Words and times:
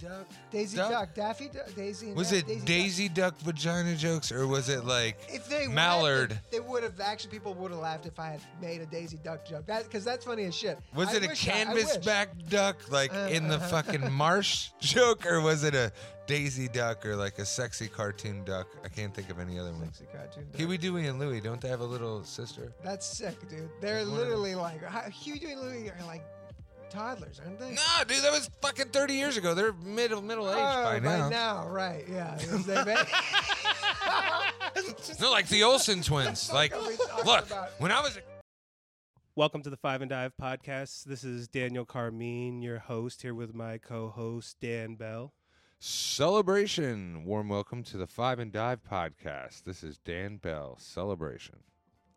Duck. 0.00 0.26
Daisy 0.50 0.76
Duck, 0.76 1.14
Daffy 1.14 1.48
Duck, 1.48 1.74
Daisy. 1.74 2.08
And 2.08 2.16
Was 2.16 2.32
it 2.32 2.46
Daisy, 2.46 2.64
Daisy 2.66 3.08
Duck 3.08 3.38
vagina 3.40 3.94
jokes 3.96 4.30
or 4.32 4.46
was 4.46 4.68
it 4.68 4.84
like 4.84 5.18
If 5.28 5.48
they 5.48 5.66
Mallard? 5.68 6.30
laughed, 6.30 6.50
they 6.52 6.60
would 6.60 6.82
have 6.82 7.00
actually 7.00 7.30
people 7.30 7.54
would 7.54 7.70
have 7.70 7.80
laughed 7.80 8.06
if 8.06 8.18
I 8.18 8.30
had 8.30 8.40
made 8.60 8.80
a 8.80 8.86
Daisy 8.86 9.18
Duck 9.22 9.44
joke. 9.44 9.66
That 9.66 9.84
because 9.84 10.04
that's 10.04 10.24
funny 10.24 10.44
as 10.44 10.54
shit. 10.54 10.78
Was 10.94 11.08
I 11.08 11.16
it 11.16 11.24
a 11.24 11.28
wish 11.28 11.48
I- 11.48 11.64
I 11.68 11.74
wish. 11.74 11.84
canvasback 11.86 12.48
duck 12.48 12.76
like 12.90 13.12
Uh, 13.14 13.28
in 13.30 13.48
the 13.48 13.56
uh-huh. 13.56 13.68
fucking 13.68 14.10
marsh 14.12 14.70
joke, 14.80 15.26
or 15.26 15.40
was 15.40 15.64
it 15.64 15.74
a 15.74 15.92
Daisy 16.26 16.68
duck 16.68 17.06
or 17.06 17.16
like 17.16 17.38
a 17.38 17.44
sexy 17.46 17.88
cartoon 17.88 18.44
duck? 18.44 18.66
I 18.84 18.88
can't 18.88 19.14
think 19.14 19.30
of 19.30 19.38
any 19.40 19.58
other 19.58 19.72
ones. 19.72 19.96
Sexy 19.98 20.06
cartoon 20.12 20.44
duck. 20.52 20.60
Huey, 20.60 20.76
Dewey, 20.78 21.06
and 21.06 21.18
Louie, 21.18 21.40
don't 21.40 21.58
they 21.60 21.68
have 21.68 21.80
a 21.80 21.84
little 21.86 22.22
sister? 22.22 22.70
That's 22.84 23.06
sick, 23.06 23.48
dude. 23.48 23.70
They're 23.80 24.00
One 24.04 24.14
literally 24.16 24.54
like 24.54 24.80
Huey, 25.10 25.38
Dewey, 25.38 25.52
and 25.52 25.60
Louie 25.62 25.88
are 25.90 26.04
like 26.06 26.22
toddlers, 26.90 27.40
aren't 27.44 27.58
they? 27.58 27.70
No, 27.72 27.82
dude, 28.06 28.22
that 28.22 28.32
was 28.32 28.50
fucking 28.62 28.88
30 28.88 29.14
years 29.14 29.36
ago. 29.36 29.54
They're 29.54 29.72
middle 29.72 30.22
middle 30.22 30.48
aged 30.48 30.58
Oh, 30.58 30.84
by 30.84 30.98
now. 31.00 31.28
now, 31.28 31.68
right? 31.68 32.04
Yeah. 32.10 32.36
They 32.36 32.74
ma- 32.84 33.04
No, 35.20 35.30
like 35.30 35.48
the 35.48 35.62
Olsen 35.64 36.02
twins. 36.02 36.52
Like, 36.52 36.72
What 36.74 36.84
are 36.84 36.88
we 36.88 36.96
talking 36.96 37.24
look, 37.26 37.46
about? 37.46 37.68
when 37.78 37.92
I 37.92 38.00
was 38.00 38.16
a 38.16 38.20
Welcome 39.36 39.62
to 39.62 39.70
the 39.70 39.76
Five 39.76 40.02
and 40.02 40.08
Dive 40.10 40.32
podcast. 40.40 41.04
This 41.04 41.22
is 41.22 41.46
Daniel 41.46 41.86
Carmean, 41.86 42.60
your 42.62 42.78
host, 42.80 43.22
here 43.22 43.34
with 43.34 43.54
my 43.54 43.78
co-host 43.78 44.56
Dan 44.60 44.96
Bell. 44.96 45.32
celebration, 45.78 47.24
warm 47.24 47.48
welcome 47.48 47.84
to 47.84 47.96
the 47.96 48.06
Five 48.08 48.40
and 48.40 48.50
Dive 48.50 48.80
podcast. 48.82 49.62
This 49.64 49.84
is 49.84 49.98
Dan 49.98 50.38
Bell. 50.38 50.76
Celebration. 50.80 51.56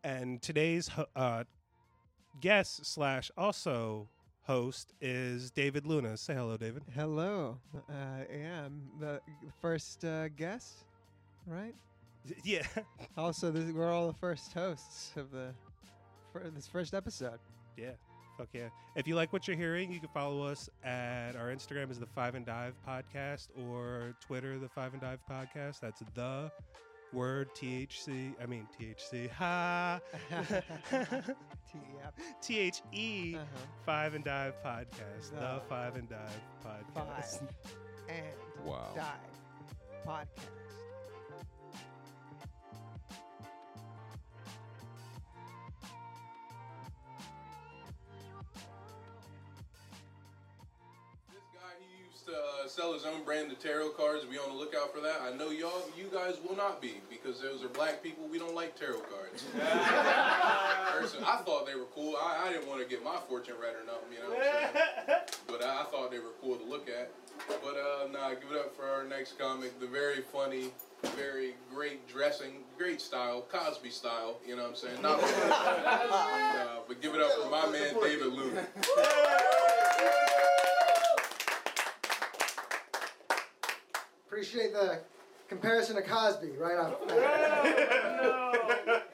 And 0.02 0.42
today's 0.42 0.90
uh, 1.14 1.44
guest 2.40 2.84
slash 2.86 3.30
also 3.36 4.08
host 4.44 4.92
is 5.00 5.50
David 5.50 5.86
Luna. 5.86 6.16
Say 6.16 6.34
hello, 6.34 6.56
David. 6.56 6.82
Hello. 6.94 7.58
Uh, 7.88 7.92
yeah, 8.32 8.64
I'm 8.66 8.82
the 8.98 9.20
first 9.60 10.04
uh, 10.04 10.28
guest, 10.28 10.84
right? 11.46 11.74
Yeah. 12.44 12.66
Also, 13.16 13.50
this, 13.50 13.70
we're 13.72 13.92
all 13.92 14.06
the 14.06 14.18
first 14.18 14.52
hosts 14.54 15.12
of 15.16 15.30
the 15.32 15.52
for 16.32 16.40
this 16.54 16.66
first 16.66 16.94
episode. 16.94 17.38
Yeah. 17.76 17.90
Fuck 18.38 18.48
yeah. 18.54 18.68
If 18.96 19.06
you 19.06 19.14
like 19.14 19.32
what 19.32 19.46
you're 19.46 19.56
hearing, 19.56 19.92
you 19.92 20.00
can 20.00 20.08
follow 20.08 20.42
us 20.42 20.70
at 20.82 21.36
our 21.36 21.48
Instagram 21.48 21.90
is 21.90 21.98
the 21.98 22.06
Five 22.06 22.34
and 22.34 22.46
Dive 22.46 22.74
Podcast 22.88 23.48
or 23.68 24.14
Twitter, 24.20 24.58
the 24.58 24.68
Five 24.68 24.94
and 24.94 25.02
Dive 25.02 25.18
Podcast. 25.30 25.80
That's 25.80 26.00
the 26.14 26.50
word 27.12 27.48
THC. 27.54 28.34
I 28.42 28.46
mean 28.46 28.66
THC. 28.80 29.30
Ha. 29.30 30.00
T- 30.30 31.78
yep. 31.98 32.14
T 32.42 32.58
H 32.58 32.82
E 32.92 33.34
Uh-huh. 33.36 33.44
Five 33.84 34.14
and 34.14 34.24
Dive 34.24 34.54
Podcast. 34.64 35.30
The 35.30 35.40
The 35.40 35.60
Five 35.68 35.96
and 35.96 36.08
Dive 36.08 36.40
Podcast. 36.64 37.38
Five 37.40 37.48
and 38.08 38.66
Wow. 38.66 38.92
dive 38.94 40.06
podcast. 40.06 40.61
To 52.32 52.38
uh, 52.38 52.68
sell 52.68 52.92
his 52.94 53.04
own 53.04 53.22
brand 53.24 53.52
of 53.52 53.58
tarot 53.58 53.90
cards. 53.90 54.24
Be 54.24 54.38
on 54.38 54.48
the 54.48 54.56
lookout 54.56 54.94
for 54.94 55.00
that. 55.00 55.20
I 55.22 55.36
know 55.36 55.50
y'all, 55.50 55.84
you 55.96 56.08
guys 56.12 56.36
will 56.46 56.56
not 56.56 56.80
be 56.80 56.94
because 57.10 57.40
those 57.40 57.62
are 57.62 57.68
black 57.68 58.02
people. 58.02 58.26
We 58.30 58.38
don't 58.38 58.54
like 58.54 58.78
tarot 58.78 59.00
cards. 59.00 59.44
Person, 59.52 61.22
I 61.24 61.36
thought 61.44 61.66
they 61.66 61.74
were 61.74 61.90
cool. 61.94 62.16
I, 62.16 62.46
I 62.46 62.52
didn't 62.52 62.68
want 62.68 62.80
to 62.82 62.88
get 62.88 63.04
my 63.04 63.18
fortune 63.28 63.54
read 63.60 63.74
or 63.74 63.84
nothing, 63.84 64.12
you 64.12 64.20
know 64.20 64.34
what 64.34 64.46
I'm 64.46 64.74
saying? 65.06 65.20
But 65.46 65.62
I, 65.64 65.82
I 65.82 65.84
thought 65.84 66.10
they 66.10 66.18
were 66.18 66.32
cool 66.40 66.56
to 66.56 66.64
look 66.64 66.88
at. 66.88 67.10
But 67.62 67.76
uh, 67.76 68.08
nah, 68.10 68.30
give 68.30 68.50
it 68.50 68.56
up 68.56 68.74
for 68.74 68.84
our 68.84 69.04
next 69.04 69.38
comic, 69.38 69.78
the 69.80 69.86
very 69.86 70.22
funny, 70.22 70.70
very 71.16 71.54
great 71.74 72.06
dressing, 72.08 72.62
great 72.78 73.00
style, 73.00 73.44
Cosby 73.50 73.90
style. 73.90 74.38
You 74.46 74.56
know 74.56 74.62
what 74.62 74.70
I'm 74.70 74.76
saying? 74.76 75.02
Not 75.02 75.20
uh, 75.22 76.78
but 76.86 77.02
give 77.02 77.14
it 77.14 77.20
up 77.20 77.32
for 77.32 77.50
my 77.50 77.66
man 77.68 77.94
David 78.00 78.32
Luna. 78.32 78.66
Appreciate 84.42 84.72
the 84.72 84.98
comparison 85.48 85.94
to 85.94 86.02
Cosby 86.02 86.50
right 86.58 86.76
off. 86.76 87.00
the 87.00 87.14
bat. 87.14 88.20
No, 88.20 88.52
no. 88.90 89.00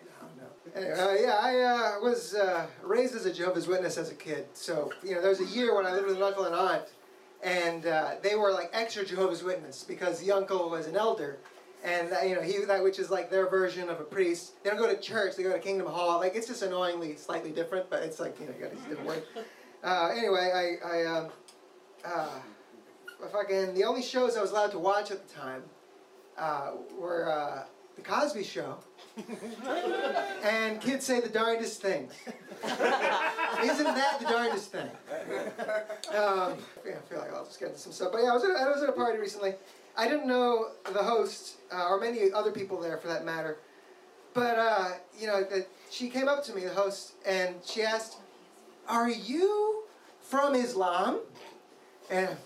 Anyway, 0.75 0.93
uh, 0.93 1.13
yeah, 1.15 1.39
I 1.39 1.59
uh, 1.59 2.01
was 2.01 2.35
uh, 2.35 2.67
raised 2.83 3.15
as 3.15 3.27
a 3.27 3.33
Jehovah's 3.33 3.67
Witness 3.67 3.99
as 3.99 4.11
a 4.11 4.15
kid. 4.15 4.47
So, 4.55 4.91
you 5.05 5.15
know, 5.15 5.21
there 5.21 5.29
was 5.29 5.41
a 5.41 5.47
year 5.47 5.75
when 5.75 5.85
I 5.85 5.93
lived 5.93 6.07
with 6.07 6.17
an 6.17 6.23
uncle 6.23 6.45
and 6.45 6.55
aunt, 6.55 6.85
and 7.43 7.87
uh, 7.87 8.15
they 8.23 8.37
were 8.37 8.53
like 8.53 8.71
extra 8.73 9.05
Jehovah's 9.05 9.43
Witness 9.43 9.85
because 9.87 10.19
the 10.21 10.33
uncle 10.33 10.71
was 10.71 10.87
an 10.87 10.97
elder. 10.97 11.39
And, 11.85 12.11
you 12.27 12.35
know, 12.35 12.43
he, 12.43 12.65
that 12.65 12.83
which 12.83 12.99
is 12.99 13.11
like 13.11 13.31
their 13.31 13.51
version 13.51 13.91
of 13.91 14.01
a 14.01 14.05
priest. 14.05 14.63
They 14.63 14.71
don't 14.71 14.79
go 14.79 14.89
to 14.89 14.99
church, 14.99 15.37
they 15.37 15.43
go 15.43 15.53
to 15.53 15.59
Kingdom 15.59 15.89
Hall. 15.89 16.21
Like, 16.21 16.37
it's 16.37 16.47
just 16.47 16.63
annoyingly 16.63 17.17
slightly 17.17 17.51
different, 17.51 17.91
but 17.91 18.03
it's 18.03 18.19
like, 18.19 18.41
you 18.41 18.47
know, 18.47 18.55
you 18.57 18.65
got 18.65 18.73
these 18.73 18.85
different 18.85 19.07
words. 19.07 19.27
Uh, 19.85 20.11
anyway, 20.17 20.79
I, 20.83 20.89
I 20.89 21.05
um, 21.05 21.29
uh, 22.05 22.29
fucking 23.27 23.75
the 23.75 23.85
only 23.85 24.03
shows 24.03 24.37
I 24.37 24.41
was 24.41 24.53
allowed 24.53 24.71
to 24.73 24.79
watch 24.79 25.11
at 25.11 25.27
the 25.27 25.35
time 25.35 25.63
uh, 26.39 26.71
were 26.99 27.31
uh, 27.31 27.65
the 27.97 28.03
Cosby 28.03 28.45
Show 28.45 28.77
and 30.45 30.81
Kids 30.81 31.05
Say 31.05 31.21
the 31.21 31.29
Darndest 31.29 31.83
Things. 31.83 32.13
Isn't 32.63 33.85
that 33.85 34.19
the 34.21 34.27
darndest 34.27 34.71
thing? 34.71 34.89
Um, 36.11 36.57
yeah, 36.87 36.97
I 36.97 37.09
feel 37.09 37.19
like 37.19 37.33
I'll 37.35 37.45
just 37.45 37.59
get 37.59 37.69
into 37.69 37.81
some 37.81 37.93
stuff. 37.93 38.13
But 38.13 38.23
yeah, 38.23 38.31
I 38.31 38.35
was 38.35 38.45
at, 38.45 38.51
I 38.51 38.69
was 38.69 38.83
at 38.83 38.89
a 38.89 38.93
party 38.93 39.19
recently. 39.19 39.55
I 39.97 40.07
didn't 40.07 40.29
know 40.29 40.69
the 40.85 41.03
host 41.03 41.57
uh, 41.73 41.89
or 41.89 41.99
many 42.01 42.33
other 42.33 42.53
people 42.53 42.81
there 42.81 42.99
for 42.99 43.09
that 43.09 43.25
matter. 43.25 43.59
But 44.33 44.59
uh, 44.59 44.91
you 45.19 45.27
know, 45.27 45.43
the, 45.43 45.67
she 45.91 46.09
came 46.09 46.29
up 46.29 46.45
to 46.45 46.55
me, 46.55 46.63
the 46.63 46.71
host, 46.71 47.15
and 47.27 47.57
she 47.65 47.83
asked, 47.83 48.19
"Are 48.89 49.11
you 49.11 49.83
from 50.21 50.55
Islam?" 50.55 51.21
And 52.11 52.37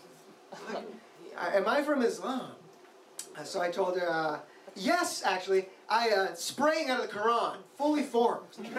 am 1.37 1.69
I 1.69 1.83
from 1.83 2.03
Islam? 2.03 2.53
So 3.45 3.61
I 3.61 3.71
told 3.71 3.99
her, 3.99 4.11
uh, 4.11 4.41
yes, 4.75 5.23
actually. 5.25 5.67
I 5.89 6.11
uh, 6.11 6.35
sprang 6.35 6.91
out 6.91 7.05
of 7.05 7.11
the 7.11 7.19
Quran, 7.19 7.57
fully 7.77 8.03
formed. 8.03 8.49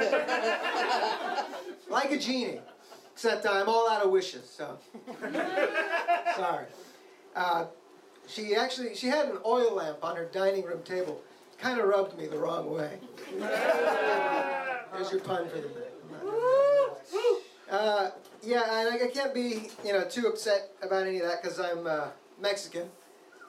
like 1.90 2.12
a 2.12 2.18
genie. 2.18 2.60
Except 3.14 3.46
I'm 3.46 3.70
all 3.70 3.90
out 3.90 4.04
of 4.04 4.12
wishes, 4.12 4.50
so. 4.50 4.78
Sorry. 6.36 6.66
Uh, 7.36 7.66
she 8.28 8.56
actually, 8.56 8.96
she 8.96 9.08
had 9.08 9.28
an 9.28 9.38
oil 9.46 9.76
lamp 9.76 10.00
on 10.04 10.16
her 10.16 10.26
dining 10.26 10.64
room 10.64 10.82
table. 10.84 11.22
Kind 11.60 11.80
of 11.80 11.86
rubbed 11.88 12.18
me 12.18 12.26
the 12.28 12.38
wrong 12.38 12.72
way. 12.72 12.98
There's 13.40 15.12
your 15.12 15.22
pun 15.22 15.48
for 15.50 15.58
the 15.58 15.68
day. 15.68 15.94
Uh, 17.70 18.10
yeah, 18.44 18.80
and 18.80 18.90
I, 18.90 19.06
I 19.06 19.08
can't 19.08 19.34
be, 19.34 19.70
you 19.86 19.94
know, 19.94 20.04
too 20.04 20.28
upset 20.28 20.72
about 20.82 21.08
any 21.08 21.20
of 21.20 21.28
that 21.28 21.42
because 21.42 21.60
I'm 21.60 21.88
uh, 21.88 22.08
Mexican. 22.42 22.90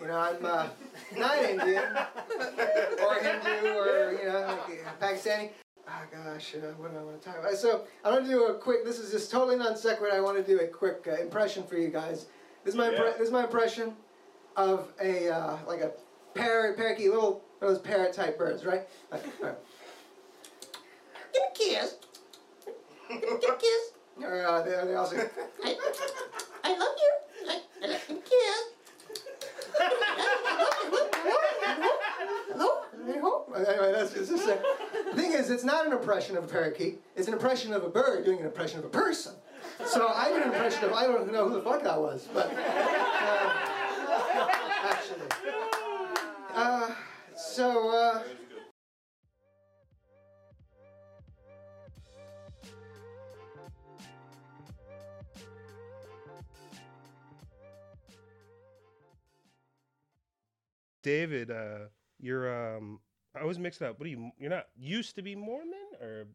You 0.00 0.08
know, 0.08 0.18
I'm 0.18 0.44
uh, 0.44 0.66
not 1.16 1.38
Indian 1.38 1.82
or 3.02 3.14
Hindu 3.14 3.68
or 3.68 4.12
you 4.20 4.26
know 4.26 4.58
like, 4.68 4.84
uh, 4.84 5.06
Pakistani. 5.06 5.50
Oh 5.86 6.02
gosh, 6.12 6.54
uh, 6.54 6.72
what 6.78 6.92
do 6.92 6.98
I 6.98 7.02
want 7.02 7.20
to 7.20 7.28
talk 7.28 7.38
about? 7.38 7.54
So 7.54 7.84
I 8.04 8.10
want 8.10 8.24
to 8.24 8.30
do 8.30 8.46
a 8.46 8.54
quick. 8.54 8.84
This 8.84 8.98
is 8.98 9.10
just 9.12 9.30
totally 9.30 9.56
non 9.56 9.76
sequitur. 9.76 10.14
I 10.14 10.20
want 10.20 10.36
to 10.36 10.42
do 10.42 10.60
a 10.60 10.66
quick 10.66 11.06
uh, 11.06 11.20
impression 11.20 11.64
for 11.64 11.76
you 11.76 11.88
guys. 11.88 12.26
This 12.64 12.74
is 12.74 12.78
my 12.78 12.88
impre- 12.88 13.18
this 13.18 13.28
is 13.28 13.32
my 13.32 13.44
impression 13.44 13.94
of 14.56 14.92
a 15.00 15.28
uh, 15.30 15.58
like 15.66 15.80
a 15.80 15.92
parrot, 16.34 16.76
parakeet, 16.76 17.10
little 17.10 17.42
one 17.58 17.70
of 17.70 17.76
those 17.76 17.78
parrot 17.78 18.12
type 18.12 18.38
birds, 18.38 18.64
right? 18.64 18.82
All 19.12 19.18
right. 19.18 19.32
all 19.40 19.48
right. 19.48 19.58
Give 21.32 21.42
me 21.42 21.48
a 21.48 21.80
kiss. 21.80 21.96
Give 23.08 23.22
me 23.22 23.46
a 23.48 23.56
kiss. 23.56 23.93
Uh, 24.24 24.62
they, 24.62 24.70
they 24.86 24.94
also. 24.94 25.16
I, 25.16 25.76
I 26.64 26.76
love 26.78 26.96
you. 26.98 27.12
I, 27.48 27.60
I 27.82 27.86
love 27.88 28.00
you. 28.30 28.54
Hello? 32.52 32.68
Hello? 33.04 33.44
Anyway, 33.54 33.92
that's 33.92 34.14
just. 34.14 34.30
The 34.30 34.58
thing 35.14 35.32
is, 35.32 35.50
it's 35.50 35.64
not 35.64 35.86
an 35.86 35.92
impression 35.92 36.36
of 36.36 36.44
a 36.44 36.46
parakeet. 36.46 37.00
It's 37.16 37.28
an 37.28 37.34
impression 37.34 37.72
of 37.74 37.84
a 37.84 37.88
bird 37.88 38.24
doing 38.24 38.38
an 38.40 38.46
impression 38.46 38.78
of 38.78 38.84
a 38.86 38.88
person. 38.88 39.34
So 39.86 40.08
I 40.08 40.28
did 40.30 40.42
an 40.42 40.52
impression 40.52 40.84
of, 40.84 40.92
I 40.92 41.06
don't 41.06 41.30
know 41.32 41.48
who 41.48 41.54
the 41.56 41.62
fuck 41.62 41.82
that 41.82 42.00
was, 42.00 42.26
but. 42.32 42.50
Uh, 42.50 43.52
actually. 44.82 45.28
Uh, 46.54 46.90
so, 47.36 47.90
uh. 47.90 48.13
David, 61.04 61.52
uh, 61.52 61.86
you're 62.18 62.76
um 62.76 62.98
I 63.36 63.40
always 63.40 63.60
mix 63.60 63.80
it 63.80 63.84
up. 63.84 64.00
What 64.00 64.06
are 64.06 64.10
you 64.10 64.32
you're 64.38 64.50
not 64.50 64.66
used 64.76 65.14
to 65.14 65.22
be 65.22 65.36
Mormon 65.36 65.72
or 66.00 66.26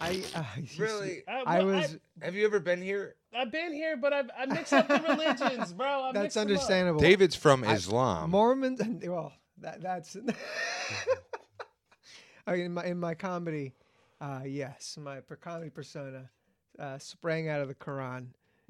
I 0.00 0.22
uh, 0.34 0.44
Really? 0.78 1.22
Uh, 1.26 1.42
I 1.46 1.62
well, 1.62 1.76
was. 1.76 1.96
Have 2.20 2.34
you 2.34 2.44
ever 2.44 2.60
been 2.60 2.82
here? 2.82 3.14
I've 3.34 3.50
been 3.50 3.72
here, 3.72 3.96
but 3.96 4.12
I've, 4.12 4.30
I 4.38 4.46
mix 4.46 4.72
up 4.72 4.88
the 4.88 5.02
religions, 5.08 5.72
bro. 5.72 6.02
I 6.04 6.12
that's 6.14 6.36
understandable. 6.36 7.00
David's 7.00 7.34
from 7.36 7.64
I- 7.64 7.74
Islam. 7.74 8.30
Mormons. 8.30 8.80
Well, 9.06 9.32
that 9.58 9.80
that's. 9.80 10.16
I 12.46 12.52
mean, 12.52 12.60
in 12.66 12.74
my 12.74 12.84
in 12.84 13.00
my 13.00 13.14
comedy, 13.14 13.72
uh, 14.20 14.40
yes, 14.44 14.98
my 15.00 15.20
per 15.20 15.36
comedy 15.36 15.70
persona 15.70 16.28
uh, 16.78 16.98
sprang 16.98 17.48
out 17.48 17.60
of 17.60 17.68
the 17.68 17.74
Quran, 17.74 18.26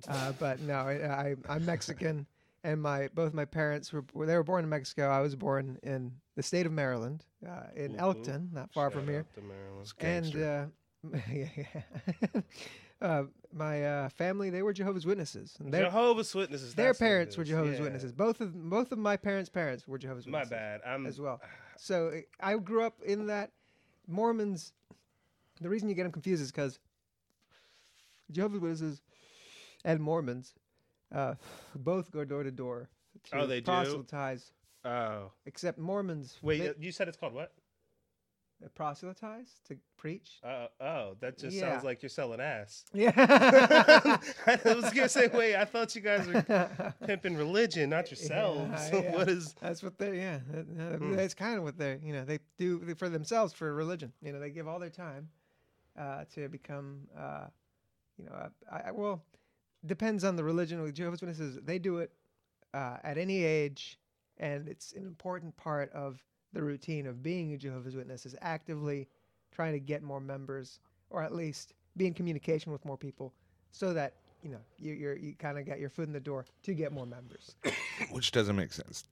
uh, 0.09 0.33
but 0.39 0.61
no, 0.61 0.75
I, 0.75 0.93
I 0.93 1.35
I'm 1.49 1.65
Mexican, 1.67 2.27
and 2.65 2.81
my 2.81 3.09
both 3.15 3.33
my 3.33 3.45
parents 3.45 3.93
were 3.93 4.05
they 4.27 4.35
were 4.35 4.43
born 4.43 4.65
in 4.65 4.71
Mexico. 4.71 5.09
I 5.09 5.21
was 5.21 5.35
born 5.37 5.79
in 5.83 6.13
the 6.37 6.43
state 6.43 6.67
of 6.67 6.73
Maryland, 6.73 7.25
uh, 7.47 7.65
in 7.75 7.93
Whoop, 7.93 8.01
Elkton, 8.01 8.51
not 8.53 8.73
far 8.73 8.91
from 8.91 9.07
here. 9.07 9.25
to 9.35 9.41
Maryland. 9.41 9.93
And 10.01 10.37
uh, 10.37 11.19
yeah, 11.33 11.49
yeah. 11.57 12.41
uh, 13.01 13.23
my 13.53 13.85
uh, 13.85 14.09
family, 14.11 14.51
they 14.51 14.63
were 14.63 14.73
Jehovah's 14.73 15.07
Witnesses. 15.07 15.57
And 15.61 15.73
their 15.73 15.85
Jehovah's 15.85 16.35
Witnesses. 16.35 16.75
their 16.75 16.89
that's 16.89 17.01
what 17.01 17.07
it 17.07 17.09
parents 17.09 17.37
were. 17.37 17.45
Jehovah's 17.45 17.79
Yeah. 17.79 17.85
Witnesses. 17.85 18.13
Both 18.13 18.41
of 18.41 18.55
both 18.69 18.93
of 18.93 18.99
my 18.99 19.17
parents' 19.17 19.49
parents 19.49 19.87
were 19.87 19.99
Jehovah's 19.99 20.27
Witnesses. 20.27 20.51
My 20.51 20.57
Witnesses. 20.57 20.83
bad. 20.85 20.91
I'm 20.91 21.07
as 21.07 21.21
well. 21.21 21.41
So 21.77 22.21
I 22.41 22.57
grew 22.57 22.83
up 22.85 23.01
in 23.05 23.27
that. 23.27 23.51
Mormons. 24.09 24.73
The 25.61 25.69
reason 25.69 25.89
you 25.89 25.95
get 25.95 26.05
them 26.05 26.13
confused 26.13 26.43
is 26.43 26.53
because 26.53 26.79
Jehovah's 28.31 28.61
Witnesses 28.61 29.03
and 29.85 30.01
Mormons 30.01 30.55
uh, 31.15 31.35
both 31.75 32.11
go 32.11 32.25
door 32.25 32.43
to 32.43 32.51
door. 32.51 32.89
to 33.31 33.39
Oh, 33.39 33.47
they 33.47 33.61
do? 33.61 33.65
proselytize. 33.65 34.53
Oh, 34.85 35.33
Except 35.47 35.79
Mormons. 35.79 36.39
wait. 36.43 36.59
they, 36.61 36.85
you 36.87 36.93
said 36.93 37.09
it's 37.09 37.17
called 37.17 37.35
what? 37.35 37.53
uh, 38.65 38.69
proselytize 38.75 39.61
to 39.69 39.77
preach. 39.99 40.39
Uh, 40.43 40.67
oh, 40.81 41.15
that 41.21 41.37
just 41.37 41.55
Yeah. 41.57 41.73
sounds 41.73 41.85
like 41.85 42.03
you're 42.03 42.09
selling 42.09 42.41
ass. 42.41 42.85
Yeah. 42.95 43.13
I 44.47 44.59
was 44.65 44.91
gonna 44.95 45.09
say, 45.09 45.27
wait. 45.29 45.57
I 45.57 45.65
thought 45.67 45.95
you 45.95 46.01
guys 46.01 46.27
were 46.27 46.95
pimping 47.07 47.37
religion, 47.37 47.91
not 47.91 48.11
yourselves. 48.11 48.89
Yeah, 48.93 49.01
yeah. 49.03 49.13
what 49.13 49.29
is? 49.29 49.55
That's 49.61 49.83
what 49.83 49.99
they 49.99 50.17
yeah. 50.19 50.39
that- 50.51 50.77
that- 50.79 50.99
Hmm. 50.99 51.17
That's 51.17 51.35
kind 51.35 51.59
of 51.59 51.65
what 51.65 51.77
they 51.77 51.99
you 52.03 52.13
know 52.13 52.25
they 52.25 52.39
do 52.59 52.95
for 52.97 53.09
themselves 53.09 53.53
for 53.53 53.75
religion. 53.75 54.13
You 54.23 54.33
know 54.33 54.41
they 54.41 54.51
give 54.51 54.67
all 54.69 54.79
their 54.79 54.89
time 54.91 55.29
uh, 55.99 56.25
to 56.35 56.49
become 56.49 57.09
uh, 57.19 57.47
you 58.19 58.25
know 58.25 58.33
I, 58.73 58.89
I, 58.89 58.93
well 58.93 59.23
depends 59.87 60.25
on 60.25 60.37
the 60.37 60.45
religion. 60.45 60.83
With 60.83 60.95
Jehovah's 60.95 61.21
Witnesses, 61.21 61.59
they 61.65 61.79
do 61.79 61.99
it 61.99 62.11
uh, 62.75 62.97
at 63.03 63.19
any 63.19 63.45
age, 63.45 63.99
and 64.39 64.69
it's 64.69 64.93
an 64.93 65.07
important 65.07 65.57
part 65.57 65.93
of 65.93 66.23
the 66.53 66.63
routine 66.63 67.07
of 67.07 67.23
being 67.23 67.53
a 67.53 67.57
Jehovah's 67.57 67.97
Witness 67.97 68.27
is 68.27 68.35
actively 68.41 69.09
trying 69.53 69.73
to 69.73 69.81
get 69.81 70.03
more 70.03 70.21
members, 70.21 70.81
or 71.11 71.23
at 71.23 71.35
least 71.35 71.75
be 71.97 72.07
in 72.07 72.15
communication 72.15 72.73
with 72.73 72.85
more 72.85 72.97
people, 72.97 73.33
so 73.73 73.93
that 73.93 74.15
you 74.43 74.51
know 74.51 74.61
you 74.79 74.93
you 74.93 75.35
kind 75.35 75.59
of 75.59 75.67
got 75.67 75.79
your 75.79 75.91
foot 75.91 76.07
in 76.07 76.13
the 76.13 76.21
door 76.21 76.45
to 76.63 76.75
get 76.75 76.93
more 76.93 77.07
members. 77.07 77.57
which 78.11 78.33
doesn't 78.33 78.57
make 78.57 78.73
sense 78.73 79.05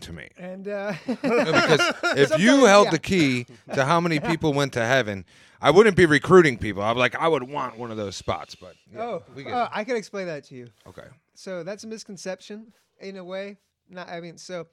to 0.00 0.12
me. 0.12 0.28
And 0.36 0.68
uh, 0.68 0.94
No, 1.06 1.16
because 1.22 1.92
if 2.16 2.38
you 2.38 2.64
held 2.64 2.86
yeah. 2.86 2.90
the 2.92 2.98
key 2.98 3.46
to 3.74 3.84
how 3.84 4.00
many 4.00 4.20
people 4.20 4.52
went 4.52 4.72
to 4.74 4.84
heaven, 4.84 5.24
I 5.60 5.70
wouldn't 5.70 5.96
be 5.96 6.06
recruiting 6.06 6.58
people. 6.58 6.82
I'm 6.82 6.96
like, 6.96 7.14
I 7.16 7.28
would 7.28 7.42
want 7.42 7.78
one 7.78 7.90
of 7.90 7.96
those 7.96 8.16
spots, 8.16 8.54
but 8.54 8.74
yeah, 8.92 9.02
oh, 9.02 9.22
we 9.34 9.44
get 9.44 9.52
oh. 9.52 9.68
I 9.72 9.84
can 9.84 9.96
explain 9.96 10.26
that 10.26 10.44
to 10.44 10.54
you. 10.54 10.68
okay. 10.86 11.08
So 11.34 11.62
that's 11.62 11.84
a 11.84 11.86
misconception 11.86 12.72
in 13.00 13.16
a 13.16 13.24
way. 13.24 13.58
Not, 13.88 14.08
I 14.08 14.20
mean, 14.20 14.36
so 14.38 14.66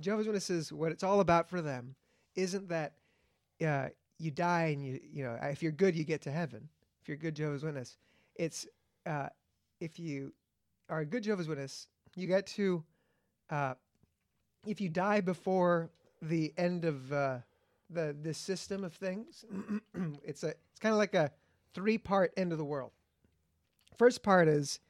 Jehovah's 0.00 0.26
Witnesses, 0.26 0.72
what 0.72 0.92
it's 0.92 1.02
all 1.02 1.20
about 1.20 1.48
for 1.48 1.62
them, 1.62 1.94
isn't 2.36 2.68
that 2.68 2.94
uh, 3.64 3.88
you 4.18 4.30
die 4.30 4.66
and 4.66 4.84
you, 4.84 5.00
you 5.12 5.24
know, 5.24 5.38
if 5.42 5.62
you're 5.62 5.72
good, 5.72 5.94
you 5.94 6.04
get 6.04 6.22
to 6.22 6.30
heaven. 6.30 6.68
If 7.02 7.08
you're 7.08 7.16
a 7.16 7.20
good 7.20 7.34
Jehovah's 7.34 7.62
Witness, 7.62 7.96
it's 8.34 8.66
uh, 9.06 9.28
if 9.80 9.98
you 9.98 10.32
are 10.88 11.00
a 11.00 11.06
good 11.06 11.22
Jehovah's 11.22 11.48
Witness, 11.48 11.88
you 12.16 12.26
get 12.26 12.46
to, 12.48 12.84
uh, 13.50 13.74
if 14.66 14.80
you 14.80 14.88
die 14.88 15.20
before 15.20 15.90
the 16.22 16.52
end 16.56 16.84
of 16.84 17.12
uh, 17.12 17.38
the 17.90 18.14
this 18.20 18.38
system 18.38 18.84
of 18.84 18.92
things, 18.94 19.44
it's 20.24 20.42
a 20.42 20.48
it's 20.48 20.80
kind 20.80 20.92
of 20.92 20.98
like 20.98 21.14
a 21.14 21.30
three 21.74 21.98
part 21.98 22.32
end 22.36 22.52
of 22.52 22.58
the 22.58 22.64
world. 22.64 22.92
First 23.98 24.22
part 24.22 24.48
is 24.48 24.80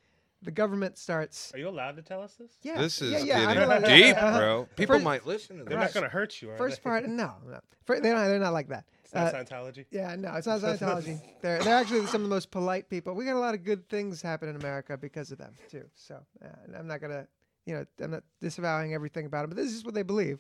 the 0.43 0.51
government 0.51 0.99
starts. 0.99 1.51
Are 1.55 1.59
you 1.59 1.69
allowed 1.69 1.97
to 1.97 2.03
tell 2.03 2.23
us 2.23 2.35
this? 2.35 2.53
Yeah, 2.63 2.81
This 2.81 3.01
is 3.03 3.13
yeah, 3.13 3.19
yeah, 3.41 3.47
getting 3.55 3.63
allowed 3.63 3.85
deep, 3.85 4.17
uh-huh. 4.17 4.39
bro. 4.39 4.69
People 4.77 4.97
First- 4.97 5.05
might 5.05 5.27
listen 5.27 5.59
to 5.59 5.65
this. 5.65 5.71
They're 5.71 5.79
not 5.79 5.93
gonna 5.95 6.09
hurt 6.09 6.41
you. 6.43 6.51
Are 6.51 6.57
First 6.57 6.77
they? 6.83 6.83
part, 6.91 7.09
no, 7.09 7.33
no. 7.47 7.61
Fir- 7.85 8.01
they're 8.01 8.15
not. 8.15 8.27
They're 8.29 8.39
not 8.39 8.53
like 8.53 8.69
that. 8.69 8.85
It's 9.05 9.15
not 9.15 9.35
Uh, 9.35 9.45
Scientology. 9.45 9.85
yeah, 9.91 10.15
no, 10.17 10.33
it's 10.35 10.47
not 10.47 10.61
Scientology. 10.61 11.21
they're 11.43 11.59
they're 11.63 11.75
actually 11.77 12.07
some 12.07 12.23
of 12.23 12.29
the 12.29 12.35
most 12.35 12.51
polite 12.51 12.89
people. 12.89 13.15
We 13.15 13.25
got 13.27 13.37
a 13.37 13.39
lot 13.41 13.55
of 13.55 13.63
good 13.65 13.89
things 13.89 14.23
happen 14.23 14.49
in 14.49 14.57
America 14.57 14.97
because 14.97 15.31
of 15.33 15.39
them 15.39 15.55
too. 15.71 15.85
So 15.95 16.17
uh, 16.45 16.49
I'm 16.79 16.87
not 16.87 17.01
gonna, 17.01 17.27
you 17.67 17.75
know, 17.75 17.85
I'm 18.03 18.11
not 18.11 18.25
disavowing 18.41 18.95
everything 18.95 19.27
about 19.27 19.43
them, 19.43 19.51
but 19.51 19.57
this 19.57 19.73
is 19.73 19.85
what 19.85 19.95
they 19.95 20.03
believe 20.03 20.39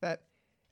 that 0.00 0.22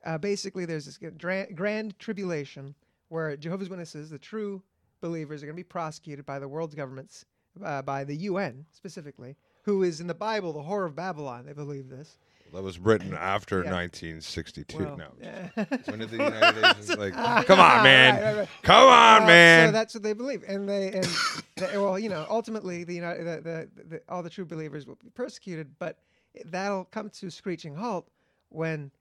uh, 0.05 0.17
basically 0.17 0.65
there's 0.65 0.85
this 0.85 0.99
gra- 1.17 1.51
grand 1.53 1.97
tribulation 1.99 2.75
where 3.09 3.35
Jehovah's 3.35 3.69
Witnesses, 3.69 4.09
the 4.09 4.19
true 4.19 4.61
believers, 5.01 5.41
are 5.41 5.47
gonna 5.47 5.55
be 5.55 5.63
prosecuted 5.63 6.25
by 6.25 6.39
the 6.39 6.47
world's 6.47 6.75
governments, 6.75 7.25
uh, 7.63 7.81
by 7.81 8.03
the 8.03 8.15
UN 8.17 8.65
specifically, 8.71 9.35
who 9.63 9.83
is 9.83 9.99
in 10.01 10.07
the 10.07 10.13
Bible 10.13 10.53
the 10.53 10.59
whore 10.59 10.85
of 10.85 10.95
Babylon. 10.95 11.45
They 11.45 11.53
believe 11.53 11.89
this. 11.89 12.17
That 12.53 12.63
was 12.63 12.79
written 12.79 13.13
after 13.19 13.63
Yeah. 13.63 13.71
1962. 13.73 14.77
Well, 14.77 14.97
no. 14.97 15.07
yeah. 15.21 15.49
When 15.85 15.99
did 15.99 16.09
the 16.09 16.17
United 16.23 16.61
Nations 16.61 16.95
like? 16.97 17.13
Ah, 17.17 17.43
Come 17.45 17.59
on, 17.59 17.83
man. 17.83 18.15
right, 18.15 18.23
right, 18.23 18.37
right. 18.39 18.49
Come 18.63 18.87
on, 18.87 19.23
Uh, 19.23 19.27
man. 19.27 19.67
So 19.67 19.71
that's 19.73 19.93
what 19.93 20.03
they 20.03 20.13
believe, 20.13 20.43
and 20.47 20.67
they 20.69 20.91
and 20.93 21.05
they, 21.57 21.77
well, 21.77 21.99
you 21.99 22.09
know, 22.09 22.25
ultimately 22.29 22.83
the 22.83 22.95
United, 22.95 23.25
the, 23.25 23.41
the, 23.75 23.83
the 23.89 24.01
all 24.07 24.23
the 24.23 24.29
true 24.29 24.45
believers 24.45 24.85
will 24.87 24.95
be 24.95 25.09
persecuted, 25.09 25.71
but 25.79 25.99
that'll 26.45 26.85
come 26.85 27.09
to 27.09 27.27
a 27.27 27.31
screeching 27.31 27.75
halt 27.75 28.07
when 28.49 28.91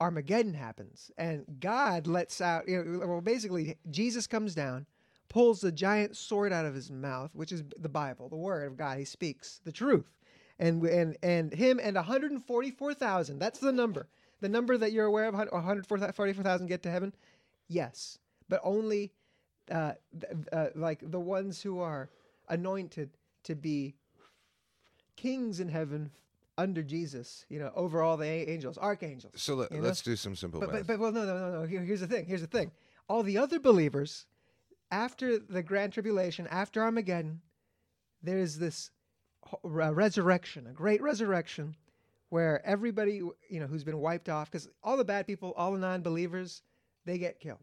Armageddon 0.00 0.54
happens, 0.54 1.10
and 1.18 1.44
God 1.60 2.06
lets 2.06 2.40
out. 2.40 2.68
You 2.68 2.84
know, 2.84 3.06
well, 3.06 3.20
basically, 3.20 3.76
Jesus 3.90 4.26
comes 4.26 4.54
down, 4.54 4.86
pulls 5.28 5.60
the 5.60 5.72
giant 5.72 6.16
sword 6.16 6.52
out 6.52 6.66
of 6.66 6.74
his 6.74 6.90
mouth, 6.90 7.30
which 7.34 7.52
is 7.52 7.62
the 7.78 7.88
Bible, 7.88 8.28
the 8.28 8.36
Word 8.36 8.66
of 8.66 8.76
God. 8.76 8.98
He 8.98 9.04
speaks 9.04 9.60
the 9.64 9.72
truth, 9.72 10.10
and 10.62 10.84
and 10.84 11.16
and 11.22 11.52
him 11.52 11.80
and 11.82 11.96
144,000. 11.96 13.38
That's 13.38 13.58
the 13.58 13.72
number. 13.72 14.06
The 14.40 14.48
number 14.48 14.76
that 14.78 14.92
you're 14.92 15.06
aware 15.06 15.26
of, 15.26 15.34
144,000 15.34 16.66
get 16.66 16.82
to 16.84 16.90
heaven. 16.90 17.12
Yes, 17.68 18.18
but 18.48 18.60
only 18.64 19.12
uh, 19.70 19.92
uh, 20.52 20.66
like 20.74 21.00
the 21.02 21.20
ones 21.20 21.60
who 21.62 21.80
are 21.80 22.10
anointed 22.48 23.10
to 23.44 23.54
be 23.54 23.94
kings 25.16 25.60
in 25.60 25.68
heaven 25.68 26.10
under 26.58 26.82
Jesus. 26.82 27.44
You 27.48 27.58
know, 27.58 27.72
over 27.74 28.02
all 28.02 28.16
the 28.16 28.26
angels, 28.26 28.78
archangels. 28.78 29.32
so 29.36 29.54
let, 29.54 29.72
you 29.72 29.78
know? 29.78 29.84
let's 29.84 30.02
do 30.02 30.16
some 30.16 30.36
simple 30.36 30.60
But, 30.60 30.72
math. 30.72 30.86
but, 30.86 30.98
but 30.98 31.00
well, 31.00 31.12
no, 31.12 31.24
no, 31.24 31.38
no, 31.38 31.60
no. 31.60 31.66
Here, 31.66 31.80
here's 31.80 32.00
the 32.00 32.06
thing. 32.06 32.26
Here's 32.26 32.40
the 32.40 32.46
thing. 32.46 32.70
All 33.08 33.22
the 33.24 33.38
other 33.38 33.58
believers, 33.58 34.26
after 34.90 35.38
the 35.38 35.62
grand 35.62 35.92
tribulation, 35.92 36.46
after 36.48 36.82
Armageddon, 36.82 37.40
there 38.22 38.38
is 38.38 38.58
this 38.58 38.90
Uh, 39.64 39.92
resurrection, 39.92 40.66
a 40.66 40.72
great 40.72 41.02
resurrection, 41.02 41.76
where 42.30 42.64
everybody, 42.66 43.20
you 43.48 43.60
know, 43.60 43.66
who's 43.66 43.84
been 43.84 43.98
wiped 43.98 44.28
off, 44.28 44.50
because 44.50 44.68
all 44.82 44.96
the 44.96 45.04
bad 45.04 45.26
people, 45.26 45.52
all 45.56 45.72
the 45.72 45.78
non-believers, 45.78 46.62
they 47.04 47.18
get 47.18 47.40
killed. 47.40 47.58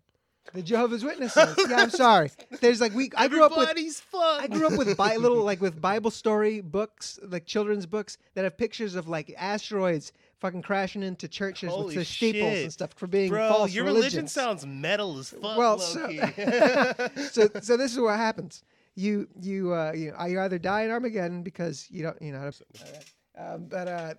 The 0.54 0.62
Jehovah's 0.62 1.04
Witnesses. 1.04 1.56
yeah, 1.70 1.78
I'm 1.78 1.90
sorry. 1.90 2.32
There's 2.62 2.82
like 2.82 2.94
we. 2.94 3.12
I 3.16 3.28
grew 3.28 3.44
up 3.44 3.52
with. 3.52 3.70
Everybody's 3.70 4.00
fucked. 4.00 4.44
I 4.44 4.48
grew 4.48 4.68
up 4.68 4.78
with 4.78 4.98
bi- 4.98 5.18
little 5.18 5.44
like 5.44 5.62
with 5.62 5.80
Bible 5.80 6.10
story 6.12 6.62
books, 6.62 7.20
like 7.24 7.46
children's 7.46 7.86
books 7.86 8.18
that 8.34 8.44
have 8.44 8.58
pictures 8.58 8.96
of 8.96 9.08
like 9.08 9.34
asteroids 9.38 10.12
fucking 10.40 10.62
crashing 10.62 11.04
into 11.04 11.28
churches 11.28 11.70
Holy 11.70 11.88
with 11.88 11.96
the 11.96 12.06
steeples 12.06 12.58
and 12.60 12.74
stuff 12.74 12.94
for 12.96 13.08
being 13.08 13.30
Bro, 13.30 13.50
false 13.50 13.74
your 13.74 13.86
religion 13.86 14.28
sounds 14.28 14.66
metal 14.66 15.20
as 15.20 15.30
fuck. 15.30 15.58
Well, 15.58 15.78
low-key. 15.78 16.20
so 17.32 17.50
so 17.62 17.78
this 17.78 17.92
is 17.92 18.00
what 18.00 18.18
happens. 18.18 18.64
You 19.00 19.30
you 19.40 19.74
uh 19.74 19.94
you, 19.96 20.12
know, 20.12 20.26
you 20.26 20.42
either 20.42 20.60
die 20.60 20.82
in 20.82 20.92
Armageddon 20.92 21.42
because 21.42 21.88
you 21.90 22.04
don't 22.04 22.22
you 22.22 22.34
know 22.34 22.40
how 22.40 22.50
to, 22.50 22.64
um, 23.38 23.66
but 23.70 23.88
uh 23.88 24.14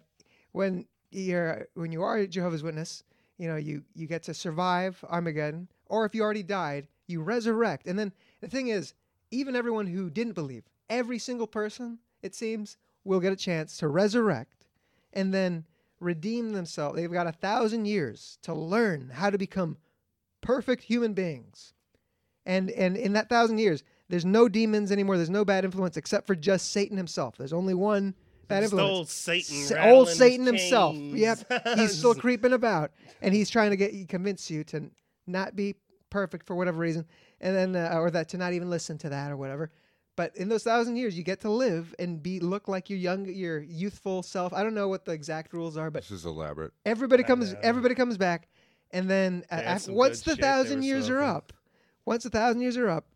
when 0.53 0.87
you're 1.11 1.69
when 1.75 1.93
you 1.93 2.03
are 2.03 2.17
a 2.17 2.27
Jehovah's 2.27 2.63
Witness, 2.63 3.05
you 3.37 3.47
know 3.47 3.57
you 3.57 3.83
you 3.95 4.07
get 4.07 4.23
to 4.23 4.33
survive 4.33 5.05
Armageddon, 5.11 5.69
or 5.87 6.07
if 6.07 6.15
you 6.15 6.23
already 6.23 6.43
died, 6.43 6.89
you 7.09 7.21
resurrect. 7.21 7.87
And 7.87 7.99
then 7.99 8.11
the 8.41 8.49
thing 8.49 8.69
is, 8.69 8.95
even 9.31 9.55
everyone 9.55 9.87
who 9.87 10.09
didn't 10.09 10.33
believe, 10.33 10.65
every 10.89 11.19
single 11.19 11.47
person 11.47 11.99
it 12.23 12.35
seems 12.35 12.79
will 13.05 13.21
get 13.21 13.35
a 13.35 13.37
chance 13.37 13.77
to 13.79 13.89
resurrect, 13.89 14.67
and 15.13 15.35
then 15.35 15.67
redeem 16.01 16.53
themselves. 16.53 16.97
They've 16.97 17.13
got 17.13 17.27
a 17.27 17.33
thousand 17.33 17.85
years 17.85 18.39
to 18.45 18.55
learn 18.55 19.11
how 19.13 19.29
to 19.29 19.37
become 19.37 19.77
perfect 20.41 20.85
human 20.85 21.13
beings. 21.13 21.75
And 22.47 22.71
and 22.71 22.97
in 22.97 23.13
that 23.13 23.29
thousand 23.29 23.59
years, 23.59 23.85
there's 24.11 24.25
no 24.25 24.49
demons 24.49 24.93
anymore. 24.93 25.17
There's 25.17 25.31
no 25.31 25.45
bad 25.45 25.65
influence 25.65 25.97
except 25.97 26.27
for 26.27 26.35
just 26.35 26.73
Satan 26.73 26.97
himself. 26.97 27.37
There's 27.39 27.53
only 27.53 27.75
one 27.75 28.15
bad 28.49 28.61
Just 28.63 28.73
influence. 28.73 28.91
old 28.99 29.09
Satan. 29.09 29.57
Sa- 29.65 29.83
old 29.85 30.09
Satan 30.09 30.45
himself. 30.47 30.97
Yep, 30.97 31.39
he's 31.77 31.97
still 31.97 32.15
creeping 32.27 32.53
about, 32.53 32.91
and 33.23 33.33
he's 33.35 33.49
trying 33.49 33.71
to 33.71 33.77
get 33.77 34.09
convince 34.09 34.51
you 34.51 34.65
to 34.65 34.91
not 35.27 35.55
be 35.57 35.77
perfect 36.11 36.47
for 36.47 36.57
whatever 36.57 36.79
reason. 36.79 37.07
and 37.41 37.55
then 37.57 37.77
uh, 37.77 37.97
or 37.97 38.11
that 38.11 38.29
to 38.31 38.37
not 38.39 38.53
even 38.53 38.69
listen 38.69 38.99
to 38.99 39.09
that 39.11 39.31
or 39.31 39.37
whatever. 39.37 39.71
But 40.17 40.37
in 40.37 40.49
those 40.51 40.65
thousand 40.65 40.97
years, 40.97 41.17
you 41.17 41.23
get 41.23 41.41
to 41.43 41.51
live 41.51 41.95
and 41.99 42.23
be 42.23 42.41
look 42.41 42.69
like 42.69 42.91
your 42.91 42.99
young, 42.99 43.25
your 43.27 43.61
youthful 43.61 44.23
self. 44.23 44.53
I 44.53 44.63
don't 44.63 44.75
know 44.75 44.89
what 44.89 45.05
the 45.07 45.13
exact 45.13 45.55
rules 45.55 45.77
are, 45.79 45.91
but 45.91 46.03
This 46.03 46.11
is 46.11 46.27
elaborate. 46.27 46.73
everybody 46.85 47.25
I 47.25 47.27
comes, 47.29 47.53
know. 47.55 47.61
everybody 47.63 47.95
comes 47.95 48.19
back, 48.19 48.49
and 48.91 49.09
then 49.09 49.45
uh, 49.51 49.57
They 49.57 49.63
had 49.63 49.77
af- 49.77 49.83
some 49.83 49.95
once 49.95 50.21
the 50.23 50.37
thousand 50.37 50.83
years 50.83 51.09
are 51.09 51.21
up, 51.23 51.53
once 52.05 52.25
the 52.25 52.31
thousand 52.31 52.61
years 52.61 52.77
are 52.77 52.91
up, 52.91 53.07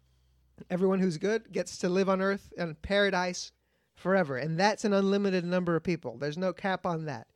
everyone 0.70 1.00
who's 1.00 1.18
good 1.18 1.52
gets 1.52 1.78
to 1.78 1.88
live 1.88 2.08
on 2.08 2.20
Earth 2.20 2.52
and 2.58 2.80
paradise 2.82 3.52
forever, 3.94 4.37
and 4.37 4.58
that's 4.58 4.84
an 4.84 4.92
unlimited 4.92 5.44
number 5.44 5.76
of 5.76 5.82
people. 5.82 6.16
There's 6.18 6.38
no 6.38 6.52
cap 6.52 6.87
on 6.87 7.06
that. 7.06 7.26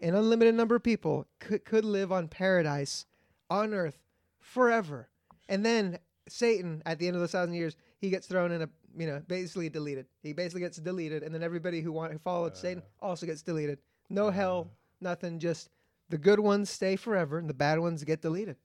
An 0.00 0.14
unlimited 0.14 0.54
number 0.54 0.76
of 0.76 0.82
people 0.82 1.26
could 1.40 1.64
could 1.64 1.84
live 1.84 2.12
on 2.12 2.28
paradise 2.28 3.06
on 3.50 3.72
Earth 3.72 3.98
forever, 4.40 5.08
and 5.48 5.64
then 5.64 5.98
Satan 6.28 6.82
at 6.84 6.98
the 6.98 7.06
end 7.06 7.16
of 7.16 7.22
the 7.22 7.28
thousand 7.28 7.54
years 7.54 7.76
he 7.98 8.10
gets 8.10 8.26
thrown 8.26 8.52
in 8.52 8.62
a 8.62 8.68
you 8.96 9.06
know 9.06 9.22
basically 9.26 9.68
deleted. 9.68 10.06
He 10.22 10.32
basically 10.32 10.60
gets 10.60 10.76
deleted, 10.78 11.22
and 11.22 11.34
then 11.34 11.42
everybody 11.42 11.80
who 11.80 11.92
want 11.92 12.12
who 12.12 12.18
followed 12.18 12.52
uh. 12.52 12.56
Satan 12.56 12.82
also 13.00 13.26
gets 13.26 13.42
deleted. 13.42 13.78
No 14.10 14.28
uh. 14.28 14.32
hell, 14.32 14.70
nothing. 15.00 15.38
Just 15.38 15.70
the 16.08 16.18
good 16.18 16.40
ones 16.40 16.70
stay 16.70 16.96
forever, 16.96 17.38
and 17.38 17.48
the 17.48 17.54
bad 17.54 17.78
ones 17.78 18.04
get 18.04 18.22
deleted, 18.22 18.56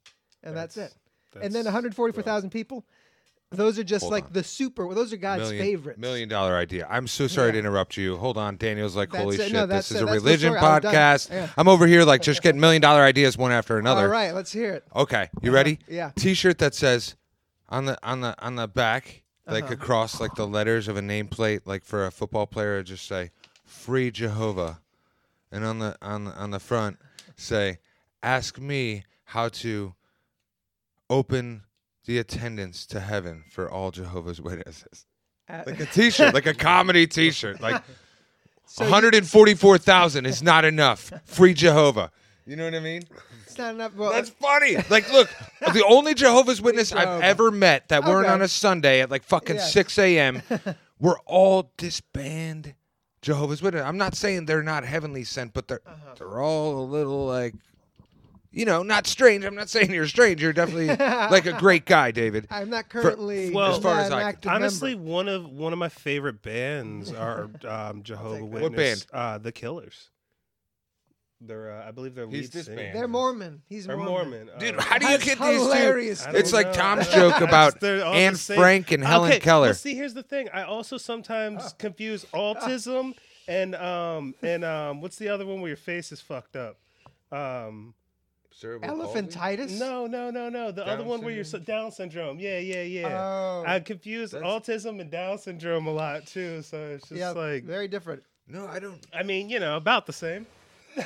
and 0.43 0.55
that's, 0.55 0.77
it. 0.77 0.93
And 1.41 1.53
then 1.53 1.65
144,000 1.65 2.49
people. 2.49 2.85
Those 3.53 3.77
are 3.77 3.83
just 3.83 4.03
Hold 4.03 4.13
like 4.13 4.23
on. 4.25 4.33
the 4.33 4.43
super. 4.45 4.87
Well, 4.87 4.95
those 4.95 5.11
are 5.11 5.17
God's 5.17 5.41
million, 5.43 5.65
favorites. 5.65 5.99
Million 5.99 6.29
dollar 6.29 6.55
idea. 6.55 6.87
I'm 6.89 7.05
so 7.05 7.27
sorry 7.27 7.47
Yeah. 7.47 7.51
to 7.53 7.59
interrupt 7.59 7.97
you. 7.97 8.15
Hold 8.15 8.37
on. 8.37 8.55
Daniel's 8.55 8.95
like, 8.95 9.11
That's 9.11 9.23
holy 9.23 9.35
it. 9.35 9.41
shit, 9.43 9.51
No, 9.51 9.65
this 9.65 9.91
is 9.91 9.97
it. 9.97 10.03
a 10.03 10.05
That's 10.05 10.15
religion 10.15 10.53
story. 10.53 10.59
I 10.65 10.79
was 10.79 10.83
podcast. 10.85 11.29
Yeah. 11.31 11.49
I'm 11.57 11.67
over 11.67 11.85
here 11.85 12.05
like 12.05 12.21
just 12.21 12.41
getting 12.41 12.61
million 12.61 12.81
dollar 12.81 13.01
ideas 13.01 13.37
one 13.37 13.51
after 13.51 13.77
another. 13.77 14.03
All 14.03 14.07
right, 14.07 14.33
let's 14.33 14.53
hear 14.53 14.73
it. 14.73 14.85
Okay, 14.95 15.29
you 15.41 15.51
ready? 15.51 15.79
Yeah. 15.89 16.11
T-shirt 16.15 16.59
that 16.59 16.73
says 16.73 17.15
on 17.67 17.85
the 17.85 17.97
on 18.07 18.21
the 18.21 18.35
on 18.41 18.55
the 18.55 18.69
back, 18.69 19.23
like 19.45 19.65
Uh-huh. 19.65 19.73
across 19.73 20.21
like 20.21 20.35
the 20.35 20.47
letters 20.47 20.87
of 20.87 20.95
a 20.95 21.01
nameplate, 21.01 21.61
like 21.65 21.83
for 21.83 22.05
a 22.05 22.11
football 22.11 22.47
player, 22.47 22.81
just 22.83 23.05
say 23.05 23.31
"Free 23.65 24.11
Jehovah," 24.11 24.79
and 25.51 25.65
on 25.65 25.79
the 25.79 25.97
on 26.01 26.23
the, 26.23 26.31
on 26.37 26.51
the 26.51 26.59
front 26.61 26.99
say, 27.35 27.79
"Ask 28.23 28.59
me 28.59 29.03
how 29.25 29.49
to 29.49 29.93
open 31.09 31.63
the 32.05 32.17
attendance 32.17 32.85
to 32.87 32.99
heaven 32.99 33.43
for 33.51 33.69
all 33.69 33.91
Jehovah's 33.91 34.41
Witnesses." 34.41 35.05
Uh, 35.49 35.63
Like 35.65 35.79
a 35.79 35.85
T-shirt, 35.85 36.33
like 36.33 36.45
a 36.45 36.53
comedy 36.69 37.07
T-shirt, 37.07 37.61
like. 37.61 37.81
so 38.65 38.85
you- 38.85 38.91
144,000 38.91 40.25
is 40.25 40.41
not 40.41 40.65
enough. 40.65 41.11
Free 41.25 41.53
Jehovah. 41.53 42.11
You 42.45 42.55
know 42.55 42.65
what 42.65 42.75
I 42.75 42.79
mean? 42.79 43.03
it's 43.45 43.57
not 43.57 43.75
enough. 43.75 43.93
Well, 43.95 44.11
That's 44.11 44.29
funny. 44.29 44.77
Like, 44.89 45.11
look, 45.11 45.29
the 45.73 45.85
only 45.87 46.13
Jehovah's 46.13 46.61
Witness 46.61 46.91
I've 46.93 47.21
ever 47.21 47.51
met 47.51 47.89
that 47.89 48.03
weren't 48.05 48.25
Okay. 48.25 48.33
on 48.33 48.41
a 48.41 48.47
Sunday 48.47 49.01
at 49.01 49.11
like 49.11 49.23
fucking 49.23 49.57
Yes. 49.57 49.73
6 49.73 49.99
a.m. 49.99 50.41
were 50.99 51.19
all 51.25 51.71
disbanded 51.77 52.75
Jehovah's 53.21 53.61
Witness. 53.61 53.83
I'm 53.83 53.97
not 53.97 54.15
saying 54.15 54.45
they're 54.45 54.63
not 54.63 54.83
heavenly 54.85 55.23
sent, 55.23 55.53
but 55.53 55.67
they're 55.67 55.81
Uh-huh. 55.85 56.15
they're 56.17 56.41
all 56.41 56.81
a 56.81 56.85
little 56.85 57.25
like, 57.27 57.53
you 58.51 58.65
know, 58.65 58.83
not 58.83 59.07
strange. 59.07 59.45
I'm 59.45 59.55
not 59.55 59.69
saying 59.69 59.91
you're 59.91 60.07
strange. 60.07 60.41
You're 60.41 60.53
definitely 60.53 60.87
like 60.87 61.45
a 61.45 61.53
great 61.53 61.85
guy, 61.85 62.11
David. 62.11 62.47
I'm 62.51 62.69
not 62.69 62.89
currently. 62.89 63.49
well, 63.51 63.75
as 63.75 63.81
far 63.81 63.95
not 63.95 64.03
as 64.05 64.11
I 64.11 64.19
can- 64.19 64.27
active 64.29 64.51
Honestly, 64.51 64.95
member. 64.95 65.09
one 65.11 65.27
of 65.29 65.49
one 65.51 65.73
of 65.73 65.79
my 65.79 65.89
favorite 65.89 66.41
bands 66.41 67.11
are 67.13 67.49
um, 67.67 68.03
Jehovah. 68.03 68.43
Witness. 68.45 68.61
What 68.61 68.75
band? 68.75 69.05
Uh, 69.13 69.37
the 69.37 69.51
Killers. 69.51 70.09
They're, 71.43 71.71
uh, 71.71 71.87
I 71.87 71.91
believe 71.91 72.13
they're 72.13 72.27
He's 72.27 72.41
lead 72.43 72.51
this 72.51 72.65
singer. 72.67 72.77
band. 72.77 72.95
they're 72.95 73.07
Mormon. 73.07 73.63
He's 73.67 73.89
Or 73.89 73.97
Mormon. 73.97 74.45
Mormon. 74.45 74.49
Dude, 74.59 74.77
uh, 74.77 74.81
how 74.81 74.99
do 74.99 75.05
you 75.07 75.11
That's 75.13 75.25
get 75.25 75.39
these 75.39 75.57
two? 75.57 75.63
hilarious. 75.63 76.23
I 76.27 76.31
It's 76.33 76.53
like 76.53 76.67
know. 76.67 76.73
Tom's 76.73 77.07
joke 77.13 77.41
about 77.41 77.79
They're 77.79 78.05
Anne. 78.05 78.35
Frank 78.35 78.91
and 78.91 79.03
Helen 79.03 79.31
okay, 79.31 79.39
Keller. 79.39 79.67
Well, 79.69 79.73
see, 79.73 79.95
here's 79.95 80.13
the 80.13 80.21
thing. 80.21 80.49
I 80.53 80.61
also 80.63 80.97
sometimes 80.97 81.73
confuse 81.79 82.25
autism 82.25 83.15
and 83.47 83.73
um 83.73 84.35
and 84.43 84.63
um 84.63 85.01
what's 85.01 85.15
the 85.15 85.29
other 85.29 85.47
one 85.47 85.61
where 85.61 85.69
your 85.69 85.77
face 85.77 86.11
is 86.11 86.21
fucked 86.21 86.55
up? 86.55 86.77
Um, 87.31 87.95
Elephantitis. 88.61 89.79
no, 89.79 90.07
no, 90.07 90.29
no, 90.29 90.49
no. 90.49 90.71
The 90.71 90.85
other 90.85 90.97
Down 91.03 91.07
one 91.07 91.21
where 91.21 91.33
you're 91.33 91.43
Down 91.43 91.91
syndrome. 91.91 92.39
Yeah, 92.39 92.59
yeah, 92.59 92.83
yeah. 92.83 93.07
Oh. 93.07 93.63
I 93.65 93.79
confuse 93.79 94.31
That's- 94.31 94.49
autism 94.51 94.99
and 94.99 95.09
Down 95.09 95.37
syndrome 95.37 95.87
a 95.87 95.91
lot 95.91 96.25
too. 96.27 96.61
So 96.61 96.77
it's 96.95 97.09
just 97.09 97.19
yeah, 97.19 97.29
like, 97.31 97.63
very 97.63 97.87
different. 97.87 98.23
No, 98.47 98.67
I 98.67 98.79
don't. 98.79 98.99
I 99.13 99.23
mean, 99.23 99.49
you 99.49 99.59
know, 99.59 99.77
about 99.77 100.05
the 100.05 100.13
same. 100.13 100.45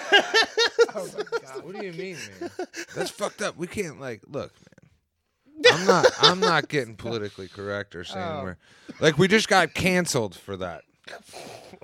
Oh 0.97 1.07
my 1.17 1.23
god. 1.39 1.63
What 1.65 1.75
do 1.77 1.85
you 1.85 1.91
mean, 1.91 2.15
man? 2.39 2.49
That's 2.95 3.09
fucked 3.09 3.41
up. 3.41 3.57
We 3.57 3.67
can't 3.67 3.99
like 3.99 4.21
look, 4.27 4.53
man. 5.65 5.73
I'm 5.73 5.85
not. 5.85 6.05
I'm 6.21 6.39
not 6.39 6.69
getting 6.69 6.95
politically 6.97 7.49
correct 7.49 7.95
or 7.95 8.05
saying 8.05 8.25
Oh. 8.25 8.43
we're 8.43 8.57
like 9.01 9.17
we 9.17 9.27
just 9.27 9.49
got 9.49 9.73
canceled 9.73 10.35
for 10.35 10.55
that. 10.57 10.83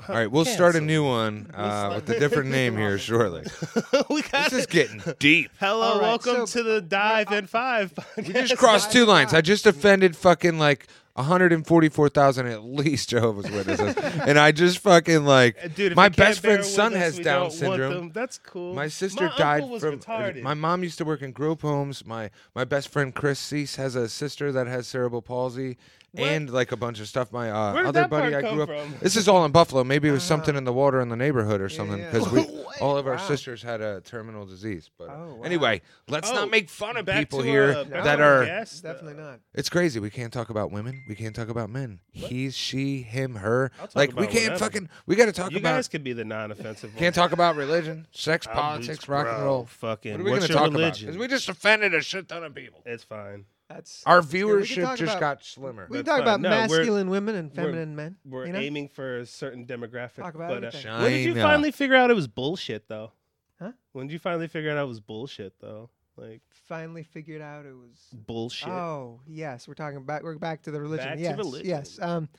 All 0.08 0.16
right, 0.16 0.32
we'll 0.32 0.46
start 0.46 0.76
a 0.76 0.82
new 0.82 1.04
one 1.06 1.52
uh, 1.54 1.92
with 1.96 2.10
a 2.10 2.20
different 2.20 2.50
name 2.50 2.76
here 2.76 2.98
shortly. 2.98 3.44
we 4.10 4.24
got 4.24 4.50
This 4.50 4.54
is 4.54 4.64
it. 4.66 4.70
getting 4.70 5.04
deep. 5.20 5.52
Hello, 5.60 5.82
All 5.82 5.94
right, 6.00 6.02
welcome 6.02 6.48
so- 6.48 6.60
to 6.60 6.64
the 6.64 6.82
Dive 6.82 7.32
in 7.32 7.46
Five. 7.46 7.94
We 8.18 8.24
podcast. 8.24 8.48
just 8.48 8.58
crossed 8.58 8.92
two 8.92 9.06
lines. 9.06 9.34
I 9.34 9.42
just 9.42 9.68
offended 9.68 10.16
fucking 10.16 10.58
like 10.58 10.88
144,000 11.16 12.48
at 12.48 12.64
least 12.64 13.10
Jehovah's 13.10 13.50
Witnesses, 13.52 13.96
and 13.98 14.40
I 14.40 14.52
just 14.52 14.80
fucking 14.80 15.26
like 15.26 15.58
Uh, 15.64 15.68
Dude, 15.68 15.96
my 15.96 16.10
best 16.10 16.42
friend's 16.42 16.72
son 16.72 16.94
us, 16.94 17.00
has 17.00 17.20
Down 17.20 17.52
syndrome. 17.52 18.12
That's 18.14 18.38
cool. 18.38 18.74
My 18.74 18.88
sister 18.88 19.26
My 19.26 19.38
died 19.38 19.56
uncle 19.64 19.70
was 19.70 19.84
from. 19.84 20.00
retarded. 20.00 20.42
My 20.42 20.54
mom 20.54 20.84
used 20.84 20.98
to 21.00 21.06
work 21.06 21.22
in 21.22 21.32
group 21.32 21.62
homes. 21.62 22.06
My 22.06 22.30
my 22.56 22.64
best 22.64 22.90
friend 22.90 23.14
Chris 23.14 23.40
Cease 23.40 23.76
has 23.76 23.96
a 23.96 24.08
sister 24.10 24.52
that 24.52 24.68
has 24.68 24.88
cerebral 24.88 25.22
palsy, 25.22 25.78
What? 26.12 26.28
and 26.28 26.50
like 26.50 26.72
a 26.72 26.78
bunch 26.78 27.00
of 27.00 27.08
stuff. 27.08 27.32
My 27.32 27.50
uh, 27.52 27.88
other 27.88 28.08
buddy 28.08 28.36
I 28.36 28.42
grew 28.42 28.64
up. 28.64 28.70
from? 28.70 28.96
This 29.02 29.16
is 29.16 29.28
all 29.28 29.46
in 29.46 29.52
Buffalo. 29.52 29.84
Maybe 29.84 30.10
it 30.10 30.12
was 30.14 30.24
something 30.24 30.56
in 30.56 30.64
the 30.64 30.74
water 30.74 31.00
in 31.02 31.10
the 31.10 31.16
neighborhood 31.16 31.62
or 31.62 31.70
something 31.70 32.00
yeah. 32.00 32.12
because 32.12 32.30
we 32.32 32.42
What? 32.72 32.82
all 32.82 32.98
of 32.98 33.06
our 33.06 33.16
Wow. 33.16 33.28
sisters 33.28 33.62
had 33.62 33.82
a 33.82 34.00
terminal 34.02 34.46
disease. 34.46 34.90
But 34.98 35.10
uh, 35.10 35.14
Oh, 35.14 35.36
wow. 35.36 35.44
anyway, 35.44 35.82
let's 36.08 36.30
Oh, 36.30 36.34
not 36.34 36.50
make 36.50 36.70
fun 36.70 36.96
of 36.98 37.06
people 37.06 37.40
to, 37.40 37.46
here 37.46 37.72
uh, 37.72 37.84
back 37.84 38.04
that 38.06 38.16
to 38.18 38.24
are. 38.24 38.46
guest, 38.46 38.84
uh, 38.86 38.94
Definitely 38.94 39.22
not. 39.22 39.40
It's 39.54 39.70
crazy. 39.70 40.00
We 40.00 40.10
can't 40.10 40.32
talk 40.32 40.50
about 40.50 40.72
women. 40.72 41.04
We 41.12 41.16
can't 41.16 41.36
talk 41.36 41.50
about 41.50 41.70
men. 41.70 42.00
He's, 42.14 42.56
she, 42.56 43.02
him, 43.02 43.36
her. 43.36 43.70
I'll 43.82 43.88
talk 43.88 43.96
Like 43.98 44.16
we 44.16 44.28
can't 44.28 44.54
whatever. 44.54 44.60
fucking. 44.60 44.90
We 45.06 45.18
got 45.18 45.26
to 45.26 45.34
talk 45.34 45.52
You 45.52 45.58
about. 45.58 45.72
guys 45.76 45.90
could 45.90 46.06
be 46.06 46.14
the 46.14 46.24
non-offensive. 46.24 46.96
Can't 46.96 47.14
talk 47.14 47.34
about 47.34 47.58
religion, 47.58 48.08
sex, 48.14 48.48
I'll 48.48 48.54
politics, 48.54 49.04
be- 49.08 49.12
rock 49.12 49.28
and 49.28 49.44
roll. 49.44 49.66
Fucking. 49.66 50.14
What 50.14 50.22
are 50.22 50.24
we 50.24 50.32
what's 50.32 50.48
gonna 50.48 50.54
your 50.54 50.60
talk 50.60 50.68
about? 50.70 50.80
religion? 50.80 51.08
Because 51.08 51.20
we 51.20 51.28
just 51.28 51.50
offended 51.50 51.94
a 51.94 52.02
shit 52.02 52.30
ton 52.30 52.46
of 52.46 52.56
people. 52.56 52.82
It's 52.86 53.04
fine. 53.04 53.44
That's 53.68 54.04
Our 54.06 54.22
that's 54.22 54.32
good. 54.32 54.46
We 54.46 54.66
can 54.66 54.84
viewership 54.86 54.96
just 54.96 55.02
about- 55.02 55.20
got 55.20 55.44
slimmer. 55.44 55.88
We 55.90 55.98
can 55.98 56.06
talk 56.06 56.14
fine. 56.20 56.22
about 56.22 56.40
No, 56.40 56.50
masculine 56.50 57.10
women 57.10 57.36
and 57.36 57.52
we're- 57.52 57.66
feminine 57.66 57.94
men. 57.98 58.16
We're 58.24 58.46
you 58.46 58.54
know? 58.54 58.60
aiming 58.60 58.88
for 58.88 59.18
a 59.18 59.26
certain 59.26 59.66
demographic. 59.66 60.16
Talk 60.16 60.36
about 60.36 60.62
but, 60.62 60.74
uh, 60.74 61.00
when 61.02 61.12
did 61.12 61.26
you 61.26 61.36
finally 61.36 61.72
figure 61.72 61.98
out 61.98 62.10
it 62.10 62.14
was 62.16 62.30
bullshit, 62.30 62.88
though? 62.88 63.12
Huh? 63.60 63.74
When 63.92 64.08
did 64.08 64.14
you 64.14 64.20
finally 64.20 64.48
figure 64.48 64.72
out 64.72 64.78
it 64.78 64.88
was 64.88 65.02
bullshit, 65.02 65.60
though? 65.60 65.90
Like 66.22 66.42
Finally 66.68 67.04
figured 67.04 67.42
out 67.42 67.66
it 67.66 67.74
was. 67.74 68.00
bullshit. 68.28 68.70
Oh 68.70 69.20
yes, 69.28 69.68
we're 69.68 69.74
talking 69.74 70.04
back. 70.04 70.22
We're 70.24 70.38
back 70.38 70.62
to 70.64 70.72
the 70.72 70.80
religion. 70.80 71.08
Back 71.08 71.18
to 71.18 71.22
yes, 71.24 71.38
religion. 71.38 71.68
yes. 71.68 72.00
Um, 72.00 72.30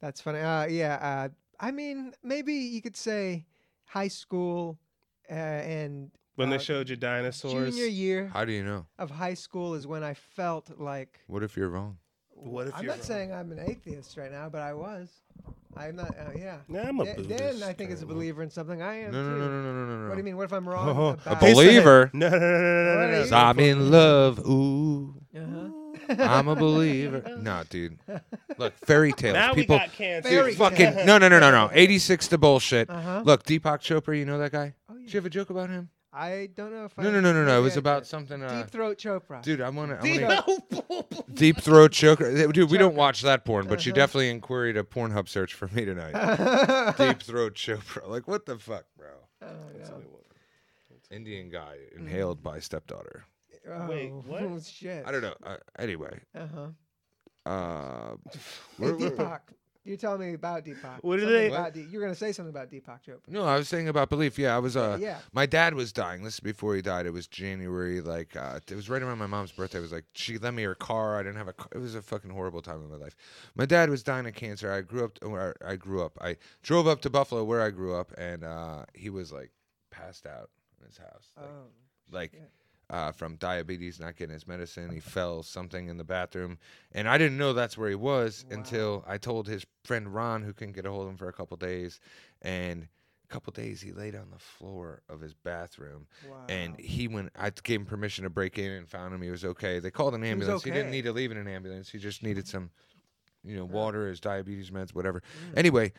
that's 0.00 0.20
funny. 0.20 0.40
Uh, 0.40 0.66
yeah. 0.66 0.94
Uh, 1.00 1.28
I 1.60 1.70
mean, 1.70 2.12
maybe 2.24 2.52
you 2.54 2.82
could 2.82 2.96
say 2.96 3.46
high 3.84 4.08
school 4.08 4.78
uh, 5.30 5.34
and 5.34 6.10
when 6.34 6.48
uh, 6.48 6.52
they 6.52 6.58
showed 6.58 6.88
you 6.88 6.96
dinosaurs. 6.96 7.74
junior 7.74 7.86
year 7.88 8.30
How 8.32 8.44
do 8.44 8.52
you 8.52 8.64
know? 8.64 8.86
of 8.98 9.10
high 9.10 9.34
school 9.34 9.74
is 9.74 9.86
when 9.86 10.02
I 10.02 10.14
felt 10.14 10.80
like. 10.80 11.20
What 11.28 11.42
if 11.44 11.56
you're 11.56 11.68
wrong? 11.68 11.98
What 12.30 12.66
if 12.68 12.74
I'm 12.74 12.82
you're 12.82 12.92
not 12.92 12.98
wrong? 12.98 13.06
saying 13.06 13.32
I'm 13.32 13.52
an 13.52 13.60
atheist 13.60 14.16
right 14.16 14.32
now, 14.32 14.48
but 14.48 14.62
I 14.62 14.72
was. 14.74 15.08
I'm 15.76 15.96
not. 15.96 16.08
Uh, 16.10 16.30
yeah. 16.36 16.58
Nah, 16.68 16.80
I'm 16.82 17.00
a 17.00 17.04
Da- 17.04 17.14
Dan, 17.14 17.22
Buddhist, 17.26 17.62
I 17.62 17.72
think, 17.72 17.90
is 17.90 18.02
a 18.02 18.06
believer 18.06 18.42
in 18.42 18.50
something. 18.50 18.82
I 18.82 19.02
am 19.02 19.12
No, 19.12 19.22
no, 19.22 19.34
too. 19.34 19.38
no, 19.40 19.46
no, 19.48 19.62
no, 19.62 19.72
no, 19.72 19.84
no, 19.86 20.02
no. 20.02 20.08
What 20.08 20.14
do 20.14 20.18
you 20.18 20.24
mean? 20.24 20.36
What 20.36 20.44
if 20.44 20.52
I'm 20.52 20.68
wrong? 20.68 20.88
Oh, 20.88 21.08
A 21.08 21.12
about- 21.32 21.40
believer. 21.40 22.10
No, 22.12 22.28
no, 22.28 22.38
no, 22.38 22.48
no, 22.48 22.62
no, 22.62 22.94
no, 23.10 23.22
no, 23.24 23.30
no. 23.30 23.36
I'm 23.36 23.58
in 23.60 23.90
love. 23.90 24.38
Ooh, 24.46 25.14
Uh-huh. 25.36 25.68
I'm 26.18 26.48
a 26.48 26.56
believer. 26.56 27.22
no, 27.40 27.62
dude. 27.70 27.98
Look, 28.58 28.74
fairy 28.84 29.12
tales. 29.12 29.34
Now 29.34 29.54
People, 29.54 29.76
we 29.76 29.80
got 29.80 29.92
cancer. 29.92 30.28
Fairy 30.28 30.50
dude, 30.50 30.58
fucking 30.58 31.06
no, 31.06 31.18
no, 31.18 31.28
no, 31.28 31.38
no, 31.38 31.50
no. 31.52 31.70
86 31.72 32.26
to 32.28 32.38
bullshit. 32.38 32.90
Uh-huh. 32.90 33.22
Look, 33.24 33.44
Deepak 33.44 33.78
Chopra. 33.80 34.18
You 34.18 34.24
know 34.24 34.38
that 34.38 34.50
guy? 34.50 34.74
Oh, 34.88 34.94
Did 34.94 35.02
yeah. 35.02 35.06
you 35.12 35.18
have 35.18 35.26
a 35.26 35.30
joke 35.30 35.50
about 35.50 35.70
him? 35.70 35.88
I 36.12 36.48
don't 36.56 36.72
know 36.72 36.84
if 36.86 36.98
I. 36.98 37.02
No, 37.04 37.10
no, 37.12 37.20
no, 37.20 37.32
no, 37.32 37.44
no. 37.44 37.58
It 37.58 37.62
was 37.62 37.76
about 37.76 38.02
did. 38.02 38.08
something. 38.08 38.42
Uh, 38.42 38.62
Deep 38.62 38.70
Throat 38.70 38.98
Chopra. 38.98 39.42
dude, 39.42 39.60
I 39.60 39.68
want 39.70 40.00
to. 40.00 40.02
Deep- 40.02 41.24
Deep 41.34 41.56
throat 41.58 41.92
choker. 41.92 42.50
Dude, 42.52 42.70
we 42.70 42.78
don't 42.78 42.96
watch 42.96 43.22
that 43.22 43.44
porn, 43.44 43.68
but 43.68 43.80
she 43.80 43.90
Uh-huh. 43.90 43.96
definitely 43.96 44.30
inquired 44.30 44.76
a 44.76 44.82
Pornhub 44.82 45.28
search 45.28 45.54
for 45.54 45.68
me 45.68 45.84
tonight. 45.84 46.12
Deep 46.98 47.22
throat 47.22 47.54
Chopra. 47.54 48.08
Like, 48.08 48.26
what 48.26 48.44
the 48.46 48.58
fuck, 48.58 48.84
bro? 48.98 49.08
Oh, 49.42 49.46
no. 49.78 50.02
Indian 51.10 51.48
guy 51.48 51.76
inhaled 51.96 52.42
by 52.42 52.58
stepdaughter. 52.60 53.24
Wait, 53.88 54.10
Oh, 54.10 54.22
what? 54.26 54.64
shit. 54.64 55.04
I 55.06 55.12
don't 55.12 55.22
know. 55.22 55.34
Uh, 55.44 55.56
anyway, 55.78 56.18
Uh 56.34 56.46
huh. 56.54 57.50
uh, 57.50 58.16
Hey, 58.32 58.38
where- 58.78 58.94
where- 58.96 59.10
Deepak. 59.10 59.40
You're 59.82 59.96
telling 59.96 60.20
me 60.20 60.34
about 60.34 60.64
Deepak. 60.66 60.98
What 61.00 61.16
did 61.16 61.22
Something 61.22 61.38
they- 61.40 61.46
About 61.48 61.72
De- 61.72 61.82
you're 61.84 62.02
gonna 62.02 62.14
say 62.14 62.32
something 62.32 62.50
about 62.50 62.70
Deepak 62.70 63.02
Chopra. 63.02 63.28
No, 63.28 63.44
I 63.44 63.56
was 63.56 63.66
saying 63.66 63.88
about 63.88 64.10
belief. 64.10 64.38
Yeah, 64.38 64.54
I 64.54 64.58
was. 64.58 64.76
Uh, 64.76 64.98
yeah. 65.00 65.18
My 65.32 65.46
dad 65.46 65.72
was 65.74 65.90
dying. 65.92 66.22
This 66.22 66.34
is 66.34 66.40
before 66.40 66.74
he 66.76 66.82
died. 66.82 67.06
It 67.06 67.12
was 67.14 67.26
January. 67.26 68.02
Like 68.02 68.36
uh, 68.36 68.60
it 68.68 68.74
was 68.74 68.90
right 68.90 69.00
around 69.02 69.16
my 69.18 69.26
mom's 69.26 69.52
birthday. 69.52 69.78
It 69.78 69.82
was 69.82 69.92
like 69.92 70.04
she 70.12 70.36
lent 70.36 70.54
me 70.56 70.64
her 70.64 70.74
car. 70.74 71.18
I 71.18 71.22
didn't 71.22 71.38
have 71.38 71.48
a. 71.48 71.54
car. 71.54 71.68
It 71.74 71.78
was 71.78 71.94
a 71.94 72.02
fucking 72.02 72.30
horrible 72.30 72.60
time 72.60 72.82
in 72.82 72.90
my 72.90 72.96
life. 72.96 73.16
My 73.54 73.64
dad 73.64 73.88
was 73.88 74.02
dying 74.02 74.26
of 74.26 74.34
cancer. 74.34 74.70
I 74.70 74.82
grew 74.82 75.04
up. 75.04 75.18
I 75.64 75.76
grew 75.76 76.04
up. 76.04 76.18
I 76.20 76.36
drove 76.62 76.86
up 76.86 77.00
to 77.02 77.10
Buffalo, 77.10 77.42
where 77.44 77.62
I 77.62 77.70
grew 77.70 77.94
up, 77.94 78.12
and 78.18 78.44
uh, 78.44 78.84
he 78.94 79.08
was 79.08 79.32
like 79.32 79.50
passed 79.90 80.26
out 80.26 80.50
in 80.78 80.86
his 80.88 80.98
house. 80.98 81.32
Like, 81.38 81.46
Oh. 81.48 81.66
like 82.12 82.32
shit. 82.32 82.50
Uh, 82.90 83.12
from 83.12 83.36
diabetes, 83.36 84.00
not 84.00 84.16
getting 84.16 84.34
his 84.34 84.46
medicine. 84.46 84.90
He 84.90 85.00
fell 85.00 85.42
something 85.42 85.88
in 85.88 85.96
the 85.96 86.04
bathroom, 86.04 86.58
and 86.92 87.08
I 87.08 87.16
didn't 87.18 87.38
know 87.38 87.52
that's 87.52 87.78
where 87.78 87.88
he 87.88 87.94
was 87.94 88.44
until 88.50 89.04
I 89.06 89.16
told 89.16 89.46
his 89.46 89.64
friend 89.84 90.12
Ron, 90.12 90.42
who 90.42 90.52
couldn't 90.52 90.74
get 90.74 90.86
a 90.86 90.90
hold 90.90 91.04
of 91.04 91.10
him 91.10 91.16
for 91.16 91.28
a 91.28 91.32
couple 91.32 91.56
days, 91.56 92.00
and 92.42 92.88
a 93.24 93.32
couple 93.32 93.52
days 93.52 93.80
he 93.80 93.92
laid 93.92 94.16
on 94.16 94.28
the 94.32 94.38
floor 94.40 95.02
of 95.08 95.20
his 95.20 95.34
bathroom, 95.34 96.06
Wow. 96.28 96.46
and 96.48 96.76
he 96.80 97.06
went. 97.06 97.30
I 97.38 97.50
gave 97.62 97.80
him 97.80 97.86
permission 97.86 98.24
to 98.24 98.30
break 98.30 98.58
in 98.58 98.72
and 98.72 98.88
found 98.88 99.14
him. 99.14 99.22
He 99.22 99.30
was 99.30 99.44
okay. 99.44 99.78
They 99.78 99.90
called 99.92 100.14
an 100.14 100.24
ambulance. 100.24 100.64
He 100.64 100.70
didn't 100.72 100.90
need 100.90 101.04
to 101.04 101.12
leave 101.12 101.30
in 101.30 101.36
an 101.38 101.46
ambulance. 101.48 101.90
He 101.90 101.98
just 101.98 102.24
needed 102.24 102.48
some, 102.48 102.70
you 103.44 103.56
know, 103.56 103.64
water, 103.64 104.08
his 104.08 104.18
diabetes 104.18 104.70
meds, 104.70 104.94
whatever. 104.94 105.20
Mm. 105.52 105.58
Anyway, 105.58 105.92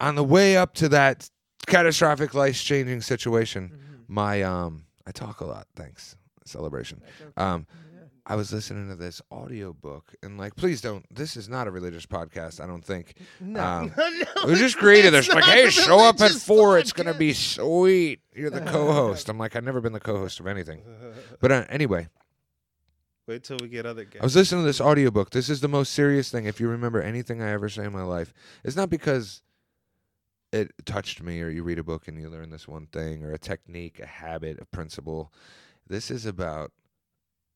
on 0.00 0.14
the 0.14 0.24
way 0.24 0.56
up 0.56 0.72
to 0.76 0.88
that 0.88 1.28
catastrophic, 1.66 2.32
life 2.32 2.56
changing 2.56 3.02
situation, 3.02 3.68
Mhm. 3.74 4.04
my 4.08 4.42
um, 4.42 4.86
I 5.06 5.12
talk 5.12 5.40
a 5.40 5.44
lot. 5.44 5.66
Thanks 5.76 6.16
celebration. 6.44 7.02
Um, 7.36 7.66
I 8.26 8.36
was 8.36 8.52
listening 8.52 8.88
to 8.90 8.96
this 8.96 9.20
audiobook 9.32 10.14
and 10.22 10.38
like, 10.38 10.54
please 10.54 10.80
don't. 10.80 11.04
This 11.14 11.36
is 11.36 11.48
not 11.48 11.66
a 11.66 11.70
religious 11.70 12.06
podcast. 12.06 12.62
I 12.62 12.66
don't 12.66 12.84
think. 12.84 13.14
No. 13.40 13.62
Um, 13.62 13.92
no, 13.98 14.46
was 14.46 14.58
just 14.58 14.76
created. 14.76 15.14
It's 15.14 15.28
like, 15.28 15.44
hey, 15.44 15.70
show 15.70 15.98
up 15.98 16.20
at 16.20 16.30
four. 16.32 16.78
It's 16.78 16.92
gonna 16.92 17.14
be 17.14 17.32
sweet. 17.32 18.20
You're 18.34 18.50
the 18.50 18.60
co-host. 18.72 19.28
I'm 19.28 19.38
like, 19.38 19.56
I've 19.56 19.64
never 19.64 19.80
been 19.80 19.94
the 19.94 20.00
co-host 20.00 20.40
of 20.40 20.46
anything. 20.46 20.82
But 21.40 21.50
uh, 21.50 21.64
anyway, 21.68 22.08
Wait 23.30 23.44
till 23.44 23.58
we 23.62 23.68
get 23.68 23.86
other 23.86 24.02
guests. 24.02 24.20
I 24.20 24.24
was 24.24 24.34
listening 24.34 24.62
to 24.62 24.66
this 24.66 24.80
audiobook. 24.80 25.30
This 25.30 25.48
is 25.48 25.60
the 25.60 25.68
most 25.68 25.92
serious 25.92 26.30
thing. 26.30 26.46
If 26.46 26.58
you 26.58 26.68
remember 26.68 27.00
anything 27.00 27.40
I 27.40 27.50
ever 27.52 27.68
say 27.68 27.84
in 27.84 27.92
my 27.92 28.02
life, 28.02 28.34
it's 28.64 28.74
not 28.74 28.90
because 28.90 29.42
it 30.52 30.72
touched 30.84 31.22
me 31.22 31.40
or 31.40 31.48
you 31.48 31.62
read 31.62 31.78
a 31.78 31.84
book 31.84 32.08
and 32.08 32.18
you 32.20 32.28
learn 32.28 32.50
this 32.50 32.66
one 32.66 32.86
thing 32.86 33.22
or 33.22 33.30
a 33.32 33.38
technique, 33.38 34.00
a 34.00 34.06
habit, 34.06 34.58
a 34.60 34.64
principle. 34.64 35.32
This 35.90 36.08
is 36.10 36.24
about 36.24 36.70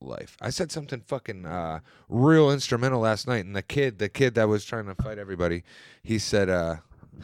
life. 0.01 0.35
I 0.41 0.49
said 0.49 0.69
something 0.69 0.99
fucking 0.99 1.45
uh, 1.45 1.79
real 2.09 2.51
instrumental 2.51 2.99
last 2.99 3.27
night, 3.29 3.45
and 3.45 3.55
the 3.55 3.61
kid, 3.61 3.97
the 3.97 4.09
kid 4.09 4.35
that 4.35 4.49
was 4.49 4.65
trying 4.65 4.87
to 4.87 4.95
fight 4.95 5.17
everybody, 5.17 5.63
he 6.03 6.19
said, 6.19 6.49
uh, 6.49 6.75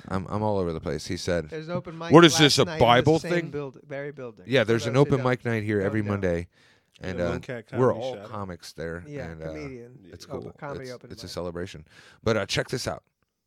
"I'm 0.08 0.26
I'm 0.30 0.42
all 0.42 0.58
over 0.58 0.72
the 0.72 0.80
place." 0.80 1.08
He 1.08 1.18
said, 1.18 1.50
There's 1.50 1.68
an 1.68 1.76
open 1.76 1.98
mic. 1.98 2.12
What 2.14 2.24
is 2.24 2.32
last 2.34 2.40
this, 2.40 2.60
a 2.60 2.66
night 2.66 2.74
in 2.76 2.80
the 2.80 2.86
Bible 2.86 3.20
same 3.20 3.32
thing? 3.32 3.50
Build, 3.50 3.78
very 3.86 4.14
building. 4.14 4.46
"Yeah, 4.48 4.62
For 4.62 4.68
there's 4.70 4.88
an 4.88 4.96
open 4.96 5.22
mic 5.22 5.44
night 5.44 5.64
here 5.64 5.82
every 5.82 6.02
know. 6.02 6.12
Monday, 6.12 6.48
and 7.02 7.20
Yeah, 7.20 7.26
uh, 7.26 7.30
Lone 7.32 7.42
Cat 7.42 7.66
we're 7.74 7.94
all 7.94 8.16
Shadow. 8.16 8.28
comics 8.30 8.72
there." 8.72 9.04
Yeah, 9.06 9.32
and, 9.32 9.44
uh, 9.44 9.48
comedian. 9.48 10.00
it's 10.14 10.26
Oh, 10.30 10.40
cool. 10.40 10.52
comedy 10.58 10.86
it's, 10.86 10.94
open 10.94 11.12
it's 11.12 11.24
a 11.24 11.26
mic. 11.26 11.32
celebration. 11.32 11.86
But 12.24 12.38
uh, 12.38 12.46
check 12.46 12.70
this 12.70 12.88
out. 12.88 13.04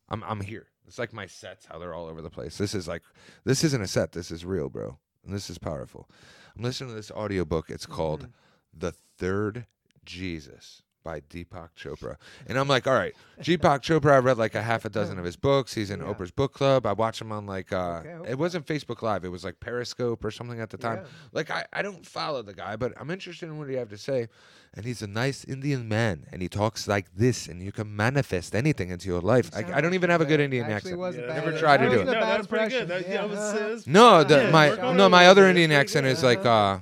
I'm 0.07 0.23
I'm 0.23 0.41
here. 0.41 0.67
It's 0.87 0.99
like 0.99 1.13
my 1.13 1.25
sets, 1.25 1.65
how 1.65 1.79
they're 1.79 1.95
all 1.95 2.05
over 2.05 2.21
the 2.21 2.29
place. 2.29 2.59
This 2.59 2.75
is 2.75 2.87
like 2.87 3.01
this 3.43 3.63
isn't 3.63 3.81
a 3.81 3.87
set. 3.87 4.11
This 4.11 4.29
is 4.29 4.45
real, 4.45 4.69
bro. 4.69 4.99
And 5.25 5.33
this 5.33 5.49
is 5.49 5.57
powerful. 5.57 6.07
I'm 6.55 6.63
listening 6.63 6.91
to 6.91 6.95
this 6.95 7.11
audiobook. 7.11 7.69
It's 7.69 7.85
called 7.85 8.21
Mm-hmm. 8.21 8.29
The 8.77 8.91
Third 8.91 9.65
Jesus 10.03 10.83
by 11.05 11.21
Deepak 11.21 11.69
Chopra. 11.79 12.17
And 12.47 12.57
I'm 12.57 12.67
like, 12.67 12.87
all 12.87 12.93
right, 12.95 13.13
Deepak 13.39 13.81
Chopra, 13.81 14.13
I 14.13 14.17
read 14.17 14.37
like 14.37 14.55
a 14.55 14.61
half 14.61 14.83
a 14.83 14.89
dozen 14.89 15.17
of 15.19 15.23
his 15.23 15.37
books. 15.37 15.73
He's 15.73 15.91
in 15.91 15.99
Yeah. 16.01 16.07
Oprah's 16.07 16.31
book 16.31 16.51
club. 16.53 16.85
I 16.85 16.91
watch 16.93 17.21
him 17.21 17.31
on 17.31 17.45
like 17.45 17.71
uh 17.71 18.01
Okay, 18.03 18.31
it 18.31 18.37
wasn't 18.37 18.65
Facebook 18.65 19.01
Live, 19.01 19.23
it 19.23 19.29
was 19.29 19.45
like 19.45 19.59
Periscope 19.61 20.25
or 20.25 20.31
something 20.31 20.59
at 20.59 20.71
the 20.71 20.77
time. 20.77 20.97
Yeah. 21.03 21.09
Like 21.31 21.51
I, 21.51 21.65
I 21.71 21.81
don't 21.83 22.05
follow 22.05 22.41
the 22.41 22.53
guy, 22.53 22.75
but 22.75 22.91
I'm 22.99 23.09
interested 23.11 23.45
in 23.45 23.57
what 23.57 23.69
he 23.69 23.75
have 23.75 23.89
to 23.89 23.97
say. 23.97 24.27
And 24.73 24.83
he's 24.83 25.01
a 25.01 25.07
nice 25.07 25.45
Indian 25.45 25.87
man, 25.87 26.25
and 26.33 26.41
he 26.41 26.49
talks 26.49 26.85
like 26.85 27.05
this, 27.15 27.47
and 27.47 27.61
you 27.63 27.71
can 27.71 27.95
manifest 27.95 28.53
anything 28.53 28.89
into 28.89 29.07
your 29.07 29.21
life. 29.21 29.49
I, 29.55 29.77
I 29.77 29.79
don't 29.79 29.93
even 29.93 30.09
have 30.09 30.19
a 30.19 30.25
good 30.25 30.41
Indian 30.41 30.69
accent. 30.69 30.97
wasn't 30.97 31.27
Yeah. 31.27 31.33
bad. 31.33 31.37
Never 31.45 31.51
That 31.51 31.59
tried 31.61 31.77
to 31.77 31.89
do 31.89 32.01
it. 32.01 32.05
No, 32.05 32.11
bad 32.11 32.23
that's 32.39 32.47
pretty 32.47 32.69
good. 32.69 32.87
That, 32.89 33.07
yeah, 33.07 33.23
was, 33.23 33.53
it 33.53 33.69
was- 33.69 33.87
No, 33.87 34.25
the, 34.25 34.49
my 34.51 34.75
no 34.93 35.07
my 35.07 35.27
other 35.27 35.47
Indian 35.47 35.71
accent 35.71 36.05
is 36.07 36.23
like 36.23 36.45
uh, 36.45 36.79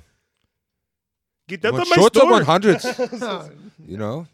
Get 1.48 1.62
that 1.62 1.72
"Well, 1.72 1.84
to 1.84 1.90
my 1.90 1.96
short 1.96 2.16
of 2.16 2.22
store. 2.22 2.40
100s, 2.40 3.22
Oh, 3.22 3.50
you 3.86 3.96
know. 3.98 4.26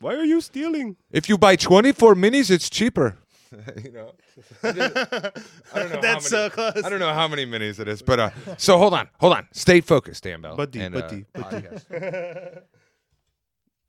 Why 0.00 0.14
are 0.14 0.24
you 0.24 0.40
stealing? 0.40 0.96
If 1.10 1.28
you 1.28 1.38
buy 1.38 1.56
24 1.56 2.14
minis, 2.14 2.50
it's 2.50 2.68
cheaper. 2.70 3.16
you 3.82 3.90
know. 3.92 4.12
I 4.62 4.70
don't 4.72 4.78
know 4.78 4.90
how 5.72 6.00
That's 6.00 6.02
many- 6.02 6.20
so 6.20 6.50
close. 6.50 6.84
I 6.84 6.88
don't 6.88 7.00
know 7.00 7.12
how 7.14 7.26
many 7.28 7.46
minis 7.46 7.80
it 7.80 7.88
is, 7.88 8.02
but 8.02 8.20
uh, 8.20 8.30
so 8.56 8.76
hold 8.78 8.94
on, 8.94 9.08
hold 9.20 9.32
on, 9.34 9.48
stay 9.52 9.80
focused, 9.80 10.22
Dan 10.24 10.40
Bell. 10.42 10.56
Buddy, 10.56 10.80
and, 10.80 10.94
uh, 10.94 11.00
buddy, 11.00 11.24
podcast. 11.34 12.62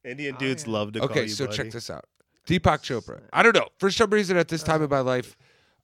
Indian 0.06 0.36
Oh, 0.36 0.40
dudes 0.40 0.66
yeah. 0.66 0.72
love 0.74 0.94
to 0.94 1.00
call 1.00 1.10
Okay, 1.10 1.28
so 1.28 1.46
buddy. 1.46 1.58
check 1.58 1.72
this 1.72 1.90
out. 1.90 2.06
Deepak 2.48 2.80
Chopra. 2.82 3.22
I 3.34 3.44
don't 3.44 3.56
know. 3.56 3.68
For 3.78 3.92
some 3.92 4.10
reason, 4.10 4.38
at 4.38 4.48
this 4.48 4.64
time 4.64 4.82
of 4.82 4.90
my 4.90 5.02
life, 5.02 5.36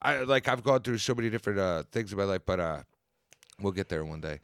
I 0.02 0.20
like 0.20 0.48
I've 0.48 0.64
gone 0.64 0.82
through 0.82 0.98
so 1.00 1.14
many 1.14 1.30
different 1.30 1.60
uh, 1.60 1.84
things 1.92 2.12
in 2.12 2.18
my 2.18 2.24
life, 2.24 2.42
but 2.46 2.60
uh, 2.60 2.82
we'll 3.62 3.74
get 3.74 3.90
there 3.90 4.04
one 4.06 4.22
day. 4.22 4.40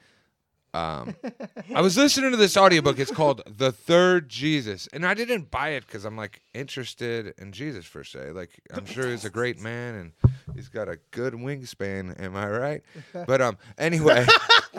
Um, 0.73 1.15
I 1.75 1.81
was 1.81 1.97
listening 1.97 2.31
to 2.31 2.37
this 2.37 2.55
audiobook. 2.55 2.97
It's 2.97 3.11
called 3.11 3.41
The 3.45 3.71
Third 3.73 4.29
Jesus, 4.29 4.87
and 4.93 5.05
I 5.05 5.13
didn't 5.13 5.51
buy 5.51 5.69
it 5.69 5.85
because 5.85 6.05
I'm 6.05 6.15
like 6.15 6.41
interested 6.53 7.33
in 7.37 7.51
Jesus 7.51 7.87
per 7.87 8.03
se. 8.03 8.31
Like 8.31 8.61
I'm 8.73 8.85
sure 8.85 9.09
he's 9.09 9.25
a 9.25 9.29
great 9.29 9.59
man 9.59 9.95
and 9.95 10.33
he's 10.55 10.69
got 10.69 10.87
a 10.87 10.97
good 11.11 11.33
wingspan. 11.33 12.19
Am 12.21 12.37
I 12.37 12.49
right? 12.49 12.81
But 13.13 13.41
um, 13.41 13.57
anyway, 13.77 14.25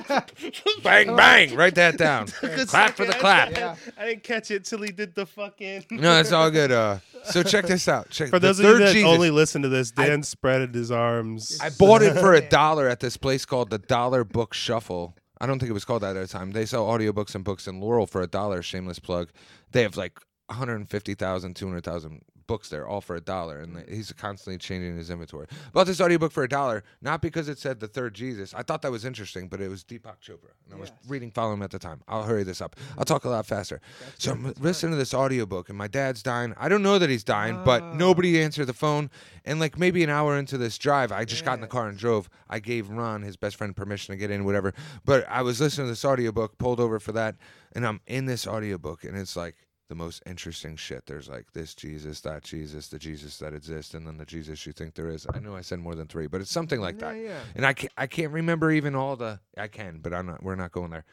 bang 0.83 1.15
bang, 1.15 1.55
write 1.55 1.75
that 1.75 1.99
down. 1.99 2.29
Clap 2.29 2.95
for 2.97 3.05
the 3.05 3.13
clap. 3.13 3.51
Yeah. 3.51 3.77
I 3.99 4.07
didn't 4.07 4.23
catch 4.23 4.51
it 4.51 4.65
till 4.65 4.81
he 4.81 4.93
did 4.93 5.15
the 5.15 5.27
fucking. 5.27 5.85
No, 5.91 6.19
it's 6.19 6.33
all 6.33 6.51
good. 6.51 6.73
Uh, 6.73 6.99
so 7.25 7.43
check 7.43 7.67
this 7.67 7.87
out. 7.87 8.09
Check 8.09 8.31
For 8.31 8.39
the 8.39 8.49
those 8.49 8.61
of 8.61 8.65
you 8.65 8.79
that 8.79 8.93
Jesus. 8.95 9.09
only 9.09 9.31
listen 9.31 9.61
to 9.63 9.69
this, 9.69 9.91
Dan 9.91 10.23
spreaded 10.23 10.75
his 10.75 10.91
arms. 10.91 11.59
I 11.61 11.69
bought 11.69 12.01
it 12.03 12.19
for 12.19 12.33
a 12.33 12.41
dollar 12.49 12.89
at 12.89 13.01
this 13.01 13.19
place 13.19 13.45
called 13.45 13.69
the 13.69 13.79
Dollar 13.79 14.25
Book 14.25 14.55
Shuffle. 14.55 15.17
I 15.43 15.47
don't 15.47 15.59
think 15.59 15.71
it 15.71 15.75
was 15.75 15.85
called 15.85 16.03
that 16.03 16.17
at 16.17 16.23
the 16.23 16.29
time. 16.29 16.53
They 16.53 16.65
sell 16.65 16.87
audiobooks 16.87 17.35
and 17.35 17.43
books 17.43 17.67
in 17.67 17.81
Laurel 17.81 18.07
for 18.07 18.23
a 18.23 18.29
dollar. 18.29 18.63
Shameless 18.63 19.01
plug. 19.01 19.31
They 19.73 19.83
have 19.83 19.97
like 19.97 20.21
150,000, 20.47 21.57
200,000 21.57 22.23
books 22.47 22.69
there, 22.69 22.87
all 22.87 23.01
for 23.01 23.17
a 23.17 23.21
dollar. 23.21 23.61
And 23.61 23.85
he's 23.89 24.13
constantly 24.13 24.59
changing 24.59 24.97
his 24.97 25.11
inventory. 25.11 25.47
Bought 25.73 25.87
this 25.87 26.01
audiobook 26.01 26.33
for 26.33 26.43
a 26.45 26.49
dollar, 26.49 26.85
not 27.01 27.23
because 27.23 27.49
it 27.49 27.59
said 27.59 27.81
the 27.81 27.89
third 27.89 28.15
Jesus. 28.15 28.53
I 28.55 28.63
thought 28.63 28.83
that 28.83 28.91
was 28.91 29.05
interesting, 29.05 29.49
but 29.49 29.61
it 29.61 29.69
was 29.69 29.85
Deepak 29.85 30.21
Chopra. 30.21 30.53
And 30.67 30.75
I 30.75 30.77
was 30.77 30.91
Yes. 30.91 30.99
reading, 31.11 31.31
following 31.31 31.59
him 31.59 31.63
at 31.63 31.71
the 31.71 31.79
time. 31.79 32.03
I'll 32.09 32.25
hurry 32.25 32.43
this 32.43 32.61
up. 32.61 32.77
I'll 32.99 33.05
talk 33.05 33.25
a 33.25 33.29
lot 33.29 33.47
faster. 33.47 33.81
so 34.19 34.33
I'm 34.33 34.53
listening 34.61 34.93
to 34.93 34.97
this 34.99 35.15
audiobook, 35.15 35.69
and 35.69 35.77
my 35.79 35.89
dad's 35.89 36.23
dying. 36.23 36.55
I 36.57 36.69
don't 36.69 36.83
know 36.83 36.99
that 36.99 37.11
he's 37.11 37.25
dying, 37.25 37.61
but 37.65 37.83
Oh. 37.83 37.93
nobody 37.95 38.41
answered 38.43 38.67
the 38.67 38.73
phone. 38.73 39.11
And 39.45 39.59
like 39.59 39.79
maybe 39.79 40.05
an 40.05 40.11
hour 40.11 40.39
into 40.39 40.57
this 40.59 40.79
drive, 40.79 41.11
I 41.13 41.25
just 41.25 41.45
got 41.45 41.55
in 41.55 41.61
the 41.61 41.67
car 41.67 41.89
and 41.89 41.99
drove. 41.99 42.29
I 42.49 42.59
gave 42.61 42.89
Ron, 42.91 43.23
his 43.23 43.37
best 43.37 43.57
friend, 43.57 43.75
permission 43.75 44.13
to 44.13 44.17
get 44.19 44.31
in, 44.31 44.45
whatever. 44.45 44.73
But 45.05 45.27
I 45.29 45.43
was 45.43 45.61
listening 45.61 45.87
to 45.87 45.93
this 45.93 46.05
audiobook, 46.05 46.59
pulled 46.59 46.79
over 46.81 47.01
for 47.01 47.13
that, 47.13 47.37
and 47.75 47.87
I'm 47.87 48.01
in 48.07 48.27
this 48.27 48.47
audiobook, 48.47 49.03
and 49.05 49.17
it's 49.17 49.35
like 49.37 49.57
the 49.93 49.97
most 49.97 50.23
interesting 50.25 50.75
shit. 50.75 51.05
There's 51.05 51.29
like 51.29 51.53
this 51.53 51.75
Jesus, 51.75 52.23
that 52.23 52.45
Jesus, 52.45 52.89
the 52.89 52.99
Jesus 52.99 53.37
that 53.41 53.53
exists, 53.53 53.93
and 53.93 54.07
then 54.07 54.17
the 54.17 54.25
Jesus 54.25 54.65
you 54.65 54.73
think 54.73 54.95
there 54.95 55.11
is. 55.11 55.27
I 55.35 55.39
know 55.39 55.55
I 55.55 55.61
said 55.61 55.81
more 55.81 55.95
than 55.95 56.07
three, 56.07 56.27
but 56.27 56.41
it's 56.41 56.51
something 56.51 56.81
like 56.81 56.95
yeah, 56.99 57.13
that. 57.13 57.21
yeah. 57.21 57.41
And 57.55 57.67
I 57.67 57.75
can't, 57.75 57.93
I 57.99 58.07
can't 58.07 58.33
remember 58.33 58.71
even 58.71 58.95
all 58.95 59.17
the. 59.17 59.39
I 59.59 59.69
can, 59.69 59.99
but 60.03 60.15
I'm 60.15 60.25
not. 60.25 60.43
We're 60.43 60.55
not 60.55 60.73
going 60.73 60.93
there. 60.93 61.05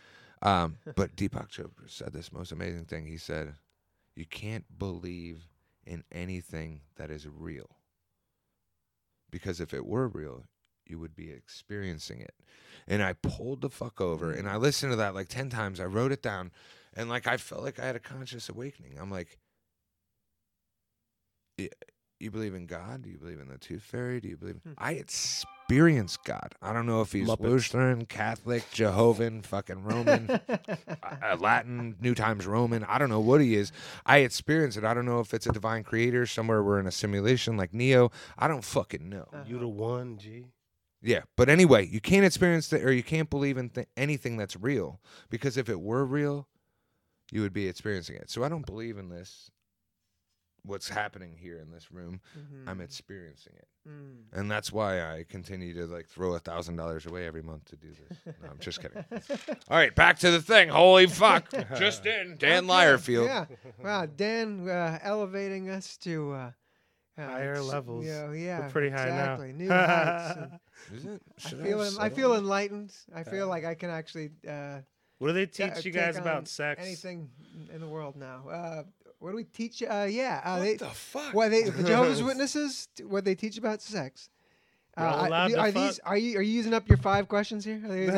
Um, 0.41 0.77
but 0.95 1.17
Deepak 1.17 1.49
Chopra 1.49 1.89
said 1.89 2.13
this 2.13 2.31
most 2.31 2.53
amazing 2.53 2.85
thing. 2.85 3.05
He 3.05 3.17
said, 3.17 3.53
"You 4.15 4.25
can't 4.25 4.63
believe 4.79 5.49
in 5.85 6.05
anything 6.09 6.79
that 6.95 7.11
is 7.11 7.27
real, 7.27 7.69
because 9.29 9.59
if 9.59 9.73
it 9.73 9.85
were 9.85 10.07
real, 10.07 10.45
you 10.85 10.99
would 10.99 11.17
be 11.17 11.31
experiencing 11.31 12.21
it." 12.21 12.35
And 12.87 13.03
I 13.03 13.11
pulled 13.11 13.59
the 13.59 13.69
fuck 13.69 13.99
over, 13.99 14.31
and 14.31 14.47
I 14.47 14.55
listened 14.55 14.93
to 14.93 14.95
that 14.95 15.15
like 15.15 15.27
ten 15.27 15.49
times. 15.49 15.81
I 15.81 15.85
wrote 15.85 16.13
it 16.13 16.23
down, 16.23 16.51
and 16.99 17.09
like 17.09 17.25
I 17.27 17.37
felt 17.37 17.63
like 17.63 17.79
I 17.79 17.85
had 17.85 17.95
a 17.95 17.99
conscious 17.99 18.49
awakening. 18.49 18.97
I'm 18.99 19.09
like, 19.11 19.37
"You 22.19 22.31
believe 22.31 22.53
in 22.53 22.65
God? 22.65 23.03
Do 23.03 23.09
you 23.09 23.17
believe 23.17 23.39
in 23.39 23.47
the 23.47 23.57
Tooth 23.57 23.83
Fairy? 23.83 24.19
Do 24.19 24.27
you 24.27 24.37
believe?" 24.37 24.57
Hmm. 24.63 24.73
I 24.77 24.93
experienced 24.93 26.23
God. 26.25 26.53
I 26.61 26.73
don't 26.73 26.85
know 26.85 27.01
if 27.01 27.11
he's 27.11 27.27
Muppets. 27.27 27.39
Lutheran, 27.39 28.05
Catholic, 28.05 28.63
Jehovah, 28.71 29.41
fucking 29.43 29.83
Roman, 29.83 30.29
uh, 30.49 31.37
Latin, 31.39 31.95
New 32.01 32.15
Times 32.15 32.45
Roman. 32.45 32.83
I 32.83 32.97
don't 32.97 33.09
know 33.09 33.19
what 33.19 33.39
he 33.41 33.55
is. 33.55 33.71
I 34.05 34.19
experienced 34.19 34.77
it. 34.77 34.83
I 34.83 34.93
don't 34.93 35.05
know 35.05 35.19
if 35.19 35.33
it's 35.33 35.47
a 35.47 35.51
divine 35.51 35.83
creator 35.83 36.25
somewhere 36.25 36.61
we're 36.63 36.79
in 36.79 36.87
a 36.87 36.91
simulation 36.91 37.55
like 37.57 37.73
Neo. 37.73 38.11
I 38.37 38.47
don't 38.47 38.63
fucking 38.63 39.07
know. 39.09 39.27
Uh, 39.33 39.43
You 39.47 39.59
the 39.59 39.67
one, 39.67 40.17
G. 40.17 40.45
Yeah, 41.01 41.21
but 41.37 41.47
anyway, 41.47 41.87
you 41.87 42.01
can't 42.01 42.25
experience 42.25 42.67
that 42.69 42.83
or 42.83 42.91
you 42.91 43.03
can't 43.03 43.29
believe 43.29 43.57
in 43.57 43.69
th- 43.69 43.87
anything 43.95 44.35
that's 44.35 44.57
real 44.57 44.99
because 45.29 45.55
if 45.55 45.69
it 45.69 45.79
were 45.79 46.03
real, 46.03 46.49
you 47.31 47.41
would 47.41 47.53
be 47.53 47.67
experiencing 47.67 48.15
it. 48.15 48.29
So 48.29 48.43
I 48.43 48.49
don't 48.49 48.65
believe 48.65 48.97
in 48.97 49.09
this 49.09 49.51
what's 50.65 50.89
happening 50.89 51.35
here 51.39 51.57
in 51.57 51.71
this 51.71 51.89
room. 51.91 52.19
Mm-hmm. 52.37 52.67
I'm 52.69 52.81
experiencing 52.81 53.53
it, 53.57 53.67
Mm. 53.89 54.23
and 54.33 54.51
that's 54.51 54.73
why 54.73 55.01
I 55.01 55.23
continue 55.27 55.73
to 55.75 55.85
like 55.87 56.05
throw 56.07 56.33
a 56.33 56.39
thousand 56.39 56.75
dollars 56.75 57.05
away 57.05 57.25
every 57.25 57.41
month 57.41 57.65
to 57.65 57.77
do 57.77 57.87
this. 58.09 58.17
No, 58.25 58.49
I'm 58.51 58.59
just 58.59 58.81
kidding. 58.81 59.03
All 59.69 59.77
right, 59.77 59.95
back 59.95 60.19
to 60.19 60.31
the 60.31 60.41
thing. 60.41 60.67
Holy 60.69 61.07
fuck! 61.07 61.49
just 61.77 62.05
in 62.05 62.35
Dan 62.37 62.67
Lyerfield. 62.67 63.25
Yeah. 63.27 63.45
Wow, 63.81 64.05
Dan 64.05 64.67
uh, 64.67 64.99
elevating 65.01 65.69
us 65.69 65.95
to 65.99 66.33
uh, 66.33 66.51
uh, 67.17 67.25
Higher 67.25 67.55
s- 67.55 67.63
levels. 67.63 68.05
Yeah, 68.05 68.31
yeah. 68.33 68.67
pretty 68.67 68.89
high 68.89 69.09
now. 69.09 69.37
New 69.37 69.69
heights. 69.69 70.39
Is 70.93 71.05
it? 71.05 71.21
I 71.45 71.49
feel 71.49 71.79
have 71.79 71.93
en- 71.93 71.99
I 72.01 72.09
feel 72.09 72.35
enlightened. 72.35 72.93
I 73.15 73.23
feel 73.23 73.47
like 73.47 73.63
I 73.63 73.75
can 73.75 73.89
actually 73.89 74.31
uh, 74.47 74.79
What 75.19 75.27
do 75.29 75.33
they 75.33 75.45
ta- 75.45 75.73
teach 75.75 75.85
you 75.85 75.91
guys 75.91 76.17
about 76.17 76.47
sex? 76.47 76.81
Anything 76.83 77.29
in 77.73 77.79
the 77.81 77.87
world 77.87 78.15
now. 78.15 78.47
Uh, 78.49 78.83
what 79.19 79.31
do 79.31 79.35
we 79.35 79.43
teach? 79.43 79.83
Uh, 79.83 80.07
yeah. 80.09 80.41
Uh, 80.43 80.55
What 80.57 80.63
they, 80.63 80.75
the 80.77 80.85
fuck? 80.87 81.33
What 81.33 81.49
they 81.51 81.63
the 81.63 81.83
Jehovah's 81.87 82.23
Witnesses? 82.23 82.87
t- 82.95 83.03
What 83.03 83.25
they 83.25 83.35
teach 83.35 83.57
about 83.57 83.81
sex? 83.81 84.29
We're 84.97 85.03
I- 85.05 85.27
allowed 85.27 85.47
do- 85.49 85.53
to 85.55 85.59
are 85.59 85.71
fuck. 85.71 85.83
these? 85.87 85.99
Are 85.99 86.17
you 86.17 86.37
are 86.37 86.41
you 86.41 86.53
using 86.53 86.73
up 86.73 86.87
your 86.87 86.97
five 86.97 87.27
questions 87.27 87.63
here? 87.65 87.81
Are 87.83 87.87
these 87.89 88.07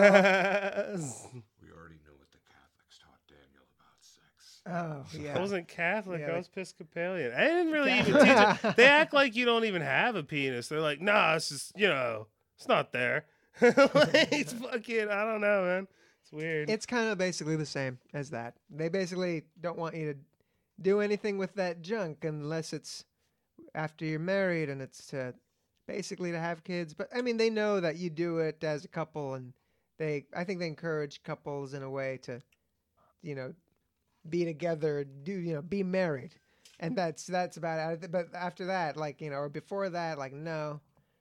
We 1.62 1.70
already 1.72 2.00
know 2.06 2.14
what 2.18 2.30
the 2.32 2.40
Catholics 2.48 3.00
taught 3.00 3.20
Daniel 3.28 3.66
about 3.76 3.98
sex. 4.02 4.62
oh 4.68 5.06
yeah. 5.20 5.38
I 5.38 5.40
wasn't 5.42 5.68
Catholic. 5.68 6.22
Yeah, 6.22 6.34
I 6.34 6.38
was 6.38 6.48
Episcopalian. 6.48 7.34
I 7.34 7.46
didn't 7.46 7.72
really 7.72 7.94
even 7.98 8.14
teach 8.14 8.64
it. 8.64 8.76
They 8.78 8.86
act 8.86 9.14
like 9.14 9.36
you 9.36 9.46
don't 9.46 9.66
even 9.66 9.82
have 9.82 10.16
a 10.16 10.24
penis. 10.24 10.68
They're 10.68 10.80
like, 10.82 11.02
nah, 11.02 11.36
it's 11.36 11.50
just, 11.50 11.78
you 11.78 11.88
know, 11.88 12.28
it's 12.58 12.68
not 12.68 12.92
there. 12.92 13.26
it's 13.60 14.54
fucking, 14.54 15.10
I 15.10 15.24
don't 15.26 15.42
know, 15.42 15.64
man. 15.64 15.88
It's 16.32 16.42
weird. 16.42 16.70
It's 16.70 16.86
kind 16.86 17.10
of 17.10 17.18
basically 17.18 17.56
the 17.56 17.66
same 17.66 18.00
as 18.14 18.30
that. 18.32 18.56
They 18.70 18.90
basically 18.90 19.44
don't 19.60 19.78
want 19.78 19.96
you 19.96 20.14
to 20.14 20.20
do 20.82 21.02
anything 21.02 21.38
with 21.38 21.54
that 21.56 21.82
junk 21.82 22.24
unless 22.24 22.74
it's 22.74 23.06
after 23.76 24.06
you're 24.06 24.20
married 24.20 24.70
and 24.70 24.82
it's 24.82 25.08
to 25.08 25.34
basically 25.88 26.32
to 26.32 26.40
have 26.40 26.64
kids. 26.64 26.94
But 26.94 27.10
I 27.16 27.22
mean, 27.22 27.38
they 27.38 27.50
know 27.50 27.80
that 27.80 27.98
you 27.98 28.10
do 28.10 28.40
it 28.40 28.64
as 28.64 28.86
a 28.86 28.88
couple, 28.88 29.34
and 29.36 29.54
they 29.98 30.26
I 30.36 30.44
think 30.44 30.60
they 30.60 30.68
encourage 30.68 31.24
couples 31.24 31.74
in 31.74 31.84
a 31.84 31.90
way 31.90 32.20
to, 32.24 32.42
you 33.22 33.36
know, 33.36 33.54
be 34.30 34.46
together, 34.46 35.04
do 35.04 35.34
you 35.34 35.54
know, 35.54 35.62
be 35.62 35.84
married, 35.84 36.36
and 36.80 36.98
that's 36.98 37.26
that's 37.26 37.58
about 37.58 38.04
it. 38.04 38.12
But 38.12 38.28
after 38.34 38.66
that, 38.68 38.98
like 38.98 39.22
you 39.22 39.30
know, 39.30 39.38
or 39.38 39.50
before 39.50 39.90
that, 39.90 40.18
like 40.18 40.34
no, 40.34 40.80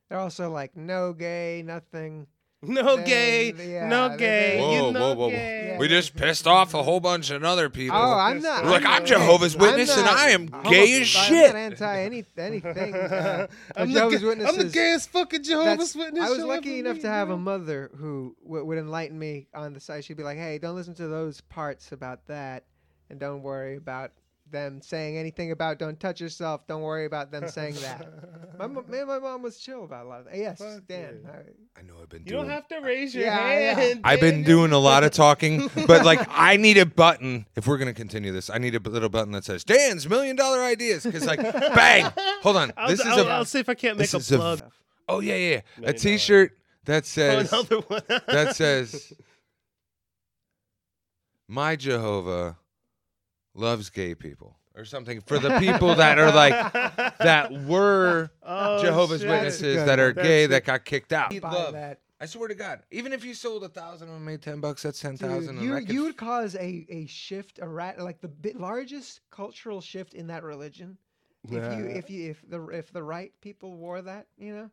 they're 0.09 0.19
also 0.19 0.51
like 0.51 0.77
no 0.77 1.13
gay, 1.13 1.63
nothing. 1.65 2.27
No 2.63 2.97
Then, 2.97 3.05
gay. 3.07 3.53
yeah, 3.73 3.89
no 3.89 4.17
gay. 4.17 4.57
they- 4.59 4.75
you 4.75 4.83
Whoa, 4.83 4.91
know 4.91 5.01
whoa, 5.01 5.15
whoa, 5.15 5.25
whoa. 5.27 5.31
gay. 5.31 5.77
We 5.79 5.89
just 5.89 6.15
pissed 6.15 6.47
off 6.47 6.75
a 6.75 6.83
whole 6.83 7.01
bunch 7.01 7.31
of 7.31 7.43
other 7.43 7.71
people. 7.71 7.97
Oh, 7.97 8.13
I'm 8.19 8.43
not. 8.43 8.65
You're 8.65 8.73
like, 8.73 8.83
I'm 8.85 8.89
I'm 8.93 8.99
not- 9.01 9.07
Jehovah's 9.07 9.55
I'm 9.55 9.61
Witness 9.63 9.97
and 9.97 10.05
not 10.05 10.17
I 10.19 10.31
am 10.31 10.47
gay 10.69 11.01
as 11.01 11.17
I'm 11.17 11.25
shit. 11.25 11.47
not 11.55 11.57
anti 11.57 12.01
any 12.03 12.25
anything. 12.37 12.95
Uh, 12.95 13.47
I'm, 13.77 13.89
the, 13.89 13.95
Jehovah's 13.95 14.21
ga- 14.21 14.27
Witnesses. 14.27 14.59
I'm 14.59 14.67
the 14.67 14.73
gayest 14.73 15.11
fucking 15.11 15.43
Jehovah's 15.43 15.97
Witness. 15.97 16.23
I 16.23 16.31
was 16.31 16.45
lucky 16.45 16.81
enough 16.81 16.97
meet, 16.97 17.03
to 17.03 17.09
have 17.09 17.31
a 17.31 17.37
mother 17.39 17.91
who 17.97 18.37
w- 18.45 18.65
would 18.65 18.79
enlighten 18.79 19.19
me 19.19 19.47
on 19.55 19.73
the 19.73 19.81
side. 19.81 20.05
She'd 20.05 20.17
be 20.19 20.23
like, 20.23 20.37
"Hey, 20.39 20.59
don't 20.59 20.75
listen 20.77 20.95
to 20.97 21.09
those 21.09 21.41
parts 21.41 21.93
about 21.93 22.27
that, 22.27 22.65
and 23.09 23.19
don't 23.19 23.41
worry 23.43 23.77
about 23.77 24.11
them 24.51 24.81
saying 24.83 25.17
anything 25.17 25.51
about 25.53 25.79
don't 25.79 25.99
touch 25.99 26.21
yourself. 26.21 26.67
Don't 26.67 26.83
worry 26.83 27.07
about 27.07 27.31
them 27.31 27.49
saying 27.49 27.75
that." 27.83 28.07
My 28.59 28.67
mo- 28.67 28.85
man, 28.89 29.07
my 29.07 29.19
mom 29.19 29.43
was 29.43 29.57
chill 29.59 29.85
about 29.85 30.07
a 30.07 30.09
lot 30.09 30.21
of 30.21 30.27
that. 30.27 30.37
Yes, 30.37 30.59
Fuck 30.59 30.87
Dan. 30.87 31.21
yeah. 31.25 31.31
I- 31.31 31.81
I 31.81 31.83
know 31.83 31.95
I've 32.03 32.09
been 32.11 32.21
You 32.25 32.33
doing. 32.33 32.43
don't 32.43 32.51
have 32.51 32.69
to 32.69 32.81
raise 32.81 33.15
your 33.15 33.25
Yeah, 33.25 33.59
yeah. 33.59 33.75
hand. 33.75 34.01
I've 34.05 34.21
been 34.21 34.43
doing 34.43 34.73
a 34.73 34.79
lot 34.79 35.03
of 35.05 35.13
talking, 35.13 35.71
but 35.87 36.05
like 36.11 36.21
I 36.29 36.57
need 36.57 36.77
a 36.77 36.85
button. 36.85 37.47
If 37.57 37.67
we're 37.67 37.79
gonna 37.79 37.95
continue 37.95 38.33
this, 38.33 38.51
I 38.51 38.59
need 38.59 38.75
a 38.75 38.81
little 38.81 39.09
button 39.09 39.33
that 39.33 39.45
says 39.45 39.65
Dan's 39.65 40.09
million 40.09 40.37
dollar 40.37 40.61
ideas. 40.63 41.05
Because 41.05 41.25
like, 41.25 41.41
bang! 41.75 42.11
Hold 42.43 42.57
on. 42.57 42.73
I'll, 42.77 42.89
This 42.89 43.01
is 43.01 43.07
I'll, 43.07 43.21
a. 43.21 43.29
I'll 43.31 43.45
see 43.47 43.61
if 43.61 43.69
I 43.69 43.75
can't 43.75 43.97
make 43.97 44.11
this 44.11 44.15
a 44.15 44.17
is 44.19 44.31
a 44.33 44.37
v- 44.37 44.41
plug. 44.41 44.63
Oh 45.09 45.21
yeah, 45.21 45.37
yeah. 45.37 45.61
A 45.79 45.81
Million 45.81 45.97
T-shirt 45.99 46.59
that 46.85 47.03
Oh, 47.03 47.07
says 47.07 47.53
another 47.53 47.77
one. 47.81 48.03
that 48.29 48.55
says 48.57 49.13
my 51.49 51.77
Jehovah 51.77 52.59
loves 53.61 53.91
gay 53.91 54.15
people 54.15 54.57
or 54.75 54.85
something 54.85 55.21
for 55.21 55.39
the 55.39 55.59
people 55.59 55.95
that 55.97 56.19
are 56.19 56.33
like 56.33 56.73
that 57.19 57.53
were 57.65 58.31
Oh, 58.43 58.83
Jehovah's 58.83 59.21
shit. 59.21 59.31
Witnesses 59.31 59.77
good 59.77 59.89
that 59.89 59.99
are 60.01 60.13
one. 60.13 60.25
gay 60.25 60.47
That's 60.47 60.65
that 60.67 60.73
got 60.73 60.85
kicked 60.85 61.13
out. 61.13 61.31
buy 61.41 61.53
Love. 61.53 61.75
that. 61.75 62.01
I 62.23 62.27
swear 62.27 62.49
to 62.49 62.55
God, 62.55 62.83
even 62.91 63.13
if 63.15 63.25
you 63.25 63.33
sold 63.33 63.65
a 63.65 63.69
thousand 63.71 64.11
and 64.11 64.23
made 64.25 64.43
ten 64.43 64.61
bucks, 64.61 64.83
that's 64.83 65.01
ten 65.01 65.17
thousand. 65.17 65.59
Dude, 65.59 65.71
thousand. 65.71 65.89
you 65.89 65.95
you 65.95 66.03
would 66.05 66.17
cause 66.19 66.55
a, 66.55 66.87
a 66.91 67.07
shift, 67.07 67.59
a 67.63 67.69
rat 67.69 67.99
like 68.01 68.21
the 68.21 68.29
bi- 68.29 68.53
largest 68.55 69.21
cultural 69.31 69.81
shift 69.81 70.13
in 70.15 70.27
that 70.27 70.43
religion. 70.43 70.99
If 71.45 71.53
you 71.79 71.87
if 71.87 72.11
you 72.11 72.31
if 72.31 72.43
the 72.51 72.63
if 72.69 72.93
the 72.93 73.03
right 73.03 73.33
people 73.41 73.75
wore 73.75 74.03
that, 74.03 74.27
you 74.37 74.55
know, 74.55 74.71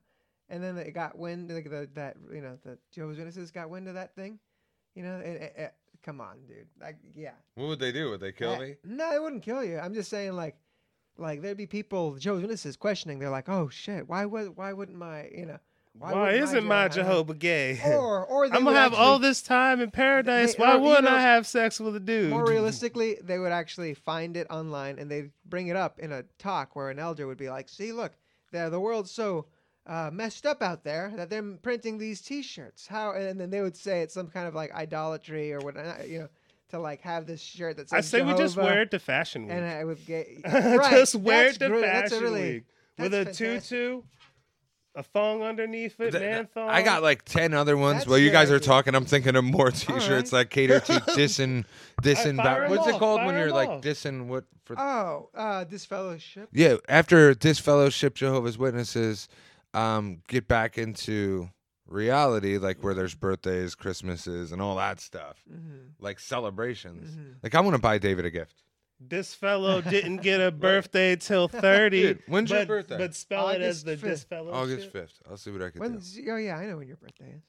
and 0.49 0.61
then 0.61 0.77
it 0.77 0.91
got 0.93 1.17
wind 1.17 1.49
like 1.49 1.69
the 1.69 1.87
that 1.93 2.17
you 2.33 2.41
know 2.41 2.57
the 2.65 2.77
Jehovah's 2.91 3.17
Witnesses 3.17 3.51
got 3.51 3.69
wind 3.69 3.87
of 3.87 3.93
that 3.93 4.13
thing, 4.13 4.39
you 4.93 5.03
know, 5.03 5.19
it, 5.19 5.27
it, 5.41 5.53
it- 5.57 5.73
come 6.03 6.21
on, 6.21 6.37
dude, 6.47 6.67
like 6.81 6.97
yeah. 7.15 7.31
What 7.55 7.67
would 7.67 7.79
they 7.79 7.91
do? 7.91 8.09
Would 8.11 8.19
they 8.21 8.31
kill 8.31 8.53
Uh, 8.53 8.59
me? 8.59 8.75
No, 8.83 9.11
they 9.11 9.19
wouldn't 9.19 9.43
kill 9.43 9.63
you. 9.63 9.77
I'm 9.79 9.93
just 9.93 10.09
saying 10.09 10.33
like. 10.33 10.55
Like 11.19 11.41
there'd 11.41 11.57
be 11.57 11.65
people, 11.65 12.13
Jehovah's 12.17 12.43
Witnesses, 12.43 12.77
questioning. 12.77 13.17
They're 13.17 13.31
like, 13.31 13.49
"Oh 13.49 13.69
shit, 13.69 14.07
why 14.07 14.23
would, 14.25 14.55
why 14.55 14.71
wouldn't 14.71 14.99
my, 14.99 15.27
you 15.35 15.47
know, 15.47 15.57
Why, 15.97 16.13
wouldn't 16.13 16.43
isn't 16.43 16.63
my 16.63 16.87
Jehovah-" 16.89 17.33
Jehovah 17.33 17.33
gay? 17.33 17.81
Or, 17.85 18.23
or 18.23 18.45
I'm 18.45 18.51
gonna 18.63 18.73
have 18.73 18.91
actually- 18.93 19.03
all 19.03 19.17
this 19.17 19.41
time 19.41 19.81
in 19.81 19.89
paradise. 19.89 20.53
They- 20.53 20.61
Why 20.63 20.75
or, 20.75 20.79
wouldn't 20.79 21.05
know, 21.05 21.15
I 21.15 21.21
have 21.21 21.47
sex 21.47 21.79
with 21.79 21.95
a 21.95 21.99
dude? 21.99 22.29
More 22.29 22.45
realistically, 22.45 23.17
they 23.23 23.39
would 23.39 23.51
actually 23.51 23.95
find 23.95 24.37
it 24.37 24.45
online 24.51 24.99
and 24.99 25.09
they'd 25.09 25.31
bring 25.43 25.69
it 25.69 25.75
up 25.75 25.97
in 25.97 26.11
a 26.11 26.21
talk 26.37 26.75
where 26.75 26.91
an 26.91 26.99
elder 26.99 27.25
would 27.25 27.39
be 27.39 27.49
like, 27.49 27.67
"See, 27.67 27.91
look, 27.91 28.11
the 28.51 28.69
the 28.69 28.79
world's 28.79 29.09
so 29.09 29.47
uh, 29.87 30.09
messed 30.13 30.45
up 30.45 30.61
out 30.61 30.83
there 30.83 31.13
that 31.15 31.29
they're 31.29 31.41
printing 31.61 31.97
these 31.97 32.21
T-shirts. 32.21 32.85
How?" 32.87 33.13
And 33.13 33.39
then 33.39 33.49
they 33.49 33.61
would 33.61 33.75
say 33.77 34.01
it's 34.01 34.13
some 34.13 34.27
kind 34.27 34.47
of 34.47 34.53
like 34.53 34.71
idolatry 34.73 35.53
or 35.53 35.59
what, 35.59 35.75
you 36.07 36.19
know, 36.19 36.27
to 36.69 36.79
like 36.79 37.01
have 37.01 37.25
this 37.25 37.41
shirt 37.41 37.77
that 37.77 37.89
says 37.89 37.97
I 37.97 38.01
say 38.01 38.21
we 38.21 38.33
just 38.33 38.57
wear 38.57 38.81
it 38.81 38.91
to 38.91 38.99
Fashion 38.99 39.43
Week. 39.43 39.51
and 39.53 39.65
I 39.65 39.83
would 39.85 40.05
get 40.05 40.27
just 40.45 41.15
wear 41.15 41.47
it 41.47 41.59
to 41.59 41.69
great. 41.69 41.83
Fashion 41.85 42.19
really 42.21 42.41
Week 42.55 42.63
with 42.97 43.13
a 43.13 43.23
that's 43.23 43.37
fantastic. 43.37 43.69
tutu, 43.69 44.01
a 44.95 45.03
thong 45.03 45.43
underneath 45.43 45.99
it, 46.01 46.11
Th- 46.11 46.21
man 46.21 46.47
thong. 46.53 46.67
I 46.69 46.81
got 46.81 47.03
like 47.03 47.23
ten 47.23 47.53
other 47.53 47.77
ones. 47.77 47.99
That's 47.99 48.09
While 48.09 48.17
you 48.17 48.31
guys 48.31 48.51
are 48.51 48.59
talking, 48.59 48.95
I'm 48.95 49.05
thinking 49.05 49.35
of 49.37 49.43
more 49.45 49.71
T-shirts 49.71 50.31
that 50.31 50.49
cater 50.49 50.79
to 50.81 50.91
dissing, 51.15 51.63
dissing. 52.01 52.35
fire 52.35 52.63
'em 52.65 52.71
what's 52.71 52.87
it 52.87 52.97
called 52.99 53.19
when 53.23 53.35
fire 53.35 53.37
you're 53.39 53.47
'em 53.49 53.53
like 53.53 53.69
off. 53.69 53.81
dissing? 53.81 54.25
What 54.27 54.43
for? 54.65 54.77
Oh, 54.77 55.29
uh, 55.35 55.63
disfellowship. 55.63 56.49
yeah, 56.51 56.75
after 56.89 57.33
disfellowship, 57.33 58.15
Jehovah's 58.15 58.57
Witnesses 58.57 59.29
um, 59.73 60.21
get 60.27 60.47
back 60.47 60.77
into 60.77 61.49
reality, 61.87 62.57
like 62.57 62.83
where 62.83 62.93
there's 62.93 63.15
birthdays, 63.15 63.75
Christmases, 63.75 64.51
and 64.51 64.61
all 64.61 64.75
that 64.77 64.99
stuff, 64.99 65.43
Mm-hmm. 65.51 65.77
like 65.99 66.19
celebrations. 66.19 67.15
Like 67.43 67.55
I 67.55 67.61
want 67.61 67.75
to 67.75 67.81
buy 67.81 67.97
David 67.97 68.25
a 68.25 68.29
gift. 68.31 68.63
This 68.99 69.33
fellow 69.33 69.81
didn't 69.95 70.17
get 70.23 70.41
a 70.41 70.51
birthday 70.51 71.15
till 71.15 71.47
30. 71.47 72.01
Dude, 72.01 72.23
when's 72.27 72.49
your 72.49 72.65
birthday? 72.65 72.97
But 72.97 73.13
spell 73.15 73.49
it 73.49 73.61
as 73.61 73.83
the 73.83 73.95
5th. 73.95 74.01
disfellowship. 74.01 74.55
August 74.55 74.91
fifth. 74.91 75.21
I'll 75.29 75.37
see 75.37 75.51
what 75.51 75.61
I 75.61 75.69
can 75.69 75.81
do. 75.81 76.31
Oh 76.31 76.37
yeah, 76.37 76.57
I 76.57 76.65
know 76.65 76.77
when 76.77 76.87
your 76.87 76.97
birthday 76.97 77.35
is. 77.37 77.43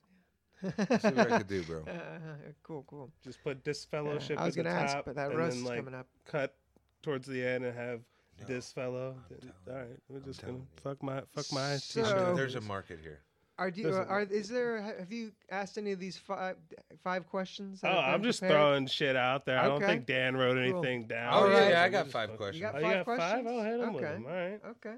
I'll 0.90 0.98
see 0.98 1.09
what 1.16 1.33
I 1.33 1.38
can 1.38 1.46
do, 1.46 1.62
bro. 1.62 1.85
Uh, 1.88 2.52
cool, 2.62 2.85
cool. 2.88 3.11
Just 3.24 3.42
put 3.42 3.57
Yeah, 3.59 3.62
disfellowship 3.64 4.38
I 4.38 4.44
was 4.44 4.57
at 4.59 4.64
gonna 4.64 4.76
ask, 4.76 4.96
top, 4.96 5.04
but 5.07 5.14
that 5.16 5.31
and 5.31 5.38
roast 5.38 5.57
is 5.57 5.62
like 5.64 5.78
coming 5.78 5.94
up. 5.94 6.07
cut 6.26 6.54
towards 7.02 7.26
the 7.26 7.44
end 7.46 7.64
and 7.64 7.76
have 7.76 8.00
this 8.46 8.72
fellow. 8.72 9.16
telling 9.29 9.53
All 9.68 9.74
right, 9.88 9.98
we're 10.09 10.20
just 10.20 10.40
gonna 10.42 10.55
you. 10.59 10.66
fuck 10.83 11.03
my 11.03 11.22
fuck 11.35 11.46
my 11.53 11.77
So- 11.77 12.03
t-shirt. 12.03 12.37
There's 12.37 12.55
a 12.55 12.61
market 12.61 13.01
here. 13.01 13.20
Are 13.59 13.72
do, 13.72 13.83
There's 13.83 13.96
uh, 13.96 14.05
are 14.09 14.22
is 14.22 14.48
there 14.48 14.81
have 14.81 15.11
you 15.11 15.33
asked 15.51 15.79
any 15.79 15.90
of 15.90 15.98
these 15.98 16.16
five 16.16 16.55
five 17.03 17.27
questions? 17.27 17.81
Oh, 17.83 17.88
I'm 17.88 18.22
just 18.22 18.38
prepared? 18.38 18.57
throwing 18.57 18.87
shit 18.87 19.16
out 19.16 19.44
there. 19.46 19.59
I 19.59 19.66
don't 19.66 19.81
think 19.81 20.07
Dan 20.07 20.37
wrote 20.37 20.55
Cool. 20.55 20.79
anything 20.85 21.09
down. 21.09 21.33
Oh, 21.35 21.48
yeah, 21.48 21.59
right. 21.59 21.70
yeah, 21.70 21.83
I 21.83 21.88
got 21.88 22.07
five 22.07 22.37
questions. 22.37 22.57
You 22.59 22.62
got 22.62 22.77
Oh, 22.77 22.81
five 22.81 22.88
you 22.90 22.94
got 22.98 23.05
questions? 23.05 23.33
five? 23.33 23.46
Oh, 23.48 23.62
hit 23.64 23.81
him 23.81 23.92
with 23.94 24.03
them. 24.05 24.27
All 24.27 24.33
right. 24.33 24.61
Okay, 24.64 24.94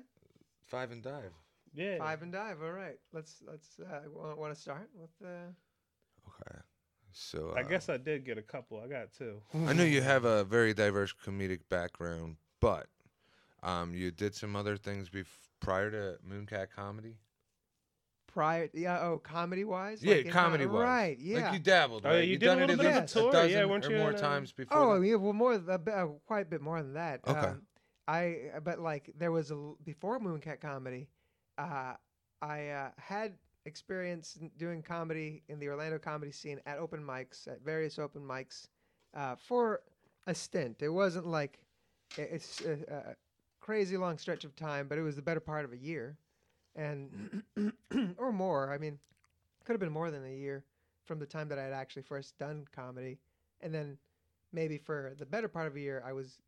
Five 0.66 0.90
and 0.92 1.02
dive. 1.02 1.32
Yeah. 1.72 1.96
five 1.98 2.20
and 2.20 2.32
dive. 2.32 2.62
All 2.62 2.72
right, 2.72 2.98
let's 3.14 3.42
let's 3.50 3.80
uh, 3.80 4.00
want 4.36 4.54
to 4.54 4.60
start 4.60 4.90
with 4.94 5.10
uh, 5.24 5.28
Okay. 6.28 6.58
So 7.12 7.54
I 7.56 7.60
uh, 7.60 7.62
guess 7.62 7.88
I 7.88 7.96
did 7.96 8.26
get 8.26 8.36
a 8.36 8.42
couple. 8.42 8.78
I 8.78 8.88
got 8.88 9.12
two. 9.16 9.40
I 9.66 9.72
know 9.72 9.84
you 9.84 10.02
have 10.02 10.24
a 10.26 10.44
very 10.44 10.74
diverse 10.74 11.14
comedic 11.24 11.60
background, 11.70 12.36
but 12.60 12.88
um, 13.62 13.94
you 13.94 14.10
did 14.10 14.34
some 14.34 14.56
other 14.56 14.76
things 14.76 15.08
bef- 15.10 15.26
prior 15.60 15.90
to 15.90 16.18
Mooncat 16.28 16.68
Comedy. 16.74 17.16
prior. 18.26 18.68
Yeah. 18.72 19.00
Oh, 19.00 19.18
comedy 19.18 19.64
wise. 19.64 20.02
yeah, 20.02 20.22
comedy 20.22 20.66
wise. 20.66 20.84
Right. 20.84 21.18
Yeah. 21.20 21.44
Like 21.44 21.52
you 21.54 21.58
dabbled. 21.58 22.02
Oh, 22.06 22.10
right? 22.10 22.24
you 22.24 22.32
You've 22.32 22.40
did 22.40 22.46
a 22.46 22.48
done 22.50 22.58
it 22.62 22.66
little 22.68 22.74
at 22.74 22.78
bit 22.84 22.90
of 22.90 22.96
a 22.96 23.00
least 23.00 23.12
tour, 23.14 23.24
yeah, 23.26 23.42
dozen 23.42 23.68
weren't 23.68 23.86
or 23.86 23.90
you 23.90 23.98
more 23.98 24.10
in, 24.10 24.16
uh, 24.16 24.20
times 24.20 24.52
before. 24.52 24.78
Oh, 24.78 25.00
that? 25.00 25.06
yeah. 25.06 25.14
Well, 25.16 25.32
more 25.32 25.52
th- 25.58 25.68
a 25.68 25.78
bit, 25.78 25.94
uh, 25.94 26.06
quite 26.26 26.42
a 26.46 26.48
bit 26.48 26.60
more 26.62 26.80
than 26.82 26.94
that. 26.94 27.20
Okay. 27.26 27.38
Um, 27.38 27.62
I 28.08 28.36
but 28.64 28.78
like 28.80 29.12
there 29.16 29.30
was 29.32 29.50
a 29.50 29.54
l- 29.54 29.76
before 29.84 30.18
Mooncat 30.18 30.60
comedy, 30.60 31.08
uh, 31.58 31.94
I 32.42 32.68
uh, 32.68 32.90
had 32.98 33.34
experience 33.66 34.38
doing 34.56 34.82
comedy 34.82 35.42
in 35.48 35.58
the 35.60 35.68
Orlando 35.68 35.98
comedy 35.98 36.32
scene 36.32 36.60
at 36.66 36.78
open 36.78 37.02
mics 37.04 37.46
at 37.46 37.62
various 37.62 37.98
open 37.98 38.22
mics 38.22 38.68
uh, 39.14 39.36
for 39.36 39.82
a 40.26 40.34
stint. 40.34 40.82
It 40.82 40.88
wasn't 40.88 41.26
like 41.26 41.58
it's 42.16 42.62
uh, 42.62 42.76
uh, 42.90 43.12
crazy 43.60 43.96
long 43.96 44.18
stretch 44.18 44.44
of 44.44 44.56
time, 44.56 44.88
but 44.88 44.98
it 44.98 45.02
was 45.02 45.16
the 45.16 45.22
better 45.22 45.40
part 45.40 45.64
of 45.64 45.72
a 45.72 45.76
year, 45.76 46.16
and 46.74 47.42
or 48.18 48.32
more. 48.32 48.72
I 48.72 48.78
mean, 48.78 48.98
could 49.64 49.72
have 49.72 49.80
been 49.80 49.92
more 49.92 50.10
than 50.10 50.24
a 50.24 50.34
year 50.34 50.64
from 51.04 51.18
the 51.18 51.26
time 51.26 51.48
that 51.48 51.58
I 51.58 51.64
had 51.64 51.72
actually 51.72 52.02
first 52.02 52.38
done 52.38 52.64
comedy, 52.74 53.18
and 53.60 53.74
then 53.74 53.98
maybe 54.52 54.78
for 54.78 55.14
the 55.18 55.26
better 55.26 55.48
part 55.48 55.66
of 55.66 55.76
a 55.76 55.80
year, 55.80 56.02
I 56.06 56.12
was 56.12 56.40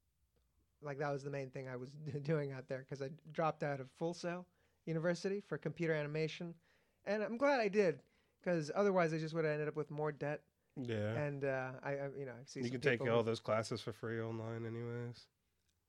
like 0.83 0.99
that 0.99 1.13
was 1.13 1.23
the 1.23 1.31
main 1.31 1.51
thing 1.51 1.69
I 1.69 1.77
was 1.77 1.91
doing 2.23 2.53
out 2.53 2.69
there 2.69 2.85
because 2.89 3.03
I 3.03 3.11
dropped 3.33 3.63
out 3.63 3.81
of 3.81 3.89
Full 3.99 4.15
Sail 4.15 4.47
University 4.87 5.43
for 5.47 5.59
computer 5.59 5.95
animation, 5.95 6.55
and 7.07 7.23
I'm 7.23 7.37
glad 7.37 7.61
I 7.61 7.69
did 7.69 8.01
because 8.43 8.71
otherwise 8.75 9.13
I 9.13 9.19
just 9.19 9.35
would 9.35 9.45
have 9.45 9.53
ended 9.53 9.69
up 9.69 9.77
with 9.77 9.91
more 9.91 10.13
debt. 10.13 10.41
Yeah. 10.77 11.13
And 11.15 11.45
uh, 11.45 11.73
I, 11.83 11.91
I, 11.91 12.09
you 12.19 12.25
know, 12.25 12.33
I 12.33 12.45
see 12.47 12.61
you 12.63 12.71
can 12.71 12.81
take 12.81 13.07
all 13.07 13.23
those 13.23 13.41
classes 13.41 13.83
for 13.83 13.93
free 13.93 14.21
online, 14.21 14.65
anyways. 14.67 15.27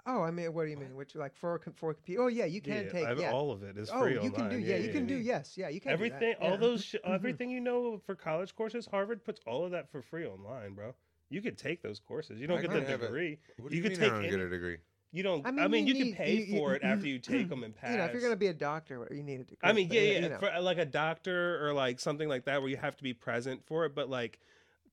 Oh, 0.06 0.22
I 0.22 0.32
mean, 0.32 0.54
what 0.54 0.66
do 0.66 0.70
you 0.70 0.78
mean? 0.78 0.96
Which 0.96 1.16
like 1.16 1.36
for 1.36 1.58
com- 1.60 1.74
for 1.74 1.94
computer? 1.94 2.24
Oh 2.24 2.28
yeah, 2.28 2.46
you 2.46 2.60
can 2.62 2.74
yeah, 2.86 2.90
take 2.92 3.06
I've- 3.06 3.22
yeah. 3.22 3.32
all 3.32 3.52
of 3.52 3.64
it 3.64 3.78
is 3.78 3.90
oh, 3.94 4.02
free 4.02 4.14
you 4.14 4.20
online. 4.20 4.34
can 4.34 4.50
do 4.50 4.58
yeah, 4.60 4.76
you 4.76 4.92
can 4.92 5.06
do 5.06 5.16
yes 5.16 5.58
yeah 5.58 5.70
you 5.70 5.80
can 5.80 5.92
do 5.98 5.98
that, 5.98 6.16
everything. 6.16 6.36
All 6.42 6.50
yeah. 6.52 6.56
those 6.58 6.84
sh- 6.84 6.96
mm-hmm. 6.96 7.14
everything 7.14 7.50
you 7.50 7.62
know 7.62 8.02
for 8.06 8.14
college 8.16 8.54
courses. 8.56 8.86
Harvard 8.92 9.24
puts 9.24 9.40
all 9.48 9.64
of 9.66 9.72
that 9.72 9.90
for 9.92 10.02
free 10.02 10.26
online, 10.26 10.74
bro. 10.74 10.94
You 11.30 11.42
could 11.42 11.58
take 11.58 11.82
those 11.82 12.00
courses. 12.00 12.40
You 12.40 12.48
don't 12.48 12.60
I 12.60 12.62
get 12.64 12.72
the 12.72 12.82
have 12.82 13.02
a- 13.02 13.06
degree. 13.06 13.40
What 13.58 13.70
do 13.72 13.78
You 13.78 13.82
you, 13.84 13.90
could 13.90 13.98
mean 14.00 14.10
I 14.10 14.14
take 14.14 14.22
don't 14.24 14.30
get 14.32 14.40
a 14.46 14.50
degree? 14.50 14.78
You 15.14 15.24
don't. 15.24 15.46
I 15.46 15.50
I 15.50 15.52
mean, 15.52 15.72
mean, 15.72 15.88
you 15.88 15.94
you, 15.94 16.04
need- 16.06 16.16
can 16.16 16.26
pay 16.26 16.34
you- 16.36 16.44
you- 16.46 16.58
for 16.60 16.76
it 16.76 16.84
after 16.84 17.08
you 17.08 17.20
take 17.20 17.48
them 17.48 17.64
and 17.64 17.74
pass. 17.76 17.92
You 17.92 17.98
know, 17.98 18.06
if 18.06 18.12
you're 18.14 18.22
gonna 18.22 18.36
be 18.36 18.48
a 18.48 18.54
doctor, 18.54 19.08
you 19.12 19.24
need 19.24 19.36
a 19.40 19.44
degree. 19.46 19.58
I 19.64 19.72
mean, 19.72 19.90
yeah, 19.92 20.02
yeah, 20.02 20.20
you 20.20 20.30
know. 20.30 20.38
for 20.40 20.52
like 20.60 20.80
a 20.80 20.86
doctor 20.86 21.66
or 21.66 21.74
like 21.74 22.00
something 22.02 22.28
like 22.28 22.44
that 22.46 22.62
where 22.62 22.70
you 22.70 22.78
have 22.78 22.98
to 22.98 23.04
be 23.04 23.14
present 23.14 23.64
for 23.66 23.86
it, 23.86 23.96
but 23.96 24.10
like 24.10 24.40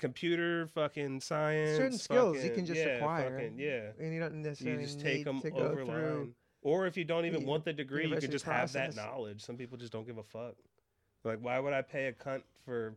computer 0.00 0.66
fucking 0.68 1.20
science, 1.20 1.76
certain 1.76 1.98
skills 1.98 2.42
you 2.42 2.50
can 2.50 2.66
just 2.66 2.80
yeah, 2.80 2.96
acquire, 2.96 3.30
fucking- 3.38 3.58
yeah, 3.58 3.90
and 4.00 4.12
you 4.12 4.18
don't 4.20 4.42
necessarily 4.42 4.76
you 4.76 4.82
necessarily 4.82 4.84
just 4.84 4.96
need 4.98 5.04
take 5.04 5.24
them 5.24 5.42
over 5.54 5.84
through. 5.84 6.18
line. 6.18 6.34
Or 6.62 6.86
if 6.86 6.96
you 6.96 7.04
don't 7.04 7.24
even 7.24 7.40
the 7.42 7.46
want 7.46 7.64
the 7.64 7.72
degree, 7.72 8.02
you 8.02 8.08
can 8.08 8.20
university 8.20 8.32
just 8.32 8.44
have 8.44 8.72
that 8.72 8.94
knowledge. 8.96 9.40
Some 9.42 9.56
people 9.56 9.78
just 9.78 9.92
don't 9.92 10.06
give 10.06 10.18
a 10.18 10.22
fuck. 10.22 10.54
Like, 11.24 11.38
why 11.40 11.58
would 11.58 11.72
I 11.72 11.82
pay 11.82 12.06
a 12.06 12.12
cunt 12.12 12.42
for 12.64 12.94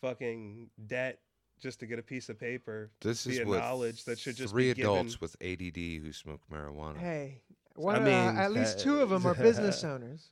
fucking 0.00 0.70
debt 0.86 1.18
just 1.60 1.78
to 1.80 1.86
get 1.86 1.98
a 1.98 2.02
piece 2.02 2.28
of 2.28 2.38
paper? 2.40 2.90
This 3.00 3.26
is 3.26 3.36
via 3.38 3.46
with 3.46 3.58
knowledge 3.60 4.04
that 4.06 4.18
should 4.18 4.36
just 4.36 4.52
three 4.52 4.72
be 4.72 4.80
adults 4.82 5.16
given- 5.16 5.18
with 5.20 5.36
ADD 5.40 5.98
who 6.02 6.12
smoke 6.12 6.40
marijuana. 6.52 6.96
Hey, 6.98 7.42
one, 7.76 7.96
uh, 7.96 8.00
mean, 8.00 8.36
at 8.36 8.52
least 8.52 8.80
two 8.80 9.00
of 9.00 9.10
them 9.10 9.24
are 9.26 9.34
business 9.34 9.84
owners, 9.92 10.30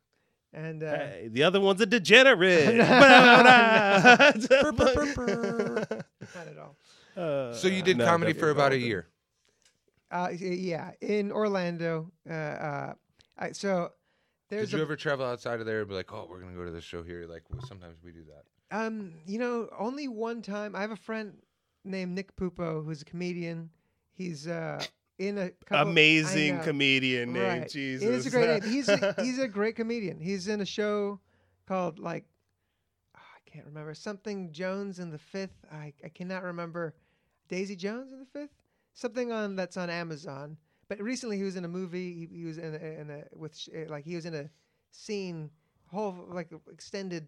and 0.52 0.82
uh, 0.82 0.90
Hey, 0.96 1.28
the 1.30 1.42
other 1.42 1.60
one's 1.60 1.80
a 1.80 1.86
degenerate. 1.86 2.76
not 2.76 2.88
at 6.46 6.58
all. 6.58 6.76
Uh, 7.16 7.52
So 7.52 7.68
you 7.68 7.82
did 7.82 7.96
no, 7.98 8.04
comedy 8.04 8.32
for 8.32 8.50
about 8.50 8.72
a 8.72 8.78
year. 8.78 9.06
Uh, 10.10 10.28
yeah, 10.38 10.92
in 11.00 11.30
Orlando. 11.30 12.10
Uh, 12.28 12.32
uh, 12.32 12.94
I, 13.38 13.52
so 13.52 13.90
there's 14.48 14.70
Did 14.70 14.76
you 14.76 14.82
a 14.82 14.82
ever 14.86 14.96
travel 14.96 15.26
outside 15.26 15.60
of 15.60 15.66
there 15.66 15.80
and 15.80 15.88
be 15.88 15.94
like, 15.94 16.12
oh, 16.12 16.26
we're 16.30 16.40
gonna 16.40 16.56
go 16.56 16.64
to 16.64 16.70
this 16.70 16.84
show 16.84 17.02
here? 17.02 17.26
Like 17.28 17.44
w- 17.48 17.66
sometimes 17.66 17.98
we 18.02 18.12
do 18.12 18.24
that. 18.24 18.44
Um, 18.76 19.12
you 19.26 19.38
know, 19.38 19.68
only 19.78 20.08
one 20.08 20.40
time. 20.42 20.74
I 20.74 20.80
have 20.80 20.90
a 20.90 20.96
friend 20.96 21.34
named 21.84 22.14
Nick 22.14 22.34
Pupo 22.36 22.84
who's 22.84 23.02
a 23.02 23.04
comedian. 23.04 23.70
He's 24.14 24.48
uh 24.48 24.82
in 25.18 25.38
a 25.38 25.50
couple, 25.66 25.90
Amazing 25.90 26.58
know, 26.58 26.62
comedian 26.62 27.32
name, 27.32 27.60
right. 27.60 27.68
Jesus. 27.68 28.06
It 28.08 28.14
is 28.14 28.26
a 28.26 28.30
great 28.30 28.62
name. 28.62 28.72
He's 28.72 28.88
a, 28.88 29.14
he's 29.18 29.38
a 29.38 29.48
great 29.48 29.76
comedian. 29.76 30.20
He's 30.20 30.48
in 30.48 30.60
a 30.60 30.66
show 30.66 31.20
called 31.66 31.98
like 31.98 32.24
oh, 33.16 33.20
I 33.20 33.50
can't 33.50 33.66
remember 33.66 33.94
something 33.94 34.52
Jones 34.52 34.98
in 34.98 35.10
the 35.10 35.18
Fifth. 35.18 35.64
I 35.72 35.92
I 36.04 36.08
cannot 36.08 36.44
remember 36.44 36.94
Daisy 37.48 37.76
Jones 37.76 38.12
in 38.12 38.20
the 38.20 38.26
Fifth. 38.26 38.54
Something 38.94 39.32
on 39.32 39.56
that's 39.56 39.76
on 39.76 39.90
Amazon. 39.90 40.56
But 40.88 41.02
recently 41.02 41.36
he 41.36 41.42
was 41.42 41.56
in 41.56 41.64
a 41.64 41.68
movie. 41.68 42.14
He, 42.30 42.38
he 42.38 42.44
was 42.44 42.58
in 42.58 42.74
a, 42.74 43.00
in 43.00 43.10
a 43.10 43.24
with 43.36 43.56
sh- 43.56 43.68
uh, 43.76 43.90
like 43.90 44.04
he 44.04 44.14
was 44.16 44.24
in 44.24 44.34
a 44.34 44.48
scene 44.90 45.50
whole 45.88 46.26
like 46.30 46.50
extended 46.70 47.26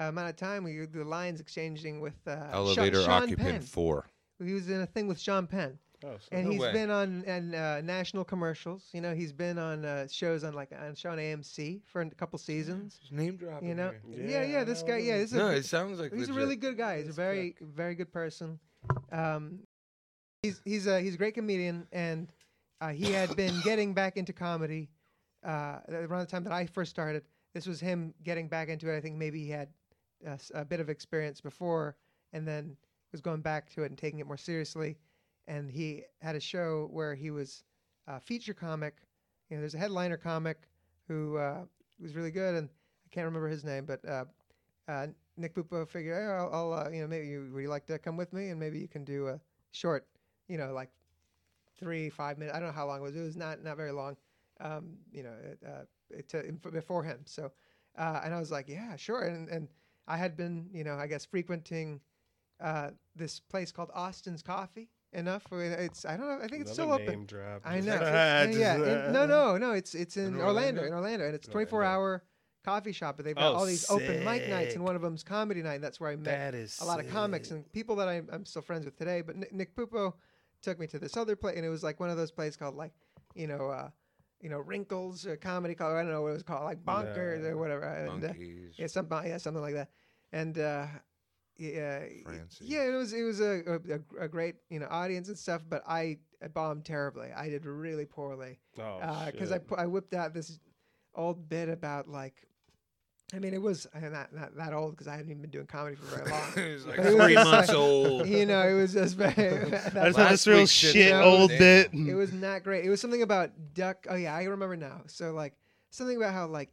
uh, 0.00 0.04
amount 0.04 0.28
of 0.28 0.36
time. 0.36 0.64
We 0.64 0.86
the 0.86 1.04
lines 1.04 1.40
exchanging 1.40 2.00
with 2.00 2.14
uh, 2.26 2.50
Sha- 2.50 2.56
Elevator 2.56 3.02
Sean 3.02 3.22
occupant 3.24 3.48
Penn. 3.48 3.60
four. 3.62 4.06
He 4.42 4.52
was 4.52 4.68
in 4.68 4.80
a 4.80 4.86
thing 4.86 5.06
with 5.06 5.20
Sean 5.20 5.46
Penn, 5.46 5.78
Oh, 6.04 6.16
so 6.18 6.28
and 6.32 6.44
No 6.46 6.50
he's 6.52 6.60
way. 6.60 6.72
been 6.72 6.90
on 6.90 7.24
and 7.26 7.54
uh, 7.54 7.80
national 7.80 8.24
commercials. 8.24 8.88
You 8.92 9.00
know, 9.00 9.14
he's 9.14 9.32
been 9.32 9.58
on 9.58 9.84
uh, 9.84 10.06
shows 10.08 10.44
on 10.44 10.52
like 10.52 10.70
on 10.78 10.94
show 10.94 11.10
on 11.10 11.18
AMC 11.18 11.80
for 11.86 12.02
a 12.02 12.10
couple 12.10 12.38
seasons. 12.38 12.98
Just 13.00 13.12
name 13.12 13.36
dropping. 13.36 13.68
You 13.68 13.74
know, 13.74 13.92
here. 14.10 14.26
yeah, 14.28 14.44
yeah. 14.44 14.64
This 14.64 14.82
guy, 14.82 14.98
yeah, 14.98 15.16
this 15.18 15.30
is 15.32 15.38
No, 15.38 15.48
a, 15.48 15.52
it 15.52 15.64
sounds 15.64 15.98
like 16.00 16.12
he's 16.12 16.28
a 16.28 16.32
really 16.34 16.56
good 16.56 16.76
guy. 16.76 16.96
He's 16.96 17.04
a 17.04 17.06
That's 17.06 17.16
very, 17.16 17.54
very 17.60 17.94
good 17.94 18.12
person. 18.12 18.58
Um, 19.12 19.60
he's 20.42 20.60
he's 20.64 20.86
a 20.86 21.00
he's 21.00 21.14
a 21.14 21.18
great 21.18 21.34
comedian, 21.34 21.86
and 21.92 22.30
uh, 22.80 22.88
he 22.90 23.10
had 23.12 23.34
been 23.36 23.58
getting 23.64 23.94
back 23.94 24.16
into 24.16 24.32
comedy 24.32 24.90
uh, 25.44 25.78
around 25.88 26.20
the 26.20 26.26
time 26.26 26.44
that 26.44 26.52
I 26.52 26.66
first 26.66 26.90
started. 26.90 27.22
This 27.54 27.66
was 27.66 27.80
him 27.80 28.12
getting 28.24 28.48
back 28.48 28.68
into 28.68 28.92
it. 28.92 28.96
I 28.96 29.00
think 29.00 29.16
maybe 29.16 29.42
he 29.42 29.48
had 29.50 29.68
a, 30.26 30.30
s- 30.30 30.50
a 30.54 30.64
bit 30.64 30.80
of 30.80 30.90
experience 30.90 31.40
before, 31.40 31.96
and 32.32 32.46
then 32.46 32.76
was 33.12 33.20
going 33.20 33.40
back 33.42 33.70
to 33.74 33.84
it 33.84 33.86
and 33.86 33.96
taking 33.96 34.18
it 34.18 34.26
more 34.26 34.36
seriously. 34.36 34.96
And 35.46 35.70
he 35.70 36.04
had 36.20 36.36
a 36.36 36.40
show 36.40 36.88
where 36.90 37.14
he 37.14 37.30
was 37.30 37.64
a 38.06 38.20
feature 38.20 38.54
comic. 38.54 38.96
You 39.50 39.56
know, 39.56 39.60
there's 39.60 39.74
a 39.74 39.78
headliner 39.78 40.16
comic 40.16 40.68
who 41.06 41.36
uh, 41.36 41.64
was 42.00 42.14
really 42.14 42.30
good, 42.30 42.54
and 42.54 42.68
I 42.68 43.08
can't 43.10 43.26
remember 43.26 43.48
his 43.48 43.64
name, 43.64 43.84
but 43.84 44.04
uh, 44.08 44.24
uh, 44.88 45.08
Nick 45.36 45.54
Pupo 45.54 45.86
figured, 45.86 46.16
hey, 46.16 46.26
I'll, 46.26 46.50
I'll 46.52 46.72
uh, 46.72 46.90
you 46.90 47.02
know, 47.02 47.06
maybe 47.06 47.26
you, 47.26 47.50
would 47.52 47.62
you 47.62 47.68
like 47.68 47.86
to 47.86 47.98
come 47.98 48.16
with 48.16 48.32
me, 48.32 48.48
and 48.48 48.58
maybe 48.58 48.78
you 48.78 48.88
can 48.88 49.04
do 49.04 49.28
a 49.28 49.40
short, 49.72 50.06
you 50.48 50.56
know, 50.56 50.72
like 50.72 50.90
three, 51.78 52.08
five 52.08 52.38
minutes. 52.38 52.56
I 52.56 52.60
don't 52.60 52.68
know 52.68 52.74
how 52.74 52.86
long 52.86 53.00
it 53.00 53.02
was. 53.02 53.16
It 53.16 53.20
was 53.20 53.36
not 53.36 53.62
not 53.62 53.76
very 53.76 53.92
long. 53.92 54.16
Um, 54.60 54.96
you 55.12 55.24
know, 55.24 55.32
it, 55.42 55.58
uh, 55.66 56.22
to, 56.28 56.52
before 56.70 57.02
him. 57.02 57.18
So, 57.24 57.50
uh, 57.98 58.20
and 58.24 58.32
I 58.32 58.38
was 58.38 58.52
like, 58.52 58.68
yeah, 58.68 58.96
sure. 58.96 59.22
And 59.22 59.48
and 59.48 59.68
I 60.06 60.16
had 60.16 60.36
been, 60.36 60.68
you 60.72 60.84
know, 60.84 60.94
I 60.94 61.06
guess 61.06 61.24
frequenting 61.24 62.00
this 63.16 63.40
place 63.40 63.72
called 63.72 63.90
Austin's 63.94 64.42
Coffee 64.42 64.88
enough. 65.14 65.42
Mean, 65.50 65.72
It's 65.72 66.04
I 66.04 66.16
don't 66.16 66.26
know. 66.28 66.38
I 66.44 66.48
think 66.48 66.62
it's 66.62 66.72
still 66.72 66.92
open. 66.92 67.26
drop. 67.26 67.62
I 67.64 67.80
know. 67.80 67.98
Ah, 68.00 68.42
yeah, 68.44 68.76
yeah. 68.76 69.06
in- 69.06 69.12
no, 69.12 69.26
no, 69.26 69.56
no. 69.56 69.72
It's 69.72 69.94
it's 69.94 70.16
in, 70.16 70.26
In 70.34 70.40
Orlando, 70.40 70.82
Orlando? 70.82 70.84
in 70.84 70.92
Orlando, 70.92 71.24
and 71.26 71.34
it's 71.34 71.46
In 71.46 71.52
24 71.52 71.84
hour 71.84 72.22
coffee 72.64 72.92
shop. 72.92 73.16
But 73.16 73.24
they've 73.26 73.34
got 73.36 73.52
Oh, 73.52 73.56
all 73.58 73.64
these 73.66 73.88
open 73.90 74.24
mic 74.24 74.48
nights, 74.48 74.74
and 74.74 74.84
one 74.84 74.96
of 74.96 75.02
them's 75.02 75.22
comedy 75.22 75.62
night. 75.62 75.74
And 75.76 75.84
that's 75.84 76.00
where 76.00 76.10
I 76.10 76.16
met 76.16 76.54
a 76.54 76.84
lot 76.84 77.00
of 77.00 77.08
comics 77.10 77.50
and 77.50 77.70
people 77.72 77.96
that 77.96 78.08
I, 78.08 78.22
I'm 78.32 78.44
still 78.44 78.62
friends 78.62 78.84
with 78.84 78.96
today. 78.98 79.20
But 79.22 79.36
Nick, 79.36 79.52
Nick 79.52 79.76
Pupo 79.76 80.14
took 80.62 80.78
me 80.78 80.86
to 80.88 80.98
this 80.98 81.16
other 81.16 81.36
place, 81.36 81.56
and 81.56 81.64
it 81.64 81.68
was 81.70 81.82
like 81.82 82.00
one 82.00 82.10
of 82.10 82.16
those 82.16 82.30
places 82.30 82.56
called 82.56 82.74
like, 82.74 82.92
you 83.34 83.46
know, 83.46 83.68
uh, 83.68 83.90
you 84.40 84.50
know, 84.50 84.58
Wrinkles 84.60 85.26
uh, 85.26 85.36
Comedy 85.40 85.74
Club. 85.74 85.92
I 85.94 86.02
don't 86.02 86.10
know 86.10 86.22
what 86.22 86.30
it 86.30 86.34
was 86.34 86.42
called, 86.42 86.64
like 86.64 86.84
Bonkers 86.84 87.42
No. 87.42 87.48
or 87.50 87.56
whatever. 87.56 87.82
And, 87.84 88.24
uh, 88.24 88.32
yeah, 88.76 88.86
something, 88.88 89.18
yeah, 89.26 89.38
something 89.38 89.62
like 89.62 89.74
that. 89.74 89.88
And 90.32 90.58
uh, 90.58 90.86
yeah, 91.56 92.00
Francie. 92.24 92.64
yeah, 92.66 92.84
it 92.84 92.92
was 92.94 93.12
it 93.12 93.22
was 93.22 93.40
a, 93.40 93.80
a, 94.18 94.24
a 94.24 94.28
great 94.28 94.56
you 94.70 94.78
know 94.80 94.88
audience 94.90 95.28
and 95.28 95.38
stuff, 95.38 95.62
but 95.68 95.82
I, 95.88 96.18
I 96.42 96.48
bombed 96.48 96.84
terribly. 96.84 97.28
I 97.32 97.48
did 97.48 97.64
really 97.64 98.06
poorly 98.06 98.58
Oh, 98.78 99.26
because 99.30 99.52
I 99.52 99.60
I 99.76 99.86
whipped 99.86 100.14
out 100.14 100.34
this 100.34 100.58
old 101.14 101.48
bit 101.48 101.68
about 101.68 102.08
like. 102.08 102.34
I 103.32 103.38
mean, 103.38 103.54
it 103.54 103.62
was 103.62 103.86
uh, 103.94 104.00
not 104.00 104.32
not 104.34 104.54
that 104.56 104.72
old 104.74 104.92
because 104.92 105.08
I 105.08 105.12
hadn't 105.16 105.30
even 105.30 105.40
been 105.42 105.50
doing 105.50 105.66
comedy 105.66 105.96
for 105.96 106.04
very 106.18 106.30
long. 106.30 106.52
it 106.56 106.72
was 106.74 106.86
like 106.86 106.98
it 106.98 107.02
three 107.16 107.34
just 107.34 107.50
months 107.50 107.68
like- 107.68 107.76
old. 107.76 108.28
you 108.28 108.46
know, 108.46 108.62
it 108.68 108.74
was 108.74 108.92
just 108.92 109.16
very. 109.16 109.32
I 109.34 109.68
that- 109.70 109.94
just 110.06 110.18
had 110.18 110.32
this 110.32 110.46
real 110.46 110.66
shit 110.66 110.92
shit 110.92 111.14
was- 111.14 111.24
old 111.24 111.50
Damn. 111.50 111.58
bit. 111.58 111.94
it 111.94 112.14
was 112.14 112.32
not 112.32 112.62
great. 112.62 112.84
It 112.84 112.90
was 112.90 113.00
something 113.00 113.22
about 113.22 113.50
duck. 113.72 114.06
Oh 114.10 114.14
yeah, 114.14 114.34
I 114.36 114.44
remember 114.44 114.76
now. 114.76 115.02
So 115.06 115.32
like 115.32 115.54
something 115.90 116.16
about 116.16 116.34
how 116.34 116.46
like 116.48 116.70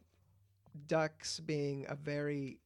ducks 0.86 1.40
being 1.40 1.86
a 1.88 1.94
very 1.94 2.58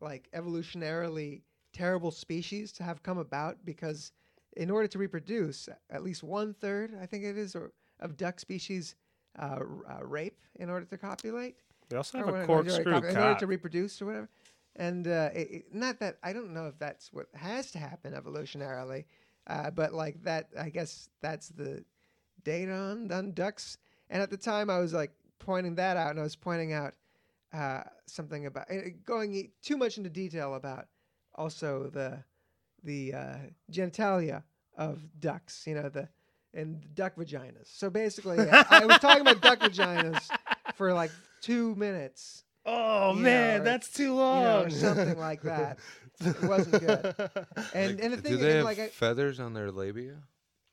like 0.00 0.28
evolutionarily 0.34 1.42
terrible 1.74 2.10
species 2.10 2.72
to 2.72 2.82
have 2.84 3.02
come 3.02 3.18
about 3.18 3.58
because 3.66 4.12
in 4.56 4.70
order 4.70 4.88
to 4.88 4.98
reproduce, 4.98 5.68
at 5.90 6.02
least 6.02 6.22
one 6.22 6.54
third, 6.54 6.94
I 7.02 7.04
think 7.06 7.24
it 7.24 7.36
is, 7.36 7.54
or 7.54 7.72
of 8.00 8.16
duck 8.16 8.40
species 8.40 8.94
uh, 9.38 9.58
uh, 9.90 10.04
rape 10.04 10.40
in 10.56 10.70
order 10.70 10.86
to 10.86 10.96
copulate. 10.96 11.56
They 11.90 11.96
also 11.96 12.18
have 12.18 12.28
a 12.28 12.32
whatever, 12.32 12.44
in 12.44 12.50
order 12.50 12.70
to 12.70 12.76
corkscrew 12.84 12.92
cop- 13.00 13.10
in 13.10 13.16
order 13.18 13.40
to 13.40 13.46
reproduce 13.46 14.00
or 14.00 14.06
whatever. 14.06 14.28
And 14.76 15.06
uh, 15.06 15.30
it, 15.34 15.48
it- 15.50 15.74
not 15.74 15.98
that 16.00 16.18
I 16.22 16.32
don't 16.32 16.54
know 16.54 16.66
if 16.68 16.78
that's 16.78 17.12
what 17.12 17.26
has 17.34 17.70
to 17.72 17.78
happen 17.78 18.14
evolutionarily, 18.14 19.04
uh, 19.48 19.70
but 19.70 19.92
like 19.92 20.22
that, 20.22 20.48
I 20.58 20.70
guess 20.70 21.08
that's 21.20 21.48
the 21.48 21.84
data 22.44 22.72
on, 22.72 23.10
on 23.12 23.32
ducks. 23.32 23.76
And 24.08 24.22
at 24.22 24.30
the 24.30 24.36
time, 24.36 24.70
I 24.70 24.78
was 24.78 24.92
like 24.92 25.12
pointing 25.38 25.74
that 25.76 25.96
out, 25.96 26.10
and 26.10 26.20
I 26.20 26.22
was 26.22 26.36
pointing 26.36 26.72
out 26.72 26.94
uh, 27.52 27.82
something 28.06 28.46
about 28.46 28.70
uh, 28.70 28.76
going 29.04 29.50
too 29.62 29.76
much 29.76 29.96
into 29.98 30.10
detail 30.10 30.54
about 30.54 30.86
also 31.34 31.90
the 31.92 32.24
the 32.82 33.14
uh, 33.14 33.36
genitalia 33.70 34.42
of 34.76 35.00
ducks. 35.20 35.64
You 35.66 35.74
know 35.76 35.88
the 35.88 36.08
and 36.52 36.94
duck 36.94 37.16
vaginas. 37.16 37.66
So 37.66 37.90
basically, 37.90 38.38
I, 38.40 38.64
I 38.70 38.84
was 38.86 38.98
talking 38.98 39.22
about 39.22 39.40
duck 39.40 39.58
vaginas 39.70 40.20
for 40.76 40.92
like 40.92 41.10
two 41.42 41.74
minutes, 41.74 42.44
Oh 42.64 43.10
you 43.10 43.16
know, 43.16 43.22
man, 43.22 43.60
or- 43.60 43.64
that's 43.64 43.90
too 43.90 44.02
you 44.04 44.08
know, 44.10 44.14
long. 44.16 44.66
or 44.66 44.70
something 44.70 45.18
like 45.18 45.42
that. 45.42 45.78
It 46.20 46.42
wasn't 46.44 46.80
good. 46.86 47.14
And 47.74 47.96
Like, 47.96 48.04
and 48.04 48.12
the 48.12 48.16
do 48.16 48.22
thing, 48.22 48.38
they 48.38 48.46
and 48.50 48.56
have 48.58 48.64
like 48.64 48.78
I, 48.78 48.86
feathers 48.88 49.40
on 49.40 49.52
their 49.52 49.72
labia? 49.72 50.18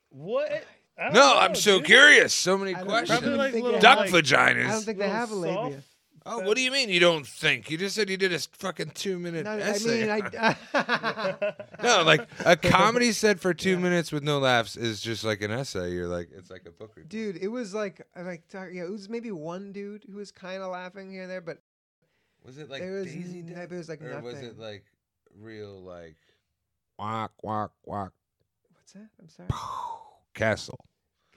what? 0.09 0.63
No, 0.99 1.09
know, 1.13 1.35
I'm 1.37 1.55
so 1.55 1.77
dude. 1.77 1.85
curious. 1.87 2.31
So 2.33 2.57
many 2.59 2.75
I 2.75 2.83
questions. 2.83 3.23
Like 3.25 3.53
little 3.55 3.79
Duck 3.79 3.99
like, 3.99 4.11
vaginas. 4.11 4.67
I 4.67 4.71
don't 4.71 4.83
think 4.83 4.99
they 4.99 5.09
have 5.09 5.31
a 5.31 5.35
labia. 5.35 5.81
Oh, 6.25 6.39
what 6.41 6.55
do 6.55 6.61
you 6.61 6.71
mean 6.71 6.89
you 6.89 6.99
don't 6.99 7.25
think? 7.25 7.69
You 7.69 7.77
just 7.77 7.95
said 7.95 8.09
you 8.09 8.17
did 8.17 8.33
a 8.33 8.39
fucking 8.39 8.91
two 8.93 9.17
minute 9.19 9.45
No, 9.45 9.51
I 9.51 9.59
essay. 9.59 10.01
mean, 10.07 10.09
I. 10.33 10.55
no, 11.83 12.03
like 12.03 12.27
a 12.45 12.55
comedy 12.55 13.11
set 13.13 13.39
for 13.39 13.53
two 13.53 13.77
minutes 13.79 14.11
with 14.11 14.23
no 14.23 14.39
laughs 14.39 14.75
is 14.75 15.01
just 15.01 15.23
like 15.23 15.41
an 15.41 15.51
essay. 15.51 15.91
You're 15.91 16.07
like, 16.07 16.29
it's 16.35 16.49
like 16.51 16.65
a 16.65 16.71
book 16.71 16.91
report. 16.95 17.09
Dude, 17.09 17.37
it 17.37 17.47
was 17.49 17.73
like 17.73 18.05
I 18.15 18.21
like 18.21 18.43
yeah, 18.53 18.83
it 18.83 18.91
was 18.91 19.09
maybe 19.09 19.31
one 19.31 19.71
dude 19.71 20.03
who 20.09 20.17
was 20.17 20.31
kind 20.31 20.61
of 20.61 20.71
laughing 20.71 21.11
here 21.11 21.23
and 21.23 21.31
there, 21.31 21.41
but 21.41 21.57
Was 22.45 22.57
it 22.57 22.69
like 22.69 22.81
There 22.81 22.91
was 22.91 23.05
Daisy 23.05 23.39
n- 23.39 23.49
it 23.57 23.69
was 23.71 23.89
like 23.89 24.01
or 24.01 24.19
was 24.21 24.35
it 24.41 24.57
like 24.59 24.85
real 25.39 25.81
like 25.81 26.17
walk 26.99 27.31
walk 27.41 27.71
walk 27.85 28.11
what's 28.75 28.93
that? 28.93 29.07
I'm 29.19 29.29
sorry. 29.29 29.49
castle? 30.33 30.85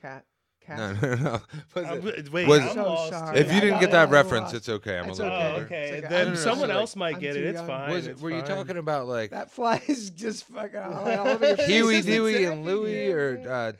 Cat. 0.00 0.24
Cat. 0.66 0.78
No, 0.78 0.92
no, 1.08 1.14
no. 1.16 1.30
Was 1.74 1.84
I'm- 1.84 2.08
it- 2.08 2.32
wait, 2.32 2.48
was 2.48 2.60
I'm 2.60 2.66
it- 2.68 2.72
So 2.74 2.82
lost. 2.84 3.10
sorry. 3.10 3.38
if 3.38 3.52
you 3.52 3.60
didn't 3.60 3.80
get 3.80 3.90
that 3.90 4.08
reference, 4.10 4.44
lost. 4.44 4.54
it's 4.54 4.68
okay. 4.68 4.98
I'm 4.98 5.10
It's 5.10 5.18
a 5.18 5.22
little 5.24 5.36
Oh, 5.38 5.40
okay. 5.42 5.52
older. 5.52 5.64
okay. 5.66 5.88
It's. 5.98 6.08
Then 6.08 6.36
someone 6.36 6.68
just- 6.68 6.78
else 6.80 6.96
might 6.96 7.20
get 7.20 7.36
it. 7.36 7.44
It's 7.44 7.56
young. 7.58 7.66
fine. 7.66 7.90
Was 7.90 8.06
it's 8.06 8.20
were 8.20 8.30
you 8.30 8.42
talking 8.42 8.76
about 8.78 9.06
like 9.06 9.30
That 9.30 9.50
fly 9.50 9.82
is 9.88 10.10
just 10.10 10.46
fucking 10.48 10.78
all, 10.78 11.08
all 11.08 11.28
over 11.28 11.46
your. 11.48 11.56
Huey, 11.66 12.00
Dewey, 12.02 12.44
and 12.46 12.64
Louie, 12.64 13.10
or 13.12 13.42
uh, 13.48 13.72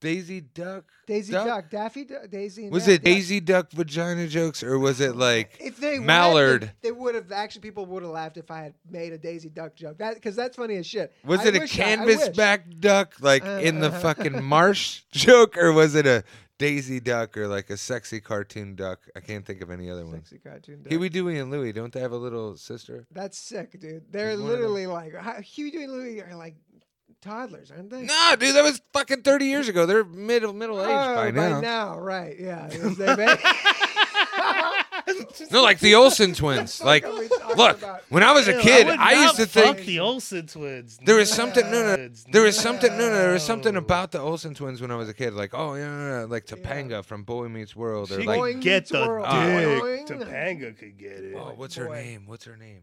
Daisy 0.00 0.40
Duck? 0.40 0.84
Daisy 1.06 1.32
Duck? 1.32 1.46
Duck, 1.46 1.70
Daffy 1.70 2.04
Duck, 2.04 2.30
Daisy. 2.30 2.64
And 2.64 2.72
Was 2.72 2.84
Daffy 2.84 2.94
it 2.94 3.04
Daisy 3.04 3.40
Duck 3.40 3.70
vagina 3.72 4.26
jokes, 4.26 4.62
or 4.62 4.78
was 4.78 5.00
it 5.00 5.14
like 5.16 5.56
If 5.60 5.76
they 5.78 5.98
Mallard? 5.98 6.72
they, 6.80 6.88
they 6.88 6.92
would 6.92 7.14
have 7.14 7.30
actually 7.32 7.60
people 7.62 7.84
would 7.86 8.02
have 8.02 8.12
laughed 8.12 8.36
if 8.38 8.50
I 8.50 8.62
had 8.62 8.74
made 8.90 9.12
a 9.12 9.18
Daisy 9.18 9.48
Duck 9.50 9.74
joke. 9.76 9.98
That 9.98 10.14
because 10.14 10.34
that's 10.36 10.56
funny 10.56 10.76
as 10.76 10.86
shit. 10.86 11.12
Was 11.24 11.40
I 11.40 11.48
it 11.48 11.56
a 11.56 11.58
wish 11.60 11.78
I- 11.78 11.92
I 11.94 12.04
wish. 12.04 12.18
canvasback 12.18 12.80
duck 12.80 13.14
like 13.20 13.44
Uh, 13.44 13.60
in 13.62 13.80
the 13.80 13.88
uh-huh. 13.88 14.00
fucking 14.00 14.42
marsh 14.42 15.02
joke, 15.12 15.56
or 15.58 15.72
was 15.72 15.94
it 15.94 16.06
a 16.06 16.24
Daisy 16.58 17.00
Duck 17.00 17.38
or 17.38 17.48
like 17.48 17.70
a 17.70 17.76
sexy 17.76 18.20
cartoon 18.20 18.74
duck? 18.76 19.00
I 19.16 19.20
can't 19.20 19.44
think 19.46 19.62
of 19.62 19.70
any 19.70 19.90
other 19.90 20.04
ones. 20.06 20.28
Sexy 20.28 20.38
cartoon 20.38 20.82
duck. 20.82 20.92
Huey, 20.92 21.08
Dewey, 21.08 21.38
and 21.38 21.50
Louie, 21.50 21.72
don't 21.72 21.90
they 21.92 22.00
have 22.00 22.12
a 22.12 22.16
little 22.18 22.54
sister? 22.56 23.06
That's 23.10 23.38
sick, 23.38 23.80
dude. 23.80 24.04
They're 24.12 24.30
He's 24.32 24.40
one 24.40 24.50
of 24.52 24.58
them. 24.58 24.70
literally 24.72 24.86
like 24.86 25.14
Huey, 25.42 25.70
Dewey, 25.70 25.84
and 25.84 25.92
Louie 25.92 26.20
are 26.22 26.34
like 26.36 26.56
toddlers, 27.20 27.70
aren't 27.70 27.90
they? 27.90 28.02
No, 28.02 28.34
dude, 28.38 28.54
that 28.54 28.64
was 28.64 28.80
fucking 28.92 29.22
thirty 29.22 29.46
years 29.46 29.68
ago. 29.68 29.86
They're 29.86 30.04
middle 30.04 30.52
middle 30.52 30.80
aged 30.80 30.90
Oh, 30.90 31.14
by 31.14 31.30
now. 31.30 31.54
By 31.54 31.60
now, 31.60 31.98
right? 31.98 32.36
Yeah. 32.38 32.68
Yes, 32.70 32.96
they 32.96 33.16
may- 33.16 33.36
No, 35.50 35.62
like 35.62 35.80
the 35.80 35.94
Olsen 35.96 36.34
twins. 36.34 36.80
like, 36.82 37.04
are 37.04 37.18
we 37.18 37.26
talking 37.28 37.56
look, 37.56 37.78
about? 37.78 38.02
when 38.10 38.22
I 38.22 38.32
was 38.32 38.46
a 38.46 38.52
Ew, 38.52 38.60
kid, 38.60 38.86
would 38.86 38.98
I, 38.98 39.12
used 39.12 39.24
not 39.24 39.36
to 39.36 39.46
think 39.46 39.76
fuck 39.78 39.86
the 39.86 39.98
Olsen 40.00 40.46
twins. 40.46 40.98
There 41.04 41.16
was 41.16 41.32
something 41.32 41.68
no 41.70 41.82
no 41.82 41.96
Nuts, 41.96 42.24
there 42.30 42.42
was 42.42 42.56
something 42.56 42.92
no 42.96 43.08
no 43.08 43.18
there 43.18 43.32
was 43.32 43.42
something 43.42 43.74
about 43.76 44.12
the 44.12 44.20
Olsen 44.20 44.54
twins 44.54 44.80
when 44.80 44.90
I 44.92 44.96
was 44.96 45.08
a 45.08 45.14
kid 45.14 45.34
like 45.34 45.50
oh 45.52 45.74
yeah, 45.74 45.84
yeah, 45.84 46.18
yeah 46.20 46.24
like 46.26 46.46
Topanga 46.46 47.04
from 47.04 47.24
Boy 47.24 47.48
Meets 47.48 47.74
World 47.74 48.12
or 48.12 48.20
She 48.20 48.26
like 48.26 48.40
could 48.40 48.60
get 48.60 48.86
the 48.88 49.00
world. 49.06 49.26
dick. 49.26 49.34
Boing. 49.34 50.06
Topanga 50.06 50.78
could 50.78 50.96
get 50.98 51.12
it. 51.24 51.34
oh 51.36 51.54
what's 51.56 51.74
her 51.74 51.88
name 51.88 52.24
what's 52.26 52.44
her 52.44 52.56
name 52.56 52.82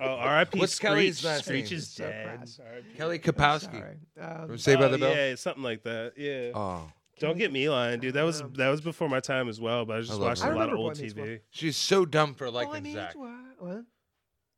Oh, 0.00 0.04
R.I.P. 0.04 0.58
What's 0.58 0.74
Screech. 0.74 0.88
Kelly's 0.90 1.24
last 1.24 1.44
Screech 1.44 1.70
name? 1.70 1.78
is 1.78 1.88
So 1.90 2.04
dead. 2.04 2.36
crass. 2.38 2.60
R.I.P. 2.64 2.96
Kelly 2.96 3.18
Kapowski 3.18 3.72
Sorry. 3.78 3.96
Um, 4.20 4.46
from 4.48 4.58
Saved 4.58 4.80
by 4.80 4.86
Oh, 4.86 4.88
the 4.90 4.98
Bell 4.98 5.14
Yeah, 5.14 5.34
something 5.36 5.62
like 5.62 5.82
that. 5.84 6.12
Yeah. 6.16 6.50
oh 6.54 6.90
Don't 7.20 7.38
get 7.38 7.52
me 7.52 7.68
lying, 7.68 8.00
dude. 8.00 8.14
That 8.14 8.22
was 8.24 8.40
Um, 8.40 8.52
that 8.54 8.68
was 8.68 8.80
before 8.80 9.08
my 9.08 9.20
time 9.20 9.48
as 9.48 9.60
well. 9.60 9.84
But 9.84 9.94
I 9.94 9.96
was 9.98 10.08
I 10.08 10.12
just 10.12 10.20
love 10.20 10.28
watching 10.30 10.44
her. 10.46 10.52
a 10.52 10.54
I 10.54 10.58
lot 10.58 10.62
of 10.64 10.72
remember 10.72 10.82
old 10.88 10.94
Boy 10.98 11.02
Meets 11.02 11.14
TV. 11.14 11.40
she's 11.50 11.76
so 11.76 12.04
dumb 12.04 12.34
for 12.34 12.46
Boy 12.50 12.52
liking 12.66 12.92
Zach 12.94 13.14
What? 13.58 13.84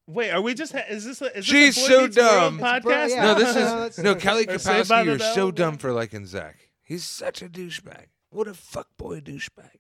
Wait, 0.07 0.31
are 0.31 0.41
we 0.43 0.53
just? 0.55 0.73
Ha- 0.73 0.83
is 0.91 1.05
this? 1.07 1.23
A, 1.23 1.27
is 1.27 1.33
this 1.35 1.45
She's 1.47 1.77
a 1.79 1.81
Boy 1.81 1.87
so 1.89 2.01
Meets 2.03 2.17
World 2.17 2.29
dumb. 2.31 2.55
It's 2.55 2.85
bro- 2.85 2.93
podcast? 2.93 3.09
yeah. 3.11 3.23
no 3.23 3.35
this 3.35 3.55
No, 3.55 3.61
is 3.63 3.71
that's- 3.73 3.99
no 3.99 4.15
Kelly 4.15 4.47
Or 4.49 4.59
Saved 4.59 4.89
by 4.89 5.03
Kapowski 5.03 5.05
the 5.05 5.11
you're 5.25 5.35
so 5.35 5.51
dumb 5.51 5.79
for 5.79 5.93
liking 5.93 6.27
Zach 6.27 6.57
he's 6.83 7.05
such 7.05 7.41
a 7.43 7.49
douchebag 7.49 8.07
what 8.31 8.47
a 8.49 8.53
fuckboy 8.53 9.23
douchebag 9.23 9.71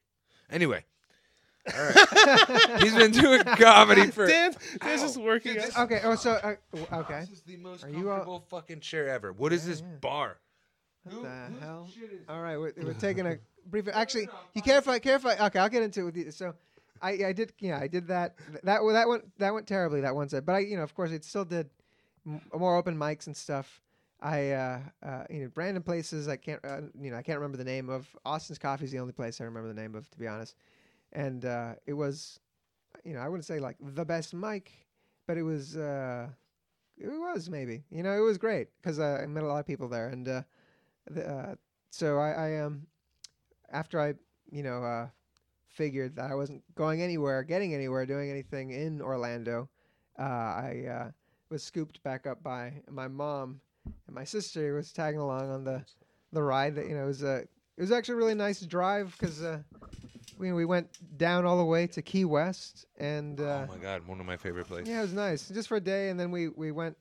anyway 0.50 0.84
all 1.76 1.82
right 1.84 2.80
he's 2.82 2.94
been 2.94 3.10
doing 3.12 3.42
comedy 3.42 4.10
for 4.10 4.26
Dan, 4.26 4.54
Dan's 4.82 5.00
just 5.02 5.16
working. 5.16 5.54
Dude, 5.54 5.62
out. 5.62 5.66
this- 5.66 5.78
Okay. 5.78 6.00
Oh, 6.04 6.14
so 6.14 6.32
uh, 6.32 6.54
w- 6.72 6.86
okay. 7.04 7.20
This 7.20 7.30
is 7.30 7.42
the 7.42 7.56
most 7.56 7.84
Are 7.84 7.88
you 7.88 8.10
all- 8.10 8.16
comfortable 8.16 8.44
fucking 8.50 8.80
chair 8.80 9.08
ever. 9.08 9.32
What 9.32 9.52
is 9.52 9.64
Yeah, 9.64 9.70
this 9.70 9.80
yeah. 9.80 9.86
bar? 10.00 10.36
What 11.04 11.22
the 11.22 11.50
hell? 11.60 11.88
All 12.28 12.40
right, 12.42 12.56
we're, 12.56 12.72
we're 12.82 12.94
taking 12.94 13.26
a 13.26 13.36
brief. 13.66 13.86
Actually, 13.92 14.28
you 14.54 14.62
care 14.62 14.78
if 14.78 14.88
I 14.88 14.98
care 14.98 15.16
if 15.16 15.26
I? 15.26 15.36
Okay, 15.46 15.58
I'll 15.58 15.68
get 15.68 15.82
into 15.82 16.00
it 16.00 16.04
with 16.04 16.16
you. 16.16 16.30
So, 16.30 16.54
I, 17.02 17.10
I 17.26 17.32
did. 17.32 17.52
Yeah, 17.60 17.78
I 17.78 17.88
did 17.88 18.08
that. 18.08 18.36
That 18.62 18.80
that 18.82 19.08
went 19.08 19.38
that 19.38 19.52
went 19.52 19.66
terribly 19.66 20.00
that 20.00 20.14
one 20.14 20.28
set. 20.30 20.46
But 20.46 20.54
I, 20.54 20.58
you 20.60 20.76
know, 20.76 20.82
of 20.82 20.94
course, 20.94 21.10
it 21.10 21.22
still 21.24 21.44
did 21.44 21.68
m- 22.26 22.40
more 22.58 22.76
open 22.76 22.96
mics 22.96 23.26
and 23.26 23.36
stuff. 23.36 23.82
I, 24.20 24.52
uh, 24.52 24.78
uh, 25.04 25.24
you 25.28 25.42
know, 25.44 25.50
random 25.54 25.82
places. 25.82 26.26
I 26.28 26.36
can't, 26.36 26.60
uh, 26.64 26.80
you 26.98 27.10
know, 27.10 27.18
I 27.18 27.22
can't 27.22 27.38
remember 27.38 27.58
the 27.58 27.64
name 27.64 27.90
of. 27.90 28.08
Austin's 28.24 28.58
Coffee 28.58 28.86
is 28.86 28.90
the 28.90 28.98
only 29.00 29.12
place 29.12 29.38
I 29.42 29.44
remember 29.44 29.68
the 29.68 29.78
name 29.78 29.94
of, 29.94 30.08
to 30.10 30.18
be 30.18 30.26
honest. 30.26 30.54
And 31.14 31.44
uh, 31.44 31.74
it 31.86 31.92
was, 31.92 32.40
you 33.04 33.14
know, 33.14 33.20
I 33.20 33.28
wouldn't 33.28 33.44
say 33.44 33.60
like 33.60 33.76
the 33.80 34.04
best 34.04 34.34
mic, 34.34 34.72
but 35.26 35.36
it 35.36 35.42
was. 35.42 35.76
Uh, 35.76 36.28
it 36.96 37.08
was 37.08 37.50
maybe. 37.50 37.84
You 37.90 38.02
know, 38.02 38.12
it 38.12 38.20
was 38.20 38.38
great 38.38 38.68
because 38.80 38.98
uh, 38.98 39.20
I 39.22 39.26
met 39.26 39.42
a 39.42 39.46
lot 39.46 39.58
of 39.58 39.66
people 39.66 39.88
there, 39.88 40.08
and 40.08 40.28
uh, 40.28 40.42
the, 41.10 41.28
uh, 41.28 41.54
so 41.90 42.18
I, 42.18 42.30
I 42.30 42.60
um 42.60 42.86
after 43.70 44.00
I 44.00 44.14
you 44.50 44.62
know 44.62 44.82
uh, 44.82 45.08
figured 45.68 46.16
that 46.16 46.30
I 46.30 46.34
wasn't 46.34 46.62
going 46.74 47.02
anywhere, 47.02 47.42
getting 47.42 47.74
anywhere, 47.74 48.06
doing 48.06 48.30
anything 48.30 48.70
in 48.70 49.00
Orlando, 49.02 49.68
uh, 50.18 50.22
I 50.22 50.84
uh, 50.88 51.10
was 51.50 51.62
scooped 51.62 52.02
back 52.02 52.26
up 52.26 52.42
by 52.42 52.74
my 52.90 53.08
mom 53.08 53.60
and 54.06 54.14
my 54.14 54.24
sister 54.24 54.74
was 54.74 54.92
tagging 54.92 55.20
along 55.20 55.50
on 55.50 55.64
the 55.64 55.84
the 56.32 56.42
ride. 56.42 56.74
That 56.76 56.88
you 56.88 56.94
know 56.94 57.04
it 57.04 57.08
was 57.08 57.22
a 57.22 57.36
it 57.76 57.80
was 57.80 57.92
actually 57.92 58.14
a 58.14 58.18
really 58.18 58.34
nice 58.34 58.60
drive 58.60 59.14
because 59.18 59.42
uh, 59.42 59.58
we 60.38 60.52
we 60.52 60.64
went 60.64 60.88
down 61.16 61.44
all 61.44 61.58
the 61.58 61.64
way 61.64 61.86
to 61.88 62.02
Key 62.02 62.24
West 62.24 62.86
and. 62.98 63.40
Uh, 63.40 63.66
oh 63.68 63.74
my 63.74 63.82
god, 63.82 64.06
one 64.06 64.20
of 64.20 64.26
my 64.26 64.36
favorite 64.36 64.66
places. 64.66 64.88
yeah, 64.88 64.98
it 64.98 65.02
was 65.02 65.12
nice. 65.12 65.48
Just 65.48 65.68
for 65.68 65.76
a 65.76 65.80
day, 65.80 66.10
and 66.10 66.18
then 66.18 66.30
we 66.30 66.48
we 66.48 66.72
went 66.72 66.96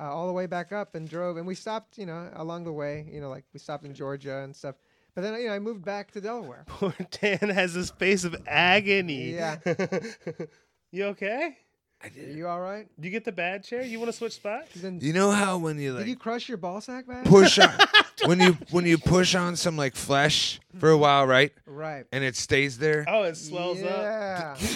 uh, 0.00 0.04
all 0.04 0.26
the 0.26 0.32
way 0.32 0.46
back 0.46 0.72
up 0.72 0.94
and 0.94 1.08
drove, 1.08 1.36
and 1.36 1.46
we 1.46 1.54
stopped, 1.54 1.98
you 1.98 2.06
know, 2.06 2.30
along 2.34 2.64
the 2.64 2.72
way. 2.72 3.08
You 3.10 3.20
know, 3.20 3.28
like 3.28 3.44
we 3.52 3.58
stopped 3.58 3.84
in 3.84 3.94
Georgia 3.94 4.38
and 4.38 4.54
stuff. 4.54 4.76
But 5.14 5.22
then, 5.22 5.34
you 5.40 5.48
know, 5.48 5.54
I 5.54 5.58
moved 5.58 5.84
back 5.84 6.12
to 6.12 6.20
Delaware. 6.20 6.64
Poor 6.68 6.94
Dan 7.20 7.48
has 7.50 7.74
this 7.74 7.90
face 7.90 8.22
of 8.22 8.36
agony. 8.46 9.34
Yeah. 9.34 9.56
you 10.92 11.06
okay? 11.06 11.56
I 12.02 12.06
Are 12.06 12.30
you 12.30 12.46
all 12.46 12.60
right? 12.60 12.86
Do 13.00 13.06
you 13.08 13.10
get 13.10 13.24
the 13.24 13.32
bad 13.32 13.64
chair? 13.64 13.82
You 13.82 13.98
want 13.98 14.10
to 14.10 14.16
switch 14.16 14.34
spots? 14.34 14.68
Then, 14.76 15.00
You 15.02 15.12
know 15.12 15.30
how 15.32 15.58
when 15.58 15.78
you 15.80 15.92
like 15.94 16.04
did 16.04 16.10
you 16.10 16.16
crush 16.16 16.48
your 16.48 16.58
ball 16.58 16.80
sack 16.80 17.06
back? 17.08 17.24
push 17.24 17.58
on 17.58 17.70
when 18.26 18.40
you 18.40 18.56
when 18.70 18.86
you 18.86 18.98
push 18.98 19.34
on 19.34 19.56
some 19.56 19.76
like 19.76 19.96
flesh 19.96 20.60
for 20.78 20.90
a 20.90 20.96
while, 20.96 21.26
right? 21.26 21.52
right. 21.66 22.04
And 22.12 22.22
it 22.22 22.36
stays 22.36 22.78
there. 22.78 23.04
Oh, 23.08 23.24
it 23.24 23.36
swells 23.36 23.82
up. 23.82 23.90
yeah. 23.90 24.56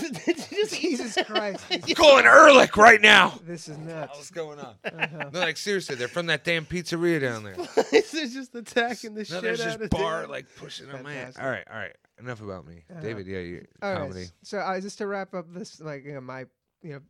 Did 0.00 0.38
you 0.50 0.56
just 0.64 0.80
Jesus 0.80 1.16
Christ. 1.26 1.64
I'm 1.70 1.80
calling 1.94 2.24
Ehrlich 2.26 2.76
right 2.76 3.00
now. 3.00 3.38
This 3.44 3.68
is 3.68 3.78
nuts. 3.78 4.16
What's 4.16 4.30
going 4.30 4.58
on? 4.58 4.74
Uh-huh. 4.84 5.30
No, 5.32 5.40
like 5.40 5.56
seriously, 5.56 5.94
they're 5.96 6.08
from 6.08 6.26
that 6.26 6.44
damn 6.44 6.64
pizzeria 6.66 7.20
down 7.20 7.44
there. 7.44 7.56
This 7.90 8.14
is 8.14 8.32
just 8.34 8.54
attacking 8.54 9.14
the 9.14 9.20
No, 9.20 9.24
shit 9.24 9.42
there's 9.42 9.60
out 9.60 9.78
this 9.78 9.86
of 9.86 9.90
bar 9.90 10.22
Dan. 10.22 10.30
like 10.30 10.46
pushing 10.56 10.90
on 10.90 11.02
my 11.02 11.14
ass. 11.14 11.36
All 11.40 11.48
right, 11.48 11.64
all 11.70 11.76
right. 11.78 11.94
Enough 12.18 12.40
about 12.40 12.66
me, 12.66 12.82
Uh-huh. 12.90 13.00
David. 13.00 13.26
Yeah, 13.26 13.38
you 13.40 13.66
All 13.82 13.90
right. 13.92 13.98
comedy. 13.98 14.22
s- 14.22 14.32
So 14.42 14.58
uh, 14.58 14.80
just 14.80 14.98
to 14.98 15.06
wrap 15.06 15.34
up 15.34 15.46
this, 15.52 15.80
like 15.80 16.04
you 16.04 16.14
know, 16.14 16.20
my 16.20 16.46
you 16.82 16.92
know, 16.94 17.00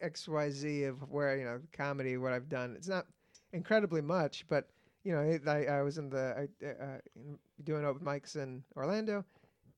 X 0.00 0.26
Y 0.28 0.50
Z 0.50 0.84
of 0.84 1.08
where 1.10 1.36
you 1.36 1.44
know 1.44 1.60
comedy, 1.72 2.16
what 2.16 2.32
I've 2.32 2.48
done. 2.48 2.74
It's 2.76 2.88
not 2.88 3.06
incredibly 3.52 4.00
much, 4.00 4.44
but 4.48 4.68
you 5.04 5.12
know, 5.14 5.20
it, 5.20 5.46
I, 5.48 5.64
I 5.66 5.82
was 5.82 5.98
in 5.98 6.10
the 6.10 6.48
I, 6.62 6.66
uh, 6.66 6.98
in- 7.16 7.38
doing 7.64 7.84
open 7.84 8.04
mics 8.04 8.36
in 8.36 8.62
Orlando, 8.76 9.24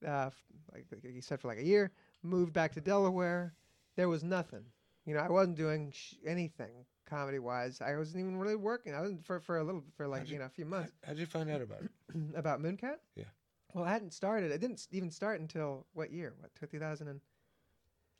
uh, 0.06 0.26
f- 0.28 0.34
like, 0.72 0.86
like 0.90 1.04
you 1.14 1.20
said, 1.22 1.40
for 1.40 1.48
like 1.48 1.58
a 1.58 1.64
year. 1.64 1.90
Moved 2.22 2.52
back 2.52 2.72
to 2.72 2.80
Delaware. 2.80 3.54
There 3.96 4.08
was 4.08 4.22
nothing. 4.22 4.64
You 5.04 5.14
know, 5.14 5.20
I 5.20 5.28
wasn't 5.28 5.56
doing 5.56 5.90
sh- 5.92 6.14
anything 6.24 6.86
comedy 7.06 7.38
wise. 7.38 7.80
I 7.80 7.96
wasn't 7.96 8.20
even 8.20 8.38
really 8.38 8.56
working. 8.56 8.94
I 8.94 9.00
was 9.00 9.12
for 9.24 9.40
for 9.40 9.58
a 9.58 9.64
little 9.64 9.82
for 9.96 10.06
like 10.06 10.28
you 10.28 10.34
you- 10.34 10.38
know 10.38 10.46
a 10.46 10.50
few 10.50 10.64
months 10.64 10.92
How'd 11.06 11.18
you 11.18 11.26
find 11.26 11.50
out 11.50 11.60
about 11.60 11.82
it? 11.82 11.90
about 12.34 12.60
Mooncat. 12.60 12.96
Yeah. 13.16 13.24
Well, 13.74 13.84
I 13.84 13.90
hadn't 13.90 14.12
started. 14.12 14.52
It 14.52 14.60
didn't 14.60 14.86
even 14.92 15.10
start 15.10 15.40
until 15.40 15.86
what 15.94 16.12
year? 16.12 16.34
What 16.38 16.54
2000 16.70 17.08
and 17.08 17.20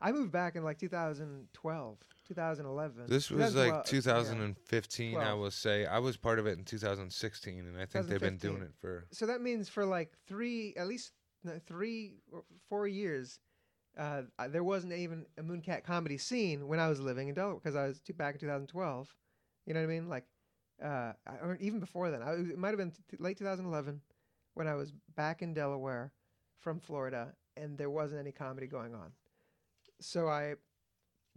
I 0.01 0.11
moved 0.11 0.33
back 0.33 0.57
in 0.57 0.65
like 0.65 0.79
2012, 0.79 1.99
2011. 2.27 3.05
This 3.07 3.31
was 3.31 3.55
like 3.55 3.85
2012, 3.85 3.87
2015, 3.87 5.17
I 5.19 5.35
will 5.35 5.51
say. 5.53 5.87
I 5.87 6.01
was 6.01 6.17
part 6.17 6.41
of 6.41 6.47
it 6.47 6.59
in 6.59 6.65
2016, 6.65 7.67
and 7.67 7.79
I 7.79 7.87
think 7.87 8.09
they've 8.09 8.19
been 8.19 8.37
doing 8.37 8.63
it 8.63 8.73
for. 8.81 9.07
So 9.13 9.27
that 9.27 9.41
means 9.41 9.69
for 9.69 9.87
like 9.87 10.11
three, 10.27 10.75
at 10.77 10.89
least 10.89 11.13
three 11.67 12.17
or 12.33 12.43
four 12.69 12.89
years, 12.89 13.39
uh, 13.99 14.23
there 14.49 14.65
wasn't 14.65 14.93
even 14.95 15.27
a 15.39 15.43
Mooncat 15.43 15.85
comedy 15.85 16.19
scene 16.19 16.67
when 16.69 16.81
I 16.81 16.89
was 16.89 17.01
living 17.01 17.29
in 17.29 17.35
Delaware 17.35 17.57
because 17.63 17.77
I 17.77 17.87
was 17.89 18.01
t- 18.01 18.13
back 18.13 18.35
in 18.35 18.41
2012. 18.41 19.15
You 19.67 19.75
know 19.75 19.81
what 19.81 19.85
I 19.85 19.89
mean? 19.89 20.09
Like, 20.09 20.25
uh, 20.83 21.13
I- 21.27 21.37
or 21.43 21.57
even 21.61 21.81
before 21.81 22.11
then. 22.11 22.23
I, 22.23 22.33
it 22.33 22.59
might 22.59 22.69
have 22.71 22.79
been 22.79 22.91
t- 22.93 23.17
late 23.19 23.39
2011 23.39 24.01
when 24.55 24.67
I 24.67 24.75
was 24.75 24.93
back 25.15 25.43
in 25.43 25.55
Delaware 25.55 26.13
from 26.59 26.81
Florida, 26.81 27.35
and 27.57 27.77
there 27.77 27.91
wasn't 27.91 28.21
any 28.21 28.33
comedy 28.33 28.67
going 28.67 28.95
on. 28.95 29.13
So 30.01 30.29
I 30.29 30.55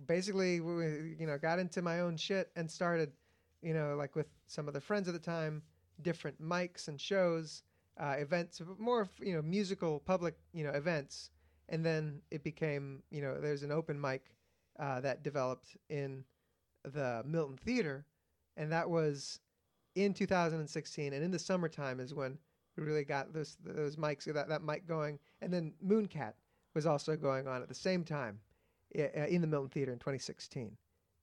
basically, 0.06 0.56
you 0.56 1.28
know, 1.28 1.38
got 1.38 1.60
into 1.60 1.82
my 1.82 2.02
own 2.02 2.18
shit 2.18 2.52
and 2.56 2.70
started, 2.70 3.12
you 3.62 3.74
know, 3.74 3.96
like 3.96 4.16
with 4.16 4.28
some 4.48 4.68
of 4.68 4.74
the 4.74 4.82
friends 4.82 5.08
at 5.08 5.14
the 5.14 5.20
time, 5.20 5.64
different 6.02 6.42
mics 6.42 6.88
and 6.88 7.00
shows, 7.00 7.64
uh, 8.00 8.16
events, 8.18 8.62
more 8.78 9.08
you 9.22 9.34
know 9.34 9.42
musical 9.42 10.00
public 10.02 10.36
you 10.54 10.64
know 10.66 10.72
events, 10.72 11.30
and 11.70 11.86
then 11.86 12.22
it 12.32 12.44
became 12.44 13.04
you 13.12 13.22
know 13.22 13.40
there's 13.40 13.64
an 13.64 13.72
open 13.72 14.00
mic 14.00 14.36
uh, 14.80 15.00
that 15.02 15.24
developed 15.24 15.78
in 15.90 16.24
the 16.84 17.24
Milton 17.26 17.58
Theater, 17.58 18.06
and 18.58 18.72
that 18.72 18.90
was 18.90 19.40
in 19.96 20.14
2016, 20.14 21.14
and 21.14 21.24
in 21.24 21.32
the 21.32 21.40
summertime 21.40 22.00
is 22.00 22.14
when 22.14 22.38
we 22.78 22.84
really 22.84 23.04
got 23.06 23.34
those 23.34 23.58
those 23.64 23.96
mics 23.96 24.26
that 24.26 24.50
that 24.50 24.64
mic 24.64 24.88
going, 24.88 25.20
and 25.42 25.52
then 25.52 25.74
Mooncat 25.86 26.34
was 26.74 26.86
also 26.86 27.16
going 27.16 27.48
on 27.48 27.62
at 27.62 27.70
the 27.70 27.76
same 27.76 28.04
time 28.04 28.40
uh, 28.98 29.26
in 29.28 29.42
the 29.42 29.48
Milton 29.48 29.70
Theater 29.70 29.94
in 29.94 30.00
2016, 30.00 30.76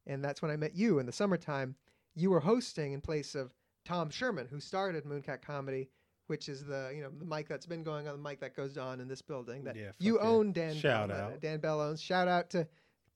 and 0.07 0.24
that's 0.24 0.43
when 0.43 0.51
I 0.51 0.57
met 0.57 0.74
you 0.74 0.99
in 0.99 1.07
the 1.07 1.12
summertime. 1.12 1.76
You 2.14 2.30
were 2.30 2.40
hosting 2.40 2.93
in 2.93 3.01
place 3.01 3.34
of 3.34 3.55
Tom 3.84 4.11
Sherman, 4.11 4.47
who 4.51 4.61
started 4.61 5.05
Mooncat 5.05 5.43
Comedy, 5.43 5.88
which 6.26 6.48
is 6.48 6.64
the 6.64 6.92
you 6.94 7.02
know 7.02 7.10
the 7.18 7.24
mic 7.24 7.48
that's 7.48 7.66
been 7.66 7.82
going 7.82 8.06
on, 8.08 8.14
the 8.20 8.28
mic 8.28 8.40
that 8.40 8.54
goes 8.56 8.76
on 8.78 9.00
in 9.00 9.08
this 9.08 9.22
building 9.22 9.64
that 9.64 9.76
Yeah, 9.76 9.90
you 9.98 10.14
fuck 10.16 10.22
yeah. 10.24 10.30
own. 10.30 10.52
Dan 10.52 10.74
Shout 10.74 11.08
Bell, 11.08 11.16
that 11.16 11.24
out. 11.34 11.40
Dan 11.40 11.58
Bell 11.60 11.80
owns. 11.80 12.00
Shout 12.02 12.28
out 12.28 12.50
to 12.50 12.66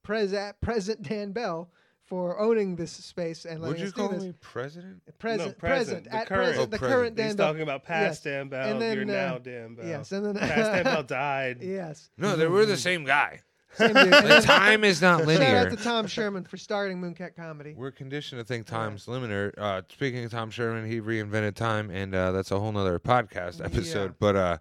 Present 0.03 0.61
Present 0.61 1.03
Dan 1.03 1.33
Bell 1.33 1.71
for 2.05 2.39
owning 2.39 2.77
this 2.77 2.93
space 2.93 3.45
and 3.45 3.59
Would 3.61 3.67
letting 3.71 3.81
you 3.83 3.87
us 3.89 3.93
do 3.93 4.01
call 4.01 4.09
this. 4.11 4.23
me 4.23 4.33
president? 4.41 5.03
Present, 5.19 5.59
present, 5.59 5.59
present, 5.59 6.05
the 6.05 6.15
at 6.15 6.27
current. 6.29 6.45
present, 6.45 6.59
Oh, 6.63 6.67
the 6.71 6.79
present. 6.79 6.93
current 6.97 7.17
Dan 7.17 7.27
He's 7.27 7.35
Bell. 7.37 7.47
talking 7.49 7.63
about 7.63 7.83
past 7.85 8.25
Yes. 8.25 8.33
Dan 8.35 8.49
Bell. 8.49 8.69
And 8.71 8.81
then, 8.81 8.95
You're 8.97 9.03
uh, 9.17 9.29
now 9.33 9.39
Dan 9.39 9.75
Bell. 9.75 9.87
Yes, 9.89 10.13
and 10.13 10.25
then 10.25 10.35
Past 10.37 10.55
Dan 10.73 10.85
Bell 10.85 11.03
died. 11.03 11.59
yes, 11.63 12.11
No, 12.17 12.37
they 12.37 12.47
were 12.47 12.65
the 12.65 12.77
same 12.77 13.05
guy. 13.05 13.41
Same 13.77 13.95
dude. 13.95 14.13
And 14.13 14.45
time 14.45 14.85
is 14.85 15.01
not 15.03 15.21
Shout 15.21 15.23
out 15.23 15.27
linear. 15.29 15.71
to 15.71 15.77
Tom 15.77 16.07
Sherman 16.07 16.45
for 16.45 16.57
starting 16.57 17.01
Mooncat 17.01 17.37
Comedy. 17.37 17.75
We're 17.77 17.91
conditioned 17.91 18.41
to 18.41 18.45
think 18.45 18.67
time's 18.67 19.07
linear. 19.09 19.55
Uh, 19.59 19.83
speaking 19.91 20.25
of 20.25 20.31
Tom 20.31 20.51
Sherman, 20.51 20.91
he 20.91 21.01
reinvented 21.01 21.55
time, 21.55 21.91
and 21.91 22.15
uh, 22.15 22.33
that's 22.33 22.51
a 22.51 22.59
whole 22.61 22.73
nother 22.73 22.99
podcast 22.99 23.65
episode. 23.65 24.11
Yeah. 24.11 24.17
But 24.19 24.37
uh, 24.37 24.59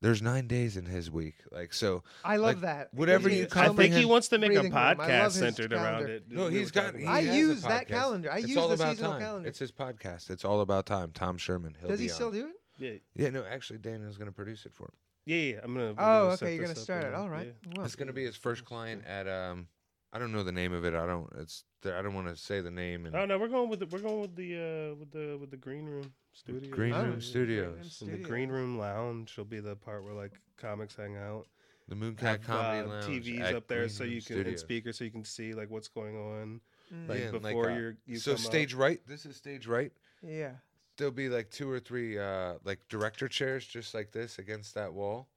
there's 0.00 0.22
nine 0.22 0.46
days 0.46 0.76
in 0.76 0.86
his 0.86 1.10
week, 1.10 1.34
like 1.50 1.72
so. 1.72 2.04
I 2.24 2.36
love 2.36 2.46
like, 2.56 2.60
that. 2.60 2.94
whatever 2.94 3.24
Because 3.24 3.38
you 3.38 3.44
it's 3.44 3.52
come 3.52 3.62
I 3.64 3.66
think 3.74 3.92
much- 3.94 3.98
he 4.00 4.04
wants 4.06 4.28
to 4.28 4.38
make 4.38 4.50
a 4.50 4.54
breathing 4.60 4.70
room. 4.72 4.78
I 4.78 4.88
love 4.92 4.98
podcast 4.98 5.24
his 5.24 5.34
centered 5.34 5.72
around 5.72 6.04
it. 6.08 6.24
No, 6.30 6.46
We 6.46 6.52
he's 6.58 6.66
were 6.68 6.72
got. 6.72 6.84
talking 6.86 7.00
He 7.00 7.04
about 7.06 7.14
I 7.16 7.20
has 7.22 7.34
a 7.34 7.38
use 7.38 7.62
that 7.62 7.86
podcast. 7.86 7.88
calendar. 7.88 8.32
I 8.32 8.38
it's 8.38 8.48
use 8.48 8.56
all 8.56 8.68
the 8.68 8.74
about 8.74 8.90
seasonal 8.90 9.12
time. 9.12 9.20
calendar. 9.22 9.48
It's 9.48 9.58
his 9.58 9.72
podcast. 9.72 10.30
It's 10.30 10.44
all 10.44 10.60
about 10.60 10.86
time. 10.86 11.10
Tom 11.12 11.36
Sherman. 11.36 11.74
He'll 11.80 11.88
Does 11.88 11.98
be 11.98 12.04
he 12.04 12.08
still 12.10 12.28
on. 12.28 12.32
do 12.32 12.46
it? 12.46 13.02
Yeah, 13.16 13.24
Yeah, 13.24 13.30
no, 13.30 13.44
actually, 13.44 13.80
Daniel's 13.80 14.16
going 14.18 14.28
to 14.30 14.32
produce 14.34 14.64
it 14.66 14.72
for 14.72 14.84
him. 14.84 14.92
Yeah, 15.28 15.36
yeah. 15.54 15.60
I'm 15.62 15.74
gonna. 15.74 15.86
we're 15.86 15.94
Oh, 15.98 16.20
gonna 16.22 16.32
okay. 16.32 16.54
You're 16.54 16.62
gonna 16.64 16.74
start 16.76 17.04
it. 17.04 17.14
All 17.14 17.28
right. 17.28 17.46
yeah. 17.46 17.76
Well, 17.76 17.84
It's 17.86 17.94
going 17.96 18.06
to 18.08 18.12
be 18.12 18.24
his 18.24 18.36
first 18.36 18.64
client 18.64 19.04
at 19.06 19.28
um. 19.28 19.68
I 20.10 20.18
don't 20.18 20.32
know 20.32 20.42
the 20.42 20.52
name 20.52 20.72
of 20.72 20.86
it. 20.86 20.94
I 20.94 21.06
don't. 21.06 21.30
It's. 21.38 21.64
I 21.84 22.00
don't 22.02 22.14
want 22.14 22.28
to 22.28 22.36
say 22.36 22.60
the 22.62 22.70
name. 22.70 23.04
And 23.06 23.14
Oh 23.14 23.26
no, 23.26 23.38
we're 23.38 23.48
going 23.48 23.68
with 23.68 23.80
the, 23.80 23.86
we're 23.86 23.98
going 24.00 24.20
with 24.22 24.34
the 24.34 24.54
uh 24.56 24.94
with 24.96 25.10
the 25.12 25.36
with 25.38 25.50
the 25.50 25.56
green 25.58 25.84
room 25.84 26.10
studio. 26.32 26.70
Green 26.74 26.94
Oh, 26.94 27.02
Room 27.02 27.12
yeah. 27.12 27.20
Studios, 27.20 28.02
And 28.02 28.12
the 28.12 28.18
green 28.18 28.48
room 28.48 28.78
lounge 28.78 29.36
will 29.36 29.44
be 29.44 29.60
the 29.60 29.76
part 29.76 30.02
where 30.02 30.14
like 30.14 30.32
comics 30.56 30.96
hang 30.96 31.16
out. 31.16 31.46
the 31.88 31.94
Mooncat 31.94 32.22
Have 32.22 32.42
Comedy 32.42 32.80
uh, 32.80 32.88
Lounge. 32.88 33.26
TVs 33.26 33.40
at 33.42 33.54
up 33.54 33.68
there 33.68 33.80
Green 33.80 33.90
so 33.90 34.04
you 34.04 34.22
can 34.22 34.46
and 34.46 34.58
speakers 34.58 34.96
so 34.98 35.04
you 35.04 35.10
can 35.10 35.24
see 35.24 35.52
like 35.52 35.70
what's 35.70 35.88
going 35.88 36.16
on 36.16 36.60
Mm. 36.90 37.06
like 37.06 37.18
Yeah, 37.18 37.24
and, 37.26 37.42
like, 37.44 37.52
before 37.52 37.70
uh, 37.70 37.76
you're 37.76 37.96
you 38.06 38.16
so 38.16 38.32
come 38.34 38.46
up. 38.46 38.50
stage 38.50 38.72
right. 38.72 38.98
This 39.06 39.26
is 39.26 39.36
stage 39.36 39.66
right. 39.66 39.92
Yeah. 40.22 40.52
There'll 40.98 41.12
be 41.12 41.28
like 41.28 41.50
two 41.50 41.70
or 41.70 41.80
three 41.80 42.18
uh 42.18 42.54
like 42.64 42.80
director 42.88 43.28
chairs 43.28 43.66
just 43.66 43.94
like 43.94 44.12
this 44.12 44.38
against 44.38 44.74
that 44.74 44.92
wall. 44.92 45.28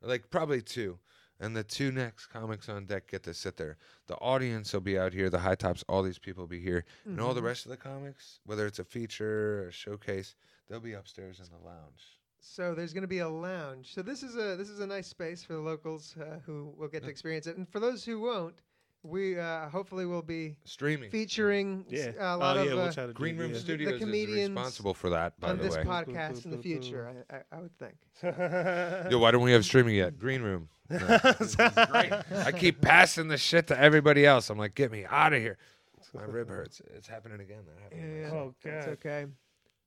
Like 0.00 0.30
probably 0.30 0.62
two. 0.62 0.98
And 1.40 1.56
the 1.56 1.62
two 1.62 1.92
next 1.92 2.26
comics 2.26 2.68
on 2.68 2.86
deck 2.86 3.08
get 3.10 3.22
to 3.24 3.34
sit 3.34 3.56
there. 3.56 3.76
The 4.08 4.16
audience 4.16 4.72
will 4.72 4.80
be 4.80 4.98
out 4.98 5.12
here 5.12 5.28
the 5.30 5.38
high 5.38 5.54
tops 5.54 5.84
all 5.88 6.02
these 6.02 6.18
people 6.18 6.42
will 6.44 6.48
be 6.48 6.60
here. 6.60 6.84
And 7.04 7.20
all 7.20 7.34
the 7.34 7.40
Mhm. 7.40 7.44
rest 7.44 7.66
of 7.66 7.70
the 7.70 7.76
comics 7.76 8.40
whether 8.44 8.66
it's 8.66 8.78
a 8.78 8.84
feature 8.84 9.62
or 9.64 9.68
a 9.68 9.72
showcase 9.72 10.34
they'll 10.68 10.80
be 10.80 10.94
upstairs 10.94 11.40
in 11.40 11.46
the 11.50 11.58
lounge. 11.64 12.18
So 12.40 12.74
there's 12.74 12.92
going 12.92 13.02
to 13.02 13.08
be 13.08 13.18
a 13.18 13.28
lounge. 13.28 13.92
So 13.94 14.02
this 14.02 14.22
is 14.22 14.36
a 14.36 14.56
this 14.56 14.68
is 14.68 14.80
a 14.80 14.86
nice 14.86 15.08
space 15.08 15.42
for 15.42 15.54
the 15.54 15.60
locals 15.60 16.16
uh, 16.16 16.38
who 16.46 16.72
will 16.76 16.88
get 16.88 17.02
to 17.02 17.10
experience 17.10 17.46
it, 17.48 17.56
and 17.56 17.68
for 17.68 17.80
those 17.80 18.04
who 18.04 18.20
won't, 18.20 18.62
we 19.08 19.38
uh, 19.38 19.68
hopefully 19.68 20.04
will 20.06 20.22
be 20.22 20.56
streaming 20.64 21.10
featuring 21.10 21.84
yeah 21.88 22.12
a 22.18 22.36
lot 22.36 22.56
oh, 22.56 22.60
of 22.60 22.66
yeah, 22.66 22.72
uh, 22.72 22.76
we'll 22.76 22.92
try 22.92 23.02
to 23.04 23.08
do- 23.08 23.12
green 23.14 23.36
room 23.36 23.52
yeah. 23.52 23.58
studios 23.58 23.92
is 23.94 23.98
comedians 24.00 24.50
responsible 24.50 24.94
for 24.94 25.10
that 25.10 25.38
by 25.40 25.50
on 25.50 25.56
the 25.58 25.62
this 25.64 25.76
way 25.76 25.84
podcast 25.84 26.44
in 26.44 26.50
the 26.50 26.58
future. 26.58 27.10
I, 27.30 27.36
I, 27.36 27.40
I 27.52 27.60
would 27.60 27.76
think. 27.78 27.96
Yo, 29.10 29.18
why 29.18 29.30
don't 29.30 29.42
we 29.42 29.52
have 29.52 29.64
streaming 29.64 29.94
yet 29.94 30.18
green 30.18 30.42
room 30.42 30.68
No, 30.90 30.98
this 30.98 31.40
is 31.40 31.56
great. 31.56 32.12
i 32.32 32.52
keep 32.54 32.80
passing 32.80 33.28
the 33.28 33.36
shit 33.38 33.66
to 33.68 33.78
everybody 33.78 34.24
else 34.24 34.48
i'm 34.50 34.56
like 34.58 34.74
get 34.74 34.90
me 34.90 35.04
out 35.08 35.32
of 35.32 35.40
here 35.40 35.58
my 36.14 36.22
rib 36.22 36.48
hurts 36.48 36.80
it's 36.96 37.06
happening 37.06 37.40
again 37.40 37.62
that 37.66 37.82
happened 37.82 38.16
Yeah, 38.16 38.22
last 38.22 38.32
yeah. 38.32 38.38
Oh 38.38 38.54
It's 38.64 38.86
god. 38.86 38.92
okay. 38.94 39.26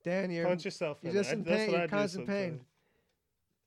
Dan, 0.04 0.30
you're 0.30 0.46
Punch 0.46 0.64
yourself. 0.64 0.98
you're 1.02 1.10
in 1.12 1.16
it. 1.18 1.20
just 1.22 1.32
in 1.32 1.42
That's 1.44 1.56
pain. 1.56 1.66
what 1.72 1.76
I 1.76 1.78
You're 1.80 1.86
do 1.88 1.96
constant 1.96 2.26
pain. 2.26 2.60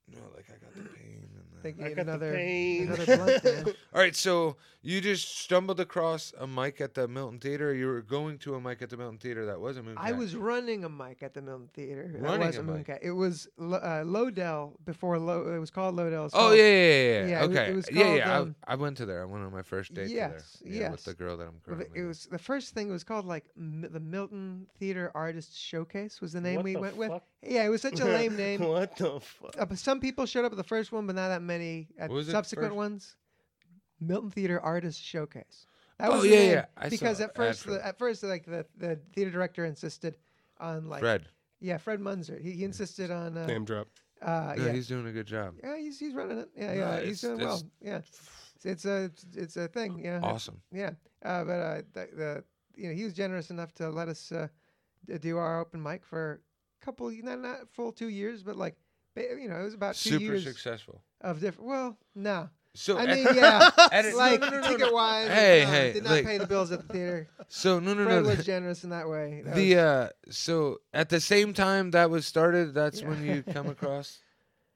sometimes. 0.08 0.22
No, 0.22 0.36
like 0.36 0.46
I 0.50 0.54
got 0.64 0.74
the 0.76 0.90
pain. 0.98 1.28
And 1.66 1.76
think 1.76 1.80
you 1.80 1.86
I 1.86 1.88
need 1.90 1.96
got 1.96 2.06
the 2.06 2.12
another 2.12 2.34
pain. 2.34 2.88
another 2.88 3.06
blunt, 3.18 3.44
Dan. 3.66 3.66
All 3.94 4.02
right, 4.02 4.16
so 4.16 4.58
you 4.82 5.02
just 5.02 5.40
stumbled 5.40 5.80
across 5.80 6.32
a 6.40 6.46
mic 6.46 6.80
at 6.80 6.94
the 6.94 7.08
Milton 7.08 7.40
Theater. 7.40 7.74
You 7.74 7.88
were 7.88 8.02
going 8.02 8.38
to 8.40 8.54
a 8.56 8.62
mic 8.62 8.82
at 8.84 8.90
the 8.92 8.98
Milton 8.98 9.18
Theater 9.18 9.46
that 9.48 9.60
was 9.60 9.78
a 9.78 9.82
Mooncat. 9.82 9.96
I 9.98 10.12
was 10.12 10.36
running 10.36 10.84
a 10.84 10.90
mic 10.90 11.24
at 11.24 11.34
the 11.34 11.42
Milton 11.42 11.70
Theater. 11.74 12.12
That 12.14 12.22
Running 12.22 12.48
was 12.48 12.58
a 12.58 12.60
a 12.60 12.64
mic. 12.64 12.88
Mooncat. 12.88 13.00
It 13.02 13.12
was 13.12 13.48
Lo- 13.58 13.78
uh, 13.80 14.04
Lodell 14.04 14.74
before 14.86 15.18
Lo- 15.18 15.54
it 15.56 15.60
was 15.60 15.72
called 15.72 15.96
Lodell. 15.96 16.26
It's 16.26 16.36
Oh 16.36 16.40
called- 16.40 16.58
yeah, 16.58 16.64
yeah, 16.64 16.70
yeah. 16.70 17.26
yeah. 17.26 17.26
Yeah, 17.28 17.44
it 17.44 17.48
was- 17.48 17.58
okay. 17.58 17.72
it 17.72 17.76
was 17.76 17.90
yeah, 17.92 18.04
called, 18.04 18.18
yeah. 18.18 18.38
um, 18.40 18.56
I, 18.68 18.74
I 18.74 18.76
went 18.76 18.98
to 18.98 19.06
there. 19.06 19.22
I 19.22 19.26
went 19.26 19.44
on 19.44 19.52
my 19.52 19.64
first 19.64 19.94
date 19.94 20.10
Yes, 20.10 20.58
to 20.60 20.64
there. 20.66 20.74
Yeah, 20.74 20.92
with 20.92 21.00
yes. 21.00 21.04
the 21.06 21.14
girl 21.16 21.38
that 21.38 21.48
I'm 21.48 21.54
Well, 21.66 21.78
currently. 21.78 22.00
It 22.00 22.02
with. 22.04 22.08
was 22.10 22.26
the 22.28 22.38
first 22.40 22.74
thing 22.76 22.90
it 22.90 22.92
was 22.94 23.04
called 23.04 23.26
like 23.26 23.46
M- 23.58 23.88
the 23.92 24.00
Milton 24.00 24.68
Theater 24.80 25.12
Artists 25.16 25.58
Showcase 25.58 26.22
was 26.22 26.34
the 26.34 26.42
name 26.42 26.58
What 26.58 26.64
we 26.66 26.74
the 26.74 26.80
went 26.80 26.98
with. 26.98 27.10
fuck? 27.10 27.24
Yeah, 27.42 27.64
it 27.66 27.70
was 27.70 27.82
such 27.82 28.00
a 28.00 28.06
lame 28.06 28.36
name. 28.46 28.62
what 28.62 28.96
the 28.98 29.20
fuck? 29.20 29.56
Uh, 29.58 29.66
but 29.66 29.78
some 29.80 30.00
people 30.00 30.26
showed 30.26 30.46
up 30.46 30.52
at 30.52 30.58
the 30.58 30.64
first 30.64 30.92
one, 30.92 31.06
but 31.08 31.16
not 31.16 31.30
that 31.30 31.42
many 31.58 31.88
at 31.98 32.10
What 32.10 32.16
was 32.18 32.28
it 32.28 32.32
subsequent 32.32 32.70
first? 32.72 32.76
ones. 32.78 33.16
Milton 34.00 34.30
Theater 34.32 34.60
Artists 34.60 35.02
Showcase. 35.02 35.66
That 36.00 36.10
Oh, 36.10 36.14
was 36.16 36.24
the 36.24 36.30
yeah, 36.30 36.42
yeah, 36.52 36.66
I 36.78 36.90
Because 36.90 37.20
an 37.22 37.30
at 37.30 37.36
first, 37.36 37.66
the, 37.66 37.86
at 37.86 37.98
first, 37.98 38.24
like 38.24 38.46
the, 38.46 38.66
the 38.78 39.00
theater 39.14 39.32
director 39.32 39.64
insisted 39.66 40.18
on 40.60 40.90
like 40.90 41.00
Fred. 41.00 41.28
yeah, 41.62 41.78
Fred 41.78 42.02
Munzer. 42.02 42.38
He, 42.38 42.52
he 42.52 42.64
insisted 42.66 43.12
on 43.12 43.38
uh, 43.38 43.46
Name 43.46 43.64
drop. 43.64 43.88
uh 44.22 44.56
No, 44.58 44.66
yeah, 44.66 44.72
he's 44.74 44.88
doing 44.88 45.08
a 45.08 45.12
good 45.14 45.26
job. 45.28 45.56
yeah, 45.64 45.78
he's 45.78 45.98
he's 46.00 46.14
running 46.14 46.40
it. 46.40 46.50
Yeah, 46.56 46.68
No, 46.68 46.74
yeah, 46.74 46.94
it's- 46.96 47.08
he's 47.08 47.22
doing 47.22 47.40
well. 47.40 47.62
Yeah, 47.82 47.98
it's, 48.00 48.66
it's 48.66 48.86
a 48.86 49.04
it's, 49.06 49.26
it's 49.36 49.58
a 49.58 49.68
thing. 49.70 50.02
Yeah, 50.04 50.20
Awesome. 50.22 50.60
yeah. 50.74 50.92
Uh, 51.24 51.44
but 51.46 51.52
uh, 51.54 51.82
the, 51.94 52.08
the 52.16 52.44
you 52.76 52.90
know 52.90 52.94
he 52.94 53.06
was 53.06 53.14
generous 53.14 53.50
enough 53.50 53.74
to 53.76 53.90
let 53.90 54.10
us 54.10 54.32
uh, 54.34 54.48
do 55.22 55.38
our 55.38 55.62
open 55.62 55.82
mic 55.82 56.06
for 56.06 56.42
a 56.82 56.86
couple, 56.86 57.10
not 57.24 57.40
not 57.40 57.70
full 57.72 57.94
two 57.94 58.10
years, 58.10 58.44
but 58.44 58.58
like 58.58 58.76
ba- 58.76 58.82
you 59.16 59.48
know 59.50 59.60
it 59.60 59.64
was 59.64 59.74
about 59.74 59.96
two 59.96 60.10
Super 60.12 60.24
years 60.24 60.44
successful. 60.44 61.02
of 61.22 61.40
different. 61.40 61.70
Well, 61.70 61.98
no, 62.16 62.50
So 62.74 62.98
I 62.98 63.06
mean 63.14 63.26
yeah, 63.34 63.70
edit- 63.92 64.16
like 64.16 64.42
no, 64.42 64.50
no, 64.50 64.58
no, 64.58 64.62
no. 64.62 64.68
ticket 64.78 64.94
wise. 64.94 65.28
Hey, 65.30 65.64
no, 65.66 65.72
hey, 65.72 65.94
did 65.94 66.04
not 66.04 66.12
like- 66.12 66.26
pay 66.26 66.38
the 66.38 66.48
bills 66.48 66.72
at 66.72 66.88
the 66.88 66.94
theater. 66.94 67.30
so 67.48 67.80
no, 67.80 67.94
no, 67.94 68.04
Fred 68.06 68.24
no. 68.24 68.30
was 68.30 68.46
generous 68.46 68.84
in 68.84 68.90
that 68.92 69.08
way. 69.10 69.42
That 69.46 69.56
The 69.56 69.76
was- 69.76 69.84
uh, 69.84 70.10
so 70.30 70.78
at 70.94 71.10
the 71.10 71.20
same 71.22 71.54
time 71.54 71.92
that 71.92 72.10
was 72.10 72.26
started, 72.28 72.74
that's 72.74 73.02
when 73.02 73.24
you 73.26 73.44
come 73.44 73.68
across 73.76 74.20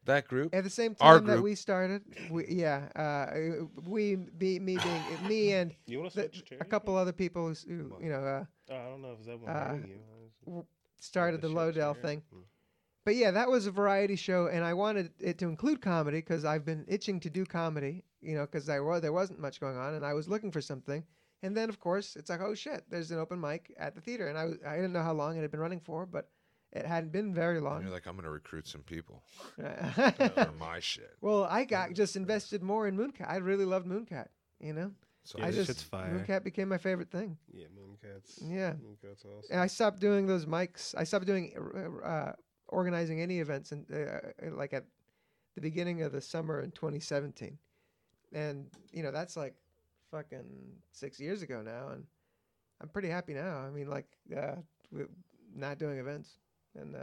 that 0.05 0.27
group. 0.27 0.55
At 0.55 0.63
the 0.63 0.69
same 0.69 0.95
Our 1.01 1.17
time 1.17 1.27
that 1.27 1.33
group. 1.33 1.43
we 1.43 1.55
started, 1.55 2.01
we, 2.31 2.45
yeah, 2.47 2.87
uh, 2.95 3.65
we, 3.85 4.15
be, 4.15 4.59
me 4.59 4.77
being 4.77 5.27
me 5.27 5.51
and 5.59 5.75
You 5.85 6.09
the, 6.09 6.31
a 6.61 6.65
couple 6.65 6.95
other 6.95 7.11
people 7.11 7.47
who, 7.47 7.53
who 7.67 7.97
you 8.01 8.09
know 8.09 8.23
uh, 8.23 8.43
Oh, 8.71 8.75
I 8.75 8.85
don't 8.89 9.01
know 9.01 9.15
if 9.19 9.25
that 9.25 9.39
one 9.39 9.49
uh, 9.51 9.77
you. 10.47 10.65
started 10.99 11.41
the 11.41 11.47
shit 11.49 11.57
Lodell 11.57 11.93
chair. 11.95 12.01
thing. 12.03 12.21
Mm. 12.33 12.43
But 13.05 13.15
yeah, 13.15 13.31
that 13.31 13.49
was 13.49 13.65
a 13.65 13.71
variety 13.71 14.15
show, 14.15 14.47
and 14.47 14.63
I 14.63 14.73
wanted 14.73 15.11
it 15.19 15.37
to 15.39 15.47
include 15.47 15.81
comedy 15.81 16.17
because 16.19 16.45
I've 16.45 16.65
been 16.65 16.85
itching 16.87 17.19
to 17.21 17.29
do 17.29 17.45
comedy, 17.45 18.03
you 18.21 18.35
know, 18.35 18.45
because 18.45 18.65
there 18.65 18.83
was 18.83 19.01
there 19.01 19.13
wasn't 19.13 19.39
much 19.39 19.59
going 19.59 19.77
on, 19.77 19.93
and 19.95 20.05
I 20.05 20.13
was 20.13 20.27
looking 20.27 20.51
for 20.51 20.61
something. 20.61 21.03
And 21.41 21.55
then 21.55 21.69
of 21.69 21.79
course 21.79 22.15
it's 22.17 22.29
like, 22.29 22.41
oh 22.41 22.53
shit, 22.53 22.83
there's 22.89 23.11
an 23.11 23.19
open 23.19 23.39
mic 23.39 23.73
at 23.79 23.95
the 23.95 24.01
theater, 24.01 24.27
and 24.27 24.37
I 24.37 24.45
was, 24.45 24.57
I 24.67 24.75
didn't 24.75 24.91
know 24.93 25.01
how 25.03 25.13
long 25.13 25.37
it 25.37 25.41
had 25.41 25.51
been 25.51 25.59
running 25.61 25.79
for, 25.79 26.05
but 26.05 26.29
it 26.73 26.85
hadn't 26.85 27.11
been 27.13 27.33
very 27.33 27.55
And 27.57 27.65
long. 27.65 27.81
you're 27.81 27.91
like, 27.91 28.05
I'm 28.05 28.15
gonna 28.17 28.29
recruit 28.29 28.67
some 28.67 28.81
people 28.81 29.23
for 29.55 30.53
my 30.59 30.79
shit. 30.79 31.15
well, 31.21 31.45
I 31.45 31.63
got 31.63 31.93
just 31.93 32.15
invested 32.15 32.61
more 32.61 32.87
in 32.87 32.97
Mooncat. 32.97 33.27
I 33.29 33.37
really 33.37 33.65
loved 33.65 33.87
Mooncat, 33.87 34.27
you 34.59 34.73
know. 34.73 34.91
So 35.23 35.39
Yeah, 35.39 35.45
I 35.47 35.51
just 35.51 35.67
shit's 35.67 35.83
fire. 35.83 36.09
Mooncat 36.27 36.43
became 36.43 36.67
my 36.69 36.77
favorite 36.77 37.09
thing. 37.09 37.37
Yeah, 37.51 37.65
Mooncats. 37.67 38.39
Yeah. 38.45 38.73
Mooncats 38.73 39.25
awesome. 39.25 39.49
And 39.51 39.59
I 39.61 39.67
stopped 39.67 39.99
doing 39.99 40.27
those 40.27 40.45
mics. 40.45 40.93
I 40.97 41.03
stopped 41.05 41.25
doing 41.25 41.53
uh, 42.03 42.05
uh, 42.05 42.33
organizing 42.69 43.21
any 43.21 43.39
events, 43.39 43.71
and 43.71 43.85
uh, 43.91 44.49
like 44.55 44.73
at 44.73 44.85
the 45.55 45.61
beginning 45.61 46.01
of 46.03 46.11
the 46.11 46.21
summer 46.21 46.61
in 46.61 46.71
2017. 46.71 47.57
And 48.33 48.67
you 48.93 49.03
know 49.03 49.11
that's 49.11 49.35
like 49.35 49.55
fucking 50.11 50.45
six 50.91 51.19
years 51.19 51.41
ago 51.41 51.61
now, 51.61 51.89
and 51.89 52.05
I'm 52.81 52.89
pretty 52.89 53.09
happy 53.09 53.33
now. 53.33 53.57
I 53.57 53.69
mean, 53.69 53.89
like 53.89 54.05
uh, 54.35 54.55
not 55.55 55.79
doing 55.79 55.97
events 55.99 56.37
and 56.79 56.95
uh, 56.95 56.99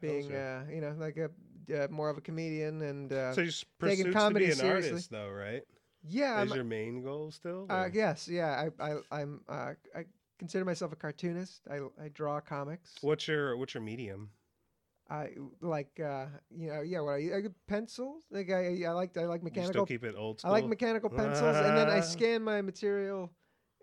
being 0.00 0.32
uh, 0.34 0.64
you 0.72 0.80
know 0.80 0.94
like 0.98 1.16
a 1.16 1.30
uh, 1.74 1.88
more 1.90 2.08
of 2.08 2.16
a 2.16 2.20
comedian 2.20 2.80
and 2.82 3.12
uh, 3.12 3.34
so 3.34 3.42
you 3.42 3.50
taking 3.50 3.66
pursued 3.78 4.04
to 4.06 4.12
comedy 4.12 4.46
be 4.46 4.52
an 4.52 4.56
seriously. 4.56 4.90
artist, 4.92 5.10
though, 5.10 5.28
right? 5.30 5.62
yeah, 6.08 6.42
Is 6.42 6.50
I'm, 6.50 6.56
your 6.56 6.64
main 6.64 7.02
goal 7.02 7.30
still? 7.30 7.66
uh, 7.68 7.88
yes, 7.92 8.28
yeah. 8.28 8.68
I, 8.80 8.90
I 8.90 8.96
I'm 9.12 9.40
uh, 9.48 9.72
I 9.94 10.04
consider 10.38 10.64
myself 10.64 10.92
a 10.92 10.96
cartoonist. 10.96 11.62
I 11.70 11.80
I 12.02 12.08
draw 12.08 12.40
comics. 12.40 12.94
What's 13.02 13.28
your 13.28 13.56
what's 13.56 13.74
your 13.74 13.82
medium? 13.82 14.30
I 15.10 15.30
like 15.60 16.00
uh 16.00 16.26
you 16.50 16.68
know 16.68 16.82
yeah 16.82 17.00
what 17.00 17.12
I, 17.12 17.36
I 17.36 17.42
pencils 17.66 18.24
like 18.30 18.50
I 18.50 18.82
I 18.86 18.90
like 18.92 19.16
I 19.16 19.24
like 19.24 19.42
You 19.42 19.48
still 19.48 19.62
mechanical 19.62 19.86
keep 19.86 20.04
it 20.04 20.14
old 20.16 20.40
school. 20.40 20.50
I 20.50 20.54
like 20.54 20.66
mechanical 20.66 21.08
pencils 21.08 21.56
and 21.56 21.76
then 21.76 21.88
I 21.88 22.00
scan 22.14 22.42
my 22.42 22.60
material 22.60 23.30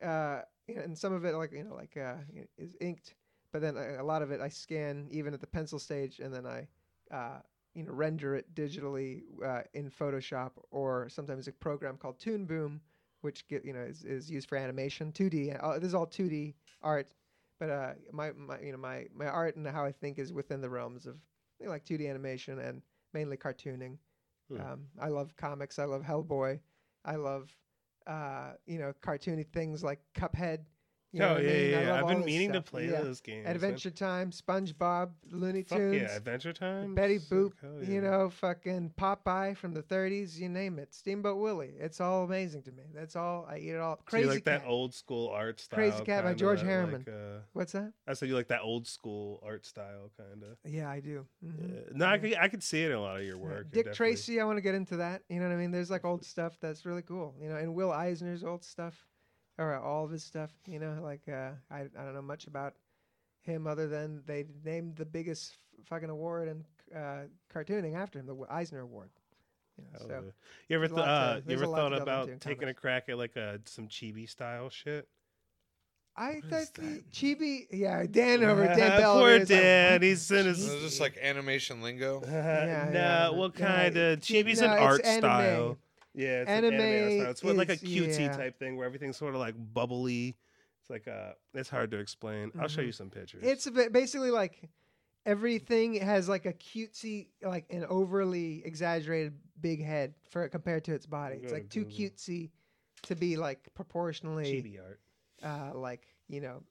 uh 0.04 0.42
and 0.68 0.98
some 0.98 1.14
of 1.14 1.26
it 1.26 1.34
like 1.36 1.52
you 1.52 1.64
know 1.64 1.76
like 1.76 1.98
uh 1.98 2.16
is 2.58 2.76
inked 2.80 3.16
but 3.52 3.62
then 3.62 3.76
a 3.78 4.04
lot 4.04 4.22
of 4.22 4.32
it 4.32 4.40
I 4.42 4.50
scan 4.50 5.08
even 5.10 5.34
at 5.34 5.42
the 5.42 5.48
pencil 5.48 5.80
stage 5.80 6.20
and 6.20 6.34
then 6.34 6.46
I 6.46 6.68
uh 7.12 7.40
you 7.74 7.84
know 7.84 7.92
render 7.92 8.36
it 8.36 8.54
digitally 8.56 9.24
uh, 9.44 9.62
in 9.74 9.90
Photoshop 9.90 10.52
or 10.72 11.10
sometimes 11.10 11.48
a 11.48 11.52
program 11.52 11.98
called 11.98 12.20
Toon 12.20 12.46
Boom 12.46 12.82
which 13.22 13.48
get 13.48 13.66
you 13.66 13.74
know 13.74 13.82
is, 13.82 14.04
is 14.04 14.30
used 14.30 14.48
for 14.48 14.58
animation 14.58 15.12
2D 15.12 15.58
uh, 15.62 15.80
this 15.80 15.88
is 15.88 15.96
all 15.96 16.08
2D 16.08 16.54
art 16.84 17.14
but 17.60 17.70
uh 17.70 17.94
my, 18.12 18.32
my 18.34 18.60
you 18.60 18.72
know 18.72 18.78
my 18.78 19.06
my 19.16 19.28
art 19.28 19.56
and 19.56 19.68
how 19.68 19.86
I 19.86 19.92
think 19.92 20.20
is 20.20 20.34
within 20.34 20.62
the 20.62 20.70
realms 20.70 21.06
of 21.06 21.16
you 21.60 21.66
know, 21.66 21.72
like 21.72 21.86
2D 21.86 22.10
animation 22.10 22.60
and 22.60 22.82
mainly 23.14 23.38
cartooning. 23.38 23.98
Hmm. 24.50 24.62
um, 24.62 24.86
I 25.00 25.08
love 25.08 25.36
comics. 25.38 25.80
I 25.80 25.86
love 25.86 26.04
Hellboy. 26.04 26.60
I 27.04 27.16
love 27.16 27.56
uh 28.08 28.54
you 28.68 28.78
know 28.78 28.94
cartoony 29.02 29.48
things 29.48 29.84
like 29.84 30.00
Cuphead 30.16 30.60
you 31.16 31.22
know 31.22 31.36
oh 31.36 31.38
yeah, 31.38 31.50
I 31.50 31.54
mean? 31.54 31.70
Yeah. 31.72 31.80
yeah. 31.82 32.02
I've 32.02 32.08
been 32.08 32.26
meaning 32.26 32.52
to 32.54 32.62
play 32.62 32.86
Yeah. 32.90 33.02
those 33.02 33.22
games. 33.22 33.46
man. 33.46 33.56
Adventure 33.56 33.90
Time, 33.90 34.32
SpongeBob, 34.32 35.12
Looney 35.32 35.64
Fuck 35.64 35.78
Tunes, 35.78 36.02
yeah, 36.02 36.16
Adventure 36.16 36.52
Time. 36.54 36.94
Betty 36.94 37.20
Boop, 37.20 37.54
hell 37.62 37.82
you 37.84 38.02
know, 38.02 38.30
fucking 38.30 38.92
Popeye 38.98 39.56
from 39.56 39.74
the 39.74 39.82
30s, 39.82 40.38
you 40.38 40.50
name 40.50 40.78
it. 40.78 40.94
Steamboat 40.94 41.38
Willie. 41.38 41.74
It's 41.80 42.02
all 42.02 42.24
amazing 42.26 42.64
to 42.64 42.72
me. 42.72 42.84
That's 42.94 43.16
all. 43.16 43.48
I 43.50 43.58
eat 43.60 43.70
it 43.70 43.80
all. 43.80 43.96
So 43.96 44.02
Crazy 44.06 44.28
you 44.28 44.34
like 44.34 44.44
that 44.46 44.62
Cat. 44.62 44.70
old 44.70 44.94
school 44.94 45.30
art 45.30 45.60
style. 45.60 45.80
Krazy 45.80 46.06
Kat 46.06 46.24
by 46.24 46.34
George 46.34 46.60
that, 46.62 46.68
Herriman. 46.68 47.08
Like, 47.08 47.08
uh, 47.08 47.40
What's 47.54 47.72
that? 47.72 47.94
I 48.08 48.14
said 48.14 48.28
you 48.30 48.36
like 48.36 48.50
that 48.50 48.62
old 48.62 48.86
school 48.86 49.40
art 49.44 49.66
style, 49.66 50.12
kind 50.18 50.44
of. 50.44 50.58
Yeah, 50.70 50.90
I 50.90 51.00
do. 51.00 51.26
Mhm. 51.46 51.96
No, 51.96 52.06
I 52.06 52.16
Yeah. 52.16 52.18
could, 52.18 52.36
I 52.36 52.48
could 52.50 52.64
see 52.64 52.84
it 52.84 52.92
in 52.92 52.98
a 52.98 53.02
lot 53.02 53.18
of 53.18 53.24
your 53.24 53.38
work. 53.38 53.72
Dick 53.72 53.86
definitely- 53.86 53.96
Tracy, 53.96 54.42
I 54.42 54.46
want 54.46 54.58
to 54.58 54.62
get 54.62 54.76
into 54.76 54.98
that. 54.98 55.22
You 55.30 55.40
know 55.40 55.48
what 55.48 55.54
I 55.54 55.58
mean? 55.58 55.72
There's 55.72 55.90
like 55.90 56.04
old 56.04 56.26
stuff 56.26 56.58
that's 56.60 56.86
really 56.86 57.02
cool. 57.04 57.36
You 57.42 57.50
know, 57.50 57.56
and 57.56 57.74
Will 57.74 57.92
Eisner's 57.92 58.44
old 58.44 58.64
stuff, 58.64 59.08
or 59.58 59.76
all 59.76 60.06
of 60.06 60.12
his 60.12 60.24
stuff. 60.24 60.52
You 60.68 60.80
know, 60.80 61.00
like 61.02 61.22
uh, 61.28 61.52
I 61.72 61.82
I 61.82 62.04
don't 62.04 62.14
know 62.14 62.22
much 62.22 62.48
about 62.48 62.74
him 63.42 63.68
other 63.68 63.88
than 63.88 64.22
they 64.26 64.46
named 64.64 64.96
the 64.96 65.06
biggest 65.06 65.52
f- 65.80 65.86
fucking 65.86 66.10
award 66.10 66.48
in 66.50 66.66
uh, 66.98 67.24
cartooning 67.54 67.96
after 67.96 68.20
him, 68.20 68.26
the 68.26 68.36
Eisner 68.50 68.80
Award. 68.82 69.10
You 69.78 69.84
know, 69.84 70.00
so 70.08 70.24
you 70.70 70.76
ever 70.78 70.88
th- 70.88 70.98
lot 70.98 71.06
to- 71.06 71.12
uh, 71.12 71.42
you 71.48 71.56
ever 71.56 71.66
thought 71.66 71.94
about 71.94 72.24
into 72.24 72.34
in 72.34 72.40
taking 72.40 72.70
a 72.70 72.74
crack 72.74 73.10
at 73.10 73.18
like 73.18 73.36
a 73.36 73.60
some 73.66 73.88
chibi 73.88 74.30
style 74.30 74.70
shit? 74.70 75.08
I 76.18 76.36
What 76.36 76.44
thought 76.46 76.62
is 76.62 76.70
the 76.72 76.82
that? 76.82 77.12
Chibi, 77.12 77.68
yeah, 77.72 78.06
Dan 78.10 78.42
over 78.46 78.64
Dan 78.68 78.78
Bell. 79.02 79.16
Poor 79.20 79.30
over 79.32 79.40
like, 79.40 79.48
Dan, 79.50 79.92
"What? 79.96 80.02
he's 80.04 80.32
in 80.32 80.46
his. 80.46 80.66
Is 80.66 80.82
this 80.82 81.00
like 81.02 81.18
animation 81.22 81.82
lingo? 81.82 82.22
Yeah, 82.26 82.90
no, 82.94 83.00
yeah, 83.00 83.30
what 83.32 83.60
yeah, 83.60 83.68
kind 83.68 83.98
of 83.98 84.14
it's- 84.20 84.26
chibi's 84.30 84.62
no, 84.62 84.68
an 84.72 84.80
art 84.80 85.04
anime. 85.06 85.20
style? 85.20 85.78
Yeah, 86.16 86.42
it's 86.42 86.50
anime, 86.50 86.74
Anime 86.76 86.82
anime 86.82 87.20
style. 87.20 87.32
It's 87.32 87.44
what, 87.44 87.56
like 87.58 87.70
a 87.70 87.78
cutesy 87.78 88.20
yeah. 88.20 88.38
type 88.38 88.58
thing 88.58 88.78
where 88.78 88.86
everything's 88.86 89.18
sort 89.18 89.36
of 89.36 89.42
like 89.42 89.56
bubbly. 89.74 90.36
It's 90.82 90.90
like 90.90 91.08
uh, 91.08 91.34
it's 91.54 91.70
hard 91.70 91.92
to 91.92 91.98
explain. 91.98 92.52
I'll 92.60 92.68
show 92.68 92.82
Mhm. 92.82 92.86
you 92.88 92.92
some 92.92 93.10
pictures. 93.10 93.44
It's 93.44 93.68
a 93.68 93.72
bit, 93.72 93.92
basically 93.92 94.32
like 94.32 94.70
everything 95.26 95.96
has 95.96 96.30
like 96.30 96.46
a 96.46 96.54
cutesy, 96.54 97.28
like 97.42 97.66
an 97.70 97.86
overly 97.86 98.64
exaggerated 98.66 99.34
big 99.60 99.84
head 99.84 100.14
for 100.30 100.48
compared 100.48 100.86
to 100.86 100.94
its 100.94 101.06
body. 101.06 101.38
It's 101.42 101.52
like 101.52 101.70
too 101.70 101.86
cutesy 101.86 102.52
to 103.04 103.16
be 103.16 103.36
like 103.36 103.68
proportionally, 103.74 104.62
chibi 104.64 104.80
art. 104.80 105.00
uh, 105.44 105.78
like 105.78 106.08
you 106.28 106.42
know, 106.42 106.64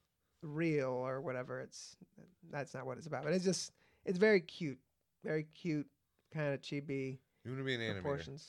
real 0.43 0.91
or 0.91 1.21
whatever. 1.21 1.61
It's 1.61 1.97
that's 2.51 2.73
not 2.73 2.87
what 2.87 2.99
it's 2.99 3.07
about. 3.07 3.25
But 3.25 3.33
it's 3.35 3.45
just 3.45 3.73
it's 4.05 4.19
very 4.19 4.41
cute, 4.41 4.79
very 5.23 5.45
cute 5.55 5.87
kind 6.33 6.55
of 6.55 6.61
chibi 6.63 7.19
You 7.45 7.51
want 7.51 7.59
to 7.59 7.65
be 7.65 7.75
an 7.75 7.81
animator? 7.81 8.41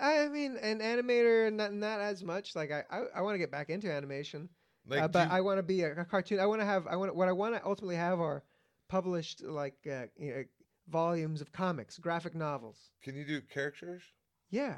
I 0.00 0.28
mean, 0.28 0.56
an 0.56 0.80
animator, 0.80 1.52
not 1.52 1.72
not 1.72 2.00
as 2.00 2.22
much. 2.22 2.54
Like 2.54 2.70
I, 2.70 2.84
I, 2.90 3.02
I 3.16 3.20
want 3.22 3.34
to 3.34 3.38
get 3.38 3.50
back 3.50 3.70
into 3.70 3.90
animation. 3.90 4.48
Like, 4.86 5.02
uh, 5.02 5.08
but 5.08 5.28
you- 5.28 5.34
I 5.34 5.40
want 5.40 5.58
to 5.58 5.62
be 5.62 5.82
a, 5.82 5.92
a 6.00 6.04
cartoon. 6.04 6.38
I 6.40 6.46
want 6.46 6.60
to 6.60 6.66
have. 6.66 6.86
I 6.86 6.96
want 6.96 7.14
what 7.14 7.28
I 7.28 7.32
want 7.32 7.54
to 7.54 7.64
ultimately 7.64 7.96
have 7.96 8.20
are 8.20 8.42
published 8.88 9.42
like 9.42 9.74
uh, 9.90 10.04
you 10.18 10.34
know, 10.34 10.44
volumes 10.88 11.40
of 11.40 11.52
comics, 11.52 11.98
graphic 11.98 12.34
novels. 12.34 12.90
can 13.02 13.16
you 13.16 13.24
do 13.24 13.40
characters? 13.40 14.02
Yeah. 14.50 14.76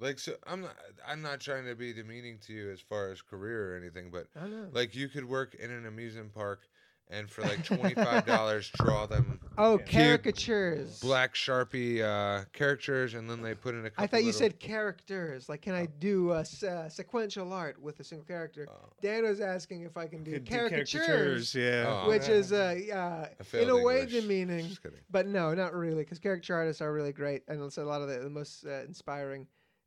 Like, 0.00 0.18
so 0.18 0.34
I'm 0.46 0.62
not. 0.62 0.74
I'm 1.06 1.22
not 1.22 1.40
trying 1.40 1.66
to 1.66 1.74
be 1.76 1.92
demeaning 1.92 2.38
to 2.46 2.52
you 2.52 2.70
as 2.70 2.80
far 2.80 3.10
as 3.10 3.22
career 3.22 3.72
or 3.72 3.76
anything, 3.78 4.10
but 4.10 4.26
like 4.72 4.94
you 4.94 5.08
could 5.08 5.24
work 5.24 5.54
in 5.54 5.70
an 5.70 5.86
amusement 5.86 6.34
park 6.34 6.62
and 7.08 7.30
for 7.30 7.42
like 7.42 7.64
twenty 7.64 7.94
five 7.94 8.26
dollars 8.26 8.70
draw 8.76 9.06
them 9.06 9.38
oh, 9.58 9.78
Cute. 9.78 9.88
caricatures. 9.90 11.00
black 11.00 11.34
sharpie 11.34 12.02
uh, 12.02 12.44
characters, 12.52 13.14
and 13.14 13.28
then 13.28 13.42
they 13.42 13.54
put 13.54 13.74
in 13.74 13.86
a. 13.86 13.90
Couple 13.90 14.04
I 14.04 14.06
thought 14.06 14.20
you 14.20 14.26
little- 14.26 14.38
said 14.40 14.60
characters. 14.60 15.48
Like, 15.48 15.62
can 15.62 15.74
I 15.74 15.86
do 15.86 16.32
a 16.32 16.40
s- 16.40 16.62
uh, 16.62 16.88
sequential 16.88 17.52
art 17.52 17.80
with 17.80 18.00
a 18.00 18.04
single 18.04 18.26
character? 18.26 18.66
Oh. 18.70 18.90
Dan 19.02 19.24
was 19.24 19.40
asking 19.40 19.82
if 19.82 19.96
I 19.96 20.06
can 20.06 20.22
do 20.24 20.32
Could 20.32 20.44
do 20.44 20.50
caricatures, 20.56 21.54
yeah. 21.54 22.02
Oh, 22.04 22.08
which 22.08 22.28
yeah. 22.28 22.34
is 22.34 22.52
uh, 22.52 22.78
uh, 22.92 23.28
I 23.54 23.58
in 23.58 23.70
a 23.70 23.76
way 23.82 24.02
English. 24.02 24.22
demeaning. 24.22 24.68
Just 24.68 24.82
kidding. 24.82 24.98
But 25.10 25.26
no, 25.26 25.54
not 25.54 25.74
really, 25.74 26.02
because 26.04 26.18
caricature 26.18 26.54
artists 26.54 26.82
are 26.82 26.92
really 26.92 27.12
great, 27.12 27.42
and 27.48 27.62
it's 27.62 27.78
a 27.78 27.84
lot 27.84 28.02
of 28.02 28.08
the, 28.08 28.18
the 28.20 28.30
most 28.30 28.64
uh, 28.66 28.82
inspiring 28.86 29.46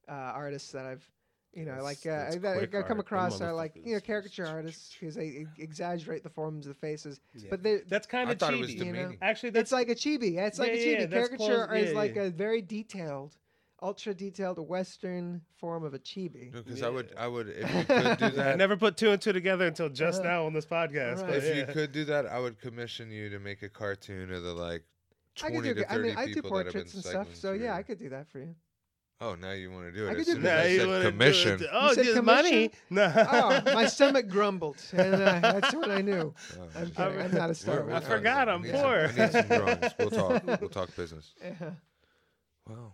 uh, 0.09 0.11
artists 0.13 0.72
that 0.72 0.86
I've, 0.86 1.05
you 1.57 1.65
know, 1.65 1.71
That's- 1.71 1.83
like 1.83 2.05
uh, 2.05 2.17
that's 2.29 2.35
that 2.37 2.75
I 2.75 2.81
come 2.83 2.99
across 2.99 3.41
are 3.41 3.51
like 3.53 3.73
you 3.83 3.95
know 3.95 3.99
caricature 3.99 4.45
artists 4.45 4.95
because 4.99 5.15
they 5.15 5.47
exaggerate 5.57 6.21
the 6.23 6.29
forms 6.29 6.67
of 6.67 6.73
the 6.75 6.79
faces, 6.79 7.19
Yeah. 7.33 7.47
but 7.49 7.63
they. 7.63 7.77
that's 7.87 8.05
kind 8.05 8.29
of 8.29 8.37
thought 8.37 8.53
it 8.53 8.59
was 8.59 8.69
chibi. 8.75 8.85
you 8.85 8.93
know. 8.93 9.11
Actually, 9.21 9.49
that's 9.49 9.63
It's 9.63 9.71
like 9.71 9.89
a 9.89 9.95
chibi. 9.95 10.37
It's 10.37 10.59
like 10.59 10.69
Yeah, 10.73 10.75
a 10.75 10.85
chibi. 10.85 11.09
that's 11.09 11.29
Caricature 11.29 11.67
close- 11.67 11.83
is 11.83 11.91
yeah, 11.93 11.97
like 11.97 12.15
a 12.15 12.29
very 12.29 12.61
detailed, 12.61 13.35
ultra 13.81 14.13
detailed 14.13 14.59
Western 14.59 15.41
form 15.55 15.83
of 15.83 15.95
a 15.95 15.99
chibi. 15.99 16.51
Because 16.51 16.83
I 16.83 16.89
would, 16.89 17.09
I 17.17 17.27
would, 17.27 17.47
if 17.49 17.73
you 17.75 17.83
could 17.85 18.17
do 18.19 18.29
that, 18.37 18.53
I 18.53 18.55
never 18.55 18.77
put 18.77 18.95
two 18.95 19.09
and 19.09 19.19
two 19.19 19.33
together 19.33 19.65
until 19.65 19.89
just 19.89 20.19
Uh-huh. 20.21 20.29
now 20.29 20.45
on 20.45 20.53
this 20.53 20.65
podcast. 20.67 21.17
Right. 21.23 21.27
but 21.27 21.35
if 21.43 21.55
you 21.57 21.65
could 21.73 21.91
do 21.91 22.05
that, 22.05 22.27
I 22.27 22.37
would 22.39 22.59
commission 22.59 23.09
you 23.09 23.29
to 23.31 23.39
make 23.39 23.63
a 23.63 23.69
cartoon 23.69 24.31
of 24.31 24.43
the 24.43 24.53
like 24.53 24.83
I 25.43 25.49
could 25.51 25.63
do. 25.63 25.73
to 25.73 25.85
I 25.91 25.95
thirty 25.95 26.07
mean, 26.09 26.17
I 26.17 26.25
do 26.27 26.33
people 26.35 26.51
that 26.57 26.65
have 26.67 26.73
been 26.73 26.81
portraits 26.83 26.93
and 26.93 27.03
stuff. 27.03 27.13
cycling 27.29 27.35
So 27.35 27.53
yeah, 27.53 27.75
I 27.75 27.81
could 27.81 27.97
do 27.97 28.09
that 28.09 28.27
for 28.29 28.39
you. 28.39 28.53
Oh, 29.20 29.34
now 29.34 29.51
you 29.51 29.72
want 29.72 29.86
to 29.86 29.91
do 29.91 30.05
it? 30.07 30.11
I 30.11 30.13
could 30.13 30.26
do 30.26 30.34
soon 30.34 30.45
as 30.45 30.65
I 30.65 30.68
you 30.70 30.80
said 30.80 30.88
wanna 30.88 31.03
do 31.05 31.09
commission. 31.11 31.63
it. 31.63 31.70
Oh, 31.74 31.93
said 31.93 32.03
dude, 32.03 32.24
money? 32.24 32.72
No. 32.91 33.11
Oh, 33.15 33.61
my 33.74 33.88
stomach 33.88 34.28
grumbled, 34.28 34.78
and 34.93 35.15
uh, 35.15 35.39
that's 35.41 35.74
when 35.74 35.89
I 35.89 36.01
knew. 36.01 36.34
Oh, 36.59 36.68
I'm 36.76 36.86
shit. 36.86 36.95
kidding. 36.95 37.22
I'm 37.22 37.32
not 37.34 37.49
a 37.49 37.55
star. 37.55 37.76
We're- 37.78 37.88
we're 37.88 37.95
I 37.95 37.99
forgot 38.01 38.47
I 38.47 38.53
I'm 38.53 38.61
need 38.61 38.72
some- 38.74 38.82
poor. 38.82 39.11
I 39.11 39.26
need 39.26 39.32
some 39.32 39.47
drawings. 39.47 39.93
We'll 39.97 40.09
talk. 40.11 40.61
We'll 40.61 40.70
talk 40.70 40.95
business. 40.95 41.34
Yeah. 41.43 41.72
Wow. 42.70 42.93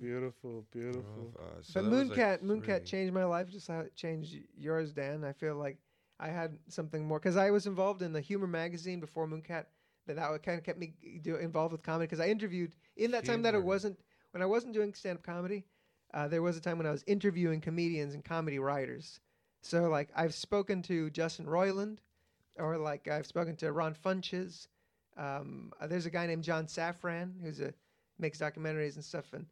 Beautiful, 0.00 0.64
beautiful. 0.72 1.32
Uh, 1.38 1.62
so 1.62 1.80
but 1.82 1.90
that 1.90 1.90
was, 1.90 2.08
like, 2.10 2.18
Mooncat, 2.18 2.42
Mooncat 2.42 2.84
changed 2.84 3.14
my 3.14 3.24
life 3.24 3.48
just 3.50 3.68
how 3.68 3.80
it 3.80 3.94
changed 3.96 4.36
yours, 4.56 4.92
Dan. 4.92 5.24
I 5.24 5.32
feel 5.32 5.56
like 5.56 5.78
I 6.20 6.28
had 6.28 6.56
something 6.68 7.04
more 7.06 7.18
because 7.18 7.36
I 7.36 7.50
was 7.50 7.66
involved 7.66 8.02
in 8.02 8.12
the 8.12 8.20
humor 8.20 8.46
magazine 8.46 9.00
before 9.00 9.26
Mooncat. 9.26 9.64
That 10.06 10.16
that 10.16 10.42
kind 10.42 10.58
of 10.58 10.64
kept 10.64 10.78
me 10.78 10.92
do, 11.22 11.36
involved 11.36 11.72
with 11.72 11.82
comedy 11.82 12.04
because 12.06 12.20
I 12.20 12.28
interviewed 12.28 12.74
in 12.96 13.10
that 13.12 13.24
time 13.24 13.40
that 13.42 13.54
it 13.54 13.58
Humor. 13.58 13.66
wasn't 13.66 13.98
when 14.34 14.42
I 14.42 14.46
wasn't 14.46 14.74
doing 14.74 14.92
stand 14.94 15.16
up 15.18 15.22
comedy. 15.22 15.64
Uh, 16.12 16.26
there 16.28 16.42
was 16.42 16.56
a 16.56 16.60
time 16.60 16.76
when 16.76 16.86
I 16.86 16.90
was 16.90 17.04
interviewing 17.06 17.60
comedians 17.60 18.14
and 18.14 18.24
comedy 18.24 18.58
writers. 18.58 19.20
So 19.62 19.88
like 19.88 20.08
I've 20.14 20.34
spoken 20.34 20.82
to 20.82 21.08
Justin 21.10 21.46
Roiland, 21.46 21.98
or 22.56 22.76
like 22.76 23.06
I've 23.08 23.26
spoken 23.26 23.54
to 23.56 23.70
Ron 23.72 23.94
Funches. 23.94 24.66
Um, 25.16 25.72
uh, 25.80 25.86
there's 25.86 26.06
a 26.06 26.10
guy 26.10 26.26
named 26.26 26.42
John 26.42 26.66
Safran 26.66 27.30
who's 27.42 27.60
a 27.60 27.72
makes 28.18 28.38
documentaries 28.38 28.96
and 28.96 29.04
stuff, 29.04 29.32
and 29.32 29.46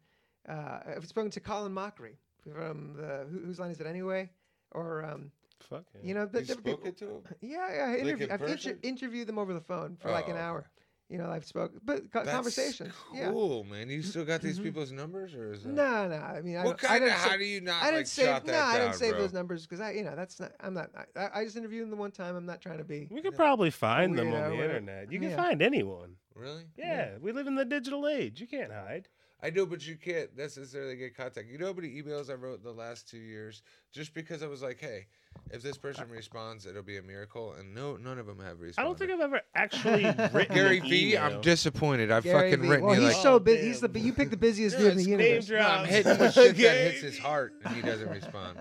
uh, 0.47 0.79
I've 0.97 1.07
spoken 1.07 1.31
to 1.31 1.39
Colin 1.39 1.73
Mochrie 1.73 2.17
from 2.53 2.93
the 2.97 3.25
Who, 3.31 3.39
Whose 3.45 3.59
Line 3.59 3.71
Is 3.71 3.79
It 3.79 3.87
Anyway? 3.87 4.29
Or 4.71 5.05
um, 5.05 5.31
Fuck 5.61 5.83
yeah. 5.95 6.01
you 6.07 6.13
know, 6.13 6.21
You 6.23 6.27
the, 6.27 6.39
the 6.41 6.45
spoke 6.53 6.63
people- 6.65 6.87
it 6.87 6.97
to 6.97 7.05
him? 7.05 7.21
yeah, 7.41 7.73
yeah, 7.73 7.83
I 7.83 7.89
Like 7.91 7.99
interview, 8.01 8.25
in 8.25 8.31
I've 8.31 8.41
inter- 8.41 8.77
interviewed 8.83 9.27
them 9.27 9.37
over 9.39 9.53
the 9.53 9.61
phone 9.61 9.95
for 9.97 10.11
like 10.11 10.25
Oh, 10.27 10.31
an 10.31 10.37
hour. 10.37 10.65
You 11.13 11.19
know, 11.19 11.29
I've 11.29 11.45
spoken, 11.45 11.79
but 11.85 12.11
co- 12.11 12.23
That's 12.23 12.31
conversations. 12.31 12.91
Yeah. 13.13 13.29
Cool, 13.29 13.65
man. 13.65 13.87
You 13.87 14.01
still 14.01 14.25
got 14.25 14.41
these 14.41 14.57
Mhm. 14.59 14.63
people's 14.63 14.91
numbers, 14.91 15.35
or 15.35 15.53
is 15.53 15.61
that? 15.61 15.69
No, 15.71 16.07
no. 16.07 16.15
I 16.15 16.41
mean, 16.41 16.55
I 16.57 16.65
What 16.65 16.79
don't, 16.79 16.89
I 16.89 16.93
kind 16.93 17.03
of? 17.03 17.09
didn't 17.11 17.21
sa- 17.21 17.29
How 17.29 17.37
do 17.37 17.45
you 17.45 17.61
not 17.61 17.83
I 17.83 17.85
didn't 17.85 17.99
like 17.99 18.07
save. 18.07 18.25
No, 18.45 18.51
that 18.51 18.65
I 18.75 18.79
didn't 18.79 18.95
save 18.95 19.11
bro? 19.11 19.21
those 19.21 19.31
numbers 19.33 19.61
because 19.67 19.79
I, 19.79 19.91
you 19.91 20.03
know, 20.03 20.15
that's 20.15 20.39
not. 20.39 20.53
I'm 20.59 20.73
not. 20.73 20.89
I, 21.15 21.29
I 21.35 21.43
just 21.43 21.55
interviewed 21.55 21.83
them 21.83 21.91
the 21.91 21.97
one 21.97 22.09
time. 22.09 22.35
I'm 22.35 22.47
not 22.47 22.61
trying 22.61 22.79
to 22.79 22.83
be. 22.83 23.07
we 23.11 23.21
could 23.21 23.35
probably 23.35 23.69
find 23.69 24.17
them 24.17 24.29
Weirdo, 24.31 24.43
on 24.43 24.57
the 24.57 24.63
internet. 24.63 25.11
You 25.11 25.19
can 25.19 25.29
Yeah. 25.29 25.35
find 25.35 25.61
anyone. 25.61 26.15
Really? 26.33 26.63
Yeah, 26.75 27.19
we 27.21 27.31
live 27.31 27.45
in 27.45 27.53
the 27.53 27.65
digital 27.65 28.07
age. 28.07 28.41
You 28.41 28.47
can't 28.47 28.71
hide. 28.71 29.07
I 29.43 29.49
know, 29.49 29.65
but 29.65 29.85
you 29.85 29.97
can't 29.97 30.29
necessarily 30.37 30.95
get 30.95 31.17
contact. 31.17 31.49
You 31.49 31.57
know 31.57 31.65
how 31.67 31.73
many 31.73 31.89
emails 32.01 32.29
I 32.29 32.35
wrote 32.35 32.59
in 32.59 32.63
the 32.63 32.71
last 32.71 33.09
two 33.09 33.17
years 33.17 33.61
just 33.91 34.13
because 34.13 34.41
I 34.41 34.47
was 34.47 34.61
like, 34.61 34.79
hey, 34.79 35.07
if 35.51 35.61
this 35.61 35.77
person 35.77 36.07
responds, 36.09 36.65
it'll 36.65 36.81
be 36.81 36.95
a 36.97 37.01
miracle. 37.01 37.51
And 37.59 37.75
no, 37.75 37.97
none 37.97 38.19
of 38.19 38.25
them 38.25 38.39
have 38.39 38.61
responded. 38.61 38.79
I 38.79 38.83
don't 38.83 38.97
think 38.97 39.11
I've 39.11 39.19
ever 39.19 39.41
actually 39.53 40.03
written 40.33 40.55
Gary 40.55 40.79
an 40.79 40.87
V, 40.87 41.17
I'm 41.17 41.41
disappointed. 41.41 42.09
I've 42.09 42.23
Gary 42.23 42.51
fucking 42.51 42.61
Vee. 42.63 42.69
written 42.69 42.85
well, 42.85 42.95
you 42.95 43.01
he's 43.01 43.13
like. 43.15 43.21
so 43.21 43.33
Oh, 43.33 43.39
big. 43.39 43.59
He's 43.59 43.81
the 43.81 43.99
you 43.99 44.13
picked 44.13 44.31
the 44.31 44.37
busiest 44.37 44.77
dude 44.77 44.91
in 44.91 44.97
the 44.97 45.03
Yes, 45.03 45.07
name 45.09 45.19
universe. 45.27 45.47
drop. 45.47 45.79
I'm 45.81 45.85
hitting 45.87 46.17
with 46.17 46.33
shit 46.33 46.55
that 46.57 46.77
hits 46.77 47.01
his 47.01 47.19
heart, 47.19 47.53
and 47.65 47.75
he 47.75 47.81
doesn't 47.81 48.09
respond. 48.09 48.57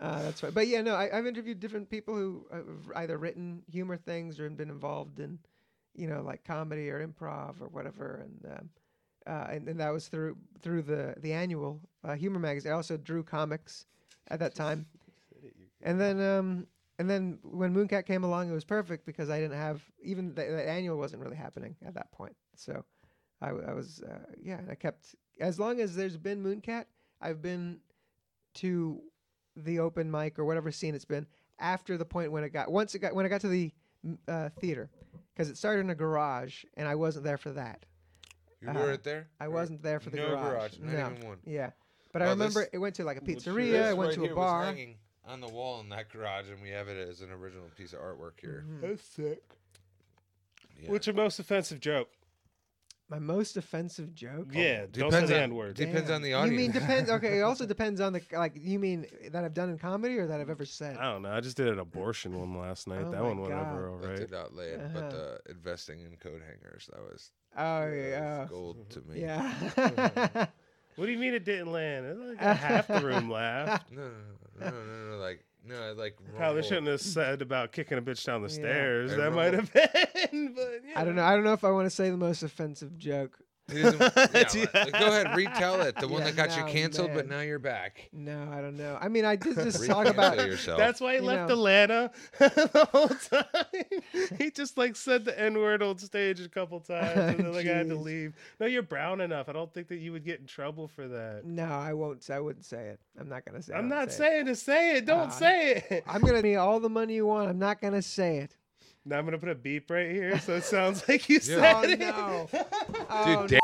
Uh, 0.00 0.22
that's 0.22 0.42
right. 0.42 0.54
But 0.54 0.66
yeah, 0.66 0.80
no, 0.80 0.94
I, 0.94 1.16
I've 1.16 1.26
interviewed 1.26 1.60
different 1.60 1.90
people 1.90 2.14
who 2.14 2.46
have 2.52 2.64
either 2.96 3.18
written 3.18 3.62
humor 3.70 3.98
things 3.98 4.40
or 4.40 4.48
been 4.48 4.70
involved 4.70 5.20
in, 5.20 5.38
you 5.94 6.06
know, 6.06 6.22
like 6.22 6.44
comedy 6.44 6.90
or 6.90 7.06
improv 7.06 7.60
or 7.60 7.68
whatever. 7.68 8.24
And 8.24 8.52
um, 8.52 8.70
uh, 9.26 9.46
and, 9.50 9.68
and 9.68 9.80
that 9.80 9.92
was 9.92 10.08
through 10.08 10.36
through 10.60 10.82
the 10.82 11.14
the 11.18 11.32
annual 11.32 11.80
uh, 12.04 12.14
humor 12.14 12.38
magazine. 12.38 12.72
I 12.72 12.74
also 12.74 12.96
drew 12.96 13.22
comics 13.22 13.86
at 14.28 14.38
that 14.40 14.54
time. 14.54 14.86
And 15.82 16.00
then 16.00 16.20
um, 16.20 16.66
and 16.98 17.08
then 17.08 17.38
when 17.42 17.74
Mooncat 17.74 18.06
came 18.06 18.24
along, 18.24 18.50
it 18.50 18.52
was 18.52 18.64
perfect 18.64 19.06
because 19.06 19.30
I 19.30 19.40
didn't 19.40 19.56
have 19.56 19.82
even 20.02 20.34
the, 20.34 20.42
the 20.42 20.68
annual 20.68 20.98
wasn't 20.98 21.22
really 21.22 21.36
happening 21.36 21.76
at 21.86 21.94
that 21.94 22.12
point. 22.12 22.36
So 22.56 22.84
I 23.40 23.52
was 23.52 24.02
uh, 24.02 24.18
yeah, 24.42 24.60
I 24.70 24.74
kept 24.74 25.14
as 25.40 25.58
long 25.58 25.80
as 25.80 25.94
there's 25.94 26.18
been 26.18 26.42
Mooncat, 26.42 26.84
I've 27.20 27.40
been 27.40 27.80
to 28.54 29.00
the 29.56 29.78
open 29.78 30.10
mic 30.10 30.38
or 30.38 30.44
whatever 30.44 30.70
scene 30.70 30.94
it's 30.94 31.04
been 31.04 31.26
after 31.58 31.96
the 31.96 32.04
point 32.04 32.32
when 32.32 32.44
it 32.44 32.50
got 32.50 32.70
once 32.70 32.94
it 32.94 33.00
got 33.00 33.14
when 33.14 33.26
I 33.26 33.28
got 33.28 33.40
to 33.42 33.48
the 33.48 33.72
uh, 34.28 34.48
theater 34.60 34.90
because 35.40 35.48
it 35.50 35.56
started 35.56 35.80
in 35.80 35.88
a 35.90 35.94
garage 35.94 36.64
and 36.76 36.86
I 36.86 36.96
wasn't 36.96 37.24
there 37.24 37.38
for 37.38 37.50
that. 37.52 37.86
You 38.60 38.68
Uh, 38.68 38.74
weren't 38.74 39.02
there? 39.04 39.26
I 39.40 39.48
wasn't 39.48 39.82
there 39.82 39.98
for 39.98 40.10
the 40.10 40.18
no 40.18 40.28
garage. 40.36 40.78
not 40.78 40.92
no. 40.92 41.10
even 41.16 41.26
one. 41.28 41.38
Yeah, 41.46 41.70
but 42.12 42.20
I 42.20 42.28
remember 42.28 42.60
this- 42.60 42.68
it 42.74 42.78
went 42.78 42.94
to 42.96 43.04
like 43.04 43.16
a 43.16 43.20
What's 43.24 43.46
your- 43.46 43.54
pizzeria. 43.54 43.70
This 43.72 43.86
I 43.86 43.92
went 43.94 44.08
right 44.08 44.14
to 44.16 44.20
a 44.20 44.24
here 44.26 44.34
was 44.34 44.44
bar. 44.44 44.64
hanging 44.66 44.98
on 45.24 45.40
the 45.40 45.48
wall 45.48 45.80
in 45.80 45.88
that 45.88 46.10
garage, 46.10 46.50
and 46.50 46.60
we 46.60 46.68
have 46.68 46.88
it 46.88 47.08
as 47.08 47.22
an 47.22 47.30
original 47.30 47.70
piece 47.70 47.94
of 47.94 48.00
artwork 48.00 48.38
here. 48.38 48.66
Mhm. 48.68 48.80
That's 48.82 49.02
sick. 49.02 49.42
Yeah. 50.78 50.90
What's 50.90 51.06
your 51.06 51.16
most 51.16 51.38
offensive 51.38 51.80
joke? 51.80 52.10
My 53.10 53.18
most 53.18 53.56
offensive 53.56 54.14
joke. 54.14 54.46
Yeah, 54.52 54.86
don't 54.92 55.10
say 55.10 55.20
Depends 55.22 55.30
the 55.30 55.36
on- 55.36 55.42
N 55.42 55.54
word. 55.56 55.74
Depends 55.74 56.06
Damn. 56.06 56.14
on 56.16 56.22
the 56.22 56.32
audience. 56.34 56.52
You 56.52 56.56
mean 56.58 56.70
depends? 56.70 57.10
Okay, 57.10 57.38
it 57.40 57.42
also 57.42 57.66
depends 57.74 58.00
on 58.00 58.12
the 58.12 58.22
like. 58.32 58.52
You 58.54 58.78
mean 58.78 59.04
that 59.32 59.44
I've 59.44 59.52
done 59.52 59.68
in 59.68 59.78
comedy 59.78 60.16
or 60.16 60.28
that 60.28 60.40
I've 60.40 60.48
ever 60.48 60.64
said? 60.64 60.96
I 60.96 61.10
don't 61.12 61.22
know. 61.22 61.32
I 61.32 61.40
just 61.40 61.56
did 61.56 61.66
an 61.66 61.80
abortion 61.80 62.38
one 62.38 62.56
last 62.56 62.86
night. 62.86 63.02
Oh 63.04 63.10
that 63.10 63.16
my 63.20 63.26
one 63.28 63.38
went 63.40 63.52
God. 63.52 63.66
over 63.72 63.88
all 63.88 63.96
right. 63.96 64.02
That 64.02 64.08
right. 64.10 64.18
did 64.18 64.30
not 64.30 64.54
land, 64.54 64.90
but 64.94 65.02
Uh-huh. 65.02 65.10
the 65.44 65.50
investing 65.50 66.00
in 66.00 66.16
coat 66.18 66.40
hangers 66.40 66.88
that 66.92 67.00
was, 67.00 67.30
Oh 67.58 67.90
that 67.90 67.96
yeah. 67.96 68.46
gold 68.48 68.88
to 68.90 69.00
me. 69.02 69.20
Yeah. 69.22 70.46
What 70.96 71.06
do 71.06 71.12
you 71.12 71.18
mean 71.18 71.32
it 71.34 71.44
didn't 71.46 71.72
land? 71.72 72.04
It 72.04 72.18
like 72.18 72.38
half 72.38 72.88
the 72.88 73.00
room 73.00 73.30
laughed. 73.30 73.90
No, 73.90 74.02
no, 74.02 74.10
no, 74.60 74.70
no, 74.70 74.84
no, 74.84 75.10
no, 75.12 75.16
like 75.18 75.42
no, 75.66 75.74
I 75.80 75.90
like 75.92 76.16
Probably 76.36 76.62
shouldn't 76.62 76.86
have 76.88 77.00
said 77.00 77.42
about 77.42 77.72
kicking 77.72 77.98
a 77.98 78.02
bitch 78.02 78.24
down 78.24 78.42
the 78.42 78.48
Yeah. 78.48 78.54
stairs. 78.54 79.10
Hey, 79.12 79.16
that 79.18 79.32
might 79.32 79.52
have 79.54 79.72
been, 80.32 80.52
but 80.54 80.80
yeah. 80.88 81.00
I 81.00 81.04
don't 81.04 81.16
know. 81.16 81.24
I 81.24 81.34
don't 81.34 81.44
know 81.44 81.52
if 81.52 81.64
I 81.64 81.70
want 81.70 81.86
to 81.86 81.90
say 81.90 82.10
the 82.10 82.16
most 82.16 82.42
offensive 82.42 82.96
joke. 82.98 83.38
He 83.70 83.82
doesn't- 83.82 84.00
yeah, 84.16 84.44
Yeah. 84.54 84.66
like, 84.74 84.92
go 84.92 85.06
ahead, 85.08 85.36
retell 85.36 85.80
it. 85.82 85.96
The 85.96 86.08
one 86.08 86.20
Yeah, 86.22 86.30
that 86.30 86.36
got 86.36 86.56
you 86.56 86.64
no, 86.64 86.72
canceled, 86.72 87.10
but 87.14 87.26
man. 87.28 87.38
now 87.38 87.42
you're 87.44 87.58
back. 87.58 88.08
No, 88.12 88.48
I 88.52 88.60
don't 88.60 88.76
know. 88.76 88.98
I 89.00 89.08
mean, 89.08 89.24
I 89.24 89.36
did 89.36 89.54
just 89.56 89.84
talk 89.86 90.04
Re-cancel 90.06 90.10
about. 90.10 90.36
yourself. 90.46 90.78
That's 90.78 91.00
why 91.00 91.12
he 91.14 91.18
You 91.20 91.24
left 91.26 91.48
know. 91.48 91.54
Atlanta 91.54 92.10
the 92.38 92.88
whole 92.92 93.08
time. 93.08 94.38
he 94.38 94.50
just 94.50 94.76
like 94.78 94.96
said 94.96 95.24
the 95.24 95.38
N 95.38 95.54
word 95.58 95.82
on 95.82 95.98
stage 95.98 96.40
a 96.40 96.48
couple 96.48 96.80
times, 96.80 97.18
and 97.18 97.38
then 97.40 97.52
like 97.52 97.66
I 97.66 97.76
had 97.76 97.88
to 97.88 97.96
Jeez. 97.96 98.02
leave. 98.04 98.34
No, 98.58 98.66
you're 98.66 98.82
brown 98.82 99.20
enough. 99.20 99.48
I 99.48 99.52
don't 99.52 99.72
think 99.72 99.88
that 99.88 99.96
you 99.98 100.12
would 100.12 100.24
get 100.24 100.40
in 100.40 100.46
trouble 100.46 100.88
for 100.88 101.08
that. 101.08 101.42
No, 101.44 101.64
I 101.64 101.92
won't. 101.94 102.28
I 102.30 102.40
wouldn't 102.40 102.64
say 102.64 102.88
it. 102.88 103.00
I'm 103.18 103.28
not 103.28 103.44
gonna 103.44 103.62
say. 103.62 103.72
it. 103.72 103.76
I 103.76 103.78
I'm 103.78 103.88
won't 103.88 104.00
not 104.00 104.12
say 104.12 104.14
it. 104.14 104.16
saying 104.30 104.46
to 104.46 104.56
say 104.56 104.96
it. 104.96 105.06
Don't 105.06 105.28
Ah. 105.28 105.30
say 105.30 105.84
it. 105.90 106.04
I'm 106.06 106.20
gonna 106.22 106.42
need 106.42 106.56
all 106.56 106.80
the 106.80 106.88
money 106.88 107.14
you 107.14 107.26
want. 107.26 107.48
I'm 107.48 107.58
not 107.58 107.80
gonna 107.80 108.02
say 108.02 108.38
it. 108.38 108.56
Now 109.10 109.18
I'm 109.18 109.24
gonna 109.24 109.38
put 109.38 109.48
a 109.48 109.54
beep 109.56 109.90
right 109.90 110.08
here, 110.10 110.38
so 110.38 110.54
it 110.54 110.62
sounds 110.64 111.02
like 111.08 111.28
you 111.28 111.40
said 111.40 111.74
Oh 111.74 111.82
it. 111.82 111.98
no. 111.98 112.48
Oh, 113.12 113.26
Dude, 113.26 113.36
Oh, 113.38 113.46
damn. 113.48 113.60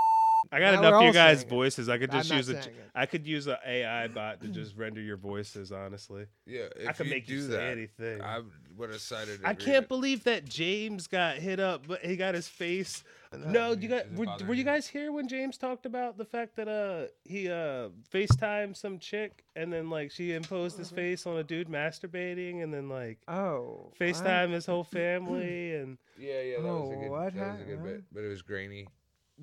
I 0.52 0.60
got 0.60 0.74
Now 0.74 0.80
enough 0.80 0.94
of 0.94 1.02
you 1.02 1.12
guys' 1.12 1.38
saying 1.38 1.46
it. 1.48 1.50
voices. 1.50 1.88
I 1.88 1.98
could 1.98 2.10
I'm 2.10 2.22
just 2.22 2.32
use 2.32 2.48
a. 2.50 2.58
it. 2.58 2.72
I 2.94 3.06
could 3.06 3.26
use 3.26 3.46
an 3.46 3.56
AI 3.66 4.06
bot 4.14 4.40
to 4.42 4.48
just 4.48 4.76
render 4.76 5.00
your 5.00 5.16
voices. 5.16 5.72
Honestly, 5.72 6.26
Yeah, 6.46 6.66
if 6.76 6.88
I 6.88 6.92
could 6.92 7.06
you 7.06 7.12
make 7.12 7.26
do 7.26 7.34
you 7.34 7.42
say 7.42 7.48
that, 7.48 7.62
anything. 7.62 8.22
I 8.22 8.42
would 8.76 8.90
have 8.90 9.00
cited. 9.00 9.40
I 9.44 9.54
can't 9.54 9.88
believe 9.88 10.24
that 10.24 10.44
James 10.44 11.06
got 11.06 11.36
hit 11.36 11.60
up, 11.60 11.86
but 11.86 12.00
he 12.00 12.16
got 12.16 12.34
his 12.34 12.48
face. 12.48 13.02
No, 13.36 13.72
you 13.72 13.88
got 13.88 14.10
were, 14.12 14.24
were 14.46 14.54
you 14.54 14.60
you? 14.60 14.64
guys 14.64 14.86
here 14.86 15.12
when 15.12 15.28
James 15.28 15.58
talked 15.58 15.84
about 15.84 16.16
the 16.16 16.24
fact 16.24 16.56
that 16.56 16.68
uh 16.68 17.08
he 17.24 17.50
uh 17.50 17.88
FaceTimed 18.10 18.76
some 18.76 18.98
chick 18.98 19.44
and 19.56 19.70
then 19.72 19.90
like 19.90 20.10
she 20.10 20.32
imposed 20.32 20.78
his 20.78 20.90
face 20.90 21.26
on 21.26 21.36
a 21.36 21.42
dude 21.42 21.68
masturbating 21.68 22.62
and 22.62 22.72
then 22.72 22.88
like 22.88 23.18
Oh. 23.28 23.90
what? 23.90 23.94
FaceTime 24.00 24.52
his 24.52 24.64
whole 24.64 24.84
family 25.00 25.74
and 25.74 25.98
Yeah, 26.16 26.40
yeah, 26.40 26.60
that 26.60 26.62
was 26.62 26.90
a 26.90 26.94
Oh, 26.94 27.00
good, 27.00 27.10
what 27.10 27.34
that 27.34 27.52
was 27.52 27.60
a 27.60 27.64
good 27.64 27.84
bit, 27.84 28.04
but 28.12 28.24
it 28.24 28.28
was 28.28 28.42
grainy. 28.42 28.86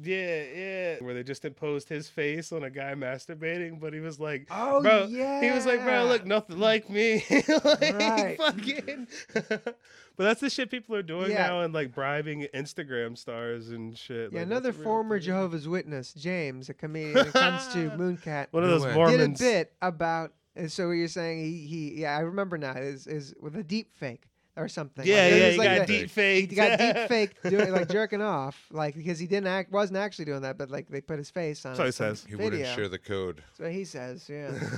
Yeah, 0.02 0.44
yeah, 0.56 0.96
where 1.02 1.14
they 1.14 1.24
just 1.24 1.46
imposed 1.46 1.88
his 1.90 2.08
face 2.10 2.52
on 2.52 2.64
a 2.64 2.70
guy 2.70 2.94
masturbating, 2.96 3.80
but 3.80 3.94
he 3.94 4.00
was 4.00 4.20
like, 4.20 4.48
Oh 4.50 4.82
bro, 4.82 5.06
yeah. 5.10 5.42
he 5.42 5.52
was 5.52 5.66
like, 5.66 5.84
bro, 5.84 6.06
look, 6.06 6.26
nothing 6.26 6.60
like 6.60 6.90
me. 6.90 7.24
like, 7.48 7.82
Right. 7.94 8.36
fucking. 8.38 9.08
but 9.50 9.78
that's 10.18 10.42
the 10.42 10.50
shit 10.50 10.70
people 10.72 10.96
are 10.96 11.04
doing 11.04 11.32
Yeah. 11.32 11.48
now 11.48 11.62
and 11.62 11.74
like 11.74 11.94
bribing 11.94 12.48
Instagram 12.54 13.18
stars 13.18 13.70
and 13.70 13.98
shit. 13.98 14.32
Yeah, 14.32 14.40
like, 14.40 14.48
another 14.48 14.70
that's 14.70 14.78
a 14.78 14.80
real 14.80 14.84
former 14.84 15.20
thing. 15.20 15.26
Jehovah's 15.26 15.68
Witness, 15.68 16.14
James, 16.14 16.70
a 16.70 16.74
comedian, 16.74 17.32
comes 17.32 17.68
to 17.70 17.90
Mooncat, 17.98 18.48
One 18.52 18.64
of 18.64 18.70
those 18.70 18.82
way. 18.84 18.88
did 18.90 18.96
a 18.96 18.98
Mormons. 18.98 19.40
bit 19.40 19.74
about. 19.82 20.34
So 20.68 20.88
what 20.88 20.94
you're 20.94 21.08
saying 21.08 21.40
he, 21.46 21.66
he 21.66 22.02
yeah 22.02 22.16
I 22.16 22.20
remember 22.20 22.60
now 22.60 22.74
is 22.74 23.08
is 23.08 23.34
with 23.40 23.56
a 23.56 23.64
deep 23.64 23.92
fake 23.96 24.26
or 24.56 24.68
something. 24.68 25.06
Yeah, 25.06 25.16
Like, 25.24 25.32
yeah, 25.32 25.46
was 25.46 25.52
he 25.54 25.58
like 25.60 25.78
got 25.80 25.88
deep 25.88 26.10
fake. 26.10 26.50
He 26.50 26.56
got 26.56 26.80
deep 26.80 26.98
fake 27.08 27.42
doing 27.44 27.72
like 27.78 27.90
jerking 27.90 28.22
off, 28.22 28.66
like 28.72 28.96
because 28.96 29.20
he 29.20 29.28
didn't 29.28 29.48
act 29.48 29.72
wasn't 29.72 29.98
actually 29.98 30.26
doing 30.26 30.42
that, 30.42 30.58
but 30.58 30.70
like 30.70 30.88
they 30.90 31.02
put 31.02 31.18
his 31.18 31.30
face 31.30 31.66
on. 31.66 31.76
So 31.76 31.84
it, 31.84 31.88
he 31.88 31.92
says. 31.92 32.24
He 32.26 32.36
video. 32.36 32.44
wouldn't 32.44 32.68
share 32.76 32.88
the 32.88 33.00
code. 33.00 33.38
That's 33.38 33.60
what 33.60 33.72
he 33.72 33.86
says. 33.86 34.28
Yeah, 34.30 34.52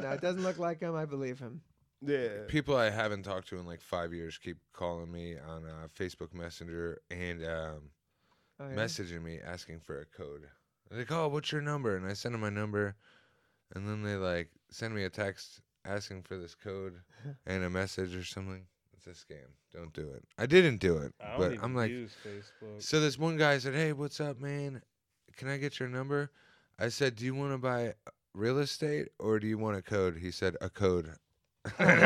no, 0.00 0.10
it 0.12 0.20
doesn't 0.20 0.42
look 0.42 0.58
like 0.58 0.80
him. 0.80 0.94
I 0.94 1.04
believe 1.04 1.38
him. 1.38 1.60
yeah. 2.02 2.28
People 2.48 2.76
I 2.76 2.90
haven't 2.90 3.22
talked 3.24 3.48
to 3.48 3.58
in 3.58 3.66
like 3.66 3.80
five 3.80 4.12
years 4.12 4.38
keep 4.38 4.58
calling 4.72 5.10
me 5.10 5.36
on 5.38 5.64
uh, 5.64 5.88
Facebook 5.98 6.32
Messenger 6.34 7.00
and 7.10 7.42
um, 7.44 7.90
Oh, 8.60 8.68
yeah? 8.68 8.76
messaging 8.76 9.22
me 9.24 9.40
asking 9.44 9.80
for 9.80 10.00
a 10.00 10.04
code. 10.04 10.42
They're 10.88 11.00
like, 11.00 11.10
"Oh, 11.10 11.26
what's 11.26 11.50
your 11.50 11.60
number?" 11.62 11.96
And 11.96 12.06
I 12.06 12.12
send 12.12 12.34
them 12.34 12.42
my 12.42 12.50
number, 12.50 12.94
and 13.74 13.88
then 13.88 14.04
they 14.04 14.14
like 14.14 14.50
send 14.70 14.94
me 14.94 15.02
a 15.02 15.10
text 15.10 15.60
asking 15.84 16.22
for 16.22 16.36
this 16.38 16.54
code 16.54 17.00
and 17.46 17.64
a 17.64 17.70
message 17.70 18.14
or 18.14 18.22
something. 18.24 18.66
It's 19.06 19.20
a 19.22 19.26
scam. 19.26 19.46
Don't 19.72 19.92
do 19.92 20.08
it. 20.10 20.24
I 20.38 20.46
didn't 20.46 20.78
do 20.78 20.98
it, 20.98 21.12
I 21.20 21.30
don't 21.30 21.38
but 21.38 21.52
even 21.52 21.64
I'm 21.64 21.74
like, 21.74 21.90
use 21.90 22.14
Facebook. 22.26 22.82
so 22.82 23.00
this 23.00 23.18
one 23.18 23.36
guy 23.36 23.58
said, 23.58 23.74
"Hey, 23.74 23.92
what's 23.92 24.20
up, 24.20 24.40
man? 24.40 24.82
Can 25.36 25.48
I 25.48 25.56
get 25.58 25.78
your 25.80 25.88
number?" 25.88 26.30
I 26.78 26.88
said, 26.88 27.16
"Do 27.16 27.24
you 27.24 27.34
want 27.34 27.52
to 27.52 27.58
buy 27.58 27.94
real 28.34 28.58
estate 28.58 29.08
or 29.18 29.38
do 29.38 29.46
you 29.46 29.58
want 29.58 29.76
a 29.76 29.82
code?" 29.82 30.18
He 30.18 30.30
said, 30.30 30.56
"A 30.60 30.70
code." 30.70 31.10
I 31.78 31.84
never 31.84 32.00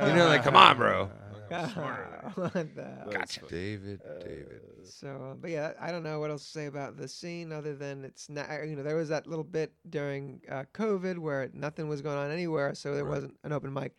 read- 0.00 0.08
you 0.10 0.14
know, 0.16 0.26
like, 0.26 0.42
come 0.44 0.56
on, 0.56 0.76
bro. 0.76 1.10
I'm 1.50 1.70
smarter 1.70 2.08
than 2.22 2.30
What 2.42 2.52
the- 2.52 2.66
That's 2.74 3.14
Gotcha. 3.16 3.40
fu- 3.40 3.46
David, 3.48 4.00
David. 4.20 4.60
So, 4.84 5.30
uh, 5.30 5.34
but 5.34 5.50
yeah, 5.50 5.72
I 5.80 5.92
don't 5.92 6.02
know 6.02 6.18
what 6.18 6.30
else 6.30 6.44
to 6.44 6.50
say 6.50 6.66
about 6.66 6.96
the 6.96 7.06
scene 7.06 7.52
other 7.52 7.74
than 7.76 8.04
it's 8.04 8.28
not. 8.28 8.48
You 8.66 8.74
know, 8.74 8.82
there 8.82 8.96
was 8.96 9.08
that 9.10 9.26
little 9.28 9.44
bit 9.44 9.72
during 9.88 10.40
uh, 10.50 10.64
COVID 10.74 11.18
where 11.18 11.48
nothing 11.52 11.88
was 11.88 12.02
going 12.02 12.18
on 12.18 12.30
anywhere, 12.32 12.74
so 12.74 12.94
there 12.94 13.04
Right. 13.04 13.10
wasn't 13.14 13.36
an 13.44 13.52
open 13.52 13.72
mic. 13.72 13.94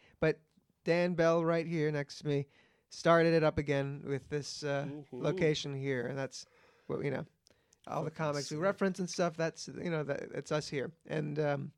But 0.87 0.91
Dan 0.93 1.13
Bell, 1.13 1.43
right 1.43 1.67
here 1.67 1.91
next 1.91 2.19
to 2.19 2.27
me, 2.27 2.45
started 2.89 3.33
it 3.33 3.43
up 3.43 3.57
again 3.57 4.03
with 4.05 4.29
this 4.29 4.63
uh, 4.63 4.85
Woo-hoo. 4.89 5.21
location 5.23 5.73
here, 5.73 6.07
and 6.07 6.17
that's 6.17 6.45
what 6.87 7.03
you 7.03 7.11
know. 7.11 7.25
All 7.87 8.03
the 8.03 8.11
comics 8.11 8.51
we 8.51 8.57
reference 8.57 8.99
and 8.99 9.09
stuff. 9.09 9.37
That's 9.37 9.67
you 9.67 9.89
know 9.89 10.03
that 10.03 10.23
it's 10.33 10.51
us 10.51 10.67
here, 10.67 10.91
and 11.07 11.39
um, 11.39 11.71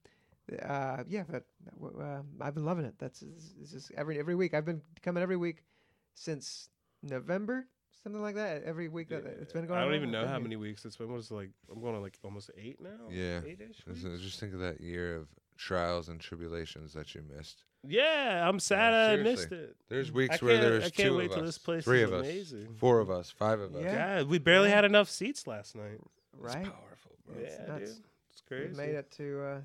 uh, 0.63 1.03
yeah, 1.07 1.23
but 1.29 1.43
uh, 1.83 2.21
I've 2.41 2.55
been 2.55 2.65
loving 2.65 2.85
it. 2.85 2.95
That's 2.97 3.21
it's 3.21 3.53
it's 3.61 3.71
just 3.71 3.91
every 3.95 4.19
every 4.19 4.35
week. 4.35 4.53
I've 4.53 4.65
been 4.65 4.81
coming 5.03 5.21
every 5.21 5.37
week 5.37 5.63
since 6.15 6.69
November, 7.03 7.67
something 8.03 8.21
like 8.21 8.35
that. 8.35 8.63
Every 8.63 8.87
week 8.89 9.09
that 9.09 9.23
it's 9.25 9.53
been 9.53 9.67
going. 9.67 9.79
I 9.79 9.83
don't 9.83 9.91
on, 9.91 9.97
even 9.97 10.11
know 10.11 10.25
how 10.25 10.33
here. 10.33 10.41
many 10.41 10.55
weeks 10.55 10.83
it's 10.85 10.97
been. 10.97 11.11
What 11.11 11.19
is 11.19 11.29
it 11.29 11.35
like? 11.35 11.51
I'm 11.71 11.81
going 11.81 11.93
to 11.93 11.99
like 11.99 12.17
almost 12.23 12.49
eight 12.57 12.81
now. 12.81 12.89
Yeah. 13.11 13.41
eight-ish 13.45 13.85
weeks? 13.85 14.23
just 14.23 14.39
think 14.39 14.53
of 14.53 14.59
that 14.61 14.81
year 14.81 15.15
of 15.15 15.27
trials 15.59 16.07
and 16.09 16.19
tribulations 16.19 16.93
that 16.93 17.13
you 17.13 17.21
missed. 17.35 17.63
Yeah, 17.87 18.47
I'm 18.47 18.59
sad 18.59 18.93
I 18.93 19.21
missed 19.21 19.51
it. 19.51 19.75
There's 19.89 20.11
weeks 20.11 20.41
where 20.41 20.57
there's 20.57 20.85
I 20.85 20.89
can't 20.89 21.09
two 21.11 21.17
wait 21.17 21.25
of 21.27 21.31
till 21.33 21.39
us, 21.43 21.47
this 21.49 21.57
place 21.57 21.83
three 21.85 22.01
is 22.03 22.11
of 22.11 22.13
us, 22.13 22.53
four 22.77 22.99
of 22.99 23.09
us, 23.09 23.29
five 23.29 23.59
of 23.59 23.75
us. 23.75 23.83
Yeah. 23.83 24.19
God, 24.19 24.27
we 24.29 24.37
barely 24.39 24.69
Yeah. 24.69 24.75
had 24.75 24.85
enough 24.85 25.09
seats 25.09 25.47
last 25.47 25.75
night. 25.75 25.99
It's 26.33 26.55
Right, 26.55 26.63
powerful, 26.63 27.17
bro. 27.25 27.35
Yeah, 27.37 27.45
It's 27.47 27.59
nuts. 27.67 27.79
dude, 27.79 28.03
it's 28.31 28.43
we 28.49 28.77
made 28.85 28.95
it 28.95 29.11
to 29.11 29.41
uh, 29.43 29.61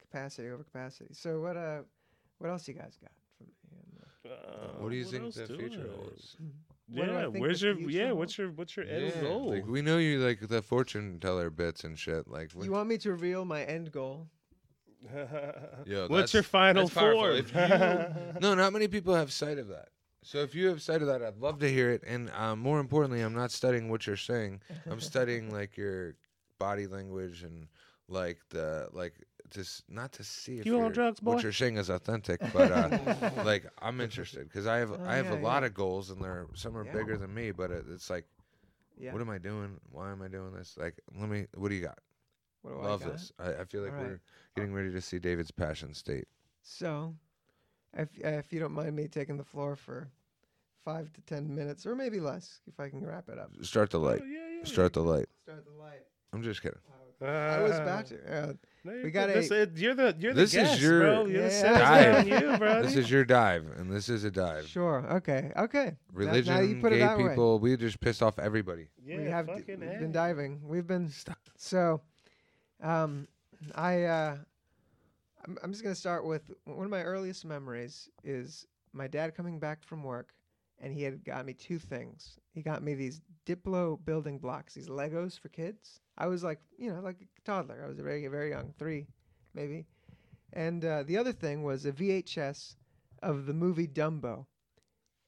capacity 0.00 0.48
over 0.48 0.62
capacity. 0.62 1.12
So 1.12 1.40
what 1.40 1.56
uh, 1.56 1.80
what 2.38 2.50
else 2.50 2.66
you 2.68 2.74
guys 2.74 2.96
got 3.00 3.12
from 3.38 3.46
me? 3.46 3.52
Uh, 4.26 4.28
Uh, 4.28 4.82
What 4.82 4.90
do 4.90 4.96
you 4.96 5.04
what 5.04 5.12
think 5.12 5.34
the 5.34 5.46
future 5.46 5.88
I? 5.90 5.96
holds? 5.96 6.36
what 6.86 7.08
Yeah, 7.08 7.26
where's 7.26 7.62
your 7.62 7.74
yeah? 7.78 8.06
holds? 8.08 8.18
What's 8.18 8.38
your 8.38 8.50
what's 8.52 8.76
your 8.76 8.86
end 8.86 9.12
Yeah, 9.14 9.20
goal? 9.20 9.50
Like 9.50 9.66
we 9.66 9.82
know 9.82 9.98
you 9.98 10.18
like 10.20 10.40
the 10.48 10.62
fortune 10.62 11.18
teller 11.20 11.50
bits 11.50 11.84
and 11.84 11.98
shit. 11.98 12.28
Like 12.28 12.52
You 12.54 12.72
want 12.72 12.88
me 12.88 12.98
to 12.98 13.10
reveal 13.10 13.44
my 13.44 13.64
end 13.64 13.92
goal? 13.92 14.28
Yo, 15.86 16.06
what's 16.08 16.32
your 16.34 16.42
final 16.42 16.84
that's 16.84 16.94
powerful. 16.94 17.24
If 17.36 17.52
you- 17.54 18.40
no, 18.40 18.54
not 18.54 18.72
many 18.72 18.88
people 18.88 19.14
have 19.14 19.32
sight 19.32 19.58
of 19.58 19.68
that. 19.68 19.88
So 20.22 20.38
if 20.38 20.54
you 20.54 20.68
have 20.68 20.80
sight 20.80 21.02
of 21.02 21.08
that, 21.08 21.22
I'd 21.22 21.36
love 21.36 21.58
to 21.60 21.70
hear 21.70 21.90
it. 21.90 22.02
And 22.06 22.30
um, 22.30 22.58
more 22.58 22.80
importantly, 22.80 23.20
I'm 23.20 23.34
not 23.34 23.50
studying 23.50 23.90
what 23.90 24.06
you're 24.06 24.16
saying. 24.16 24.60
I'm 24.90 25.00
studying 25.12 25.50
like 25.52 25.76
your 25.76 26.14
body 26.58 26.86
language 26.86 27.42
and 27.42 27.66
like 28.08 28.38
the 28.50 28.88
like 28.92 29.14
just 29.50 29.82
not 29.90 30.12
to 30.12 30.24
see 30.24 30.58
if 30.60 30.66
You 30.66 30.76
on 30.76 30.80
you're- 30.84 30.94
drugs, 30.94 31.20
boy? 31.20 31.34
what 31.34 31.42
you're 31.42 31.52
saying 31.52 31.76
is 31.76 31.90
authentic, 31.90 32.40
but 32.54 32.72
uh, 32.72 33.30
like 33.44 33.66
I'm 33.82 34.00
interested 34.00 34.44
because 34.48 34.66
I 34.66 34.78
have 34.78 34.92
Oh, 34.92 35.00
I 35.06 35.16
have 35.16 35.26
yeah, 35.26 35.34
a 35.34 35.40
lot 35.40 35.62
yeah. 35.62 35.66
of 35.66 35.74
goals 35.74 36.08
and 36.10 36.22
they're 36.22 36.46
some 36.54 36.76
are 36.76 36.84
Yeah. 36.86 36.92
bigger 36.92 37.18
than 37.18 37.32
me, 37.34 37.50
but 37.50 37.70
it, 37.70 37.84
it's 37.90 38.08
like 38.08 38.24
Yeah. 38.98 39.12
what 39.12 39.20
am 39.20 39.28
I 39.28 39.36
doing? 39.38 39.78
Why 39.90 40.10
am 40.10 40.22
I 40.22 40.28
doing 40.28 40.52
this? 40.54 40.76
Like 40.78 40.94
let 41.20 41.28
me. 41.28 41.46
What 41.54 41.68
do 41.68 41.74
you 41.74 41.82
got? 41.82 41.98
What 42.64 42.72
do 42.72 42.80
I 42.80 42.90
Love 42.90 43.02
got? 43.02 43.12
this. 43.12 43.32
I, 43.38 43.60
I 43.60 43.64
feel 43.64 43.82
like 43.82 43.92
All 43.92 43.98
right. 43.98 44.06
we're 44.06 44.20
getting 44.56 44.72
ready 44.72 44.90
to 44.90 45.00
see 45.02 45.18
David's 45.18 45.50
passion 45.50 45.92
state. 45.92 46.26
So, 46.62 47.14
if 47.94 48.08
uh, 48.24 48.28
if 48.28 48.52
you 48.54 48.58
don't 48.60 48.72
mind 48.72 48.96
me 48.96 49.06
taking 49.06 49.36
the 49.36 49.44
floor 49.44 49.76
for 49.76 50.08
five 50.82 51.12
to 51.12 51.20
ten 51.22 51.54
minutes, 51.54 51.84
or 51.84 51.94
maybe 51.94 52.20
less, 52.20 52.60
if 52.66 52.80
I 52.80 52.88
can 52.88 53.04
wrap 53.04 53.28
it 53.28 53.38
up. 53.38 53.50
Start 53.62 53.90
the 53.90 53.98
light. 53.98 54.20
Oh, 54.22 54.26
yeah, 54.26 54.38
yeah. 54.60 54.64
Start 54.64 54.94
the 54.94 55.02
light. 55.02 55.26
Start 55.42 55.64
the 55.66 55.78
light. 55.82 56.02
I'm 56.32 56.42
just 56.42 56.62
kidding. 56.62 56.78
I 57.22 57.60
was 57.60 57.76
about 57.78 58.06
to. 58.06 58.16
Uh, 58.48 58.52
No, 58.82 58.92
We 58.92 59.00
you're 59.02 59.10
got 59.10 59.28
good. 59.28 59.36
This- 59.36 59.50
a- 59.50 59.62
it- 59.62 59.76
you're 59.78 59.94
the 59.94 60.14
you're 60.18 60.34
the 60.34 60.40
This 60.42 60.50
is 60.54 60.56
guest, 60.68 60.80
your 60.80 61.00
bro. 61.00 61.26
You're 61.26 61.42
the 61.42 61.48
Yeah. 61.48 61.48
sales 61.48 61.78
Dive. 61.78 62.28
you, 62.28 62.58
bro. 62.58 62.82
This 62.82 62.96
is 62.96 63.10
your 63.10 63.24
dive, 63.24 63.66
and 63.78 63.90
this 63.90 64.08
is 64.10 64.24
a 64.24 64.30
dive. 64.30 64.66
sure. 64.66 65.06
Okay. 65.12 65.52
Okay. 65.56 65.84
Now- 65.84 65.96
Religion, 66.12 66.54
now 66.54 66.60
you 66.60 66.80
put 66.82 66.92
it 66.92 66.96
gay 66.96 67.02
that 67.06 67.18
way. 67.18 67.28
people, 67.28 67.58
we 67.60 67.76
just 67.78 68.00
pissed 68.00 68.22
off 68.22 68.38
everybody. 68.38 68.88
yeah, 69.04 69.16
we 69.18 69.24
have 69.24 69.46
d- 69.46 69.52
fucking 69.54 69.80
we've 69.80 69.88
A. 69.90 69.98
been 70.00 70.12
diving. 70.12 70.60
We've 70.66 70.86
been 70.86 71.08
Stop. 71.10 71.38
so. 71.56 72.00
Um, 72.82 73.28
I 73.74 74.04
uh, 74.04 74.36
I'm, 75.46 75.58
I'm 75.62 75.70
just 75.72 75.82
gonna 75.82 75.94
start 75.94 76.24
with 76.24 76.50
one 76.64 76.84
of 76.84 76.90
my 76.90 77.02
earliest 77.02 77.44
memories 77.44 78.08
is 78.22 78.66
my 78.92 79.06
dad 79.06 79.34
coming 79.34 79.58
back 79.58 79.82
from 79.82 80.02
work, 80.02 80.32
and 80.78 80.92
he 80.92 81.02
had 81.02 81.24
got 81.24 81.46
me 81.46 81.52
two 81.54 81.78
things. 81.78 82.38
He 82.52 82.62
got 82.62 82.82
me 82.82 82.94
these 82.94 83.20
Duplo 83.46 84.02
building 84.04 84.38
blocks, 84.38 84.74
these 84.74 84.88
Legos 84.88 85.38
for 85.38 85.48
kids. 85.48 86.00
I 86.16 86.26
was 86.26 86.44
like, 86.44 86.60
you 86.78 86.92
know, 86.92 87.00
like 87.00 87.16
a 87.20 87.40
toddler. 87.42 87.82
I 87.84 87.88
was 87.88 87.98
very 87.98 88.26
very 88.28 88.50
young, 88.50 88.72
three, 88.78 89.06
maybe. 89.54 89.86
And 90.52 90.84
uh, 90.84 91.02
the 91.02 91.18
other 91.18 91.32
thing 91.32 91.62
was 91.62 91.84
a 91.84 91.92
VHS 91.92 92.76
of 93.22 93.46
the 93.46 93.54
movie 93.54 93.88
Dumbo. 93.88 94.46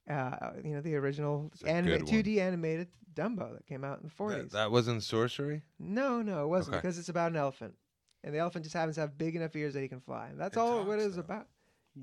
Uh, 0.08 0.50
you 0.64 0.74
know, 0.74 0.80
the 0.80 0.94
original 0.94 1.50
anima- 1.66 1.98
2D 1.98 2.38
animated 2.38 2.88
Dumbo 3.14 3.52
that 3.54 3.66
came 3.66 3.82
out 3.82 3.98
in 4.00 4.08
the 4.08 4.14
40s. 4.14 4.36
That, 4.36 4.50
that 4.52 4.70
wasn't 4.70 5.02
sorcery. 5.02 5.62
No, 5.78 6.22
no, 6.22 6.44
it 6.44 6.48
wasn't 6.48 6.76
Okay. 6.76 6.82
because 6.82 6.98
it's 6.98 7.08
about 7.08 7.30
an 7.32 7.36
elephant, 7.36 7.74
and 8.22 8.32
the 8.34 8.38
elephant 8.38 8.64
just 8.64 8.74
happens 8.74 8.94
to 8.96 9.00
have 9.00 9.18
big 9.18 9.34
enough 9.36 9.56
ears 9.56 9.74
that 9.74 9.80
he 9.80 9.88
can 9.88 10.00
fly. 10.00 10.28
And 10.28 10.38
that's 10.40 10.56
It 10.56 10.60
all 10.60 10.84
what 10.84 10.98
it 10.98 11.02
talks, 11.02 11.04
is 11.06 11.14
though. 11.16 11.20
about. 11.22 11.46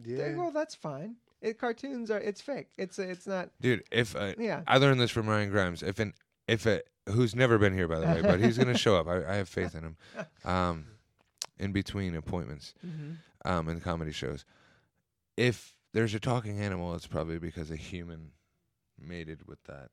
Yeah. 0.06 0.18
There- 0.18 0.38
Well, 0.38 0.52
that's 0.52 0.76
fine. 0.76 1.16
It 1.42 1.60
cartoons 1.60 2.10
are 2.10 2.20
it's 2.20 2.40
fake. 2.42 2.70
It's 2.78 2.98
it's 3.00 3.28
not. 3.28 3.50
Dude, 3.62 3.84
if 3.92 4.16
uh, 4.16 4.34
Yeah. 4.38 4.62
I 4.66 4.78
learned 4.78 5.00
this 5.02 5.12
from 5.12 5.28
Ryan 5.28 5.50
Grimes, 5.50 5.84
if 5.84 6.00
an 6.00 6.14
if 6.48 6.66
a 6.66 6.82
who's 7.10 7.36
never 7.36 7.58
been 7.58 7.74
here 7.74 7.88
by 7.88 8.00
the 8.00 8.06
way, 8.08 8.22
but 8.22 8.40
he's 8.40 8.58
gonna 8.58 8.78
show 8.78 8.96
up. 8.96 9.08
I, 9.08 9.26
I 9.26 9.36
have 9.36 9.50
faith 9.50 9.76
in 9.76 9.84
him. 9.84 9.98
Um, 10.46 10.86
in 11.60 11.72
between 11.74 12.16
appointments, 12.16 12.74
Mm-hmm. 12.86 13.50
um, 13.50 13.68
in 13.70 13.80
comedy 13.82 14.12
shows, 14.14 14.46
if 15.38 15.74
there's 15.94 16.14
a 16.14 16.20
talking 16.20 16.60
animal, 16.60 16.96
it's 16.96 17.08
probably 17.08 17.40
because 17.40 17.72
a 17.72 17.76
human 17.76 18.32
mated 19.00 19.48
with 19.48 19.62
that 19.66 19.90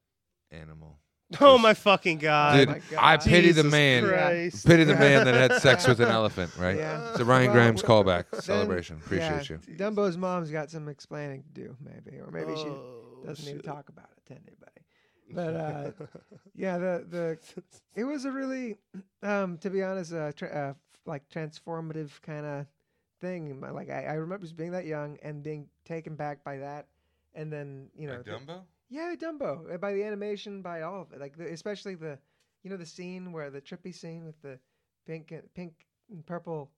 animal. 0.50 0.98
Oh 1.40 1.58
my 1.58 1.74
fucking 1.74 2.18
god. 2.18 2.56
Dude, 2.56 2.68
my 2.70 2.80
I 2.98 3.16
God. 3.16 3.20
pity 3.24 3.52
the 3.52 3.62
man. 3.62 4.04
Christ. 4.04 4.66
Pity 4.66 4.82
the 4.82 4.96
man 4.96 5.24
that 5.26 5.34
had 5.52 5.62
sex 5.62 5.86
with 5.86 6.00
an 6.00 6.08
elephant, 6.20 6.50
right? 6.58 6.76
Yeah. 6.76 7.10
It's 7.10 7.20
a 7.20 7.24
Ryan 7.24 7.46
Well, 7.46 7.54
Grimes 7.54 7.82
w- 7.82 8.02
callback 8.04 8.24
then- 8.32 8.40
celebration. 8.42 8.96
Appreciate 8.96 9.48
yeah, 9.48 9.58
you. 9.68 9.76
Dumbo's 9.76 10.16
mom's 10.16 10.50
got 10.50 10.70
some 10.70 10.88
explaining 10.88 11.44
to 11.44 11.48
do, 11.50 11.76
maybe, 11.80 12.18
or 12.18 12.32
maybe 12.32 12.56
she 12.56 12.66
Oh, 12.66 13.20
doesn't 13.24 13.46
need 13.46 13.62
to 13.62 13.66
talk 13.68 13.88
about 13.90 14.08
it 14.16 14.26
to 14.26 14.32
anybody. 14.32 14.82
But 15.32 15.54
uh, 15.54 16.06
yeah, 16.56 16.78
the 16.78 17.06
the 17.08 17.62
it 17.94 18.02
was 18.02 18.24
a 18.24 18.32
really, 18.32 18.74
um, 19.22 19.56
to 19.58 19.70
be 19.70 19.84
honest, 19.84 20.12
uh, 20.12 20.32
tra- 20.32 20.48
uh, 20.48 20.74
like 21.06 21.28
transformative 21.28 22.10
kind 22.22 22.44
of 22.44 22.66
thing. 23.20 23.60
Like 23.60 23.90
I, 23.90 24.04
I 24.04 24.12
remember 24.14 24.44
just 24.46 24.56
being 24.56 24.72
that 24.72 24.86
young 24.86 25.18
and 25.22 25.42
being 25.42 25.68
taken 25.84 26.16
back 26.16 26.42
by 26.44 26.58
that, 26.58 26.86
and 27.34 27.52
then 27.52 27.88
you 27.96 28.08
know, 28.08 28.22
the- 28.22 28.32
Dumbo? 28.32 28.62
yeah, 28.88 29.14
Dumbo 29.18 29.72
uh, 29.74 29.78
by 29.78 29.92
the 29.92 30.02
animation, 30.04 30.62
by 30.62 30.82
all 30.82 31.02
of 31.02 31.12
it, 31.12 31.20
like 31.20 31.36
the, 31.36 31.46
especially 31.52 31.94
the, 31.94 32.18
you 32.62 32.70
know, 32.70 32.76
the 32.76 32.86
scene 32.86 33.32
where 33.32 33.50
the 33.50 33.60
trippy 33.60 33.94
scene 33.94 34.24
with 34.24 34.40
the 34.42 34.58
pink, 35.06 35.30
and, 35.32 35.42
pink 35.54 35.86
and 36.10 36.24
purple, 36.26 36.70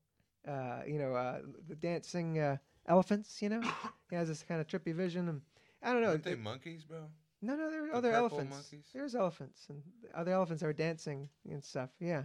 uh, 0.46 0.80
you 0.86 0.98
know, 0.98 1.14
uh, 1.14 1.40
the 1.68 1.76
dancing 1.76 2.38
uh, 2.38 2.56
elephants. 2.86 3.40
You 3.42 3.48
know, 3.50 3.62
he 4.10 4.16
has 4.16 4.28
this 4.28 4.42
kind 4.42 4.60
of 4.60 4.66
trippy 4.66 4.94
vision, 4.94 5.28
and 5.28 5.40
I 5.82 5.92
don't 5.92 6.02
know. 6.02 6.10
Aren't 6.10 6.24
they 6.24 6.34
monkeys, 6.34 6.84
bro? 6.84 7.08
no, 7.44 7.56
no, 7.56 7.70
there 7.70 7.84
are 7.84 7.88
The 7.88 7.96
other 7.96 8.10
purple 8.12 8.38
elephants. 8.38 8.56
monkeys? 8.56 8.86
There's 8.94 9.14
elephants, 9.14 9.66
and 9.68 9.82
other 10.14 10.32
elephants 10.32 10.62
are 10.62 10.72
dancing 10.72 11.28
and 11.50 11.62
stuff. 11.64 11.90
Yeah. 11.98 12.24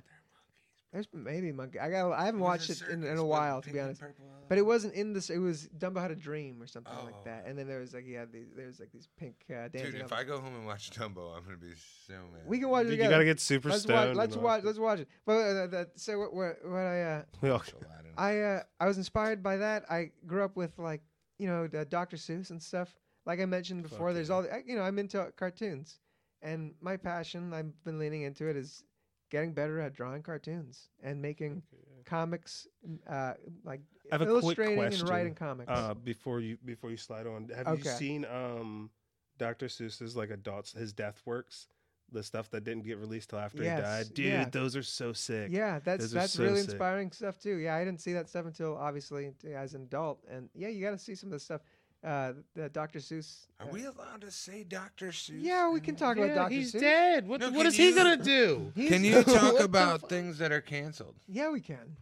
There's 0.93 1.07
maybe 1.13 1.51
monkey. 1.51 1.79
I 1.79 1.89
got. 1.89 2.13
I 2.13 2.25
haven't 2.25 2.39
watched 2.39 2.69
it 2.69 2.81
in, 2.89 3.03
in 3.03 3.17
a 3.17 3.25
while, 3.25 3.61
to 3.61 3.69
be 3.69 3.79
honest. 3.79 4.01
But 4.47 4.57
it 4.57 4.65
wasn't 4.65 4.93
in 4.93 5.11
this. 5.11 5.29
It 5.29 5.37
was 5.39 5.67
Dumbo 5.77 6.01
had 6.01 6.11
a 6.11 6.15
dream 6.15 6.61
or 6.61 6.67
something 6.67 6.93
like 7.03 7.25
that. 7.25 7.43
Oh. 7.45 7.49
And 7.49 7.59
then 7.59 7.67
there 7.67 7.81
was 7.81 7.93
like 7.93 8.05
he 8.05 8.13
had 8.13 8.31
these. 8.31 8.47
There 8.55 8.65
was 8.65 8.79
like 8.79 8.91
these 8.93 9.09
pink 9.17 9.35
uh, 9.49 9.67
dancing. 9.67 9.81
Dude, 9.91 9.95
if 9.95 10.01
elephants. 10.03 10.13
I 10.13 10.23
go 10.23 10.39
home 10.39 10.55
and 10.55 10.65
watch 10.65 10.89
Dumbo, 10.91 11.35
I'm 11.35 11.43
gonna 11.43 11.57
be 11.57 11.73
so 12.07 12.13
mad. 12.13 12.43
we 12.45 12.59
can 12.59 12.69
watch 12.69 12.85
it 12.85 12.91
Dude, 12.91 12.99
you 12.99 13.09
gotta 13.09 13.25
get 13.25 13.41
super 13.41 13.69
let's 13.69 13.83
stoned. 13.83 14.09
watch. 14.09 14.15
Let's 14.15 14.35
all 14.37 14.43
watch. 14.43 14.61
that. 14.61 14.67
Let's 14.67 14.79
watch 14.79 14.99
it. 14.99 15.09
But 15.25 15.33
uh, 15.33 15.67
that, 15.67 15.87
so 15.95 16.19
what? 16.19 16.33
What, 16.33 16.57
what 16.63 16.79
I 16.79 17.01
uh, 17.01 17.21
We 17.41 17.49
all- 17.49 17.57
Watch 17.57 17.73
Aladdin. 17.73 18.11
I 18.17 18.39
uh, 18.39 18.63
I 18.79 18.85
was 18.87 18.97
inspired 18.97 19.43
by 19.43 19.57
that. 19.57 19.83
I 19.91 20.11
grew 20.25 20.43
up 20.45 20.55
with 20.55 20.79
like 20.79 21.01
you 21.37 21.47
know 21.47 21.67
the 21.67 21.83
Dr. 21.83 22.15
Seuss 22.15 22.49
and 22.49 22.63
stuff. 22.63 22.95
Like 23.25 23.41
I 23.41 23.45
mentioned 23.45 23.83
before, 23.83 24.07
Fuck 24.07 24.15
there's 24.15 24.29
yeah. 24.29 24.35
all 24.35 24.41
the, 24.43 24.63
you 24.65 24.77
know 24.77 24.83
I'm 24.83 24.97
into 24.99 25.33
cartoons, 25.35 25.99
and 26.41 26.73
my 26.79 26.95
passion 26.95 27.53
I've 27.53 27.83
been 27.83 27.99
leaning 27.99 28.21
into 28.21 28.47
it 28.47 28.55
is 28.55 28.85
getting 29.29 29.53
better 29.53 29.79
at 29.79 29.93
drawing 29.93 30.23
cartoons 30.23 30.89
and 31.03 31.21
making 31.21 31.63
comics, 32.05 32.67
uh, 33.09 33.33
like 33.63 33.81
I 34.11 34.15
have 34.15 34.21
a 34.21 34.25
quick 34.25 34.57
illustrating 34.59 34.83
and 34.83 35.09
writing 35.09 35.35
comics. 35.35 35.69
Uh, 35.69 35.93
before 35.93 36.39
you 36.39 36.57
before 36.63 36.89
you 36.91 36.97
slide 36.97 37.27
on, 37.27 37.49
have 37.49 37.77
you 37.77 37.83
seen 37.83 38.25
um, 38.25 38.89
Dr. 39.37 39.67
Seuss's 39.67 40.15
like 40.15 40.29
adults 40.29 40.73
his 40.73 40.93
death 40.93 41.21
works, 41.25 41.67
the 42.11 42.23
stuff 42.23 42.49
that 42.51 42.63
didn't 42.63 42.85
get 42.85 42.97
released 42.97 43.29
till 43.31 43.39
after 43.39 43.63
Yes, 43.63 43.77
he 43.77 43.83
died? 43.83 44.13
Dude, 44.13 44.25
yeah. 44.25 44.49
those 44.49 44.75
are 44.75 44.83
so 44.83 45.11
sick. 45.13 45.49
yeah, 45.51 45.79
that's 45.83 46.03
those 46.03 46.11
that's 46.11 46.33
so 46.33 46.43
really 46.43 46.61
sick. 46.61 46.69
inspiring 46.69 47.11
stuff 47.11 47.37
too. 47.39 47.57
Yeah, 47.57 47.75
I 47.75 47.83
didn't 47.83 48.01
see 48.01 48.13
that 48.13 48.29
stuff 48.29 48.45
until 48.45 48.77
obviously 48.77 49.31
t- 49.41 49.53
as 49.53 49.73
an 49.73 49.83
adult, 49.83 50.23
and 50.29 50.49
yeah, 50.55 50.69
you 50.69 50.81
got 50.81 50.91
to 50.91 50.97
see 50.97 51.15
some 51.15 51.27
of 51.29 51.33
the 51.33 51.39
stuff. 51.39 51.61
Uh, 52.03 52.33
the 52.55 52.69
Dr. 52.69 52.99
Seuss. 52.99 53.47
Are 53.59 53.65
uh, 53.65 53.69
we 53.71 53.83
allowed 53.85 54.21
to 54.21 54.31
say 54.31 54.63
Dr. 54.63 55.07
Seuss? 55.07 55.41
Yeah, 55.41 55.69
we 55.71 55.81
can 55.81 55.95
talk 55.95 56.15
about 56.17 56.29
Yeah, 56.29 56.35
Dr. 56.35 56.49
he's 56.53 56.73
Seuss. 56.73 56.79
dead. 56.79 57.27
What 57.27 57.41
No, 57.41 57.47
what 57.49 57.57
can 57.57 57.65
is 57.67 57.75
he 57.75 57.89
you- 57.89 57.95
gonna 57.95 58.17
do? 58.17 58.71
He's- 58.75 58.89
Can 58.91 59.03
you 59.03 59.15
What 59.17 59.25
talk 59.27 59.57
the 59.57 59.63
about 59.63 60.01
fu- 60.01 60.07
things 60.07 60.37
that 60.37 60.51
are 60.51 60.61
canceled? 60.61 61.15
Yeah, 61.27 61.49
we 61.49 61.59
can. 61.59 61.97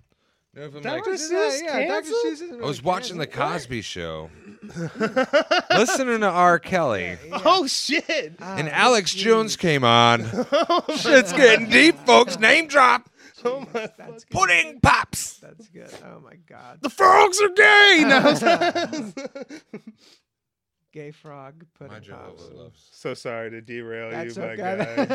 No, 0.53 0.63
if 0.63 0.75
I'm 0.75 0.81
Dr. 0.81 1.11
like, 1.11 1.19
Seuss 1.19 1.61
Yeah, 1.63 1.77
yeah, 1.79 1.87
Dr. 1.87 1.87
canceled? 1.87 2.15
Seuss 2.25 2.31
isn't 2.33 2.47
I 2.49 2.55
really 2.55 2.67
was 2.67 2.83
watching 2.83 3.17
the 3.17 3.25
canceled. 3.27 3.51
Cosby 3.53 3.81
Show, 3.81 4.29
listening 5.71 6.19
to 6.21 6.29
R. 6.29 6.59
Kelly, 6.59 7.17
Yeah. 7.27 7.41
Oh 7.45 7.67
shit! 7.67 8.33
Ah, 8.41 8.55
and 8.57 8.69
Alex 8.69 9.13
dude- 9.13 9.23
Jones 9.23 9.55
came 9.55 9.83
on. 9.83 10.23
oh 10.51 10.83
my 10.87 10.95
Shit's 10.95 11.33
getting 11.33 11.69
deep, 11.69 11.97
folks. 12.05 12.37
Name 12.39 12.67
drop. 12.67 13.09
Oh 13.45 13.59
my 13.73 13.89
That's 13.97 14.25
good. 14.25 14.31
Pudding 14.37 14.79
pops. 14.81 15.37
That's 15.37 15.67
good. 15.69 15.89
Oh 16.03 16.19
my 16.19 16.35
God. 16.47 16.79
The 16.81 16.89
frogs 16.89 17.39
are 17.41 17.49
gay. 17.49 18.03
No. 18.07 19.23
Gay 20.91 21.11
frog 21.11 21.65
My 21.79 21.87
pudding 21.87 22.03
Jehovah 22.03 22.31
pops. 22.31 22.49
loves. 22.53 22.89
so 22.91 23.13
sorry 23.13 23.51
to 23.51 23.61
derail 23.61 24.11
That's 24.11 24.35
you, 24.37 24.41
my 24.41 24.49
okay. 24.49 24.57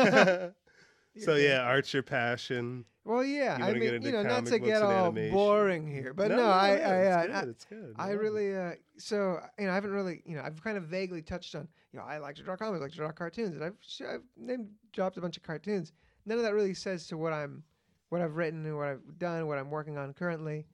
guy. 0.03 0.49
You're 1.15 1.25
so 1.25 1.35
yeah, 1.35 1.61
art's 1.61 1.91
your 1.93 2.03
passion. 2.03 2.85
Well, 3.03 3.23
yeah. 3.23 3.57
You 3.57 3.63
I 3.63 3.67
wanna 3.69 3.79
mean, 3.79 4.01
you 4.03 4.11
know, 4.11 4.21
not 4.21 4.45
to 4.45 4.59
get 4.59 4.83
all 4.83 5.07
animation. 5.07 5.33
boring 5.33 5.87
here, 5.87 6.13
but 6.13 6.29
no, 6.29 6.45
I, 6.45 6.77
yeah, 6.77 6.87
I, 6.87 6.93
it's 6.93 7.33
uh, 7.35 7.39
good. 7.41 7.49
It's 7.49 7.65
good. 7.65 7.95
I 7.97 8.11
love 8.11 8.19
really, 8.19 8.55
uh, 8.55 8.71
so 8.97 9.39
you 9.57 9.65
know, 9.65 9.71
I 9.71 9.75
haven't 9.75 9.91
really, 9.91 10.21
you 10.25 10.35
know, 10.35 10.43
I've 10.43 10.63
kind 10.63 10.77
of 10.77 10.83
vaguely 10.83 11.23
touched 11.23 11.55
on, 11.55 11.67
you 11.91 11.99
know, 11.99 12.05
I 12.05 12.19
like 12.19 12.35
to 12.35 12.43
draw 12.43 12.55
comics, 12.55 12.79
I 12.79 12.83
like 12.83 12.91
to 12.91 12.97
draw 12.97 13.11
cartoons, 13.11 13.55
and 13.55 13.63
I've, 13.63 13.75
I've 14.07 14.21
named 14.37 14.67
dropped 14.93 15.17
a 15.17 15.21
bunch 15.21 15.35
of 15.35 15.41
cartoons. 15.43 15.91
None 16.27 16.37
of 16.37 16.43
that 16.43 16.53
really 16.53 16.75
says 16.75 17.07
to 17.07 17.17
what 17.17 17.33
I'm, 17.33 17.63
what 18.11 18.19
I've 18.21 18.35
written 18.35 18.65
and 18.65 18.77
what 18.77 18.89
I've 18.89 19.17
done, 19.17 19.47
what 19.47 19.57
I'm 19.57 19.71
working 19.71 19.97
on 19.97 20.13
currently, 20.13 20.65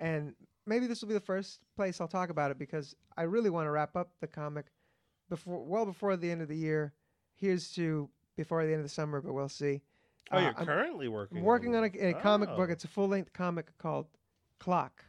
and 0.00 0.34
maybe 0.64 0.86
this 0.86 1.02
will 1.02 1.08
be 1.08 1.14
the 1.14 1.20
first 1.20 1.60
place 1.76 2.00
I'll 2.00 2.08
talk 2.08 2.30
about 2.30 2.50
it 2.50 2.58
because 2.58 2.96
I 3.18 3.24
really 3.24 3.50
want 3.50 3.66
to 3.66 3.70
wrap 3.70 3.94
up 3.96 4.12
the 4.20 4.26
comic 4.26 4.66
before, 5.28 5.62
well 5.62 5.84
before 5.84 6.16
the 6.16 6.30
end 6.30 6.40
of 6.40 6.48
the 6.48 6.56
year. 6.56 6.94
Here's 7.34 7.70
to 7.74 8.08
before 8.34 8.64
the 8.64 8.70
end 8.72 8.78
of 8.80 8.84
the 8.86 8.88
summer, 8.88 9.20
but 9.20 9.34
we'll 9.34 9.50
see. 9.50 9.82
Oh, 10.32 10.38
Uh, 10.38 10.40
you're 10.40 10.56
I'm- 10.56 10.64
currently 10.66 11.08
working. 11.08 11.36
I'm 11.38 11.44
working 11.44 11.76
on 11.76 11.84
a, 11.84 12.08
a 12.08 12.14
comic 12.14 12.48
book. 12.48 12.70
Oh, 12.70 12.72
It's 12.72 12.84
a 12.84 12.88
full 12.88 13.08
length 13.08 13.34
comic 13.34 13.76
called 13.76 14.06
Clock, 14.58 15.04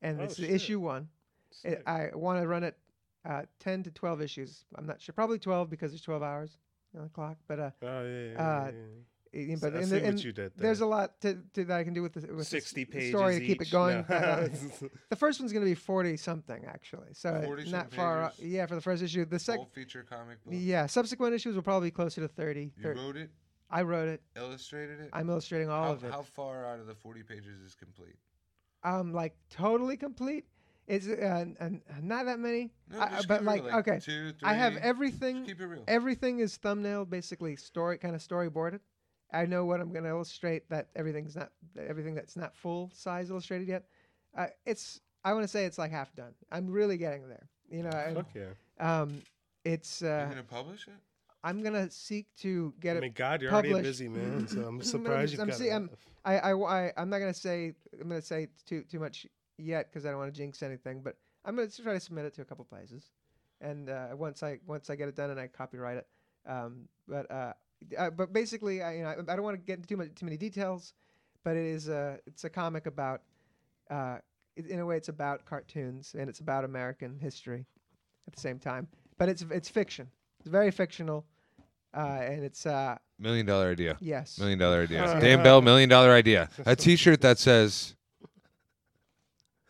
and 0.00 0.20
Oh, 0.20 0.24
it's 0.24 0.36
shit. 0.36 0.48
issue 0.48 0.78
one. 0.78 1.08
It. 1.64 1.82
I 1.88 2.10
want 2.14 2.40
to 2.40 2.46
run 2.46 2.62
it 2.62 2.78
uh, 3.24 3.42
ten 3.58 3.82
to 3.82 3.90
twelve 3.90 4.22
issues. 4.22 4.64
I'm 4.76 4.86
not 4.86 5.02
sure, 5.02 5.12
probably 5.12 5.40
twelve 5.40 5.68
because 5.70 5.90
there's 5.90 6.02
twelve 6.02 6.22
hours 6.22 6.56
on 6.96 7.02
the 7.02 7.08
clock. 7.10 7.36
But 7.48 7.58
uh, 7.58 7.70
Oh 7.82 8.04
yeah. 8.04 8.32
yeah, 8.32 8.38
Uh, 8.62 8.64
yeah, 8.66 8.72
i- 9.34 9.38
yeah. 9.38 9.56
but 9.60 9.74
I 9.74 9.78
in 9.80 9.86
see 9.86 9.98
the, 9.98 10.04
what 10.06 10.24
you 10.24 10.32
did 10.32 10.52
there's 10.56 10.80
a 10.80 10.86
lot 10.86 11.20
to, 11.22 11.38
to, 11.54 11.64
that 11.64 11.78
I 11.78 11.84
can 11.84 11.94
do 11.94 12.02
with 12.02 12.12
the 12.14 12.20
with 12.20 12.38
this- 12.38 12.48
sixty 12.48 12.84
the 12.84 12.92
pages 12.92 13.10
story 13.10 13.38
to 13.40 13.46
keep 13.46 13.62
it 13.62 13.70
going. 13.70 14.04
No. 14.08 14.14
Uh, 14.16 14.48
the 15.10 15.16
first 15.16 15.40
one's 15.40 15.52
going 15.52 15.64
to 15.64 15.70
be 15.70 15.74
forty 15.74 16.16
something 16.16 16.64
actually, 16.66 17.08
so 17.12 17.56
not 17.68 17.92
far. 17.92 18.24
o- 18.24 18.28
pages? 18.28 18.44
Yeah, 18.52 18.66
for 18.66 18.74
the 18.74 18.80
first 18.80 19.02
issue. 19.02 19.24
The 19.24 19.30
Full 19.30 19.38
second. 19.38 19.66
feature 19.72 20.04
comic 20.08 20.42
book. 20.44 20.54
Yeah, 20.56 20.86
subsequent 20.86 21.34
issues 21.34 21.54
will 21.54 21.62
probably 21.62 21.88
be 21.88 21.92
closer 21.92 22.20
to 22.20 22.28
30. 22.28 22.60
You 22.62 22.70
thir- 22.82 22.94
wrote 22.94 23.16
it, 23.16 23.30
I 23.70 23.82
wrote 23.82 24.08
it. 24.08 24.22
illustrated 24.36 25.00
it. 25.00 25.10
I'm 25.12 25.28
illustrating 25.30 25.68
all 25.70 25.84
how, 25.84 25.92
of 25.92 26.04
it. 26.04 26.10
how 26.10 26.22
far 26.22 26.66
out 26.66 26.78
of 26.80 26.86
the 26.86 26.94
40 26.94 27.22
pages 27.22 27.60
is 27.60 27.74
complete? 27.74 28.16
um, 28.84 29.12
like 29.12 29.34
totally 29.50 29.96
complete. 29.96 30.44
It's 30.88 31.06
uh, 31.06 31.44
n- 31.60 31.80
not 32.02 32.26
that 32.26 32.40
many, 32.40 32.72
No, 32.90 33.00
I- 33.00 33.08
just 33.10 33.28
but 33.28 33.38
keep 33.40 33.48
it 33.48 33.52
real, 33.52 33.64
like, 33.64 33.74
okay, 33.88 33.98
two, 34.00 34.32
I 34.42 34.54
have 34.54 34.76
everything. 34.78 35.36
Just 35.36 35.48
keep 35.48 35.60
it 35.60 35.66
real. 35.66 35.84
Everything 35.86 36.40
is 36.40 36.56
thumbnail, 36.56 37.04
basically 37.04 37.54
story 37.54 37.98
kind 37.98 38.16
of 38.16 38.20
storyboarded. 38.20 38.80
I 39.32 39.46
know 39.46 39.64
what 39.64 39.80
I'm 39.80 39.92
going 39.92 40.04
to 40.04 40.10
illustrate. 40.10 40.68
That 40.70 40.88
everything's 40.96 41.36
not 41.36 41.50
everything 41.78 42.14
that's 42.14 42.36
not 42.36 42.54
full 42.54 42.90
size 42.94 43.30
illustrated 43.30 43.68
yet. 43.68 43.84
Uh, 44.36 44.46
it's 44.66 45.00
I 45.24 45.32
want 45.32 45.44
to 45.44 45.48
say 45.48 45.64
it's 45.64 45.78
like 45.78 45.90
half 45.90 46.14
done. 46.14 46.32
I'm 46.50 46.68
really 46.70 46.96
getting 46.96 47.28
there. 47.28 47.48
You 47.70 47.82
know, 47.84 47.90
and, 47.90 48.16
Fuck 48.16 48.28
yeah. 48.34 48.50
um, 49.00 49.22
it's 49.64 50.02
you 50.02 50.08
uh, 50.08 50.26
gonna 50.28 50.42
publish 50.42 50.86
it? 50.86 50.94
I'm 51.44 51.62
gonna 51.62 51.90
seek 51.90 52.26
to 52.40 52.72
get 52.80 52.96
I 52.96 52.98
it 52.98 53.02
mean, 53.02 53.12
God, 53.14 53.42
you're 53.42 53.52
already 53.52 53.70
published. 53.70 53.88
busy 53.88 54.08
man, 54.08 54.46
so 54.46 54.62
I'm 54.62 54.76
No, 54.78 54.82
surprised 54.82 55.34
I'm 55.34 55.48
you've 55.48 55.48
got 55.48 55.58
see- 55.58 55.70
I'm- 55.70 55.84
enough. 55.88 55.98
I, 56.24 56.38
I, 56.38 56.52
I, 56.52 56.92
am 56.96 57.10
not 57.10 57.18
gonna 57.18 57.34
say 57.34 57.74
I'm 58.00 58.08
gonna 58.08 58.22
say 58.22 58.48
too 58.68 58.82
too 58.82 59.00
much 59.00 59.26
yet 59.58 59.88
because 59.90 60.06
I 60.06 60.10
don't 60.10 60.18
want 60.18 60.32
to 60.32 60.38
jinx 60.38 60.62
anything. 60.62 61.00
But 61.02 61.16
I'm 61.44 61.56
gonna 61.56 61.68
try 61.68 61.94
to 61.94 62.00
submit 62.00 62.26
it 62.26 62.34
to 62.34 62.42
a 62.42 62.44
couple 62.44 62.64
places, 62.64 63.10
and 63.60 63.88
uh, 63.88 64.08
once 64.14 64.42
I 64.42 64.58
once 64.66 64.90
I 64.90 64.96
get 64.96 65.08
it 65.08 65.16
done 65.16 65.30
and 65.30 65.40
I 65.40 65.48
copyright 65.48 65.96
it. 65.96 66.06
Um, 66.46 66.88
but 67.08 67.30
uh, 67.30 67.54
uh, 67.98 68.10
but 68.10 68.32
basically, 68.32 68.82
I 68.82 68.94
you 68.96 69.02
know 69.02 69.08
I, 69.08 69.32
I 69.32 69.36
don't 69.36 69.42
want 69.42 69.56
to 69.56 69.62
get 69.62 69.76
into 69.76 69.88
too 69.88 69.96
much 69.96 70.14
too 70.14 70.24
many 70.26 70.36
details, 70.36 70.94
but 71.44 71.56
it 71.56 71.64
is 71.66 71.88
a 71.88 72.18
it's 72.26 72.44
a 72.44 72.50
comic 72.50 72.86
about 72.86 73.22
uh, 73.90 74.18
it, 74.56 74.66
in 74.66 74.78
a 74.80 74.86
way 74.86 74.96
it's 74.96 75.08
about 75.08 75.44
cartoons 75.44 76.14
and 76.18 76.28
it's 76.28 76.40
about 76.40 76.64
American 76.64 77.18
history 77.18 77.66
at 78.26 78.34
the 78.34 78.40
same 78.40 78.58
time. 78.58 78.88
But 79.18 79.28
it's 79.28 79.44
it's 79.50 79.68
fiction. 79.68 80.08
It's 80.40 80.48
very 80.48 80.70
fictional, 80.70 81.24
uh, 81.94 82.20
and 82.22 82.42
it's 82.44 82.66
uh, 82.66 82.98
Million 83.18 83.46
dollar 83.46 83.70
idea. 83.70 83.96
yes. 84.00 84.38
Million 84.38 84.58
dollar 84.58 84.82
idea. 84.82 85.04
Uh, 85.04 85.20
Dan 85.20 85.42
Bell, 85.42 85.62
million 85.62 85.88
dollar 85.88 86.10
idea. 86.10 86.48
A 86.66 86.74
T-shirt 86.74 87.20
that 87.20 87.38
says. 87.38 87.94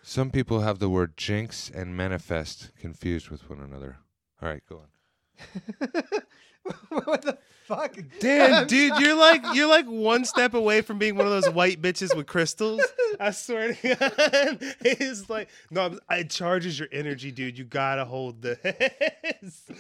Some 0.04 0.30
people 0.32 0.60
have 0.60 0.80
the 0.80 0.90
word 0.90 1.16
jinx 1.16 1.70
and 1.70 1.96
manifest 1.96 2.72
confused 2.76 3.28
with 3.30 3.48
one 3.48 3.60
another. 3.60 3.98
All 4.42 4.48
right, 4.48 4.62
go 4.68 4.82
on. 4.82 5.92
what 6.88 7.22
the 7.22 7.38
fuck? 7.64 7.96
Dan, 8.20 8.54
I'm 8.54 8.66
dude, 8.66 8.98
you're 8.98 9.16
like 9.16 9.42
you're 9.54 9.68
like 9.68 9.86
one 9.86 10.24
step 10.24 10.54
away 10.54 10.80
from 10.80 10.98
being 10.98 11.16
one 11.16 11.26
of 11.26 11.32
those 11.32 11.50
white 11.50 11.82
bitches 11.82 12.14
with 12.16 12.26
crystals. 12.26 12.80
I 13.18 13.30
swear 13.32 13.74
to 13.74 13.88
God, 13.94 14.58
it's 14.80 15.28
like 15.28 15.48
no, 15.70 15.82
I'm- 15.82 16.00
it 16.10 16.30
charges 16.30 16.78
your 16.78 16.88
energy, 16.92 17.32
dude. 17.32 17.58
You 17.58 17.64
gotta 17.64 18.04
hold 18.04 18.42
this. 18.42 18.58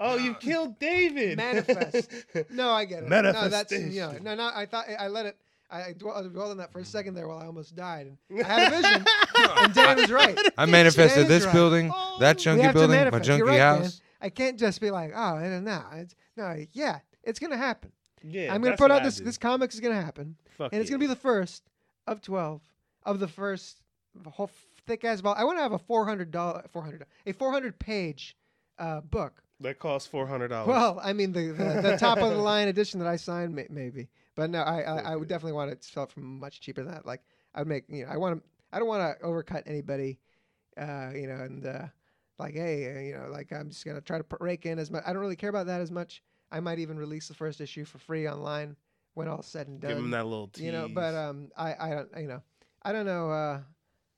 Oh, 0.00 0.16
you 0.16 0.34
killed 0.34 0.78
David. 0.78 1.38
manifest. 1.38 2.12
No, 2.50 2.70
I 2.70 2.84
get 2.84 3.02
it. 3.02 3.08
Manifest. 3.08 3.42
No, 3.42 3.48
that's 3.48 3.72
you 3.72 4.00
know, 4.00 4.14
no, 4.22 4.34
no. 4.34 4.50
I 4.54 4.66
thought 4.66 4.84
I 4.98 5.08
let 5.08 5.26
it. 5.26 5.36
I, 5.70 5.86
I 5.86 5.92
dwelled 5.92 6.32
on 6.38 6.56
that 6.58 6.72
for 6.72 6.78
a 6.80 6.84
second 6.84 7.14
there 7.14 7.26
while 7.26 7.38
I 7.38 7.46
almost 7.46 7.74
died, 7.74 8.06
and 8.30 8.42
I 8.42 8.46
had 8.46 8.72
a 8.72 8.76
vision, 8.76 9.06
and 9.58 9.74
Dan 9.74 9.96
was 9.96 10.10
right. 10.10 10.38
I 10.56 10.66
manifested 10.66 11.26
this 11.26 11.44
right. 11.44 11.52
building, 11.52 11.88
that 12.20 12.36
We 12.36 12.42
junky 12.44 12.72
building, 12.72 12.90
my 12.90 13.04
manifest. 13.04 13.28
Junky 13.28 13.46
right, 13.46 13.56
Dan. 13.56 13.82
house. 13.82 14.00
I 14.20 14.30
can't 14.30 14.58
just 14.58 14.80
be 14.80 14.90
like, 14.90 15.12
oh, 15.14 15.38
no, 15.38 15.60
no, 15.60 15.82
it's, 15.94 16.14
no, 16.38 16.64
yeah, 16.72 17.00
it's 17.22 17.38
gonna 17.38 17.56
happen. 17.56 17.92
Yeah, 18.22 18.54
I'm 18.54 18.62
gonna 18.62 18.76
put 18.76 18.90
out 18.90 19.02
I 19.02 19.04
this. 19.04 19.16
do. 19.18 19.24
This 19.24 19.38
comics 19.38 19.74
is 19.74 19.80
gonna 19.80 20.00
happen, 20.00 20.36
Fuck 20.56 20.72
and 20.72 20.80
it's 20.80 20.90
gonna 20.90 21.00
be 21.00 21.06
the 21.06 21.16
first 21.16 21.64
of 22.06 22.22
twelve 22.22 22.62
of 23.04 23.20
the 23.20 23.28
first 23.28 23.80
whole 24.26 24.50
thick 24.86 25.04
ass 25.04 25.20
ball. 25.20 25.34
I 25.36 25.44
want 25.44 25.58
to 25.58 25.62
have 25.62 25.72
a 25.72 25.78
four 25.78 26.06
hundred 26.06 26.30
dollar, 26.30 26.64
four 26.72 26.82
hundred, 26.82 27.04
a 27.26 27.32
four 27.32 27.52
hundred 27.52 27.78
page 27.78 28.36
uh, 28.78 29.00
book. 29.00 29.42
that 29.60 29.78
costs 29.78 30.08
four 30.08 30.26
hundred 30.26 30.48
dollars. 30.48 30.68
Well, 30.68 31.00
I 31.02 31.12
mean 31.12 31.32
the 31.32 31.48
the, 31.48 31.80
the 31.82 31.96
top 31.98 32.18
of 32.18 32.30
the 32.30 32.36
line 32.52 32.68
edition 32.68 33.00
that 33.00 33.08
I 33.08 33.16
signed, 33.16 33.54
may, 33.54 33.66
maybe, 33.70 34.08
but 34.34 34.50
no, 34.50 34.62
I, 34.62 34.80
I 34.80 34.98
I 35.12 35.16
would 35.16 35.28
definitely 35.28 35.52
want 35.52 35.70
it 35.70 35.82
to 35.82 35.88
sell 35.88 36.04
it 36.04 36.12
for 36.12 36.20
much 36.20 36.60
cheaper 36.60 36.82
than 36.82 36.92
that. 36.92 37.06
Like 37.06 37.22
I 37.54 37.60
would 37.60 37.68
make, 37.68 37.84
you 37.88 38.04
know, 38.04 38.12
I 38.12 38.16
want 38.16 38.40
to, 38.42 38.48
I 38.72 38.78
don't 38.78 38.88
want 38.88 39.18
to 39.18 39.24
overcut 39.24 39.62
anybody, 39.66 40.18
uh, 40.76 41.10
you 41.14 41.26
know, 41.26 41.36
and 41.36 41.66
uh, 41.66 41.86
like 42.38 42.54
hey, 42.54 42.96
uh, 42.96 43.00
you 43.00 43.12
know, 43.14 43.28
like 43.30 43.52
I'm 43.52 43.70
just 43.70 43.84
gonna 43.84 44.00
try 44.00 44.18
to 44.18 44.24
put- 44.24 44.40
rake 44.40 44.66
in 44.66 44.78
as 44.78 44.90
much. 44.90 45.02
I 45.06 45.12
don't 45.12 45.20
really 45.22 45.36
care 45.36 45.50
about 45.50 45.66
that 45.66 45.80
as 45.80 45.90
much. 45.90 46.22
I 46.50 46.60
might 46.60 46.78
even 46.78 46.98
release 46.98 47.28
the 47.28 47.34
first 47.34 47.60
issue 47.60 47.84
for 47.84 47.98
free 47.98 48.28
online 48.28 48.76
when 49.14 49.28
all's 49.28 49.46
said 49.46 49.68
and 49.68 49.80
done. 49.80 49.90
give 49.90 49.98
him 49.98 50.10
that 50.10 50.24
little 50.24 50.48
tease. 50.48 50.64
you 50.64 50.72
know, 50.72 50.88
but 50.88 51.14
um, 51.14 51.50
I 51.56 51.74
I 51.78 51.90
don't, 51.90 52.08
you 52.16 52.28
know, 52.28 52.42
I 52.82 52.92
don't 52.92 53.06
know. 53.06 53.30
Uh, 53.30 53.60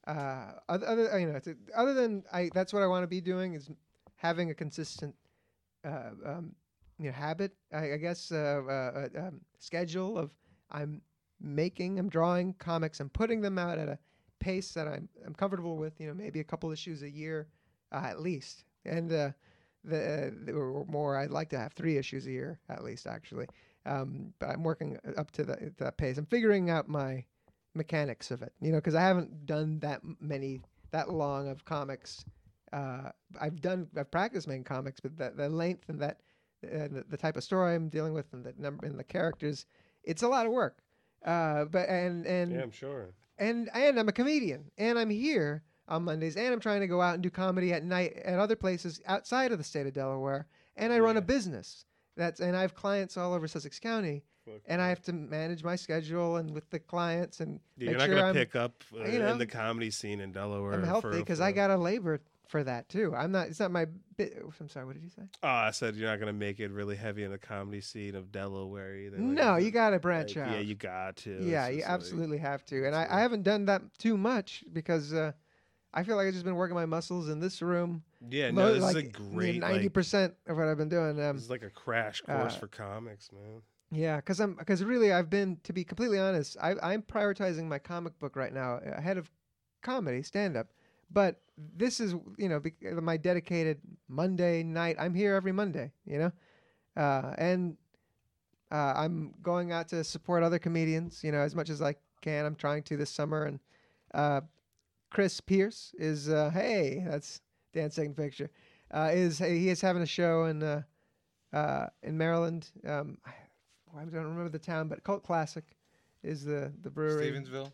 uh, 0.06 0.52
other, 0.68 0.86
other 0.86 1.18
you 1.18 1.26
know, 1.26 1.40
other 1.76 1.94
than 1.94 2.24
I, 2.32 2.50
that's 2.54 2.72
what 2.72 2.82
I 2.82 2.86
want 2.86 3.02
to 3.02 3.06
be 3.08 3.20
doing 3.20 3.54
is 3.54 3.70
having 4.16 4.50
a 4.50 4.54
consistent, 4.54 5.14
uh, 5.84 6.10
um, 6.24 6.54
you 6.98 7.06
know, 7.06 7.12
habit. 7.12 7.52
I, 7.72 7.92
I 7.92 7.96
guess 7.96 8.32
uh, 8.32 8.62
uh, 8.68 9.08
uh, 9.16 9.28
um, 9.28 9.40
schedule 9.58 10.18
of 10.18 10.30
I'm 10.70 11.02
making, 11.40 11.98
I'm 11.98 12.08
drawing 12.08 12.54
comics, 12.54 13.00
I'm 13.00 13.10
putting 13.10 13.40
them 13.40 13.58
out 13.58 13.78
at 13.78 13.88
a 13.88 13.98
pace 14.40 14.72
that 14.74 14.86
I'm 14.88 15.08
I'm 15.26 15.34
comfortable 15.34 15.76
with. 15.76 16.00
You 16.00 16.08
know, 16.08 16.14
maybe 16.14 16.40
a 16.40 16.44
couple 16.44 16.70
issues 16.70 17.02
a 17.02 17.10
year, 17.10 17.48
uh, 17.92 18.02
at 18.04 18.20
least, 18.20 18.64
and 18.84 19.12
uh, 19.12 19.30
the, 19.84 19.98
uh, 19.98 20.30
the 20.44 20.52
or 20.52 20.84
more. 20.86 21.16
I'd 21.16 21.30
like 21.30 21.48
to 21.50 21.58
have 21.58 21.72
three 21.72 21.96
issues 21.96 22.26
a 22.26 22.30
year 22.30 22.58
at 22.68 22.84
least, 22.84 23.06
actually. 23.06 23.46
Um, 23.86 24.34
but 24.38 24.50
I'm 24.50 24.62
working 24.62 24.98
up 25.16 25.30
to 25.32 25.44
that 25.44 25.78
that 25.78 25.96
pace. 25.96 26.18
I'm 26.18 26.26
figuring 26.26 26.70
out 26.70 26.88
my 26.88 27.24
mechanics 27.74 28.30
of 28.30 28.42
it, 28.42 28.52
you 28.60 28.72
know, 28.72 28.78
because 28.78 28.94
I 28.94 29.02
haven't 29.02 29.46
done 29.46 29.78
that 29.80 30.00
many 30.20 30.62
that 30.90 31.10
long 31.10 31.48
of 31.48 31.64
comics. 31.64 32.24
Uh, 32.72 33.10
I've 33.40 33.60
done 33.60 33.88
I've 33.96 34.10
practiced 34.10 34.46
making 34.46 34.64
comics, 34.64 35.00
but 35.00 35.16
the, 35.16 35.32
the 35.34 35.48
length 35.48 35.88
and 35.88 36.00
that 36.00 36.20
uh, 36.64 36.88
the, 36.88 37.04
the 37.08 37.16
type 37.16 37.36
of 37.36 37.44
story 37.44 37.74
I'm 37.74 37.88
dealing 37.88 38.12
with 38.12 38.32
and 38.32 38.44
the 38.44 38.54
number 38.58 38.86
and 38.86 38.98
the 38.98 39.04
characters, 39.04 39.66
it's 40.04 40.22
a 40.22 40.28
lot 40.28 40.46
of 40.46 40.52
work. 40.52 40.82
Uh, 41.24 41.64
but 41.64 41.88
and 41.88 42.26
and 42.26 42.52
yeah, 42.52 42.62
I'm 42.62 42.70
sure. 42.70 43.14
and 43.38 43.68
and 43.74 43.98
I'm 43.98 44.08
a 44.08 44.12
comedian, 44.12 44.70
and 44.78 44.98
I'm 44.98 45.10
here 45.10 45.62
on 45.90 46.04
Mondays, 46.04 46.36
and 46.36 46.52
I'm 46.52 46.60
trying 46.60 46.80
to 46.80 46.86
go 46.86 47.02
out 47.02 47.14
and 47.14 47.22
do 47.22 47.28
comedy 47.30 47.72
at 47.72 47.84
night 47.84 48.16
at 48.24 48.38
other 48.38 48.56
places 48.56 49.00
outside 49.06 49.52
of 49.52 49.58
the 49.58 49.64
state 49.64 49.86
of 49.86 49.92
Delaware, 49.92 50.46
and 50.76 50.92
I 50.92 51.00
run 51.00 51.16
a 51.16 51.22
business. 51.22 51.84
That's 52.16 52.40
and 52.40 52.56
I 52.56 52.62
have 52.62 52.74
clients 52.74 53.16
all 53.16 53.34
over 53.34 53.46
Sussex 53.48 53.78
County, 53.78 54.22
Fuck 54.44 54.62
and 54.66 54.80
I 54.80 54.88
have 54.88 55.02
to 55.02 55.12
manage 55.12 55.62
my 55.62 55.76
schedule 55.76 56.36
and 56.36 56.50
with 56.50 56.68
the 56.70 56.78
clients 56.78 57.40
and 57.40 57.60
Yeah, 57.76 57.86
make 57.86 57.90
you're 57.90 57.98
not 57.98 58.06
sure 58.06 58.14
gonna 58.16 58.28
I'm, 58.28 58.34
pick 58.34 58.56
up 58.56 58.84
uh, 58.98 59.04
you 59.04 59.18
know, 59.18 59.32
in 59.32 59.38
the 59.38 59.46
comedy 59.46 59.90
scene 59.90 60.20
in 60.20 60.32
Delaware. 60.32 60.74
I'm 60.74 60.84
healthy 60.84 61.18
because 61.18 61.40
I 61.40 61.52
got 61.52 61.70
a 61.70 61.76
labor 61.76 62.20
for 62.48 62.64
that 62.64 62.88
too. 62.88 63.14
I'm 63.16 63.32
not. 63.32 63.48
It's 63.48 63.60
not 63.60 63.70
my. 63.70 63.86
Bit, 64.16 64.42
I'm 64.60 64.68
sorry. 64.68 64.86
What 64.86 64.94
did 64.94 65.04
you 65.04 65.10
say? 65.10 65.22
Oh, 65.42 65.48
I 65.48 65.70
said 65.70 65.94
you're 65.94 66.08
not 66.08 66.18
gonna 66.18 66.32
make 66.32 66.58
it 66.58 66.70
really 66.70 66.96
heavy 66.96 67.22
in 67.22 67.30
the 67.30 67.38
comedy 67.38 67.80
scene 67.80 68.14
of 68.14 68.32
Delaware 68.32 68.96
either. 68.96 69.16
like, 69.18 69.26
no, 69.26 69.56
you 69.56 69.70
gotta 69.70 69.98
branch 69.98 70.36
like, 70.36 70.46
out. 70.46 70.52
Yeah, 70.54 70.60
you 70.60 70.74
got 70.74 71.16
to. 71.18 71.38
Yeah, 71.42 71.68
you 71.68 71.78
just 71.78 71.88
like- 71.88 71.94
absolutely 71.94 72.38
have 72.38 72.64
to. 72.66 72.86
And 72.86 72.94
I, 72.94 73.06
I 73.08 73.20
haven't 73.20 73.44
done 73.44 73.66
that 73.66 73.82
too 73.98 74.16
much 74.16 74.64
because 74.72 75.12
uh, 75.12 75.32
I 75.92 76.04
feel 76.04 76.16
like 76.16 76.26
I've 76.26 76.32
just 76.32 76.44
been 76.44 76.54
working 76.56 76.74
my 76.74 76.86
muscles 76.86 77.28
in 77.28 77.40
this 77.40 77.62
room. 77.62 78.02
yeah, 78.28 78.50
no, 78.50 78.72
this 78.72 78.82
like 78.82 78.96
is 78.96 79.02
a 79.02 79.06
great 79.06 79.60
ninety 79.60 79.84
like, 79.84 79.92
percent 79.92 80.34
of 80.46 80.56
what 80.56 80.68
I've 80.68 80.78
been 80.78 80.88
doing. 80.88 81.20
Um, 81.20 81.36
this 81.36 81.44
is 81.44 81.50
like 81.50 81.62
a 81.62 81.70
crash 81.70 82.20
course 82.20 82.54
uh, 82.54 82.58
for 82.58 82.68
comics, 82.68 83.30
man. 83.32 83.62
yeah, 83.90 84.16
because 84.16 84.40
I'm 84.40 84.54
because 84.54 84.84
really 84.84 85.12
I've 85.12 85.30
been 85.30 85.58
to 85.64 85.72
be 85.72 85.84
completely 85.84 86.18
honest. 86.18 86.56
I, 86.60 86.74
I'm 86.82 87.02
prioritizing 87.02 87.64
my 87.64 87.78
comic 87.78 88.18
book 88.18 88.36
right 88.36 88.52
now 88.52 88.80
ahead 88.84 89.18
of 89.18 89.30
comedy 89.82 90.22
stand 90.22 90.56
up. 90.56 90.68
But 91.10 91.40
this 91.76 91.98
is 91.98 92.14
you 92.38 92.48
know 92.48 92.60
bec- 92.60 92.82
my 93.02 93.16
dedicated 93.16 93.80
Monday 94.08 94.62
night. 94.62 94.96
I'm 94.98 95.14
here 95.14 95.34
every 95.34 95.52
Monday. 95.52 95.90
You 96.04 96.18
know, 96.18 96.32
uh, 96.96 97.34
and 97.36 97.76
uh, 98.70 98.92
I'm 98.96 99.34
going 99.42 99.72
out 99.72 99.88
to 99.88 100.04
support 100.04 100.44
other 100.44 100.60
comedians. 100.60 101.24
You 101.24 101.32
know, 101.32 101.40
as 101.40 101.56
much 101.56 101.68
as 101.68 101.82
I 101.82 101.96
can. 102.20 102.46
I'm 102.46 102.54
trying 102.54 102.82
to 102.84 102.96
this 102.96 103.10
summer. 103.10 103.44
And 103.44 103.60
uh, 104.14 104.42
Chris 105.10 105.40
Pierce 105.40 105.92
is 105.98 106.28
uh, 106.28 106.50
hey, 106.52 107.04
that's 107.06 107.40
Dan's 107.72 107.94
second 107.94 108.16
picture. 108.16 108.50
Uh, 108.92 109.10
is 109.12 109.38
he 109.38 109.68
is 109.68 109.80
having 109.80 110.02
a 110.02 110.06
show 110.06 110.44
in 110.44 110.62
uh, 110.62 110.82
uh, 111.52 111.86
in 112.02 112.16
Maryland. 112.16 112.68
Um, 112.86 113.18
I, 113.26 114.04
don't 114.04 114.12
remember 114.12 114.48
the 114.48 114.58
town, 114.58 114.88
but 114.88 115.02
Cult 115.04 115.22
Classic 115.22 115.64
is 116.22 116.44
the 116.44 116.72
the 116.82 116.90
brewery. 116.90 117.30
Stevensville. 117.30 117.72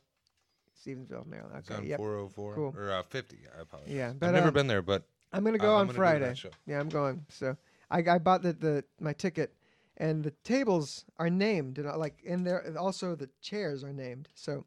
Stevensville, 0.84 1.26
Maryland. 1.26 1.56
It's 1.58 1.70
Okay, 1.70 1.80
on 1.80 1.86
yep. 1.86 1.98
404 1.98 2.54
Cool. 2.54 2.74
or 2.76 2.92
uh, 2.92 3.02
50. 3.02 3.38
I 3.56 3.62
apologize. 3.62 3.92
Yeah, 3.92 4.12
but 4.18 4.28
I've 4.28 4.34
never 4.34 4.48
uh, 4.48 4.52
been 4.52 4.66
there, 4.66 4.82
but 4.82 5.04
I'm 5.32 5.44
gonna 5.44 5.58
go 5.58 5.74
I'm 5.74 5.80
on 5.80 5.86
gonna 5.88 5.98
go 5.98 6.12
to 6.14 6.18
that 6.20 6.38
Friday. 6.38 6.56
Yeah, 6.66 6.80
I'm 6.80 6.88
going. 6.88 7.24
So 7.28 7.56
I, 7.90 7.98
I 8.08 8.18
bought 8.18 8.42
the, 8.42 8.52
the 8.52 8.84
my 9.00 9.12
ticket, 9.12 9.54
and 9.96 10.22
the 10.22 10.30
tables 10.44 11.04
are 11.18 11.30
named, 11.30 11.78
and 11.78 11.88
uh, 11.88 11.98
like 11.98 12.22
in 12.24 12.44
there 12.44 12.64
also 12.78 13.14
the 13.14 13.28
chairs 13.40 13.84
are 13.84 13.92
named. 13.92 14.28
So 14.34 14.64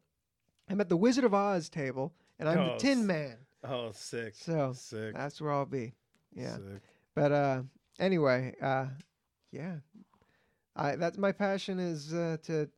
I'm 0.68 0.80
at 0.80 0.88
the 0.88 0.96
Wizard 0.96 1.24
of 1.24 1.34
Oz 1.34 1.68
table, 1.68 2.12
and 2.40 2.48
I'm 2.48 2.56
the 2.56 2.72
Oh, 2.74 2.78
Tin 2.78 3.06
Man. 3.06 3.36
Oh, 3.62 3.90
sick. 3.92 4.34
So 4.34 4.72
sick. 4.74 5.14
that's 5.14 5.40
where 5.40 5.52
I'll 5.52 5.66
be. 5.66 5.94
Yeah. 6.34 6.56
Sick. 6.56 6.82
But 7.14 7.30
uh, 7.32 7.62
anyway, 7.98 8.54
uh, 8.60 8.86
yeah, 9.52 9.76
I 10.74 10.96
that's 10.96 11.18
my 11.18 11.32
passion 11.32 11.78
is 11.78 12.12
uh, 12.14 12.38
to 12.44 12.68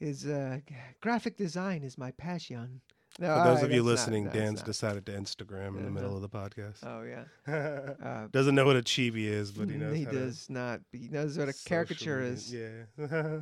is 0.00 0.26
uh, 0.26 0.58
graphic 1.00 1.36
design 1.36 1.82
is 1.82 1.96
my 1.98 2.10
passion. 2.12 2.80
No, 3.18 3.28
For 3.28 3.44
those 3.48 3.58
I- 3.62 3.66
of 3.66 3.72
you 3.72 3.76
that's 3.82 3.84
not- 3.86 3.90
listening, 3.92 4.24
no, 4.26 4.30
Dan's 4.32 4.58
not. 4.60 4.66
decided 4.66 5.06
to 5.06 5.12
Instagram 5.12 5.78
in 5.78 5.84
the 5.86 5.90
middle 5.90 6.14
of 6.14 6.20
the 6.20 6.28
podcast. 6.28 6.80
Oh 6.84 7.02
yeah, 7.02 7.24
uh, 8.06 8.26
Doesn't 8.30 8.54
know 8.54 8.66
what 8.66 8.76
a 8.76 8.82
chibi 8.82 9.24
is, 9.24 9.50
but 9.52 9.70
he 9.70 9.76
knows 9.76 9.96
he 9.96 10.04
how 10.04 10.10
to 10.10 10.18
does 10.18 10.50
not. 10.50 10.80
He 10.92 11.08
knows 11.08 11.38
what 11.38 11.48
a 11.48 11.54
caricature 11.64 12.18
media- 12.18 12.32
is. 12.34 12.52
Yeah. 12.52 12.82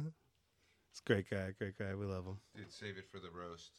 it's 0.93 1.01
great 1.05 1.29
guy, 1.29 1.53
great 1.59 1.77
guy. 1.77 1.93
We 1.97 2.07
love 2.07 2.25
him. 2.25 2.39
Dude, 2.57 2.73
save 2.73 2.97
it 2.99 3.07
for 3.11 3.19
the 3.19 3.31
roast. 3.31 3.73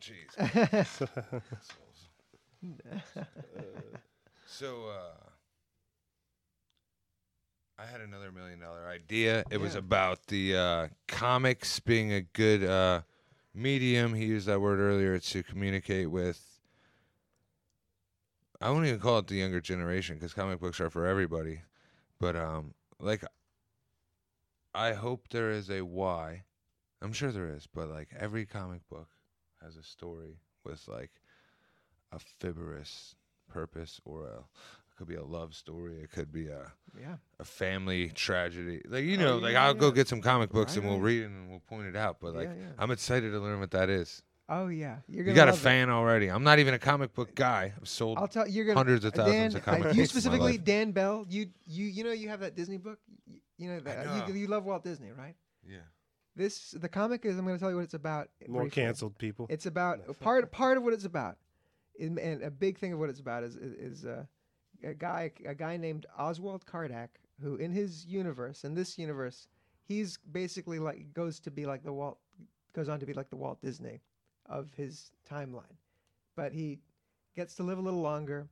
Jeez. 0.00 0.30
so, 4.46 4.84
uh, 4.88 5.30
I 7.78 7.86
had 7.86 8.00
another 8.02 8.30
million 8.30 8.60
dollar 8.60 8.86
idea. 8.88 9.44
It 9.50 9.58
was 9.58 9.74
about 9.74 10.26
the 10.26 10.56
uh, 10.56 10.88
comics 11.08 11.80
being 11.80 12.12
a 12.12 12.20
good 12.20 12.62
uh, 12.62 13.02
medium. 13.54 14.14
He 14.14 14.26
used 14.26 14.46
that 14.48 14.60
word 14.60 14.80
earlier 14.80 15.18
to 15.18 15.42
communicate 15.42 16.10
with. 16.10 16.60
I 18.60 18.68
won't 18.70 18.84
even 18.86 19.00
call 19.00 19.18
it 19.18 19.28
the 19.28 19.36
younger 19.36 19.60
generation 19.62 20.16
because 20.16 20.34
comic 20.34 20.60
books 20.60 20.78
are 20.80 20.90
for 20.90 21.06
everybody. 21.06 21.62
But 22.18 22.36
um, 22.36 22.74
like, 22.98 23.24
I 24.74 24.92
hope 24.92 25.28
there 25.30 25.50
is 25.50 25.70
a 25.70 25.80
why. 25.80 26.44
I'm 27.02 27.12
sure 27.12 27.32
there 27.32 27.48
is, 27.48 27.66
but 27.66 27.88
like 27.88 28.08
every 28.18 28.44
comic 28.46 28.80
book 28.88 29.08
has 29.62 29.76
a 29.76 29.82
story 29.82 30.38
with 30.64 30.86
like 30.88 31.10
a 32.12 32.18
fibrous 32.18 33.14
purpose 33.48 34.00
or 34.04 34.26
a 34.26 34.36
it 34.38 34.96
could 34.98 35.08
be 35.08 35.14
a 35.14 35.24
love 35.24 35.54
story. 35.54 35.94
It 36.02 36.10
could 36.10 36.30
be 36.30 36.48
a 36.48 36.72
Yeah. 37.00 37.16
a 37.38 37.44
family 37.44 38.08
tragedy. 38.10 38.82
Like 38.86 39.04
you 39.04 39.16
Oh, 39.18 39.20
know, 39.22 39.38
like 39.38 39.52
yeah, 39.52 39.64
I'll 39.64 39.74
go 39.74 39.90
get 39.90 40.08
some 40.08 40.20
comic 40.20 40.50
books 40.50 40.76
and 40.76 40.86
we'll 40.86 40.98
read 41.00 41.22
it 41.22 41.26
and 41.26 41.48
we'll 41.48 41.60
point 41.60 41.86
it 41.86 41.96
out. 41.96 42.18
But 42.20 42.34
like 42.34 42.48
Yeah, 42.48 42.54
yeah. 42.54 42.72
I'm 42.78 42.90
excited 42.90 43.30
to 43.30 43.40
learn 43.40 43.60
what 43.60 43.70
that 43.70 43.88
is. 43.88 44.22
Oh 44.52 44.66
yeah, 44.66 44.96
you're 45.08 45.24
gonna 45.24 45.36
got 45.36 45.48
a 45.48 45.52
love 45.52 45.60
it. 45.60 45.62
fan 45.62 45.88
already. 45.90 46.28
I'm 46.28 46.42
not 46.42 46.58
even 46.58 46.74
a 46.74 46.78
comic 46.78 47.14
book 47.14 47.34
guy. 47.34 47.72
I've 47.80 47.88
sold 47.88 48.18
I'll 48.18 48.26
tell 48.28 48.46
you're 48.48 48.64
gonna 48.66 48.78
hundreds 48.78 49.04
of 49.04 49.14
uh, 49.14 49.18
thousands 49.18 49.54
Dan, 49.54 49.56
of 49.56 49.64
comic 49.64 49.80
uh, 49.80 49.84
books. 49.84 49.96
you 49.96 50.06
specifically. 50.06 50.58
Dan 50.58 50.90
Bell. 50.90 51.24
You 51.30 51.46
you 51.66 51.86
you 51.86 52.04
know 52.04 52.10
you 52.12 52.28
have 52.28 52.40
that 52.40 52.56
Disney 52.56 52.76
book. 52.76 52.98
You, 53.26 53.38
you 53.56 53.68
know 53.70 53.80
that 53.80 54.04
know. 54.04 54.26
You, 54.26 54.34
you 54.34 54.46
love 54.48 54.64
Walt 54.64 54.82
Disney, 54.84 55.12
right? 55.12 55.36
Yeah. 55.66 55.78
This 56.40 56.70
the 56.70 56.88
comic 56.88 57.26
is. 57.26 57.36
I'm 57.36 57.44
going 57.44 57.54
to 57.54 57.60
tell 57.60 57.68
you 57.68 57.76
what 57.76 57.84
it's 57.84 57.92
about. 57.92 58.30
More 58.48 58.62
briefly. 58.62 58.82
canceled 58.82 59.18
people. 59.18 59.46
It's 59.50 59.66
about 59.66 60.18
part 60.20 60.50
part 60.50 60.78
of 60.78 60.82
what 60.82 60.94
it's 60.94 61.04
about, 61.04 61.36
and 61.98 62.18
a 62.18 62.50
big 62.50 62.78
thing 62.78 62.94
of 62.94 62.98
what 62.98 63.10
it's 63.10 63.20
about 63.20 63.44
is 63.44 63.56
is, 63.56 63.98
is 63.98 64.04
uh, 64.06 64.24
a 64.82 64.94
guy 64.94 65.32
a 65.44 65.54
guy 65.54 65.76
named 65.76 66.06
Oswald 66.18 66.64
Kardak 66.64 67.08
who 67.42 67.56
in 67.56 67.72
his 67.72 68.06
universe 68.06 68.64
in 68.64 68.74
this 68.74 68.96
universe 68.96 69.48
he's 69.86 70.18
basically 70.32 70.78
like 70.78 71.12
goes 71.12 71.40
to 71.40 71.50
be 71.50 71.66
like 71.66 71.84
the 71.84 71.92
Walt 71.92 72.16
goes 72.72 72.88
on 72.88 72.98
to 73.00 73.04
be 73.04 73.12
like 73.12 73.28
the 73.28 73.36
Walt 73.36 73.60
Disney 73.60 74.00
of 74.46 74.72
his 74.74 75.12
timeline, 75.30 75.76
but 76.36 76.54
he 76.54 76.78
gets 77.36 77.54
to 77.56 77.64
live 77.64 77.76
a 77.76 77.82
little 77.82 78.00
longer, 78.00 78.48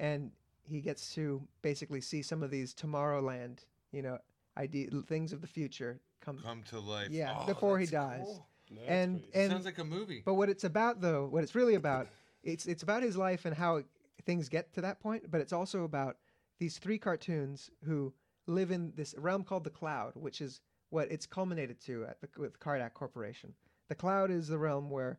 and 0.00 0.32
he 0.64 0.80
gets 0.80 1.14
to 1.14 1.40
basically 1.62 2.00
see 2.00 2.22
some 2.22 2.42
of 2.42 2.50
these 2.50 2.74
Tomorrowland 2.74 3.60
you 3.92 4.02
know 4.02 4.18
idea 4.56 4.88
things 5.06 5.32
of 5.32 5.40
the 5.40 5.46
future 5.46 6.00
come 6.20 6.38
Come 6.42 6.62
to 6.70 6.78
life. 6.80 7.08
Yeah, 7.10 7.34
Oh, 7.38 7.46
before 7.46 7.78
he 7.78 7.86
that's 7.86 7.92
dies. 7.92 8.22
cool. 8.24 8.46
and 8.86 9.22
and 9.34 9.50
Sounds 9.52 9.64
like 9.64 9.78
a 9.78 9.84
movie. 9.84 10.22
but 10.24 10.34
what 10.34 10.48
it's 10.48 10.64
about, 10.64 11.00
though, 11.00 11.26
what 11.26 11.42
it's 11.42 11.54
really 11.54 11.74
about, 11.74 12.08
it's 12.42 12.66
it's 12.66 12.82
about 12.82 13.02
his 13.02 13.16
life 13.16 13.44
and 13.44 13.54
how 13.54 13.82
things 14.24 14.48
get 14.48 14.72
to 14.74 14.80
that 14.82 15.00
point. 15.00 15.30
But 15.30 15.40
it's 15.40 15.52
also 15.52 15.84
about 15.84 16.16
these 16.58 16.78
three 16.78 16.98
cartoons 16.98 17.70
who 17.84 18.12
live 18.46 18.70
in 18.70 18.92
this 18.96 19.14
realm 19.18 19.44
called 19.44 19.64
the 19.64 19.70
Cloud, 19.70 20.12
which 20.14 20.40
is 20.40 20.60
what 20.90 21.10
it's 21.10 21.26
culminated 21.26 21.80
to 21.86 22.04
at 22.04 22.20
the 22.20 22.28
with 22.38 22.58
Kardak 22.60 22.94
Corporation. 22.94 23.54
The 23.88 23.94
Cloud 23.94 24.30
is 24.30 24.48
the 24.48 24.58
realm 24.58 24.90
where 24.90 25.18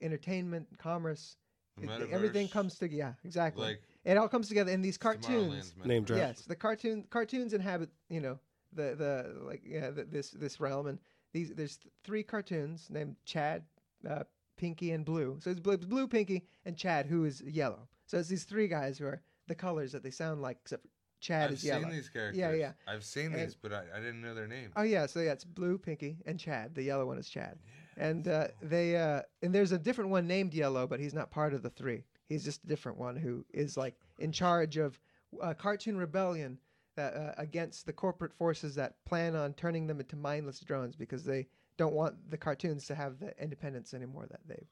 entertainment, 0.00 0.66
commerce, 0.78 1.36
it- 1.80 1.88
everything 2.10 2.46
Metaverse, 2.48 2.52
comes 2.52 2.78
together. 2.78 2.96
Yeah, 2.98 3.12
exactly. 3.24 3.64
like 3.66 3.82
it 4.04 4.16
all 4.16 4.28
comes 4.28 4.48
together 4.48 4.72
in 4.72 4.80
these 4.82 4.96
cartoons. 4.98 5.26
Tomorrowland's 5.72 5.74
Name 5.84 6.02
metaverse. 6.04 6.06
drop. 6.06 6.18
Yes, 6.18 6.40
the 6.42 6.56
cartoon 6.56 7.04
cartoons 7.10 7.52
inhabit 7.52 7.90
you 8.08 8.20
know 8.20 8.38
the 8.72 8.94
the 8.96 9.44
like 9.46 9.62
yeah 9.64 9.90
the, 9.90 10.04
this 10.04 10.30
this 10.30 10.60
realm 10.60 10.86
and 10.86 10.98
these 11.32 11.50
there's 11.54 11.78
three 12.04 12.22
cartoons 12.22 12.88
named 12.90 13.16
Chad, 13.24 13.62
uh, 14.08 14.24
Pinky, 14.56 14.92
and 14.92 15.04
Blue. 15.04 15.36
So 15.40 15.50
it's 15.50 15.60
Blue, 15.60 15.76
Blue, 15.76 16.08
Pinky, 16.08 16.46
and 16.64 16.76
Chad, 16.76 17.06
who 17.06 17.24
is 17.24 17.42
yellow. 17.42 17.88
So 18.06 18.18
it's 18.18 18.28
these 18.28 18.44
three 18.44 18.68
guys 18.68 18.98
who 18.98 19.06
are 19.06 19.20
the 19.46 19.54
colors 19.54 19.92
that 19.92 20.02
they 20.02 20.10
sound 20.10 20.40
like, 20.40 20.58
except 20.62 20.82
for 20.84 20.88
Chad 21.20 21.48
I've 21.48 21.52
is 21.54 21.64
yellow. 21.64 21.82
seen 21.82 21.90
these 21.90 22.08
characters. 22.08 22.38
Yeah, 22.38 22.52
yeah. 22.52 22.72
I've 22.86 23.04
seen 23.04 23.26
And- 23.26 23.36
these, 23.36 23.54
but 23.54 23.72
I, 23.72 23.82
I 23.94 23.98
didn't 24.00 24.22
know 24.22 24.34
their 24.34 24.46
names. 24.46 24.72
Oh 24.76 24.82
yeah, 24.82 25.04
so 25.06 25.20
yeah, 25.20 25.32
it's 25.32 25.44
Blue, 25.44 25.76
Pinky, 25.76 26.16
and 26.26 26.38
Chad. 26.38 26.74
The 26.74 26.82
yellow 26.82 27.06
one 27.06 27.18
is 27.18 27.28
Chad. 27.28 27.58
And 27.98 28.26
uh, 28.28 28.48
they 28.62 28.96
uh, 28.96 29.22
and 29.42 29.52
there's 29.54 29.72
a 29.72 29.78
different 29.78 30.10
one 30.10 30.26
named 30.26 30.54
Yellow, 30.54 30.86
but 30.86 31.00
he's 31.00 31.14
not 31.14 31.30
part 31.30 31.52
of 31.52 31.62
the 31.62 31.70
three. 31.70 32.04
He's 32.28 32.44
just 32.44 32.62
a 32.64 32.66
different 32.68 32.96
one 32.96 33.16
who 33.16 33.44
is 33.52 33.76
like 33.76 33.96
in 34.18 34.30
charge 34.32 34.76
of 34.76 34.98
uh, 35.42 35.52
cartoon 35.54 35.96
rebellion 35.98 36.58
that 36.98 37.14
uh, 37.14 37.32
against 37.38 37.86
the 37.86 37.92
corporate 37.92 38.34
forces 38.34 38.74
that 38.74 38.96
plan 39.06 39.34
on 39.36 39.54
turning 39.54 39.86
them 39.86 40.00
into 40.00 40.16
mindless 40.16 40.58
drones 40.60 40.96
because 40.96 41.24
they 41.24 41.46
don't 41.76 41.94
want 41.94 42.14
the 42.30 42.36
cartoons 42.36 42.86
to 42.88 42.94
have 42.94 43.18
the 43.20 43.32
independence 43.40 43.94
anymore 43.94 44.26
that 44.30 44.40
they 44.46 44.66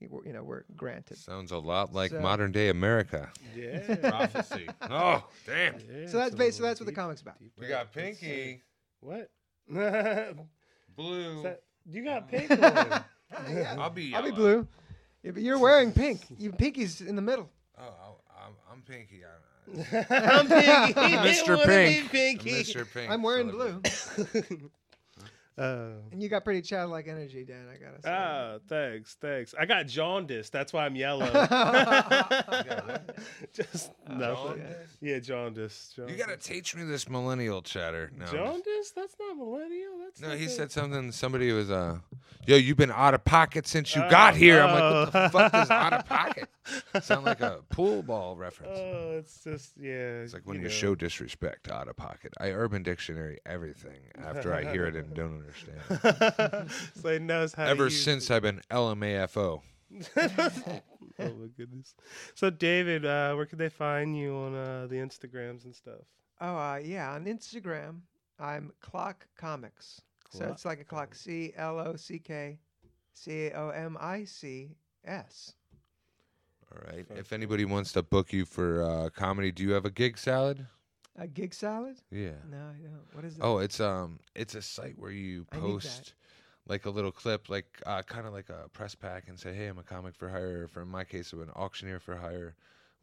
you 0.00 0.32
know 0.32 0.42
were 0.42 0.64
granted. 0.76 1.16
Sounds 1.16 1.50
a 1.52 1.58
lot 1.58 1.92
like 1.94 2.10
So- 2.10 2.20
modern 2.20 2.52
day 2.52 2.68
America. 2.68 3.30
Yeah. 3.56 3.94
Prophecy. 4.10 4.68
oh, 4.82 5.24
damn. 5.46 5.74
Yeah, 5.74 6.06
So 6.08 6.18
that's 6.18 6.28
it's 6.28 6.34
a 6.34 6.36
basically 6.36 6.38
little 6.38 6.62
that's 6.68 6.80
what 6.80 6.86
the 6.86 6.92
deep- 6.92 6.96
comic's 6.96 7.20
about. 7.22 7.38
deep 7.38 7.52
We 7.58 7.68
got 7.68 7.92
Pinky, 7.92 8.16
sick. 8.20 8.62
What? 9.00 9.30
blue. 10.96 11.42
That- 11.42 11.62
you 11.90 12.04
got 12.04 12.28
pink 12.30 12.50
on. 12.50 13.04
I'll 13.78 13.90
be. 13.90 14.14
I'll 14.14 14.22
be 14.22 14.30
blue. 14.30 14.66
Yeah, 15.22 15.30
but 15.32 15.42
you're 15.42 15.58
wearing 15.58 15.92
pink. 15.92 16.20
You 16.38 16.52
Pinky's 16.52 17.00
in 17.00 17.16
the 17.16 17.22
middle. 17.22 17.48
Oh, 17.78 17.82
I'll- 17.82 18.18
I'm, 18.44 18.54
I'm 18.72 18.82
Pinky. 18.82 19.22
I'm, 19.24 19.40
I'm 19.68 20.48
Pinky. 20.48 20.98
I'm 20.98 21.26
Mr. 21.26 21.64
Pink. 21.64 22.10
Pinky. 22.10 22.50
Mr. 22.62 22.86
Pink. 22.92 23.10
I'm 23.10 23.22
wearing 23.22 23.50
son 23.50 23.80
blue. 24.32 24.70
Uh, 25.58 25.88
And 26.10 26.22
you 26.22 26.30
got 26.30 26.44
pretty 26.44 26.62
childlike 26.62 27.06
energy, 27.08 27.44
Dan. 27.44 27.66
I 27.70 27.76
gotta 27.76 28.00
say. 28.02 28.10
ah, 28.10 28.56
thanks, 28.70 29.18
thanks. 29.20 29.54
I 29.60 29.66
got 29.66 29.86
jaundice. 29.86 30.48
That's 30.48 30.72
why 30.72 30.86
I'm 30.86 30.96
yellow. 30.96 31.26
Just 33.52 33.90
nothing. 34.08 34.18
Jaundice? 34.18 34.96
Yeah, 35.02 35.18
jaundice. 35.18 35.92
You 36.08 36.16
gotta 36.16 36.38
teach 36.38 36.74
me 36.74 36.84
this 36.84 37.06
millennial 37.06 37.60
chatter. 37.60 38.10
No, 38.18 38.24
jaundice. 38.24 38.92
That's 38.96 39.14
not 39.20 39.36
millennial. 39.36 39.98
That's 40.02 40.22
no. 40.22 40.30
He 40.30 40.46
something- 40.46 40.56
said 40.56 40.72
something. 40.72 41.12
Somebody 41.12 41.52
was 41.52 41.70
uh, 41.70 41.98
yo, 42.46 42.56
you've 42.56 42.78
been 42.78 42.90
out 42.90 43.12
of 43.12 43.22
pocket 43.22 43.66
since 43.66 43.94
you 43.94 44.00
got 44.08 44.34
here. 44.34 44.62
I'm 44.62 44.72
like, 44.72 44.82
what 44.82 45.12
the 45.12 45.28
fuck 45.38 45.54
is 45.64 45.70
out 45.70 45.92
of 45.92 46.06
pocket? 46.06 46.48
Sound 47.00 47.24
like 47.24 47.40
a 47.40 47.60
pool 47.70 48.02
ball 48.02 48.36
reference. 48.36 48.78
Oh, 48.78 49.16
it's 49.18 49.42
just 49.42 49.72
yeah. 49.76 50.22
It's 50.22 50.32
like 50.32 50.46
when 50.46 50.58
you, 50.58 50.64
know. 50.64 50.68
show 50.68 50.94
disrespect, 50.94 51.68
out 51.70 51.88
of 51.88 51.96
pocket. 51.96 52.32
I 52.38 52.50
Urban 52.50 52.82
Dictionary 52.82 53.38
everything 53.44 53.98
after 54.16 54.54
I 54.54 54.70
hear 54.70 54.86
it 54.86 54.96
and 54.96 55.12
don't 55.14 55.42
understand. 55.42 56.70
so 57.00 57.08
he 57.12 57.18
knows 57.18 57.54
how. 57.54 57.64
to 57.64 57.70
Ever 57.70 57.84
use 57.84 58.04
since 58.04 58.30
I've 58.30 58.42
been 58.42 58.60
LMAFO. 58.70 59.62
Oh 61.18 61.24
my 61.24 61.48
goodness. 61.56 61.94
So 62.34 62.50
David, 62.50 63.04
uh, 63.04 63.34
where 63.34 63.46
can 63.46 63.58
they 63.58 63.68
find 63.68 64.16
you 64.16 64.34
on 64.34 64.54
uh, 64.54 64.86
the 64.88 64.96
Instagrams 64.96 65.64
and 65.64 65.74
stuff? 65.74 66.00
Oh, 66.40 66.56
uh, 66.56 66.80
yeah. 66.82 67.12
On 67.12 67.26
Instagram, 67.26 68.00
I'm 68.38 68.72
Clock 68.80 69.26
Comics. 69.36 70.00
so 70.30 70.46
it's 70.46 70.64
like 70.64 70.80
a 70.80 70.84
clock. 70.84 71.14
C 71.14 71.52
L 71.56 71.78
O 71.78 71.96
C 71.96 72.18
K 72.18 72.58
C 73.12 73.46
A 73.46 73.52
O 73.52 73.68
M 73.68 73.96
I 74.00 74.24
C 74.24 74.70
S. 75.04 75.52
All 76.72 76.92
right. 76.92 77.06
Fuck. 77.06 77.18
If 77.18 77.32
anybody 77.32 77.64
wants 77.64 77.92
to 77.92 78.02
book 78.02 78.32
you 78.32 78.44
for 78.44 78.82
uh, 78.82 79.08
comedy, 79.10 79.52
do 79.52 79.62
you 79.62 79.72
have 79.72 79.84
a 79.84 79.90
gig 79.90 80.18
salad? 80.18 80.66
A 81.16 81.26
gig 81.26 81.52
salad? 81.52 81.98
Yeah. 82.10 82.30
No, 82.50 82.56
I 82.56 82.82
don't. 82.82 83.02
What 83.12 83.24
is 83.24 83.36
it? 83.36 83.40
Oh, 83.42 83.58
it's 83.58 83.80
um, 83.80 84.18
it's 84.34 84.54
a 84.54 84.62
site 84.62 84.98
where 84.98 85.10
you 85.10 85.46
I 85.52 85.56
need 85.56 85.62
post 85.62 86.14
like 86.66 86.86
a 86.86 86.90
little 86.90 87.12
clip, 87.12 87.48
like 87.48 87.66
uh, 87.86 88.02
kind 88.02 88.26
of 88.26 88.32
like 88.32 88.48
a 88.48 88.68
press 88.70 88.94
pack, 88.94 89.28
and 89.28 89.38
say, 89.38 89.52
"Hey, 89.52 89.66
I'm 89.66 89.78
a 89.78 89.82
comic 89.82 90.14
for 90.14 90.28
hire." 90.28 90.62
Or 90.64 90.68
for 90.68 90.82
in 90.82 90.88
my 90.88 91.04
case, 91.04 91.32
I'm 91.32 91.42
an 91.42 91.50
auctioneer 91.50 92.00
for 92.00 92.16
hire. 92.16 92.54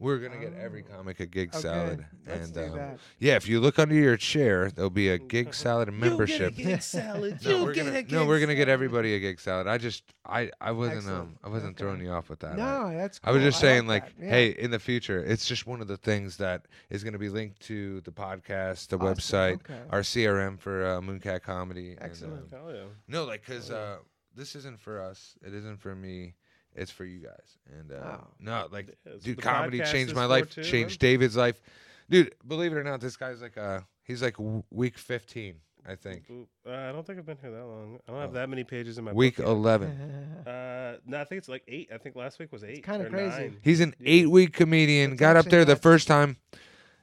We're 0.02 0.18
gonna 0.20 0.40
get 0.40 0.54
every 0.54 0.86
Oh. 0.90 0.96
comic 0.96 1.20
a 1.20 1.26
gig 1.26 1.50
Okay, 1.54 1.60
salad, 1.62 2.06
let's 2.26 2.46
and 2.46 2.54
do 2.54 2.64
um, 2.64 2.76
that. 2.78 3.00
yeah, 3.20 3.36
if 3.36 3.50
you 3.50 3.60
look 3.60 3.78
under 3.80 3.94
your 3.96 4.16
chair, 4.16 4.72
there'll 4.72 4.90
be 4.90 5.10
a 5.10 5.18
gig 5.18 5.54
salad 5.54 5.92
membership. 5.94 6.54
You 6.58 6.64
get 6.64 6.66
a 6.66 6.76
gig 6.76 6.82
salad. 6.82 7.40
No, 7.44 7.58
you 7.58 7.64
we're 7.66 7.74
get 7.74 7.86
gonna 7.86 7.98
a 7.98 8.02
gig 8.04 8.12
no, 8.14 8.26
we're 8.26 8.40
gonna 8.40 8.56
get 8.56 8.70
everybody 8.70 9.14
a 9.16 9.20
gig 9.20 9.42
salad. 9.42 9.68
I 9.68 9.78
just 9.78 10.04
I 10.26 10.52
I 10.62 10.72
wasn't 10.72 11.00
Excellent. 11.00 11.20
um 11.22 11.36
I 11.44 11.50
wasn't 11.50 11.72
Okay. 11.72 11.84
throwing 11.84 12.02
you 12.02 12.12
off 12.12 12.30
with 12.30 12.40
that. 12.40 12.54
I- 12.54 12.56
No, 12.56 12.96
that's. 12.96 13.20
Cool. 13.20 13.30
I 13.30 13.34
was 13.36 13.44
just 13.44 13.60
saying, 13.60 13.88
like, 13.88 14.04
like, 14.04 14.18
that. 14.20 14.24
Yeah. 14.26 14.30
hey, 14.32 14.48
in 14.52 14.72
the 14.72 14.80
future, 14.80 15.22
it's 15.22 15.46
just 15.46 15.68
one 15.68 15.82
of 15.82 15.88
the 15.90 15.98
things 15.98 16.38
that 16.38 16.68
is 16.90 17.04
going 17.04 17.14
to 17.14 17.20
be 17.20 17.30
linked 17.30 17.60
to 17.64 18.00
the 18.02 18.12
podcast, 18.12 18.88
the 18.88 18.98
Awesome, 18.98 19.16
website, 19.16 19.54
okay. 19.56 19.80
our 19.90 20.02
CRM 20.02 20.58
for 20.60 20.86
uh, 20.86 21.02
Mooncat 21.02 21.42
Comedy. 21.42 21.92
and, 21.92 22.02
Excellent. 22.04 22.54
um, 22.54 22.60
Hell 22.60 22.74
yeah. 22.74 22.84
no, 23.10 23.26
like, 23.26 23.46
because 23.46 23.70
uh, 23.70 23.98
this 24.36 24.56
isn't 24.56 24.80
for 24.80 25.02
us. 25.02 25.36
It 25.46 25.54
isn't 25.54 25.82
for 25.82 25.94
me. 25.96 26.36
It's 26.80 26.92
for 26.92 27.06
you 27.06 27.20
guys. 27.20 27.58
And 27.80 27.92
uh, 27.92 28.18
Oh. 28.20 28.28
no, 28.40 28.68
like, 28.72 28.96
Yeah, 29.06 29.14
dude, 29.22 29.42
comedy 29.42 29.82
changed 29.82 30.16
my 30.16 30.26
life, 30.26 30.50
too, 30.50 30.64
changed 30.64 31.02
man. 31.02 31.10
David's 31.12 31.36
life. 31.38 31.62
Dude, 32.10 32.34
believe 32.48 32.72
it 32.72 32.76
or 32.78 32.84
not, 32.84 33.02
this 33.02 33.18
guy's 33.18 33.42
like 33.42 33.58
uh, 33.58 33.82
he's 34.04 34.22
like 34.24 34.38
w- 34.38 34.64
week 34.72 34.98
15, 34.98 35.56
I 35.88 35.94
think. 35.96 36.24
Uh, 36.68 36.72
I 36.72 36.92
don't 36.92 37.06
think 37.06 37.20
I've 37.20 37.26
been 37.26 37.38
here 37.40 37.52
that 37.52 37.66
long. 37.66 38.00
I 38.08 38.12
don't 38.12 38.22
have 38.22 38.30
Oh. 38.32 38.34
that 38.34 38.50
many 38.50 38.64
pages 38.64 38.98
in 38.98 39.04
my 39.04 39.12
Week 39.14 39.38
book 39.38 39.46
yet. 39.46 39.52
11. 39.52 40.36
Uh, 40.50 40.96
no, 41.06 41.20
I 41.22 41.24
think 41.26 41.38
it's 41.38 41.50
like 41.50 41.64
eight. 41.68 41.90
I 41.94 41.98
think 42.00 42.16
last 42.16 42.40
week 42.40 42.52
was 42.52 42.64
eight. 42.64 42.84
kinda 42.84 43.08
crazy. 43.10 43.30
nine. 43.38 43.58
He's 43.62 43.80
an 43.80 43.94
Yeah. 44.00 44.10
eight 44.12 44.30
week 44.32 44.54
comedian. 44.54 45.12
That's 45.12 45.20
Got 45.20 45.36
up 45.38 45.46
there 45.46 45.64
the 45.66 45.76
first 45.76 46.08
time, 46.08 46.38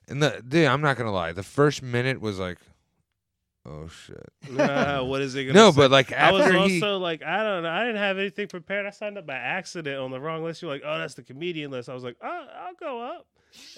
and 0.08 0.20
the 0.20 0.42
dude, 0.46 0.66
I'm 0.66 0.80
not 0.80 0.96
gonna 0.96 1.12
lie. 1.12 1.30
The 1.32 1.44
first 1.44 1.82
minute 1.82 2.20
was 2.20 2.40
like, 2.40 2.58
oh 3.66 3.88
shit. 3.88 4.58
Uh, 4.58 5.02
what 5.02 5.20
is 5.22 5.34
it 5.34 5.44
gonna 5.44 5.58
No, 5.58 5.70
say? 5.70 5.76
but 5.76 5.90
like 5.90 6.12
I 6.12 6.30
was 6.32 6.42
after 6.46 6.58
also 6.58 6.68
he, 6.68 6.80
like, 6.82 7.22
I 7.22 7.42
don't 7.42 7.62
know. 7.62 7.70
I 7.70 7.80
didn't 7.86 7.96
have 8.00 8.18
anything 8.18 8.48
prepared. 8.48 8.86
I 8.86 8.90
signed 8.90 9.18
up 9.18 9.26
by 9.26 9.34
accident 9.34 9.98
on 10.00 10.10
the 10.10 10.20
wrong 10.20 10.44
list. 10.44 10.62
You're 10.62 10.70
like, 10.70 10.82
oh, 10.84 10.98
that's 10.98 11.14
the 11.14 11.22
comedian 11.22 11.70
list. 11.70 11.88
I 11.88 11.94
was 11.94 12.04
like, 12.04 12.16
oh, 12.22 12.46
I'll 12.66 12.74
go 12.74 13.00
up. 13.00 13.26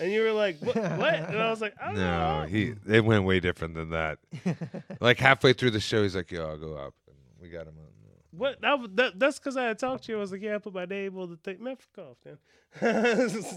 And 0.01 0.11
you 0.13 0.23
were 0.23 0.33
like, 0.33 0.59
what? 0.61 0.75
what? 0.77 1.15
And 1.15 1.39
I 1.39 1.51
was 1.51 1.61
like, 1.61 1.75
I 1.81 1.87
don't 1.87 1.95
no, 1.97 2.41
know. 2.43 2.47
he 2.47 2.75
it 2.89 3.05
went 3.05 3.25
way 3.25 3.41
different 3.41 3.75
than 3.75 3.91
that. 3.91 4.19
like 5.01 5.19
halfway 5.19 5.53
through 5.53 5.71
the 5.71 5.81
show, 5.81 6.03
he's 6.03 6.17
like, 6.17 6.31
yo, 6.31 6.49
I'll 6.49 6.59
go 6.59 6.75
up, 6.75 6.95
and 7.07 7.17
we 7.41 7.49
got 7.49 7.67
him 7.67 7.75
on. 7.79 7.85
What? 8.31 8.61
That, 8.61 8.79
was- 8.79 8.91
that, 8.95 9.19
that's 9.19 9.39
because 9.39 9.57
I 9.57 9.65
had 9.65 9.79
talked 9.79 10.05
to 10.05 10.13
you. 10.13 10.19
I 10.19 10.21
was 10.21 10.31
like, 10.33 10.43
yeah, 10.43 10.55
I 10.55 10.59
put 10.59 10.75
my 10.75 10.85
name 10.85 11.19
on 11.19 11.31
the 11.31 11.37
thing. 11.37 11.63
Man, 11.63 11.77
fuck 11.77 12.07
off, 12.07 12.17
then. 12.25 12.39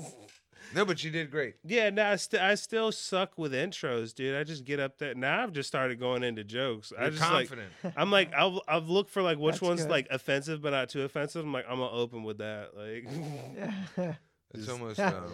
No, 0.73 0.85
but 0.85 1.03
you 1.03 1.11
did 1.11 1.29
great. 1.31 1.55
yeah, 1.65 1.89
no, 1.89 2.05
I, 2.11 2.15
st- 2.15 2.41
I 2.41 2.55
still 2.55 2.91
suck 2.91 3.37
with 3.37 3.53
intros, 3.53 4.13
dude. 4.15 4.35
I 4.35 4.43
just 4.43 4.63
get 4.65 4.79
up 4.79 4.97
there. 4.97 5.13
Now 5.15 5.43
I've 5.43 5.51
just 5.51 5.67
started 5.67 5.99
going 5.99 6.23
into 6.23 6.43
jokes. 6.43 6.93
I 6.97 7.03
You're 7.03 7.11
just 7.11 7.21
like, 7.23 7.49
confident. 7.49 7.69
I'm 7.97 8.11
like, 8.11 8.33
I'll, 8.33 8.61
I've 8.67 8.87
looked 8.87 9.09
for 9.11 9.21
like 9.21 9.37
which 9.37 9.55
That's 9.55 9.61
one's 9.61 9.81
good. 9.83 9.91
like 9.91 10.07
offensive 10.11 10.61
but 10.61 10.69
not 10.71 10.89
too 10.89 11.01
offensive. 11.03 11.43
I'm 11.43 11.51
like, 11.53 11.65
I'm 11.69 11.79
gonna 11.79 11.91
open 11.91 12.23
with 12.23 12.37
that. 12.39 12.69
Like, 12.75 13.07
it's 14.53 14.65
Just- 14.65 14.69
almost. 14.69 14.99
Um, 14.99 15.25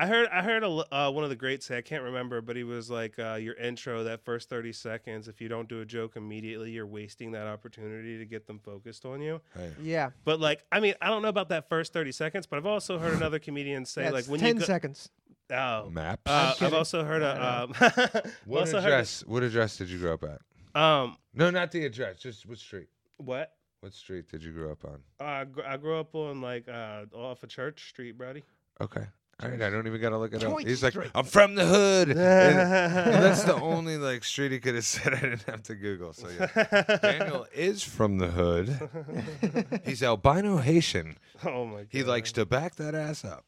I 0.00 0.06
heard 0.06 0.28
I 0.28 0.42
heard 0.42 0.62
a, 0.62 0.66
l- 0.66 0.86
uh, 0.92 1.10
one 1.10 1.24
of 1.24 1.30
the 1.30 1.34
greats 1.36 1.66
say 1.66 1.76
I 1.76 1.80
can't 1.82 2.04
remember, 2.04 2.40
but 2.40 2.54
he 2.54 2.62
was 2.62 2.88
like, 2.88 3.18
uh, 3.18 3.34
"Your 3.34 3.54
intro, 3.54 4.04
that 4.04 4.24
first 4.24 4.48
thirty 4.48 4.72
seconds, 4.72 5.26
if 5.26 5.40
you 5.40 5.48
don't 5.48 5.68
do 5.68 5.80
a 5.80 5.84
joke 5.84 6.14
immediately, 6.14 6.70
you're 6.70 6.86
wasting 6.86 7.32
that 7.32 7.48
opportunity 7.48 8.16
to 8.16 8.24
get 8.24 8.46
them 8.46 8.60
focused 8.60 9.04
on 9.04 9.20
you." 9.20 9.40
hey, 9.56 9.72
yeah. 9.82 10.10
But 10.24 10.38
like, 10.38 10.64
I 10.70 10.78
mean, 10.78 10.94
I 11.02 11.08
don't 11.08 11.22
know 11.22 11.28
about 11.28 11.48
that 11.48 11.68
first 11.68 11.92
thirty 11.92 12.12
seconds, 12.12 12.46
but 12.46 12.58
I've 12.58 12.66
also 12.66 12.98
heard 12.98 13.14
another 13.14 13.40
comedian 13.40 13.84
say 13.84 14.04
yeah 14.04 14.10
like, 14.10 14.26
when 14.26 14.38
ten 14.38 14.54
you 14.54 14.60
go, 14.60 14.66
seconds. 14.66 15.10
oh, 15.52 15.90
maps. 15.90 16.22
uh, 16.26 16.54
I've 16.60 16.74
also 16.74 17.02
heard 17.02 17.22
I 17.24 17.34
a 17.34 17.64
um, 17.64 17.74
what 18.46 18.60
also 18.60 18.80
heard 18.80 18.86
address? 18.92 19.24
What 19.26 19.42
address 19.42 19.78
did 19.78 19.90
you 19.90 19.98
grow 19.98 20.14
up 20.14 20.22
at? 20.22 20.80
um, 20.80 21.16
No, 21.34 21.50
not 21.50 21.72
the 21.72 21.84
address. 21.84 22.18
Just 22.18 22.46
what 22.46 22.58
street? 22.58 22.86
what? 23.16 23.52
What 23.80 23.92
street 23.94 24.28
did 24.30 24.44
you 24.44 24.52
grow 24.52 24.70
up 24.72 24.84
on? 24.84 25.00
Uh, 25.20 25.24
I 25.24 25.44
gr- 25.44 25.62
I 25.64 25.76
grew 25.76 25.98
up 25.98 26.14
on 26.14 26.40
like 26.40 26.68
uh, 26.68 27.04
off 27.12 27.42
of 27.42 27.48
Church 27.48 27.88
Street, 27.88 28.16
Brody. 28.16 28.44
Okay. 28.80 29.06
All 29.40 29.48
right, 29.48 29.62
I 29.62 29.70
don't 29.70 29.86
even 29.86 30.00
gotta 30.00 30.18
look 30.18 30.34
it 30.34 30.42
up. 30.42 30.50
Choice 30.52 30.64
He's 30.66 30.82
like, 30.82 30.94
Street. 30.94 31.10
I'm 31.14 31.24
from 31.24 31.54
the 31.54 31.64
hood. 31.64 32.08
and, 32.08 32.18
and 32.18 33.22
that's 33.22 33.44
the 33.44 33.54
only 33.54 33.96
like 33.96 34.24
street 34.24 34.50
he 34.50 34.58
could 34.58 34.74
have 34.74 34.84
said. 34.86 35.14
I 35.14 35.20
didn't 35.20 35.42
have 35.44 35.62
to 35.64 35.76
Google. 35.76 36.12
So 36.12 36.28
yeah, 36.28 36.98
Daniel 37.02 37.46
is 37.54 37.84
from 37.84 38.18
the 38.18 38.28
hood. 38.28 39.80
He's 39.84 40.02
albino 40.02 40.56
Haitian. 40.58 41.18
oh 41.44 41.66
my 41.66 41.78
god. 41.82 41.86
He 41.90 42.02
likes 42.02 42.32
to 42.32 42.46
back 42.46 42.74
that 42.76 42.96
ass 42.96 43.24
up. 43.24 43.44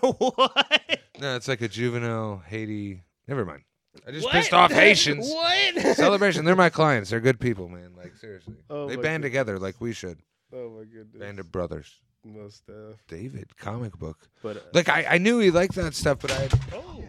what? 0.00 1.00
No, 1.20 1.36
it's 1.36 1.48
like 1.48 1.60
a 1.60 1.68
juvenile 1.68 2.42
Haiti. 2.46 3.02
Never 3.28 3.44
mind. 3.44 3.62
I 4.06 4.10
just 4.10 4.24
What? 4.24 4.32
pissed 4.32 4.52
off 4.52 4.70
Haitians. 4.72 5.28
what? 5.28 5.96
Celebration. 5.96 6.44
They're 6.44 6.56
my 6.56 6.70
clients. 6.70 7.10
They're 7.10 7.20
good 7.20 7.40
people, 7.40 7.68
man. 7.68 7.92
Like 7.96 8.14
seriously, 8.16 8.54
Oh 8.70 8.88
they 8.88 8.96
my 8.96 9.02
band 9.02 9.22
God. 9.22 9.26
together 9.28 9.58
like 9.58 9.80
we 9.80 9.92
should. 9.92 10.18
Oh 10.52 10.70
my 10.70 10.84
goodness. 10.84 11.18
Band 11.20 11.38
of 11.40 11.50
brothers. 11.50 11.94
Most 12.26 12.56
stuff. 12.58 12.96
David, 13.08 13.56
comic 13.56 13.96
book. 13.98 14.28
But 14.42 14.56
uh, 14.56 14.60
Like 14.74 14.88
I, 14.88 15.06
I 15.10 15.18
knew 15.18 15.38
he 15.38 15.50
liked 15.50 15.74
that 15.76 15.94
stuff, 15.94 16.18
but 16.20 16.32
I. 16.32 16.48
oh, 16.74 17.02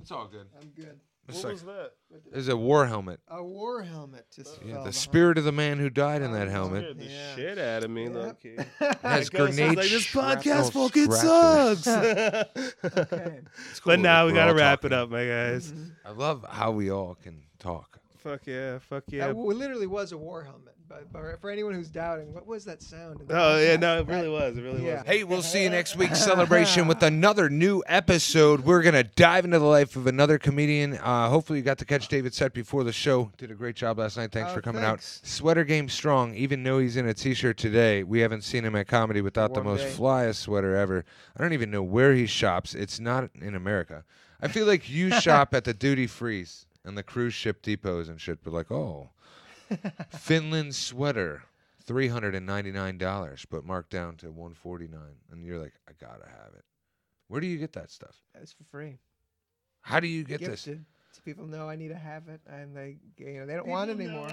It's 0.00 0.10
all 0.10 0.26
good. 0.26 0.46
I'm 0.60 0.68
good. 0.70 0.98
It's 1.26 1.38
what 1.38 1.44
like 1.44 1.52
was 1.54 1.62
that? 1.62 1.92
there's 2.32 2.48
a 2.48 2.56
war 2.56 2.84
helmet. 2.86 3.18
A 3.28 3.42
war 3.42 3.82
helmet 3.82 4.26
just 4.34 4.58
Yeah, 4.60 4.72
the 4.72 4.74
behind. 4.74 4.94
spirit 4.94 5.38
of 5.38 5.44
the 5.44 5.52
man 5.52 5.78
who 5.78 5.88
died 5.88 6.20
in 6.20 6.32
that 6.32 6.48
Oh, 6.48 6.50
helmet. 6.50 6.82
Scared 6.82 6.98
the 6.98 7.04
Yeah. 7.06 7.34
shit 7.34 7.58
out 7.58 7.82
of 7.84 7.90
me, 7.90 8.02
Yep. 8.04 8.12
low 8.14 8.32
key. 8.34 8.56
has 9.02 9.30
Ghost 9.30 9.32
was 9.48 9.56
grenade 9.56 9.78
like, 9.78 9.88
this 9.88 10.06
podcast 10.06 10.72
fucking 10.72 11.10
scratches." 11.10 11.84
sucks. 11.84 12.74
Okay. 12.98 13.40
Cool 13.40 13.80
but 13.86 14.00
now 14.00 14.26
we 14.26 14.32
gotta 14.34 14.50
all 14.50 14.56
wrap 14.56 14.84
it 14.84 14.92
up, 14.92 15.08
my 15.10 15.24
guys. 15.26 15.72
Mhm. 15.72 15.92
I 16.04 16.10
love 16.10 16.44
how 16.48 16.72
we 16.72 16.90
all 16.90 17.14
can 17.14 17.42
talk. 17.58 18.00
Fuck 18.24 18.46
yeah, 18.46 18.78
fuck 18.78 19.04
yeah. 19.08 19.26
That 19.26 19.34
w- 19.34 19.52
literally 19.56 19.86
was 19.86 20.12
a 20.12 20.16
war 20.16 20.42
helmet. 20.42 20.74
But, 20.88 21.12
but 21.12 21.40
for 21.40 21.50
anyone 21.50 21.74
who's 21.74 21.90
doubting, 21.90 22.32
what 22.32 22.46
was 22.46 22.64
that 22.64 22.82
sound? 22.82 23.20
in 23.20 23.26
the 23.26 23.34
oh 23.38 23.58
yeah, 23.58 23.76
no, 23.76 24.00
it 24.00 24.06
That- 24.06 24.14
really 24.16 24.28
was. 24.30 24.56
It 24.56 24.62
really 24.62 24.86
Yeah. 24.86 24.98
was. 25.02 25.06
Hey, 25.06 25.24
we'll 25.24 25.42
see 25.42 25.62
you 25.64 25.70
next 25.70 25.94
week's 25.96 26.20
celebration 26.24 26.88
with 26.88 27.02
another 27.02 27.50
new 27.50 27.82
episode. 27.86 28.60
We're 28.60 28.82
gonna 28.82 29.04
dive 29.04 29.44
into 29.44 29.58
the 29.58 29.64
life 29.66 29.94
of 29.96 30.06
another 30.06 30.38
comedian. 30.38 30.94
Uh, 30.98 31.28
hopefully, 31.28 31.58
you 31.58 31.64
got 31.64 31.76
to 31.78 31.84
catch 31.84 32.08
David 32.08 32.32
set 32.32 32.54
before 32.54 32.82
the 32.82 32.92
show. 32.92 33.30
Did 33.36 33.50
a 33.50 33.54
great 33.54 33.76
job 33.76 33.98
last 33.98 34.16
night. 34.16 34.32
Thanks 34.32 34.52
Oh, 34.52 34.54
for 34.54 34.62
coming 34.62 34.80
thanks. 34.82 35.20
out. 35.22 35.28
Sweater 35.28 35.64
game 35.64 35.88
strong. 35.90 36.34
Even 36.34 36.62
though 36.62 36.78
he's 36.78 36.96
in 36.96 37.06
a 37.06 37.12
t-shirt 37.14 37.58
today, 37.58 38.02
we 38.04 38.20
haven't 38.20 38.42
seen 38.42 38.64
him 38.64 38.74
at 38.74 38.86
comedy 38.88 39.20
without 39.20 39.52
the 39.52 39.62
most 39.62 39.82
day. 39.82 39.90
flyest 39.90 40.36
sweater 40.36 40.74
ever. 40.76 41.04
I 41.36 41.42
don't 41.42 41.52
even 41.52 41.70
know 41.70 41.82
where 41.82 42.14
he 42.14 42.24
shops. 42.26 42.74
It's 42.74 42.98
not 42.98 43.28
in 43.38 43.54
America. 43.54 44.04
I 44.40 44.48
feel 44.48 44.66
like 44.66 44.88
you 44.88 45.10
shop 45.20 45.54
at 45.54 45.64
the 45.64 45.74
duty 45.74 46.06
frees 46.06 46.66
and 46.84 46.96
the 46.96 47.02
cruise 47.02 47.34
ship 47.34 47.62
depots 47.62 48.08
and 48.08 48.20
shit. 48.20 48.42
But 48.42 48.52
like, 48.52 48.70
oh, 48.70 49.10
Finland 50.18 50.74
sweater. 50.74 51.42
Three 51.86 52.08
hundred 52.08 52.34
and 52.34 52.46
ninety 52.46 52.72
nine 52.72 52.96
dollars, 52.96 53.44
but 53.50 53.66
marked 53.66 53.90
down 53.90 54.16
to 54.16 54.30
one 54.30 54.54
forty 54.54 54.88
nine, 54.88 55.16
and 55.30 55.44
you're 55.44 55.58
like, 55.58 55.74
I 55.86 55.92
gotta 56.00 56.24
have 56.24 56.54
it. 56.56 56.64
Where 57.28 57.42
do 57.42 57.46
you 57.46 57.58
get 57.58 57.74
that 57.74 57.90
stuff? 57.90 58.16
It's 58.40 58.54
for 58.54 58.64
free. 58.64 58.96
How 59.82 60.00
do 60.00 60.06
you 60.06 60.24
get 60.24 60.40
this? 60.40 60.64
Gifted. 60.64 60.86
So 61.12 61.20
people 61.26 61.46
know 61.46 61.68
I 61.68 61.76
need 61.76 61.88
to 61.88 61.94
have 61.94 62.28
it, 62.28 62.40
and 62.46 62.74
they, 62.74 62.96
you 63.18 63.40
know, 63.40 63.46
they 63.46 63.54
don't 63.54 63.68
want 63.68 63.90
it 63.90 64.00
anymore. 64.00 64.30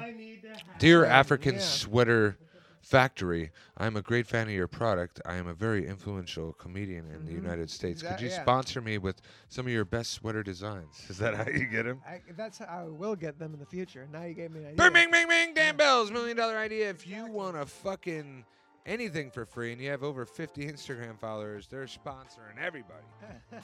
Dear 0.79 1.03
African 1.03 1.55
yeah. 1.55 1.59
Sweater 1.59 2.37
Factory, 2.81 3.51
I 3.77 3.85
am 3.87 3.95
a 3.95 4.01
great 4.01 4.25
fan 4.27 4.47
of 4.47 4.53
your 4.53 4.67
product. 4.67 5.21
I 5.25 5.35
am 5.35 5.47
a 5.47 5.53
very 5.53 5.87
influential 5.87 6.53
comedian 6.53 7.05
in 7.11 7.25
the 7.25 7.31
Mhm. 7.31 7.35
United 7.43 7.69
States. 7.69 8.01
Could 8.01 8.19
you 8.19 8.29
yeah. 8.29 8.41
sponsor 8.41 8.81
me 8.81 8.97
with 8.97 9.21
some 9.49 9.67
of 9.67 9.71
your 9.71 9.85
best 9.85 10.11
sweater 10.11 10.41
designs? 10.43 11.05
Is 11.09 11.17
that 11.19 11.35
how 11.35 11.45
you 11.47 11.65
get 11.67 11.83
them? 11.85 12.01
I, 12.05 12.21
that's 12.35 12.57
how 12.57 12.65
I 12.65 12.83
will 12.85 13.15
get 13.15 13.37
them 13.37 13.53
in 13.53 13.59
the 13.59 13.65
future. 13.65 14.07
Now 14.11 14.23
you 14.23 14.33
gave 14.33 14.51
me 14.51 14.59
an 14.61 14.65
idea. 14.67 14.77
Bing, 14.77 14.93
bing, 14.93 15.11
bing, 15.11 15.27
bing, 15.27 15.53
Dan 15.53 15.77
Bell's 15.77 16.11
million 16.11 16.35
dollar 16.35 16.57
idea. 16.57 16.89
If 16.89 17.07
you 17.07 17.27
want 17.27 17.55
to 17.55 17.65
fucking 17.65 18.45
anything 18.85 19.29
for 19.29 19.45
free 19.45 19.71
and 19.71 19.79
you 19.81 19.89
have 19.91 20.01
over 20.03 20.25
50 20.25 20.65
Instagram 20.65 21.19
followers, 21.19 21.67
they're 21.67 21.85
sponsoring 21.85 22.57
everybody. 22.59 23.05